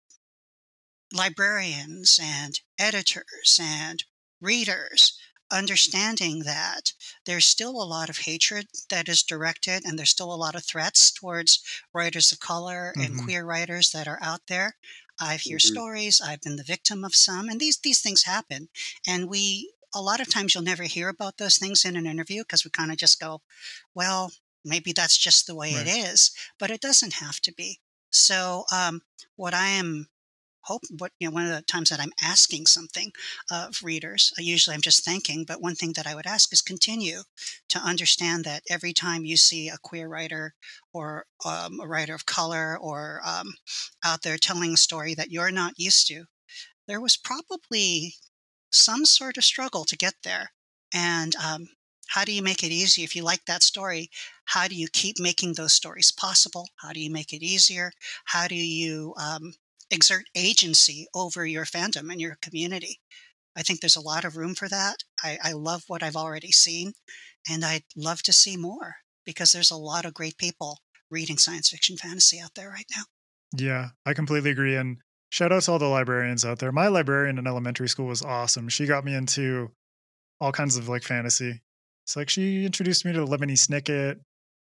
librarians 1.13 2.19
and 2.23 2.61
editors 2.79 3.59
and 3.61 4.05
readers 4.41 5.19
understanding 5.51 6.41
that 6.45 6.93
there's 7.27 7.45
still 7.45 7.83
a 7.83 7.85
lot 7.85 8.09
of 8.09 8.19
hatred 8.19 8.67
that 8.89 9.09
is 9.09 9.23
directed 9.23 9.85
and 9.85 9.99
there's 9.99 10.09
still 10.11 10.33
a 10.33 10.37
lot 10.37 10.55
of 10.55 10.65
threats 10.65 11.11
towards 11.11 11.63
writers 11.93 12.33
of 12.33 12.41
color 12.41 12.95
and 12.99 13.17
Mhm. 13.17 13.19
queer 13.19 13.45
writers 13.45 13.91
that 13.91 14.09
are 14.09 14.19
out 14.23 14.41
there. 14.47 14.79
I've 15.21 15.43
heard 15.43 15.61
Mhm. 15.61 15.61
stories, 15.61 16.21
I've 16.23 16.41
been 16.41 16.57
the 16.57 16.65
victim 16.65 17.05
of 17.05 17.15
some, 17.15 17.49
and 17.51 17.61
these 17.61 17.79
these 17.79 18.01
things 18.01 18.23
happen. 18.23 18.71
And 19.07 19.29
we 19.29 19.75
a 19.95 20.01
lot 20.03 20.21
of 20.21 20.29
times 20.29 20.55
you'll 20.55 20.65
never 20.65 20.85
hear 20.85 21.09
about 21.09 21.39
those 21.39 21.59
things 21.59 21.85
in 21.85 21.97
an 21.97 22.07
interview 22.07 22.43
because 22.43 22.65
we 22.65 22.71
kind 22.71 22.91
of 22.91 22.97
just 22.99 23.21
go, 23.21 23.43
well, 23.95 24.33
maybe 24.65 24.93
that's 24.93 25.19
just 25.19 25.47
the 25.47 25.55
way 25.55 25.77
it 25.77 25.87
Right. 25.87 25.89
is, 25.89 26.31
but 26.59 26.71
it 26.71 26.81
doesn't 26.81 27.15
have 27.15 27.41
to 27.43 27.53
be. 27.53 27.81
So, 28.11 28.65
um, 28.73 29.03
what 29.37 29.55
I 29.55 29.69
am 29.69 30.09
hope, 30.63 30.83
what 30.99 31.13
you 31.19 31.29
know, 31.29 31.35
one 31.35 31.47
of 31.47 31.51
the 31.57 31.63
times 31.63 31.89
that 31.91 32.01
I'm 32.01 32.13
asking 32.23 32.67
something 32.67 33.13
of 33.51 33.83
readers, 33.83 34.33
uh, 34.39 34.43
usually 34.43 34.75
I'm 34.75 34.81
just 34.83 35.05
thanking, 35.05 35.45
but 35.45 35.61
one 35.61 35.75
thing 35.75 35.93
that 35.97 36.07
I 36.07 36.15
would 36.15 36.27
ask 36.27 36.53
is 36.53 36.63
continue 36.63 37.23
to 37.71 37.79
understand 37.79 38.45
that 38.45 38.63
every 38.71 38.93
time 38.93 39.25
you 39.25 39.37
see 39.37 39.69
a 39.69 39.79
queer 39.79 40.09
writer 40.09 40.55
or 40.93 41.27
um, 41.45 41.81
a 41.81 41.89
writer 41.89 42.15
of 42.15 42.27
color 42.27 42.79
or 42.79 43.21
um, 43.27 43.55
out 44.05 44.23
there 44.23 44.39
telling 44.39 44.75
a 44.75 44.77
story 44.77 45.15
that 45.15 45.31
you're 45.33 45.51
not 45.51 45.79
used 45.79 46.07
to, 46.09 46.27
there 46.87 47.01
was 47.01 47.17
probably 47.17 48.15
some 48.73 49.05
sort 49.05 49.37
of 49.37 49.45
struggle 49.45 49.85
to 49.85 49.97
get 49.97 50.15
there. 50.25 50.53
And 50.95 51.35
um, 51.37 51.69
how 52.09 52.25
do 52.25 52.33
you 52.33 52.43
make 52.43 52.63
it 52.63 52.73
easy? 52.73 53.05
If 53.05 53.17
you 53.17 53.23
like 53.23 53.45
that 53.47 53.63
story, 53.63 54.11
how 54.47 54.69
do 54.69 54.75
you 54.75 54.89
keep 54.93 55.19
making 55.19 55.55
those 55.55 55.73
stories 55.73 56.13
possible? 56.13 56.69
How 56.77 56.93
do 56.93 57.01
you 57.01 57.11
make 57.11 57.33
it 57.33 57.43
easier? 57.43 57.93
How 58.27 58.49
do 58.49 58.55
you 58.55 59.15
um, 59.17 59.55
exert 59.91 60.25
agency 60.35 61.07
over 61.15 61.47
your 61.47 61.65
fandom 61.65 62.11
and 62.11 62.21
your 62.21 62.37
community? 62.43 63.01
I 63.57 63.63
think 63.63 63.81
there's 63.81 63.97
a 63.97 64.01
lot 64.01 64.25
of 64.25 64.37
room 64.37 64.55
for 64.55 64.69
that. 64.69 64.97
I, 65.23 65.39
I 65.43 65.53
love 65.53 65.85
what 65.87 66.03
I've 66.03 66.17
already 66.17 66.53
seen, 66.53 66.93
and 67.49 67.65
I'd 67.65 67.85
love 67.97 68.23
to 68.25 68.33
see 68.33 68.57
more 68.57 68.97
because 69.25 69.53
there's 69.53 69.71
a 69.71 69.77
lot 69.77 70.05
of 70.05 70.15
great 70.15 70.39
people 70.39 70.79
reading 71.11 71.39
science 71.39 71.69
fiction 71.69 71.97
fantasy 71.97 72.41
out 72.41 72.55
there 72.55 72.71
right 72.71 72.87
now. 72.97 73.03
Yeah, 73.57 73.91
I 74.07 74.15
completely 74.15 74.51
agree. 74.51 74.77
And 74.77 74.99
shout 75.33 75.51
out 75.51 75.63
to 75.63 75.73
all 75.73 75.79
the 75.79 75.87
librarians 75.87 76.45
out 76.45 76.59
there. 76.59 76.71
My 76.71 76.89
librarian 76.89 77.39
in 77.39 77.47
elementary 77.47 77.89
school 77.89 78.07
was 78.07 78.21
awesome. 78.21 78.69
She 78.69 78.85
got 78.85 79.03
me 79.03 79.15
into 79.15 79.71
all 80.41 80.53
kinds 80.53 80.77
of 80.77 80.91
like 80.91 81.03
fantasy. 81.03 81.63
It's 82.05 82.17
like 82.17 82.29
she 82.29 82.67
introduced 82.67 83.07
me 83.07 83.13
to 83.15 83.21
the 83.21 83.27
Lemony 83.27 83.53
Snicket 83.53 84.21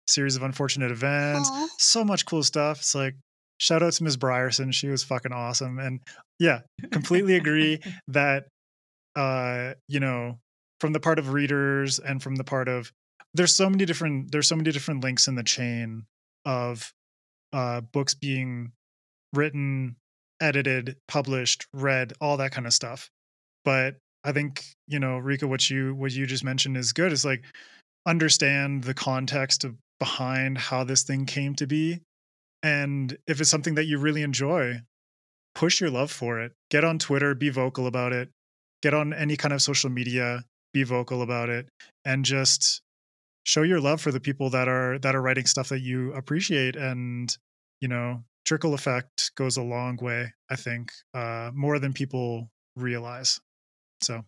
series 0.06 0.36
of 0.36 0.42
unfortunate 0.42 0.90
events. 0.90 1.48
Aw. 1.50 1.68
So 1.78 2.04
much 2.04 2.26
cool 2.26 2.42
stuff. 2.42 2.80
It's 2.80 2.94
like 2.94 3.14
shout 3.56 3.82
out 3.82 3.94
to 3.94 4.04
Ms. 4.04 4.18
Brierson. 4.18 4.72
She 4.74 4.88
was 4.88 5.02
fucking 5.02 5.32
awesome. 5.32 5.78
And 5.78 6.00
yeah, 6.38 6.60
completely 6.90 7.36
agree 7.36 7.80
that 8.08 8.44
uh, 9.16 9.72
you 9.88 9.98
know, 9.98 10.38
from 10.80 10.92
the 10.92 11.00
part 11.00 11.18
of 11.18 11.32
readers 11.32 11.98
and 11.98 12.22
from 12.22 12.36
the 12.36 12.44
part 12.44 12.68
of 12.68 12.92
there's 13.32 13.56
so 13.56 13.70
many 13.70 13.86
different 13.86 14.30
there's 14.30 14.48
so 14.48 14.56
many 14.56 14.70
different 14.72 15.02
links 15.02 15.26
in 15.26 15.36
the 15.36 15.42
chain 15.42 16.04
of 16.44 16.92
uh 17.54 17.80
books 17.80 18.12
being 18.12 18.72
written, 19.32 19.96
edited, 20.40 20.96
published, 21.08 21.66
read, 21.72 22.12
all 22.20 22.36
that 22.38 22.52
kind 22.52 22.66
of 22.66 22.72
stuff. 22.72 23.10
But 23.64 23.96
I 24.24 24.32
think, 24.32 24.64
you 24.86 24.98
know, 24.98 25.20
Ryka, 25.20 25.48
what 25.48 25.70
you 25.70 25.94
what 25.94 26.12
you 26.12 26.26
just 26.26 26.44
mentioned 26.44 26.76
is 26.76 26.92
good. 26.92 27.12
Is 27.12 27.24
like 27.24 27.44
understand 28.06 28.84
the 28.84 28.94
context 28.94 29.64
of 29.64 29.76
behind 29.98 30.58
how 30.58 30.84
this 30.84 31.02
thing 31.02 31.26
came 31.26 31.54
to 31.56 31.66
be. 31.66 32.00
And 32.62 33.16
if 33.26 33.40
it's 33.40 33.50
something 33.50 33.74
that 33.76 33.86
you 33.86 33.98
really 33.98 34.22
enjoy, 34.22 34.80
push 35.54 35.80
your 35.80 35.90
love 35.90 36.10
for 36.10 36.40
it. 36.40 36.52
Get 36.70 36.84
on 36.84 36.98
Twitter, 36.98 37.34
be 37.34 37.50
vocal 37.50 37.86
about 37.86 38.12
it. 38.12 38.30
Get 38.82 38.94
on 38.94 39.12
any 39.12 39.36
kind 39.36 39.52
of 39.52 39.62
social 39.62 39.90
media, 39.90 40.44
be 40.72 40.84
vocal 40.84 41.22
about 41.22 41.50
it, 41.50 41.68
and 42.04 42.24
just 42.24 42.80
show 43.44 43.62
your 43.62 43.80
love 43.80 44.00
for 44.00 44.12
the 44.12 44.20
people 44.20 44.50
that 44.50 44.68
are 44.68 44.98
that 44.98 45.14
are 45.14 45.22
writing 45.22 45.46
stuff 45.46 45.68
that 45.68 45.80
you 45.80 46.12
appreciate. 46.14 46.76
And 46.76 47.34
you 47.80 47.88
know, 47.88 48.22
trickle 48.44 48.74
effect 48.74 49.19
goes 49.36 49.56
a 49.56 49.62
long 49.62 49.98
way. 50.00 50.32
I 50.50 50.56
think 50.56 50.92
uh, 51.14 51.50
more 51.54 51.78
than 51.78 51.92
people 51.92 52.50
realize. 52.76 53.40
So 54.02 54.24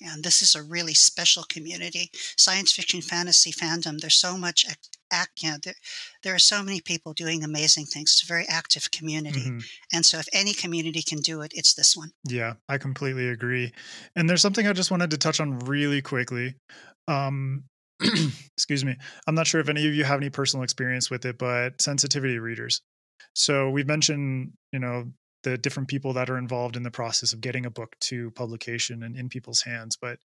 And 0.00 0.22
this 0.22 0.42
is 0.42 0.54
a 0.54 0.62
really 0.62 0.94
special 0.94 1.44
community. 1.44 2.10
Science 2.36 2.72
fiction, 2.72 3.00
fantasy 3.00 3.52
fandom. 3.52 3.98
There's 3.98 4.16
so 4.16 4.36
much 4.36 4.66
act. 4.68 4.98
act 5.10 5.42
you 5.42 5.50
know, 5.50 5.56
there, 5.62 5.74
there 6.22 6.34
are 6.34 6.38
so 6.38 6.62
many 6.62 6.80
people 6.80 7.12
doing 7.12 7.42
amazing 7.42 7.86
things. 7.86 8.12
It's 8.12 8.24
a 8.24 8.26
very 8.26 8.46
active 8.48 8.90
community. 8.90 9.50
mhm. 9.50 9.64
And 9.92 10.04
so, 10.04 10.18
if 10.18 10.28
any 10.32 10.52
community 10.52 11.02
can 11.02 11.20
do 11.20 11.40
it, 11.42 11.52
it's 11.54 11.74
this 11.74 11.96
one. 11.96 12.10
Yeah, 12.28 12.54
I 12.68 12.78
completely 12.78 13.28
agree. 13.28 13.72
And 14.14 14.28
there's 14.28 14.42
something 14.42 14.66
I 14.66 14.72
just 14.72 14.90
wanted 14.90 15.10
to 15.10 15.18
touch 15.18 15.40
on 15.40 15.58
really 15.60 16.02
quickly. 16.02 16.54
Um, 17.08 17.64
excuse 18.56 18.84
me. 18.84 18.96
I'm 19.26 19.34
not 19.34 19.46
sure 19.46 19.60
if 19.60 19.68
any 19.68 19.86
of 19.88 19.94
you 19.94 20.04
have 20.04 20.20
any 20.20 20.30
personal 20.30 20.64
experience 20.64 21.10
with 21.10 21.24
it, 21.24 21.38
but 21.38 21.80
sensitivity 21.80 22.38
readers. 22.38 22.82
So 23.36 23.68
we've 23.68 23.86
mentioned, 23.86 24.52
you 24.72 24.78
know, 24.78 25.12
the 25.42 25.58
different 25.58 25.90
people 25.90 26.14
that 26.14 26.30
are 26.30 26.38
involved 26.38 26.74
in 26.74 26.82
the 26.82 26.90
process 26.90 27.34
of 27.34 27.42
getting 27.42 27.66
a 27.66 27.70
book 27.70 27.94
to 28.00 28.30
publication 28.30 29.02
and 29.02 29.14
in 29.14 29.28
people's 29.28 29.60
hands. 29.60 29.98
But 30.00 30.18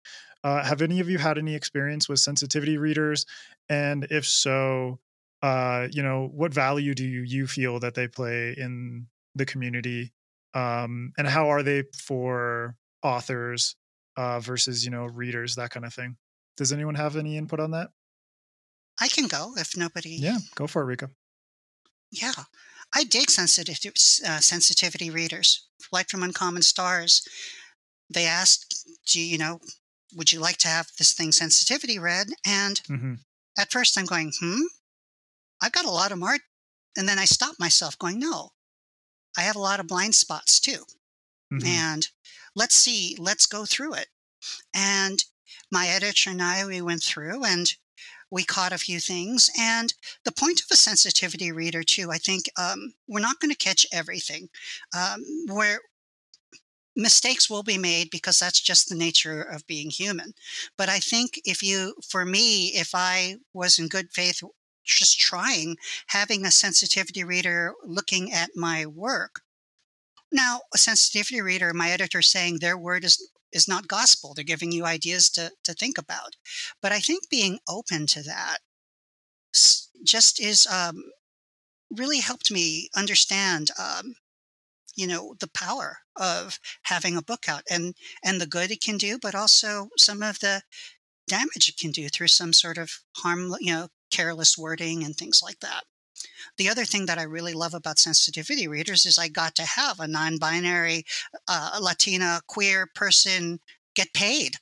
uh, 0.45 0.63
have 0.63 0.83
any 0.83 1.01
of 1.01 1.09
you 1.09 1.17
had 1.17 1.39
any 1.39 1.55
experience 1.55 2.07
with 2.07 2.21
sensitivity 2.21 2.77
readers? 2.77 3.25
And 3.71 4.07
if 4.11 4.27
so, 4.27 4.99
uh, 5.43 5.89
you 5.91 6.03
know, 6.03 6.29
what 6.35 6.53
value 6.53 6.95
do 6.95 7.05
you, 7.05 7.23
you 7.23 7.47
feel 7.47 7.81
that 7.81 7.95
they 7.95 8.09
play 8.09 8.55
in 8.57 9.07
the 9.35 9.47
community? 9.47 10.13
Um, 10.53 11.13
and 11.17 11.27
how 11.27 11.49
are 11.49 11.63
they 11.63 11.85
for 11.97 12.77
authors 13.03 13.75
uh, 14.19 14.39
versus, 14.41 14.85
you 14.85 14.91
know, 14.91 15.07
readers, 15.07 15.55
that 15.55 15.71
kind 15.71 15.87
of 15.87 15.95
thing? 15.95 16.19
Does 16.59 16.73
anyone 16.73 16.95
have 16.97 17.17
any 17.17 17.39
input 17.39 17.59
on 17.59 17.71
that? 17.71 17.89
I 19.01 19.09
can 19.09 19.29
go 19.29 19.55
if 19.57 19.79
nobody. 19.79 20.11
Yeah, 20.11 20.39
go 20.57 20.67
for 20.67 20.89
it, 20.89 20.99
Ryka. 20.99 21.09
Yeah. 22.11 22.33
I 22.95 23.05
dig 23.05 23.31
sensitivity, 23.31 23.91
uh, 24.27 24.41
sensitivity 24.41 25.11
readers. 25.11 25.67
Flight 25.81 26.11
from 26.11 26.23
Uncommon 26.23 26.63
Stars, 26.63 27.23
they 28.13 28.27
asked, 28.27 28.87
do 29.07 29.21
you, 29.21 29.27
you 29.27 29.39
know, 29.39 29.61
would 30.15 30.33
you 30.33 30.41
like 30.41 30.57
to 30.59 30.69
have 30.69 30.89
this 30.99 31.13
thing 31.13 31.33
sensitivity 31.33 31.99
read? 31.99 32.29
And 32.47 32.81
mm-hmm. 32.89 33.15
at 33.59 33.71
first 33.71 33.99
I'm 33.99 34.07
going, 34.07 34.33
hmm, 34.41 34.63
I've 35.63 35.73
got 35.73 35.85
a 35.85 35.91
lot 35.91 36.13
of 36.13 36.23
art. 36.23 36.41
And 36.97 37.09
then 37.09 37.19
I 37.19 37.27
stop 37.27 37.57
myself 37.61 37.99
going, 37.99 38.19
no, 38.19 38.51
I 39.37 39.43
have 39.43 39.57
a 39.57 39.61
lot 39.61 39.81
of 39.81 39.87
blind 39.87 40.15
spots 40.15 40.59
too. 40.59 40.85
Mm-hmm. 41.53 41.67
And 41.67 42.09
let's 42.57 42.75
see, 42.75 43.17
let's 43.19 43.47
go 43.47 43.65
through 43.65 43.95
it. 43.95 44.09
And 44.75 45.23
my 45.71 45.87
editor 45.89 46.31
and 46.31 46.43
I, 46.43 46.67
we 46.67 46.81
went 46.81 47.03
through 47.03 47.45
and 47.45 47.73
we 48.31 48.45
caught 48.45 48.73
a 48.73 48.79
few 48.79 49.01
things. 49.01 49.51
And 49.59 49.93
the 50.25 50.33
point 50.33 50.61
of 50.61 50.67
a 50.71 50.77
sensitivity 50.77 51.53
reader, 51.53 51.83
too, 51.83 52.11
I 52.11 52.19
think 52.19 52.45
um, 52.59 52.95
we're 53.09 53.21
not 53.21 53.41
going 53.41 53.51
to 53.51 53.57
catch 53.57 53.87
everything. 53.93 54.49
Um, 54.97 55.25
where 55.49 55.81
mistakes 56.97 57.49
will 57.49 57.63
be 57.63 57.79
made 57.79 58.11
because 58.11 58.39
that's 58.39 58.61
just 58.61 58.89
the 58.89 58.95
nature 58.97 59.43
of 59.43 59.67
being 59.67 59.89
human. 59.89 60.35
But 60.77 60.89
I 60.89 60.99
think 60.99 61.41
if 61.45 61.63
you, 61.63 61.95
for 62.07 62.25
me, 62.25 62.69
if 62.69 62.91
I 62.95 63.37
was 63.55 63.79
in 63.79 63.89
good 63.89 64.11
faith, 64.13 64.43
just 64.85 65.19
trying, 65.19 65.77
having 66.09 66.45
a 66.45 66.51
sensitivity 66.51 67.23
reader 67.23 67.75
looking 67.85 68.33
at 68.33 68.51
my 68.57 68.85
work, 68.85 69.43
now, 70.31 70.61
a 70.75 70.79
sensitivity 70.79 71.41
reader, 71.41 71.73
my 71.73 71.91
editor 71.91 72.21
saying 72.21 72.59
their 72.59 72.77
word 72.77 73.05
is 73.05 73.31
is 73.53 73.69
not 73.69 73.89
gospel. 73.89 74.35
They're 74.35 74.45
giving 74.45 74.73
you 74.73 74.85
ideas 74.85 75.31
to, 75.31 75.53
to 75.65 75.73
think 75.73 75.99
about. 75.99 76.37
But 76.83 76.93
I 76.93 77.01
think 77.01 77.29
being 77.29 77.59
open 77.69 78.07
to 78.09 78.23
that 78.23 78.59
just 80.05 80.41
is 80.41 80.67
um, 80.67 81.03
really 81.91 82.21
helped 82.21 82.51
me 82.51 82.89
understand, 82.97 83.71
um, 83.79 84.15
you 84.97 85.07
know, 85.07 85.35
the 85.41 85.49
power 85.49 85.99
of 86.17 86.59
having 86.83 87.17
a 87.17 87.23
book 87.23 87.49
out 87.49 87.63
and 87.71 87.95
and 88.25 88.41
the 88.41 88.47
good 88.47 88.71
it 88.71 88.81
can 88.81 88.99
do, 88.99 89.19
but 89.21 89.35
also 89.35 89.89
some 89.97 90.23
of 90.23 90.41
the 90.41 90.63
damage 91.29 91.69
it 91.69 91.77
can 91.77 91.93
do 91.93 92.09
through 92.09 92.29
some 92.29 92.53
sort 92.53 92.79
of 92.79 92.91
harm, 93.17 93.55
you 93.61 93.73
know, 93.73 93.89
careless 94.11 94.59
wording 94.59 95.05
and 95.05 95.17
things 95.17 95.41
like 95.43 95.61
that. 95.61 95.85
The 96.59 96.69
other 96.69 96.85
thing 96.85 97.07
that 97.07 97.19
I 97.19 97.23
really 97.23 97.55
love 97.55 97.75
about 97.75 97.99
sensitivity 97.99 98.69
readers 98.69 99.07
is 99.07 99.19
I 99.19 99.29
got 99.29 99.55
to 99.57 99.65
have 99.65 100.01
a 100.01 100.09
non 100.09 100.39
binary 100.39 101.05
uh, 101.47 101.79
Latina 101.81 102.41
queer 102.47 102.89
person 102.95 103.61
get 103.95 104.13
paid 104.13 104.57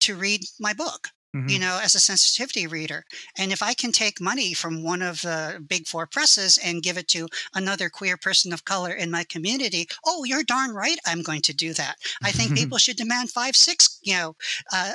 to 0.00 0.16
read 0.16 0.44
my 0.58 0.72
book. 0.72 1.08
Mm-hmm. 1.34 1.48
you 1.48 1.58
know, 1.58 1.80
as 1.82 1.96
a 1.96 2.00
sensitivity 2.00 2.68
reader. 2.68 3.04
And 3.36 3.50
if 3.50 3.60
I 3.60 3.74
can 3.74 3.90
take 3.90 4.20
money 4.20 4.54
from 4.54 4.84
one 4.84 5.02
of 5.02 5.22
the 5.22 5.60
big 5.68 5.88
four 5.88 6.06
presses 6.06 6.58
and 6.58 6.80
give 6.80 6.96
it 6.96 7.08
to 7.08 7.26
another 7.56 7.90
queer 7.90 8.16
person 8.16 8.52
of 8.52 8.64
color 8.64 8.92
in 8.92 9.10
my 9.10 9.24
community, 9.24 9.88
oh, 10.06 10.22
you're 10.22 10.44
darn 10.44 10.70
right, 10.70 10.96
I'm 11.04 11.22
going 11.22 11.42
to 11.42 11.52
do 11.52 11.74
that. 11.74 11.96
I 12.22 12.30
think 12.30 12.54
people 12.56 12.78
should 12.78 12.96
demand 12.96 13.32
five, 13.32 13.56
six, 13.56 13.98
you 14.00 14.14
know, 14.14 14.36
uh, 14.72 14.92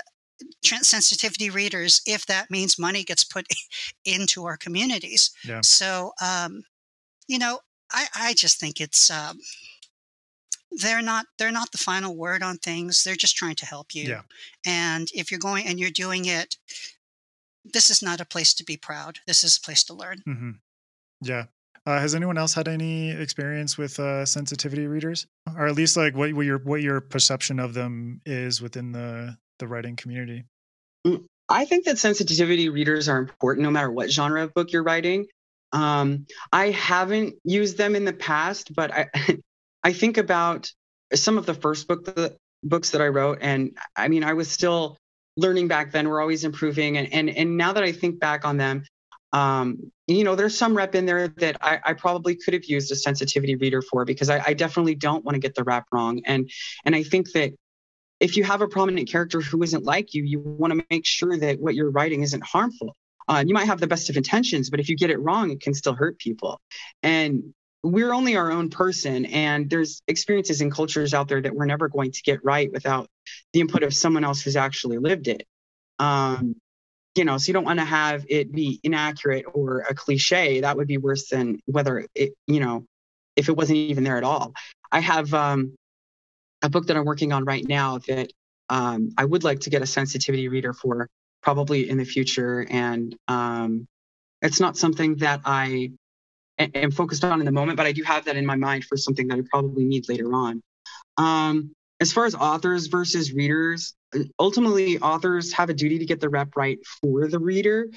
sensitivity 0.63 1.49
readers 1.49 2.01
if 2.05 2.25
that 2.25 2.51
means 2.51 2.79
money 2.79 3.03
gets 3.03 3.23
put 3.23 3.47
into 4.05 4.45
our 4.45 4.57
communities. 4.57 5.31
Yeah. 5.43 5.61
So, 5.63 6.11
um, 6.21 6.63
you 7.27 7.39
know, 7.39 7.59
I, 7.91 8.05
I 8.15 8.33
just 8.33 8.59
think 8.59 8.79
it's 8.79 9.09
um, 9.09 9.39
they're 10.71 11.01
not 11.01 11.25
they're 11.37 11.51
not 11.51 11.71
the 11.71 11.77
final 11.77 12.15
word 12.15 12.43
on 12.43 12.57
things. 12.57 13.03
They're 13.03 13.15
just 13.15 13.35
trying 13.35 13.55
to 13.55 13.65
help 13.65 13.95
you. 13.95 14.03
Yeah. 14.03 14.21
And 14.65 15.09
if 15.13 15.31
you're 15.31 15.39
going 15.39 15.65
and 15.65 15.79
you're 15.79 15.89
doing 15.89 16.25
it, 16.25 16.57
this 17.65 17.89
is 17.89 18.01
not 18.01 18.21
a 18.21 18.25
place 18.25 18.53
to 18.55 18.63
be 18.63 18.77
proud. 18.77 19.19
This 19.27 19.43
is 19.43 19.57
a 19.57 19.61
place 19.61 19.83
to 19.85 19.93
learn. 19.93 20.21
Mm-hmm. 20.27 20.51
Yeah. 21.21 21.45
Uh, 21.85 21.99
has 21.99 22.13
anyone 22.13 22.37
else 22.37 22.53
had 22.53 22.67
any 22.67 23.09
experience 23.09 23.77
with 23.77 23.99
uh, 23.99 24.25
sensitivity 24.25 24.85
readers, 24.85 25.25
or 25.57 25.65
at 25.65 25.75
least 25.75 25.97
like 25.97 26.15
what, 26.15 26.33
what 26.33 26.45
your 26.45 26.59
what 26.59 26.81
your 26.81 27.01
perception 27.01 27.59
of 27.59 27.73
them 27.73 28.21
is 28.25 28.61
within 28.61 28.91
the 28.91 29.37
the 29.59 29.67
writing 29.67 29.95
community? 29.95 30.45
Mm, 31.05 31.25
I 31.47 31.65
think 31.65 31.85
that 31.85 31.97
sensitivity 31.97 32.69
readers 32.69 33.09
are 33.09 33.17
important 33.17 33.63
no 33.63 33.71
matter 33.71 33.91
what 33.91 34.11
genre 34.11 34.43
of 34.43 34.53
book 34.53 34.71
you're 34.71 34.83
writing. 34.83 35.27
Um, 35.71 36.25
I 36.51 36.71
haven't 36.71 37.35
used 37.43 37.77
them 37.77 37.95
in 37.95 38.05
the 38.05 38.13
past, 38.13 38.73
but 38.73 38.91
I, 38.91 39.07
I 39.83 39.93
think 39.93 40.17
about 40.17 40.71
some 41.13 41.37
of 41.37 41.45
the 41.45 41.53
first 41.53 41.87
book 41.87 42.05
the 42.05 42.35
books 42.63 42.91
that 42.91 43.01
I 43.01 43.07
wrote, 43.07 43.39
and 43.41 43.77
I 43.95 44.07
mean, 44.07 44.23
I 44.23 44.33
was 44.33 44.49
still 44.49 44.97
learning 45.37 45.67
back 45.67 45.91
then. 45.91 46.09
We're 46.09 46.21
always 46.21 46.43
improving, 46.43 46.97
and 46.97 47.11
and 47.13 47.29
and 47.29 47.57
now 47.57 47.73
that 47.73 47.83
I 47.83 47.91
think 47.91 48.19
back 48.19 48.45
on 48.45 48.57
them, 48.57 48.83
um, 49.31 49.91
you 50.07 50.23
know, 50.23 50.35
there's 50.35 50.57
some 50.57 50.75
rep 50.75 50.95
in 50.95 51.05
there 51.05 51.27
that 51.27 51.57
I, 51.61 51.79
I, 51.85 51.93
probably 51.93 52.35
could 52.35 52.55
have 52.55 52.65
used 52.65 52.91
a 52.91 52.95
sensitivity 52.95 53.55
reader 53.55 53.81
for 53.81 54.03
because 54.03 54.29
I, 54.29 54.43
I 54.47 54.53
definitely 54.53 54.95
don't 54.95 55.23
want 55.23 55.35
to 55.35 55.39
get 55.39 55.55
the 55.55 55.63
rap 55.63 55.85
wrong, 55.91 56.21
and 56.25 56.49
and 56.83 56.95
I 56.95 57.03
think 57.03 57.31
that 57.33 57.53
if 58.19 58.35
you 58.37 58.43
have 58.43 58.61
a 58.61 58.67
prominent 58.67 59.09
character 59.09 59.41
who 59.41 59.63
isn't 59.63 59.83
like 59.83 60.13
you, 60.13 60.23
you 60.23 60.39
want 60.39 60.73
to 60.73 60.85
make 60.89 61.05
sure 61.05 61.37
that 61.37 61.59
what 61.59 61.75
you're 61.75 61.91
writing 61.91 62.21
isn't 62.21 62.43
harmful. 62.43 62.95
Uh, 63.27 63.43
you 63.45 63.53
might 63.53 63.67
have 63.67 63.79
the 63.79 63.87
best 63.87 64.09
of 64.09 64.17
intentions, 64.17 64.69
but 64.69 64.79
if 64.79 64.89
you 64.89 64.97
get 64.97 65.09
it 65.09 65.19
wrong, 65.19 65.51
it 65.51 65.61
can 65.61 65.73
still 65.73 65.93
hurt 65.93 66.17
people. 66.17 66.59
And 67.03 67.53
we're 67.83 68.13
only 68.13 68.35
our 68.35 68.51
own 68.51 68.69
person, 68.69 69.25
and 69.25 69.69
there's 69.69 70.01
experiences 70.07 70.61
and 70.61 70.71
cultures 70.71 71.13
out 71.13 71.29
there 71.29 71.41
that 71.41 71.55
we're 71.55 71.65
never 71.65 71.87
going 71.87 72.11
to 72.11 72.21
get 72.23 72.43
right 72.43 72.69
without 72.71 73.07
the 73.53 73.61
input 73.61 73.83
of 73.83 73.93
someone 73.93 74.23
else 74.23 74.41
who's 74.41 74.57
actually 74.57 74.97
lived 74.97 75.27
it. 75.27 75.45
Um, 75.97 76.55
you 77.15 77.23
know, 77.25 77.37
so 77.37 77.47
you 77.47 77.53
don't 77.53 77.65
want 77.65 77.79
to 77.79 77.85
have 77.85 78.25
it 78.29 78.51
be 78.51 78.79
inaccurate 78.83 79.45
or 79.53 79.81
a 79.81 79.93
cliche. 79.93 80.61
That 80.61 80.77
would 80.77 80.87
be 80.87 80.97
worse 80.97 81.29
than 81.29 81.59
whether 81.65 82.05
it, 82.15 82.33
you 82.47 82.59
know, 82.59 82.85
if 83.35 83.49
it 83.49 83.55
wasn't 83.55 83.77
even 83.77 84.03
there 84.03 84.17
at 84.17 84.23
all. 84.23 84.53
I 84.91 84.99
have 84.99 85.33
um, 85.33 85.75
a 86.61 86.69
book 86.69 86.87
that 86.87 86.97
I'm 86.97 87.05
working 87.05 87.31
on 87.31 87.45
right 87.45 87.65
now 87.67 87.99
that 88.07 88.31
um, 88.69 89.11
I 89.17 89.25
would 89.25 89.43
like 89.43 89.61
to 89.61 89.69
get 89.69 89.81
a 89.81 89.87
sensitivity 89.87 90.47
reader 90.47 90.73
for 90.73 91.09
probably 91.41 91.89
in 91.89 91.97
the 91.97 92.05
future. 92.05 92.65
And 92.69 93.15
um, 93.27 93.87
it's 94.41 94.59
not 94.59 94.77
something 94.77 95.15
that 95.17 95.41
I 95.45 95.91
am 96.57 96.91
focused 96.91 97.23
on 97.23 97.39
in 97.39 97.45
the 97.45 97.51
moment, 97.51 97.77
but 97.77 97.85
I 97.85 97.91
do 97.91 98.03
have 98.03 98.25
that 98.25 98.35
in 98.35 98.45
my 98.45 98.55
mind 98.55 98.83
for 98.83 98.97
something 98.97 99.27
that 99.27 99.39
I 99.39 99.41
probably 99.49 99.85
need 99.85 100.09
later 100.09 100.33
on. 100.33 100.61
Um, 101.17 101.71
as 102.01 102.13
far 102.13 102.25
as 102.25 102.35
authors 102.35 102.87
versus 102.87 103.33
readers, 103.33 103.93
ultimately 104.39 104.99
authors 104.99 105.53
have 105.53 105.69
a 105.69 105.73
duty 105.73 105.99
to 105.99 106.05
get 106.05 106.19
the 106.19 106.29
rep 106.29 106.55
right 106.55 106.79
for 107.01 107.27
the 107.27 107.39
reader. 107.39 107.87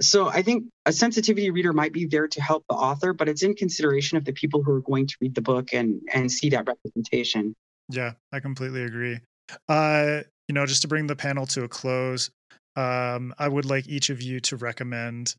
So 0.00 0.28
I 0.28 0.42
think 0.42 0.64
a 0.86 0.92
sensitivity 0.92 1.50
reader 1.50 1.72
might 1.72 1.92
be 1.92 2.06
there 2.06 2.26
to 2.28 2.40
help 2.40 2.64
the 2.68 2.74
author, 2.74 3.12
but 3.12 3.28
it's 3.28 3.42
in 3.42 3.54
consideration 3.54 4.16
of 4.16 4.24
the 4.24 4.32
people 4.32 4.62
who 4.62 4.72
are 4.72 4.80
going 4.80 5.06
to 5.06 5.16
read 5.20 5.34
the 5.34 5.42
book 5.42 5.74
and 5.74 6.00
and 6.12 6.32
see 6.32 6.50
that 6.50 6.66
representation. 6.66 7.54
Yeah, 7.90 8.12
I 8.32 8.40
completely 8.40 8.84
agree. 8.84 9.20
Uh, 9.68 10.20
you 10.48 10.54
know, 10.54 10.66
just 10.66 10.82
to 10.82 10.88
bring 10.88 11.06
the 11.06 11.16
panel 11.16 11.46
to 11.48 11.64
a 11.64 11.68
close, 11.68 12.30
um, 12.76 13.34
I 13.38 13.48
would 13.48 13.64
like 13.64 13.88
each 13.88 14.10
of 14.10 14.22
you 14.22 14.40
to 14.40 14.56
recommend 14.56 15.34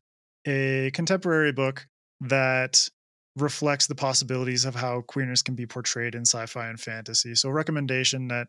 a 0.46 0.90
contemporary 0.92 1.52
book 1.52 1.86
that 2.20 2.88
reflects 3.36 3.86
the 3.86 3.94
possibilities 3.94 4.64
of 4.66 4.74
how 4.74 5.00
queerness 5.02 5.42
can 5.42 5.54
be 5.54 5.66
portrayed 5.66 6.14
in 6.14 6.22
sci-fi 6.22 6.68
and 6.68 6.78
fantasy. 6.78 7.34
So, 7.34 7.48
a 7.48 7.52
recommendation 7.52 8.28
that 8.28 8.48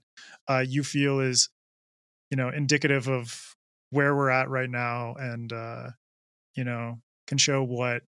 uh, 0.50 0.66
you 0.68 0.84
feel 0.84 1.20
is, 1.20 1.50
you 2.32 2.38
know, 2.38 2.50
indicative 2.50 3.08
of 3.08 3.56
where 3.92 4.16
we're 4.16 4.30
at 4.30 4.50
right 4.50 4.70
now, 4.70 5.16
and 5.16 5.52
uh, 5.54 5.90
you 6.56 6.64
know, 6.64 7.00
can 7.28 7.38
show 7.38 7.64
what 7.64 8.04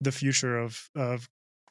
the 0.00 0.12
future 0.12 0.58
of 0.58 0.88
of 0.96 1.28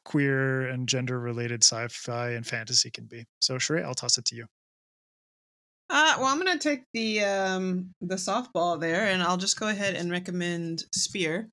queer 0.08 0.66
and 0.66 0.88
gender 0.88 1.20
related 1.20 1.62
sci-fi 1.62 2.30
and 2.30 2.46
fantasy 2.46 2.90
can 2.90 3.04
be. 3.04 3.26
So 3.42 3.56
Cherae, 3.56 3.84
I'll 3.84 3.94
toss 3.94 4.16
it 4.16 4.24
to 4.26 4.36
you. 4.36 4.46
Uh, 5.90 6.16
well, 6.18 6.26
I'm 6.26 6.38
gonna 6.38 6.58
take 6.58 6.82
the 6.94 7.24
um, 7.24 7.90
the 8.00 8.16
softball 8.16 8.80
there, 8.80 9.06
and 9.06 9.22
I'll 9.22 9.36
just 9.36 9.60
go 9.60 9.68
ahead 9.68 9.94
and 9.94 10.10
recommend 10.10 10.84
Spear 10.94 11.48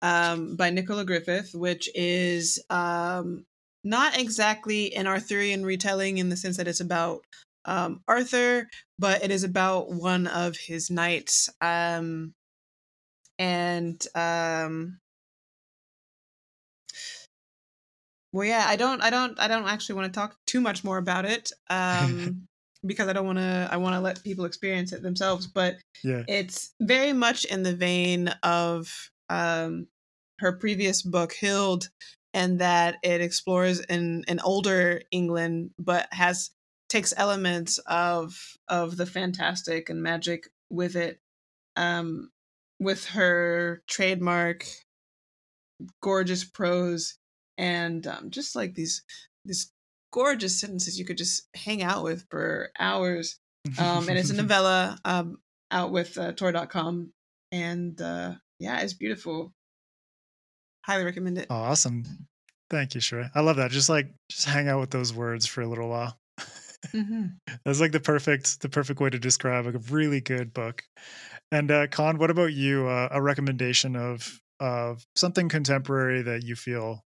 um, 0.00 0.56
by 0.56 0.70
Nicola 0.70 1.04
Griffith, 1.04 1.50
which 1.54 1.90
is 1.94 2.58
um, 2.70 3.44
not 3.84 4.18
exactly 4.18 4.94
an 4.94 5.06
Arthurian 5.06 5.64
retelling 5.64 6.18
in 6.18 6.30
the 6.30 6.36
sense 6.36 6.56
that 6.56 6.68
it's 6.68 6.80
about 6.80 7.20
um, 7.66 8.00
Arthur, 8.08 8.66
but 8.98 9.22
it 9.22 9.30
is 9.30 9.44
about 9.44 9.92
one 9.92 10.26
of 10.26 10.56
his 10.56 10.90
knights. 10.90 11.50
Um, 11.60 12.32
and 13.38 14.04
um, 14.14 14.98
well, 18.32 18.46
yeah, 18.46 18.64
I 18.66 18.76
don't, 18.76 19.02
I 19.02 19.10
don't, 19.10 19.38
I 19.40 19.48
don't 19.48 19.66
actually 19.66 19.96
want 19.96 20.12
to 20.12 20.18
talk 20.18 20.36
too 20.46 20.60
much 20.60 20.84
more 20.84 20.98
about 20.98 21.24
it, 21.24 21.50
um, 21.70 22.48
because 22.86 23.08
I 23.08 23.12
don't 23.12 23.26
want 23.26 23.38
to. 23.38 23.68
I 23.70 23.76
want 23.76 23.94
to 23.94 24.00
let 24.00 24.22
people 24.22 24.44
experience 24.44 24.92
it 24.92 25.02
themselves. 25.02 25.46
But 25.46 25.76
yeah, 26.04 26.24
it's 26.28 26.74
very 26.80 27.12
much 27.12 27.44
in 27.44 27.62
the 27.62 27.74
vein 27.74 28.28
of 28.42 29.10
um, 29.30 29.86
her 30.40 30.52
previous 30.52 31.02
book, 31.02 31.32
Hild, 31.40 31.88
and 32.34 32.60
that 32.60 32.96
it 33.02 33.20
explores 33.20 33.80
in 33.80 34.24
an 34.28 34.40
older 34.40 35.02
England, 35.10 35.70
but 35.78 36.08
has 36.12 36.50
takes 36.88 37.14
elements 37.16 37.78
of 37.86 38.38
of 38.68 38.96
the 38.96 39.06
fantastic 39.06 39.88
and 39.88 40.02
magic 40.02 40.48
with 40.70 40.96
it. 40.96 41.20
Um, 41.76 42.30
with 42.80 43.06
her 43.06 43.82
trademark 43.88 44.64
gorgeous 46.00 46.44
prose 46.44 47.18
and 47.58 48.06
um, 48.06 48.30
just 48.30 48.56
like 48.56 48.74
these 48.74 49.02
these 49.44 49.72
gorgeous 50.12 50.58
sentences 50.58 50.98
you 50.98 51.04
could 51.04 51.18
just 51.18 51.48
hang 51.54 51.82
out 51.82 52.04
with 52.04 52.24
for 52.30 52.70
hours. 52.78 53.38
Um, 53.78 54.08
and 54.08 54.18
it's 54.18 54.30
a 54.30 54.34
novella 54.36 54.98
um, 55.04 55.38
out 55.70 55.90
with 55.90 56.16
uh, 56.16 56.32
Tor.com. 56.32 57.12
And 57.52 58.00
uh, 58.00 58.34
yeah, 58.58 58.80
it's 58.80 58.94
beautiful. 58.94 59.52
Highly 60.86 61.04
recommend 61.04 61.38
it. 61.38 61.48
Oh, 61.50 61.56
awesome. 61.56 62.04
Thank 62.70 62.94
you, 62.94 63.00
Cherae. 63.00 63.30
I 63.34 63.40
love 63.40 63.56
that. 63.56 63.70
Just 63.70 63.88
like 63.88 64.12
just 64.30 64.46
hang 64.46 64.68
out 64.68 64.80
with 64.80 64.90
those 64.90 65.12
words 65.12 65.46
for 65.46 65.62
a 65.62 65.68
little 65.68 65.88
while. 65.88 66.18
Mm-hmm. 66.94 67.24
That's 67.64 67.80
like 67.80 67.92
the 67.92 68.00
perfect 68.00 68.60
the 68.60 68.68
perfect 68.68 69.00
way 69.00 69.10
to 69.10 69.18
describe 69.18 69.66
a 69.66 69.72
really 69.90 70.20
good 70.20 70.52
book. 70.52 70.82
And 71.50 71.70
uh, 71.70 71.86
Khan, 71.88 72.18
what 72.18 72.30
about 72.30 72.52
you? 72.52 72.86
Uh, 72.86 73.08
a 73.10 73.20
recommendation 73.20 73.96
of 73.96 74.40
of 74.60 75.04
something 75.16 75.48
contemporary 75.48 76.22
that 76.22 76.42
you 76.42 76.56
feel 76.56 77.04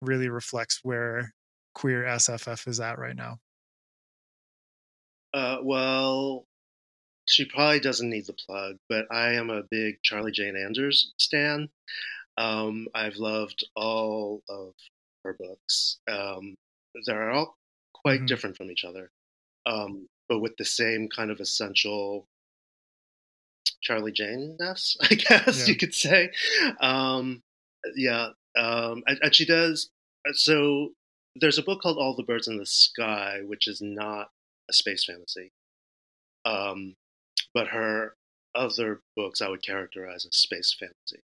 really 0.00 0.28
reflects 0.28 0.80
where 0.82 1.32
queer 1.74 2.04
SFF 2.04 2.66
is 2.68 2.80
at 2.80 2.98
right 2.98 3.16
now? 3.16 3.38
Uh, 5.32 5.58
well, 5.62 6.44
she 7.26 7.44
probably 7.44 7.80
doesn't 7.80 8.10
need 8.10 8.26
the 8.26 8.32
plug, 8.32 8.76
but 8.88 9.06
I 9.10 9.34
am 9.34 9.50
a 9.50 9.62
big 9.70 9.96
Charlie 10.02 10.32
Jane 10.32 10.56
Anders 10.56 11.12
stan. 11.18 11.68
Um, 12.36 12.88
I've 12.94 13.16
loved 13.16 13.66
all 13.76 14.42
of 14.48 14.72
her 15.24 15.36
books. 15.38 15.98
Um, 16.10 16.56
they're 17.06 17.30
all 17.30 17.56
quite 17.94 18.18
mm-hmm. 18.18 18.26
different 18.26 18.56
from 18.56 18.70
each 18.70 18.84
other, 18.84 19.10
um, 19.66 20.08
but 20.28 20.40
with 20.40 20.56
the 20.56 20.64
same 20.64 21.08
kind 21.08 21.30
of 21.30 21.38
essential 21.38 22.26
Charlie 23.82 24.12
Jane 24.12 24.56
ness, 24.58 24.96
I 25.02 25.14
guess 25.14 25.60
yeah. 25.60 25.66
you 25.66 25.76
could 25.76 25.94
say. 25.94 26.30
Um, 26.80 27.42
yeah, 27.94 28.30
um, 28.60 29.02
and, 29.06 29.18
and, 29.22 29.34
she 29.34 29.46
does 29.46 29.90
uh, 30.28 30.32
so 30.34 30.90
there's 31.36 31.58
a 31.58 31.62
book 31.62 31.80
called 31.80 31.98
All 31.98 32.14
the 32.14 32.22
Birds 32.22 32.48
in 32.48 32.58
the 32.58 32.66
Sky, 32.66 33.40
which 33.44 33.66
is 33.68 33.80
not 33.80 34.30
a 34.68 34.72
space 34.72 35.04
fantasy. 35.04 35.52
Um, 36.44 36.96
but 37.54 37.68
her 37.68 38.14
other 38.54 39.00
books 39.16 39.40
I 39.40 39.48
would 39.48 39.62
characterize 39.62 40.26
as 40.26 40.36
space 40.36 40.74
fantasy, 40.78 41.22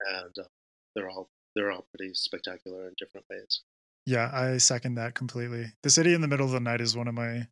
and 0.00 0.36
uh, 0.38 0.48
they're 0.94 1.08
all 1.08 1.28
they're 1.54 1.70
all 1.70 1.86
pretty 1.94 2.14
spectacular 2.14 2.88
in 2.88 2.94
different 2.98 3.26
ways. 3.30 3.60
Yeah, 4.06 4.30
I 4.32 4.58
second 4.58 4.96
that 4.96 5.14
completely. 5.14 5.72
The 5.82 5.90
City 5.90 6.14
in 6.14 6.20
the 6.20 6.28
Middle 6.28 6.46
of 6.46 6.52
the 6.52 6.60
Night 6.60 6.80
is 6.80 6.96
one 6.96 7.08
of 7.08 7.14
my 7.14 7.46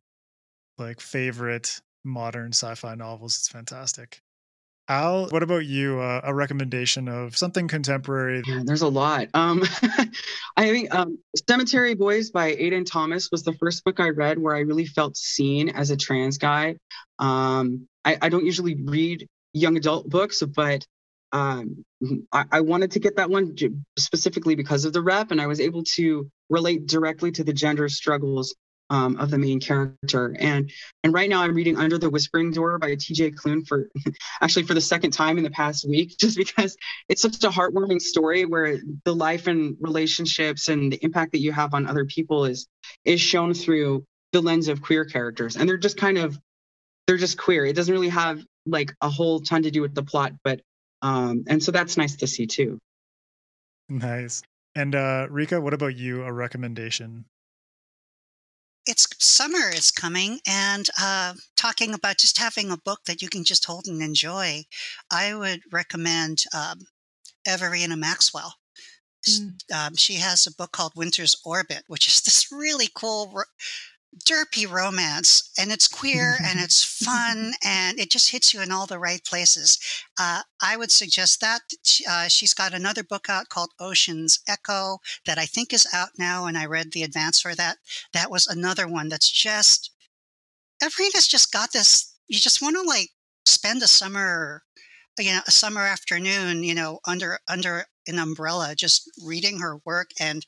like 0.77 0.99
favorite 0.99 1.81
modern 2.03 2.49
sci-fi 2.49 2.95
novels. 2.95 3.37
It's 3.37 3.47
fantastic. 3.47 4.21
Al, 4.89 5.27
what 5.29 5.43
about 5.43 5.65
you? 5.65 5.99
Uh, 5.99 6.19
a 6.23 6.33
recommendation 6.33 7.07
of 7.07 7.37
something 7.37 7.69
contemporary? 7.69 8.43
Yeah, 8.45 8.61
there's 8.65 8.81
a 8.81 8.89
lot. 8.89 9.29
Um, 9.33 9.63
I 10.57 10.69
think 10.69 10.93
um, 10.93 11.19
Cemetery 11.47 11.95
Boys 11.95 12.31
by 12.31 12.53
Aiden 12.53 12.85
Thomas 12.85 13.29
was 13.31 13.43
the 13.43 13.53
first 13.53 13.85
book 13.85 14.01
I 14.01 14.09
read 14.09 14.39
where 14.39 14.55
I 14.55 14.59
really 14.59 14.85
felt 14.85 15.15
seen 15.15 15.69
as 15.69 15.89
a 15.89 15.95
trans 15.95 16.37
guy. 16.37 16.75
Um, 17.17 17.87
I, 18.03 18.17
I, 18.21 18.29
don't 18.29 18.45
usually 18.45 18.75
read 18.75 19.27
young 19.53 19.77
adult 19.77 20.09
books, 20.09 20.43
but 20.43 20.85
um, 21.31 21.85
I, 22.33 22.45
I, 22.51 22.61
wanted 22.61 22.91
to 22.91 22.99
get 22.99 23.15
that 23.15 23.29
one 23.29 23.55
specifically 23.97 24.55
because 24.55 24.83
of 24.83 24.91
the 24.91 25.01
rep, 25.01 25.31
and 25.31 25.39
I 25.39 25.47
was 25.47 25.61
able 25.61 25.83
to 25.95 26.29
relate 26.49 26.87
directly 26.87 27.31
to 27.31 27.43
the 27.45 27.53
gender 27.53 27.87
struggles 27.87 28.53
um, 28.93 29.17
of 29.17 29.31
the 29.31 29.39
main 29.39 29.59
character. 29.59 30.35
And 30.39 30.71
and 31.03 31.13
right 31.13 31.27
now 31.27 31.41
I'm 31.41 31.55
reading 31.55 31.77
Under 31.77 31.97
the 31.97 32.11
Whispering 32.11 32.51
Door 32.51 32.77
by 32.77 32.95
T.J. 32.95 33.31
Klune 33.31 33.67
for 33.67 33.89
actually 34.41 34.63
for 34.63 34.75
the 34.75 34.81
second 34.81 35.11
time 35.11 35.39
in 35.39 35.43
the 35.43 35.49
past 35.49 35.87
week, 35.89 36.15
just 36.19 36.37
because 36.37 36.77
it's 37.09 37.23
such 37.23 37.43
a 37.43 37.49
heartwarming 37.49 37.99
story 37.99 38.45
where 38.45 38.77
the 39.03 39.15
life 39.15 39.47
and 39.47 39.75
relationships 39.79 40.67
and 40.69 40.93
the 40.93 40.99
impact 41.03 41.31
that 41.31 41.39
you 41.39 41.51
have 41.51 41.73
on 41.73 41.87
other 41.87 42.05
people 42.05 42.45
is 42.45 42.67
is 43.03 43.19
shown 43.19 43.55
through 43.55 44.05
the 44.31 44.41
lens 44.41 44.67
of 44.67 44.81
queer 44.81 45.05
characters, 45.05 45.57
and 45.57 45.67
they're 45.67 45.77
just 45.77 45.97
kind 45.97 46.19
of 46.19 46.39
they're 47.07 47.17
just 47.17 47.37
queer. 47.37 47.65
It 47.65 47.75
doesn't 47.75 47.93
really 47.93 48.09
have 48.09 48.45
like 48.67 48.93
a 49.01 49.09
whole 49.09 49.39
ton 49.39 49.63
to 49.63 49.71
do 49.71 49.81
with 49.81 49.95
the 49.95 50.03
plot, 50.03 50.33
but 50.43 50.61
um, 51.01 51.45
and 51.47 51.61
so 51.63 51.71
that's 51.71 51.97
nice 51.97 52.17
to 52.17 52.27
see 52.27 52.45
too. 52.45 52.77
Nice. 53.89 54.43
And 54.75 54.93
uh, 54.95 55.27
Ryka, 55.29 55.61
what 55.61 55.73
about 55.73 55.95
you? 55.95 56.23
A 56.23 56.31
recommendation 56.31 57.25
it's 58.85 59.07
summer 59.19 59.69
is 59.73 59.91
coming 59.91 60.39
and 60.47 60.89
uh, 61.01 61.33
talking 61.55 61.93
about 61.93 62.17
just 62.17 62.37
having 62.37 62.71
a 62.71 62.77
book 62.77 62.99
that 63.05 63.21
you 63.21 63.29
can 63.29 63.43
just 63.43 63.65
hold 63.65 63.87
and 63.87 64.01
enjoy 64.01 64.63
i 65.11 65.33
would 65.33 65.61
recommend 65.71 66.43
um, 66.55 66.79
everina 67.47 67.97
maxwell 67.97 68.55
mm. 69.27 69.51
um, 69.73 69.95
she 69.95 70.15
has 70.15 70.45
a 70.45 70.55
book 70.55 70.71
called 70.71 70.93
winter's 70.95 71.35
orbit 71.45 71.83
which 71.87 72.07
is 72.07 72.21
this 72.21 72.51
really 72.51 72.89
cool 72.95 73.33
derpy 74.17 74.69
romance 74.69 75.51
and 75.57 75.71
it's 75.71 75.87
queer 75.87 76.37
and 76.43 76.59
it's 76.63 76.83
fun 76.83 77.53
and 77.63 77.99
it 77.99 78.11
just 78.11 78.31
hits 78.31 78.53
you 78.53 78.61
in 78.61 78.71
all 78.71 78.85
the 78.85 78.99
right 78.99 79.23
places. 79.23 79.79
Uh, 80.19 80.41
I 80.61 80.77
would 80.77 80.91
suggest 80.91 81.41
that. 81.41 81.61
Uh, 82.09 82.27
she's 82.27 82.53
got 82.53 82.73
another 82.73 83.03
book 83.03 83.29
out 83.29 83.49
called 83.49 83.71
Ocean's 83.79 84.39
Echo 84.47 84.99
that 85.25 85.37
I 85.37 85.45
think 85.45 85.73
is 85.73 85.87
out 85.93 86.09
now, 86.17 86.45
and 86.45 86.57
I 86.57 86.65
read 86.65 86.91
the 86.91 87.03
advance 87.03 87.41
for 87.41 87.55
that. 87.55 87.77
That 88.13 88.31
was 88.31 88.47
another 88.47 88.87
one 88.87 89.09
that's 89.09 89.31
just, 89.31 89.91
Everina's 90.81 91.27
just 91.27 91.51
got 91.51 91.71
this. 91.73 92.15
You 92.27 92.39
just 92.39 92.61
want 92.61 92.75
to 92.75 92.81
like 92.81 93.09
spend 93.45 93.83
a 93.83 93.87
summer 93.87 94.63
you 95.19 95.31
know 95.31 95.41
a 95.47 95.51
summer 95.51 95.81
afternoon 95.81 96.63
you 96.63 96.73
know 96.73 96.99
under 97.05 97.37
under 97.47 97.85
an 98.07 98.19
umbrella 98.19 98.73
just 98.75 99.09
reading 99.25 99.59
her 99.59 99.77
work 99.85 100.11
and 100.19 100.45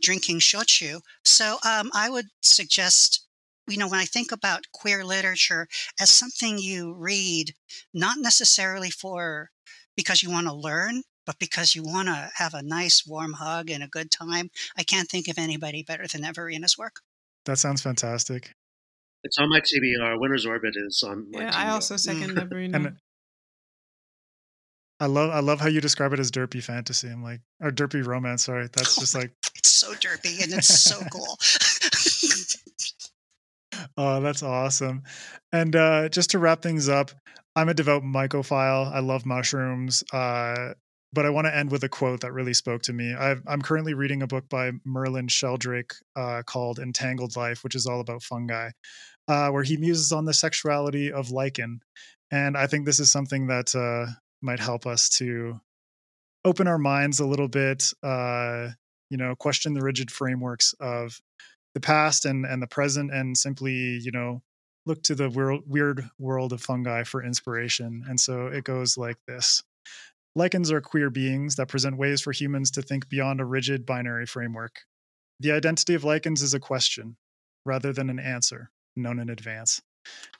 drinking 0.00 0.38
shochu 0.38 1.00
so 1.24 1.58
um, 1.64 1.90
i 1.94 2.08
would 2.08 2.26
suggest 2.40 3.26
you 3.68 3.76
know 3.76 3.88
when 3.88 4.00
i 4.00 4.04
think 4.04 4.32
about 4.32 4.64
queer 4.72 5.04
literature 5.04 5.66
as 6.00 6.10
something 6.10 6.58
you 6.58 6.94
read 6.94 7.54
not 7.92 8.16
necessarily 8.18 8.90
for 8.90 9.50
because 9.96 10.22
you 10.22 10.30
want 10.30 10.46
to 10.46 10.52
learn 10.52 11.02
but 11.26 11.38
because 11.38 11.74
you 11.74 11.82
want 11.82 12.08
to 12.08 12.30
have 12.36 12.54
a 12.54 12.62
nice 12.62 13.04
warm 13.06 13.32
hug 13.34 13.70
and 13.70 13.82
a 13.82 13.88
good 13.88 14.10
time 14.10 14.50
i 14.76 14.82
can't 14.82 15.08
think 15.08 15.28
of 15.28 15.38
anybody 15.38 15.82
better 15.82 16.06
than 16.06 16.22
everina's 16.22 16.78
work 16.78 17.00
that 17.44 17.58
sounds 17.58 17.82
fantastic 17.82 18.52
it's 19.26 19.38
on 19.38 19.48
my 19.48 19.60
TBR. 19.60 20.20
Winter's 20.20 20.46
Orbit 20.46 20.74
is 20.76 21.02
on 21.02 21.28
my 21.32 21.40
yeah, 21.40 21.50
TBR. 21.50 21.54
I 21.54 21.70
also 21.70 21.96
second 21.96 22.30
mm. 22.36 22.48
Everina. 22.48 22.96
I 24.98 25.06
love 25.06 25.30
I 25.30 25.40
love 25.40 25.60
how 25.60 25.68
you 25.68 25.80
describe 25.80 26.12
it 26.12 26.20
as 26.20 26.30
derpy 26.30 26.62
fantasy. 26.62 27.08
I'm 27.08 27.22
like 27.22 27.40
or 27.60 27.70
derpy 27.70 28.04
romance. 28.04 28.44
Sorry, 28.44 28.68
that's 28.72 28.96
just 28.96 29.14
like 29.14 29.32
it's 29.54 29.70
so 29.70 29.92
derpy 29.92 30.42
and 30.42 30.52
it's 30.52 30.68
so 30.68 30.98
cool. 31.12 31.38
oh, 33.96 34.20
that's 34.20 34.42
awesome. 34.42 35.02
And 35.52 35.76
uh, 35.76 36.08
just 36.08 36.30
to 36.30 36.38
wrap 36.38 36.62
things 36.62 36.88
up, 36.88 37.10
I'm 37.54 37.68
a 37.68 37.74
devout 37.74 38.02
mycophile. 38.02 38.90
I 38.92 39.00
love 39.00 39.26
mushrooms. 39.26 40.02
Uh, 40.12 40.74
but 41.12 41.24
I 41.24 41.30
want 41.30 41.46
to 41.46 41.56
end 41.56 41.70
with 41.70 41.84
a 41.84 41.88
quote 41.88 42.20
that 42.20 42.32
really 42.32 42.52
spoke 42.52 42.82
to 42.82 42.92
me. 42.92 43.14
i 43.14 43.36
am 43.48 43.62
currently 43.62 43.94
reading 43.94 44.22
a 44.22 44.26
book 44.26 44.48
by 44.48 44.72
Merlin 44.84 45.28
Sheldrake 45.28 45.94
uh, 46.14 46.42
called 46.44 46.78
Entangled 46.78 47.36
Life, 47.36 47.64
which 47.64 47.74
is 47.74 47.86
all 47.86 48.00
about 48.00 48.22
fungi, 48.22 48.70
uh, 49.28 49.48
where 49.48 49.62
he 49.62 49.76
muses 49.76 50.12
on 50.12 50.26
the 50.26 50.34
sexuality 50.34 51.10
of 51.10 51.30
lichen. 51.30 51.80
And 52.30 52.56
I 52.56 52.66
think 52.66 52.84
this 52.84 53.00
is 53.00 53.10
something 53.10 53.46
that 53.46 53.74
uh, 53.74 54.12
might 54.46 54.60
help 54.60 54.86
us 54.86 55.10
to 55.10 55.60
open 56.44 56.66
our 56.66 56.78
minds 56.78 57.20
a 57.20 57.26
little 57.26 57.48
bit 57.48 57.92
uh, 58.02 58.68
you 59.10 59.18
know 59.18 59.34
question 59.34 59.74
the 59.74 59.82
rigid 59.82 60.10
frameworks 60.10 60.74
of 60.80 61.20
the 61.74 61.80
past 61.80 62.24
and 62.24 62.46
and 62.46 62.62
the 62.62 62.66
present 62.66 63.12
and 63.12 63.36
simply 63.36 63.98
you 64.02 64.10
know 64.10 64.40
look 64.86 65.02
to 65.02 65.14
the 65.14 65.28
world, 65.28 65.64
weird 65.66 66.08
world 66.18 66.52
of 66.52 66.62
fungi 66.62 67.02
for 67.02 67.22
inspiration. 67.22 68.04
And 68.08 68.18
so 68.18 68.46
it 68.46 68.64
goes 68.64 68.96
like 68.96 69.18
this. 69.26 69.62
Lichens 70.34 70.70
are 70.70 70.80
queer 70.80 71.10
beings 71.10 71.56
that 71.56 71.68
present 71.68 71.98
ways 71.98 72.20
for 72.20 72.32
humans 72.32 72.70
to 72.72 72.82
think 72.82 73.08
beyond 73.08 73.40
a 73.40 73.44
rigid 73.44 73.84
binary 73.84 74.26
framework. 74.26 74.82
The 75.40 75.52
identity 75.52 75.94
of 75.94 76.04
lichens 76.04 76.40
is 76.40 76.54
a 76.54 76.60
question 76.60 77.16
rather 77.64 77.92
than 77.92 78.08
an 78.08 78.20
answer 78.20 78.70
known 78.96 79.18
in 79.18 79.28
advance. 79.28 79.82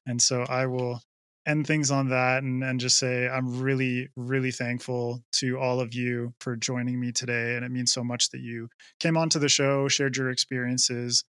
And 0.06 0.22
so 0.22 0.42
i 0.48 0.66
will 0.66 1.02
end 1.47 1.66
things 1.66 1.90
on 1.90 2.09
that 2.09 2.43
and, 2.43 2.62
and 2.64 2.81
just 2.81 2.98
say 2.98 3.28
I'm 3.28 3.60
really, 3.60 4.09
really 4.16 4.51
thankful 4.51 5.23
to 5.32 5.59
all 5.59 5.81
of 5.81 5.94
you 5.94 6.35
for 6.40 6.56
joining 6.56 7.01
me 7.01 7.12
today. 7.12 7.55
And 7.55 7.64
it 7.64 7.70
means 7.70 7.93
so 7.93 8.02
much 8.02 8.31
that 8.31 8.40
you 8.40 8.68
came 8.98 9.16
onto 9.16 9.39
the 9.39 9.48
show, 9.48 9.89
shared 9.89 10.16
your 10.16 10.31
experiences, 10.31 11.24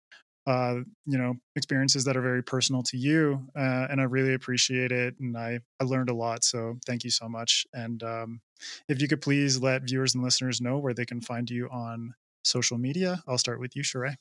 uh, 0.48 0.80
you 1.06 1.18
know, 1.18 1.36
experiences 1.56 2.04
that 2.06 2.18
are 2.18 2.22
very 2.22 2.42
personal 2.42 2.82
to 2.82 2.98
you. 2.98 3.48
Uh, 3.56 3.88
and 3.90 4.02
I 4.02 4.06
really 4.06 4.34
appreciate 4.34 4.92
it. 4.92 5.16
And 5.20 5.38
I, 5.38 5.60
I 5.80 5.84
learned 5.84 6.10
a 6.10 6.16
lot. 6.16 6.44
So 6.44 6.78
thank 6.86 7.04
you 7.04 7.12
so 7.12 7.30
much. 7.30 7.66
And 7.74 8.02
um, 8.02 8.42
if 8.90 9.02
you 9.02 9.08
could 9.08 9.22
please 9.22 9.62
let 9.62 9.84
viewers 9.84 10.16
and 10.16 10.24
listeners 10.24 10.62
know 10.62 10.80
where 10.80 10.94
they 10.94 11.06
can 11.06 11.22
find 11.22 11.50
you 11.50 11.70
on 11.70 12.14
social 12.44 12.78
media, 12.78 13.22
I'll 13.28 13.38
start 13.38 13.60
with 13.60 13.76
you, 13.76 13.84
Cherae. 13.84 14.16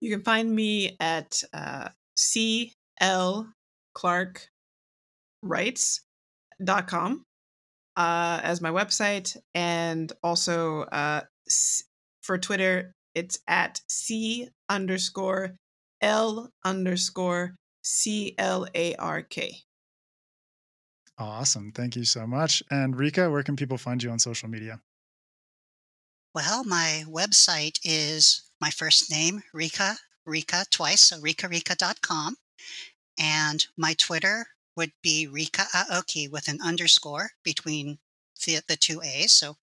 You 0.00 0.10
can 0.10 0.22
find 0.22 0.54
me 0.54 0.96
at 1.00 1.42
uh, 1.52 1.88
CL 2.16 3.48
Clark 3.94 4.48
writes.com 5.42 7.24
uh, 7.96 8.40
as 8.42 8.60
my 8.60 8.70
website. 8.70 9.36
And 9.54 10.12
also 10.22 10.82
uh, 10.82 11.22
for 12.22 12.38
Twitter, 12.38 12.94
it's 13.14 13.38
at 13.48 13.80
C 13.88 14.48
underscore 14.68 15.56
L 16.00 16.50
underscore 16.64 17.56
C 17.82 18.34
L 18.38 18.66
A 18.74 18.94
R 18.96 19.22
K. 19.22 19.56
Awesome. 21.18 21.72
Thank 21.72 21.94
you 21.94 22.04
so 22.04 22.26
much. 22.26 22.62
And 22.70 22.96
Ryka, 22.96 23.30
where 23.30 23.42
can 23.42 23.54
people 23.54 23.78
find 23.78 24.02
you 24.02 24.10
on 24.10 24.18
social 24.18 24.48
media? 24.48 24.80
Well, 26.34 26.64
my 26.64 27.04
website 27.06 27.78
is 27.84 28.50
my 28.60 28.70
first 28.70 29.10
name, 29.10 29.42
Ryka, 29.54 29.96
Ryka 30.26 30.68
twice, 30.70 31.02
so 31.02 31.18
rikarika.com. 31.18 32.36
And 33.18 33.66
my 33.76 33.94
Twitter 33.94 34.46
would 34.76 34.92
be 35.02 35.28
Ryka 35.28 35.66
Aoki 35.70 36.30
with 36.30 36.48
an 36.48 36.58
underscore 36.64 37.30
between 37.42 37.98
the, 38.44 38.60
the 38.68 38.76
two 38.76 39.00
A's. 39.02 39.32
So 39.32 39.56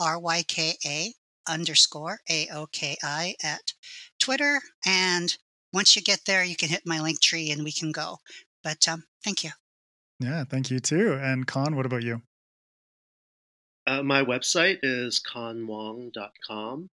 R 0.00 0.18
Y 0.18 0.42
K 0.46 0.74
A 0.84 1.14
underscore 1.48 2.20
A 2.30 2.48
O 2.52 2.66
K 2.66 2.96
I 3.02 3.34
at 3.42 3.72
Twitter. 4.18 4.60
And 4.86 5.36
once 5.72 5.96
you 5.96 6.02
get 6.02 6.20
there, 6.26 6.44
you 6.44 6.56
can 6.56 6.68
hit 6.68 6.82
my 6.86 7.00
link 7.00 7.20
tree 7.20 7.50
and 7.50 7.64
we 7.64 7.72
can 7.72 7.92
go. 7.92 8.18
But 8.62 8.88
um, 8.88 9.04
thank 9.22 9.44
you. 9.44 9.50
Yeah, 10.20 10.44
thank 10.44 10.70
you 10.70 10.78
too. 10.78 11.18
And 11.20 11.46
Khan, 11.46 11.76
what 11.76 11.86
about 11.86 12.02
you? 12.02 12.22
Uh, 13.86 14.02
my 14.02 14.24
website 14.24 14.78
is 14.82 15.20
conwong.com 15.20 16.88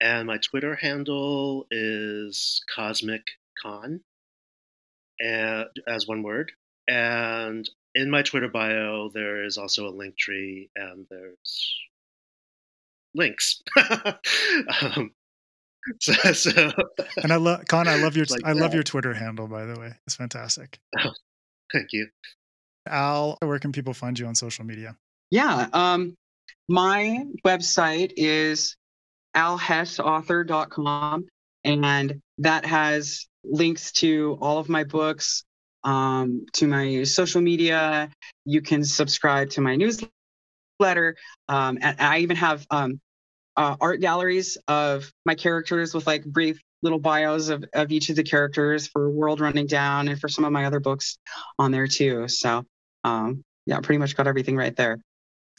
and 0.00 0.26
my 0.26 0.38
Twitter 0.38 0.74
handle 0.74 1.66
is 1.70 2.62
Cosmic 2.74 3.22
Khan, 3.60 4.00
and 5.18 5.68
as 5.88 6.06
one 6.06 6.22
word. 6.22 6.52
And 6.88 7.68
in 7.94 8.10
my 8.10 8.22
Twitter 8.22 8.48
bio, 8.48 9.10
there 9.12 9.44
is 9.44 9.58
also 9.58 9.88
a 9.88 9.90
link 9.90 10.16
tree, 10.16 10.70
and 10.76 11.06
there's 11.10 11.76
links. 13.14 13.62
um, 14.82 15.10
so, 16.00 16.12
so, 16.32 16.72
and 17.22 17.32
I 17.32 17.36
love 17.36 17.64
Khan. 17.68 17.88
I 17.88 17.96
love 17.96 18.16
your 18.16 18.26
like 18.28 18.42
I 18.44 18.52
love 18.52 18.74
your 18.74 18.82
Twitter 18.82 19.14
handle. 19.14 19.46
By 19.46 19.64
the 19.64 19.78
way, 19.78 19.92
it's 20.06 20.16
fantastic. 20.16 20.78
Oh, 20.98 21.12
thank 21.72 21.92
you, 21.92 22.08
Al. 22.88 23.38
Where 23.40 23.58
can 23.58 23.72
people 23.72 23.94
find 23.94 24.18
you 24.18 24.26
on 24.26 24.34
social 24.34 24.64
media? 24.64 24.96
Yeah, 25.30 25.68
um, 25.72 26.14
my 26.68 27.24
website 27.44 28.12
is 28.16 28.76
alhessauthor.com, 29.36 31.26
and 31.64 32.20
that 32.38 32.64
has 32.64 33.26
links 33.44 33.92
to 33.92 34.38
all 34.40 34.58
of 34.58 34.68
my 34.68 34.84
books, 34.84 35.44
um, 35.86 36.44
to 36.54 36.66
my 36.66 37.04
social 37.04 37.40
media. 37.40 38.10
You 38.44 38.60
can 38.60 38.84
subscribe 38.84 39.50
to 39.50 39.62
my 39.62 39.76
newsletter. 39.76 41.16
Um, 41.48 41.78
and 41.80 41.98
I 41.98 42.18
even 42.18 42.36
have 42.36 42.66
um, 42.70 43.00
uh, 43.56 43.76
art 43.80 44.00
galleries 44.00 44.58
of 44.68 45.10
my 45.24 45.34
characters 45.34 45.94
with 45.94 46.06
like 46.06 46.24
brief 46.24 46.60
little 46.82 46.98
bios 46.98 47.48
of, 47.48 47.64
of 47.72 47.90
each 47.90 48.10
of 48.10 48.16
the 48.16 48.22
characters 48.22 48.86
for 48.88 49.08
World 49.08 49.40
Running 49.40 49.66
Down 49.66 50.08
and 50.08 50.20
for 50.20 50.28
some 50.28 50.44
of 50.44 50.52
my 50.52 50.66
other 50.66 50.80
books 50.80 51.16
on 51.58 51.70
there 51.70 51.86
too. 51.86 52.28
So, 52.28 52.64
um, 53.04 53.42
yeah, 53.64 53.80
pretty 53.80 53.98
much 53.98 54.16
got 54.16 54.26
everything 54.26 54.56
right 54.56 54.76
there. 54.76 54.98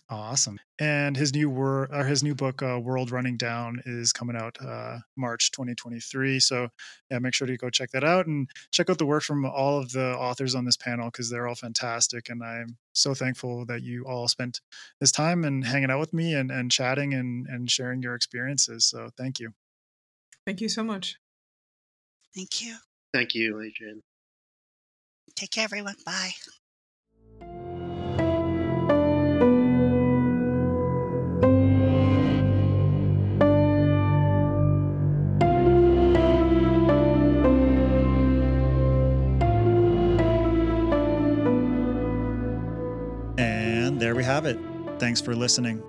Awesome. 0.10 0.58
And 0.80 1.18
his 1.18 1.34
new 1.34 1.50
word, 1.50 1.90
or 1.92 2.06
his 2.06 2.24
new 2.24 2.34
book, 2.34 2.62
uh, 2.62 2.80
World 2.80 3.12
Running 3.12 3.36
Down, 3.36 3.82
is 3.86 4.14
coming 4.14 4.38
out 4.38 4.56
uh, 4.66 5.00
March 5.18 5.52
2023. 5.52 6.40
So 6.40 6.70
yeah, 7.12 7.20
make 7.20 7.34
sure 7.34 7.46
to 7.46 7.58
go 7.58 7.70
check 7.70 7.92
that 7.92 8.06
out 8.06 8.26
and 8.26 8.50
check 8.72 8.90
out 8.90 9.00
the 9.00 9.06
work 9.06 9.24
from 9.24 9.46
all 9.46 9.80
of 9.80 9.92
the 9.92 10.16
authors 10.16 10.56
on 10.56 10.64
this 10.64 10.78
panel 10.78 11.10
because 11.12 11.30
they're 11.30 11.46
all 11.46 11.56
fantastic. 11.56 12.30
And 12.30 12.42
I'm 12.42 12.78
so 12.94 13.14
thankful 13.14 13.66
that 13.66 13.84
you 13.84 14.06
all 14.08 14.30
spent 14.30 14.62
this 15.02 15.12
time 15.12 15.44
and 15.44 15.66
hanging 15.66 15.92
out 15.92 16.00
with 16.00 16.14
me 16.14 16.34
and, 16.34 16.52
and 16.52 16.72
chatting 16.72 17.14
and, 17.14 17.46
and 17.48 17.70
sharing 17.70 18.02
your 18.02 18.16
experiences. 18.16 18.86
So 18.86 19.10
thank 19.18 19.42
you. 19.42 19.52
Thank 20.46 20.62
you 20.62 20.70
so 20.70 20.86
much. 20.86 21.18
Thank 22.34 22.62
you. 22.62 22.78
Thank 23.14 23.36
you, 23.36 23.60
Adrian. 23.60 24.04
Take 25.36 25.52
care, 25.52 25.66
everyone. 25.66 25.96
Bye. 26.06 26.32
Have 44.16 44.46
it. 44.46 44.58
Thanks 45.00 45.20
for 45.20 45.36
listening. 45.36 45.84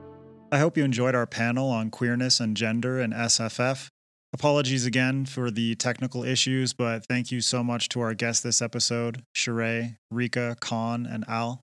I 0.51 0.59
hope 0.59 0.77
you 0.77 0.85
enjoyed 0.85 1.15
our 1.15 1.27
panel 1.27 1.71
on 1.71 1.91
queerness 1.91 2.41
and 2.41 2.57
gender 2.57 2.99
and 2.99 3.13
SFF. 3.13 3.89
Apologies 4.33 4.85
again 4.85 5.25
for 5.25 5.51
the 5.51 5.77
technical 5.77 6.25
issues, 6.25 6.73
but 6.73 7.07
thank 7.07 7.31
you 7.31 7.41
so 7.41 7.63
much 7.63 7.89
to 7.91 8.01
our 8.01 8.15
guests 8.15 8.43
this 8.43 8.61
episode, 8.61 9.23
Cherae, 9.37 9.97
Ryka, 10.13 10.59
Khan, 10.59 11.07
and 11.07 11.25
Al. 11.29 11.61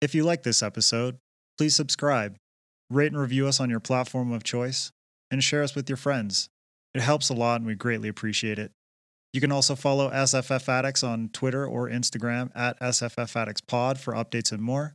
If 0.00 0.14
you 0.14 0.24
like 0.24 0.42
this 0.42 0.62
episode, 0.62 1.18
please 1.56 1.76
subscribe, 1.76 2.36
rate 2.90 3.12
and 3.12 3.20
review 3.20 3.46
us 3.46 3.60
on 3.60 3.70
your 3.70 3.80
platform 3.80 4.32
of 4.32 4.42
choice, 4.42 4.90
and 5.30 5.42
share 5.42 5.62
us 5.62 5.74
with 5.74 5.88
your 5.88 5.96
friends. 5.96 6.48
It 6.94 7.00
helps 7.00 7.28
a 7.28 7.34
lot 7.34 7.60
and 7.60 7.66
we 7.66 7.76
greatly 7.76 8.08
appreciate 8.08 8.58
it. 8.58 8.72
You 9.32 9.40
can 9.40 9.52
also 9.52 9.76
follow 9.76 10.10
SFF 10.10 10.68
Addicts 10.68 11.02
on 11.02 11.28
Twitter 11.32 11.66
or 11.66 11.88
Instagram 11.88 12.50
at 12.54 12.78
SFF 12.80 13.36
Addicts 13.36 13.60
Pod 13.60 14.00
for 14.00 14.14
updates 14.14 14.50
and 14.50 14.62
more. 14.62 14.94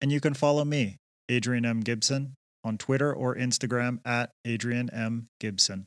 And 0.00 0.12
you 0.12 0.20
can 0.20 0.34
follow 0.34 0.64
me, 0.64 0.98
Adrian 1.28 1.64
M. 1.64 1.80
Gibson, 1.80 2.34
on 2.62 2.78
Twitter 2.78 3.12
or 3.12 3.34
Instagram 3.34 3.98
at 4.04 4.30
Adrian 4.44 4.88
M. 4.90 5.28
Gibson. 5.40 5.86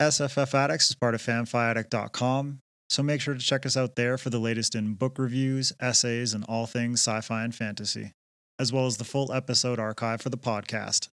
SFF 0.00 0.54
Addicts 0.54 0.90
is 0.90 0.96
part 0.96 1.14
of 1.14 1.22
fanfiaddict.com, 1.22 2.60
so 2.88 3.02
make 3.02 3.20
sure 3.20 3.34
to 3.34 3.40
check 3.40 3.66
us 3.66 3.76
out 3.76 3.96
there 3.96 4.16
for 4.16 4.30
the 4.30 4.38
latest 4.38 4.74
in 4.74 4.94
book 4.94 5.18
reviews, 5.18 5.74
essays, 5.78 6.32
and 6.32 6.44
all 6.48 6.66
things 6.66 7.00
sci 7.00 7.20
fi 7.20 7.44
and 7.44 7.54
fantasy, 7.54 8.12
as 8.58 8.72
well 8.72 8.86
as 8.86 8.96
the 8.96 9.04
full 9.04 9.30
episode 9.32 9.78
archive 9.78 10.22
for 10.22 10.30
the 10.30 10.38
podcast. 10.38 11.08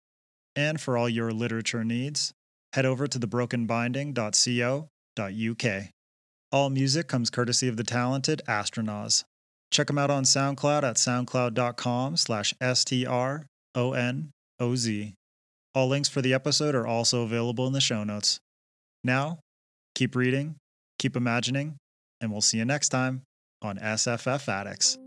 And 0.55 0.81
for 0.81 0.97
all 0.97 1.07
your 1.07 1.31
literature 1.31 1.83
needs, 1.83 2.33
head 2.73 2.85
over 2.85 3.07
to 3.07 3.19
thebrokenbinding.co.uk. 3.19 5.83
All 6.51 6.69
music 6.69 7.07
comes 7.07 7.29
courtesy 7.29 7.67
of 7.67 7.77
the 7.77 7.83
talented 7.83 8.41
Astronauts. 8.47 9.23
Check 9.73 9.87
them 9.87 9.97
out 9.97 10.11
on 10.11 10.23
SoundCloud 10.23 10.83
at 10.83 10.97
soundcloud.com 10.97 12.15
slash 12.15 12.53
S-T-R-O-N-O-Z. 12.61 13.43
All 15.75 15.87
links 15.87 16.09
for 16.09 16.21
the 16.21 16.33
episode 16.35 16.75
are 16.75 16.85
also 16.85 17.23
available 17.23 17.65
in 17.65 17.73
the 17.73 17.81
show 17.81 18.03
notes. 18.03 18.39
Now, 19.03 19.39
keep 19.95 20.15
reading, 20.15 20.57
keep 20.99 21.15
imagining, 21.15 21.77
and 22.21 22.31
we'll 22.31 22.41
see 22.41 22.59
you 22.59 22.65
next 22.65 22.89
time 22.89 23.23
on 23.63 23.79
SFF 23.79 24.47
Addicts. 24.47 24.99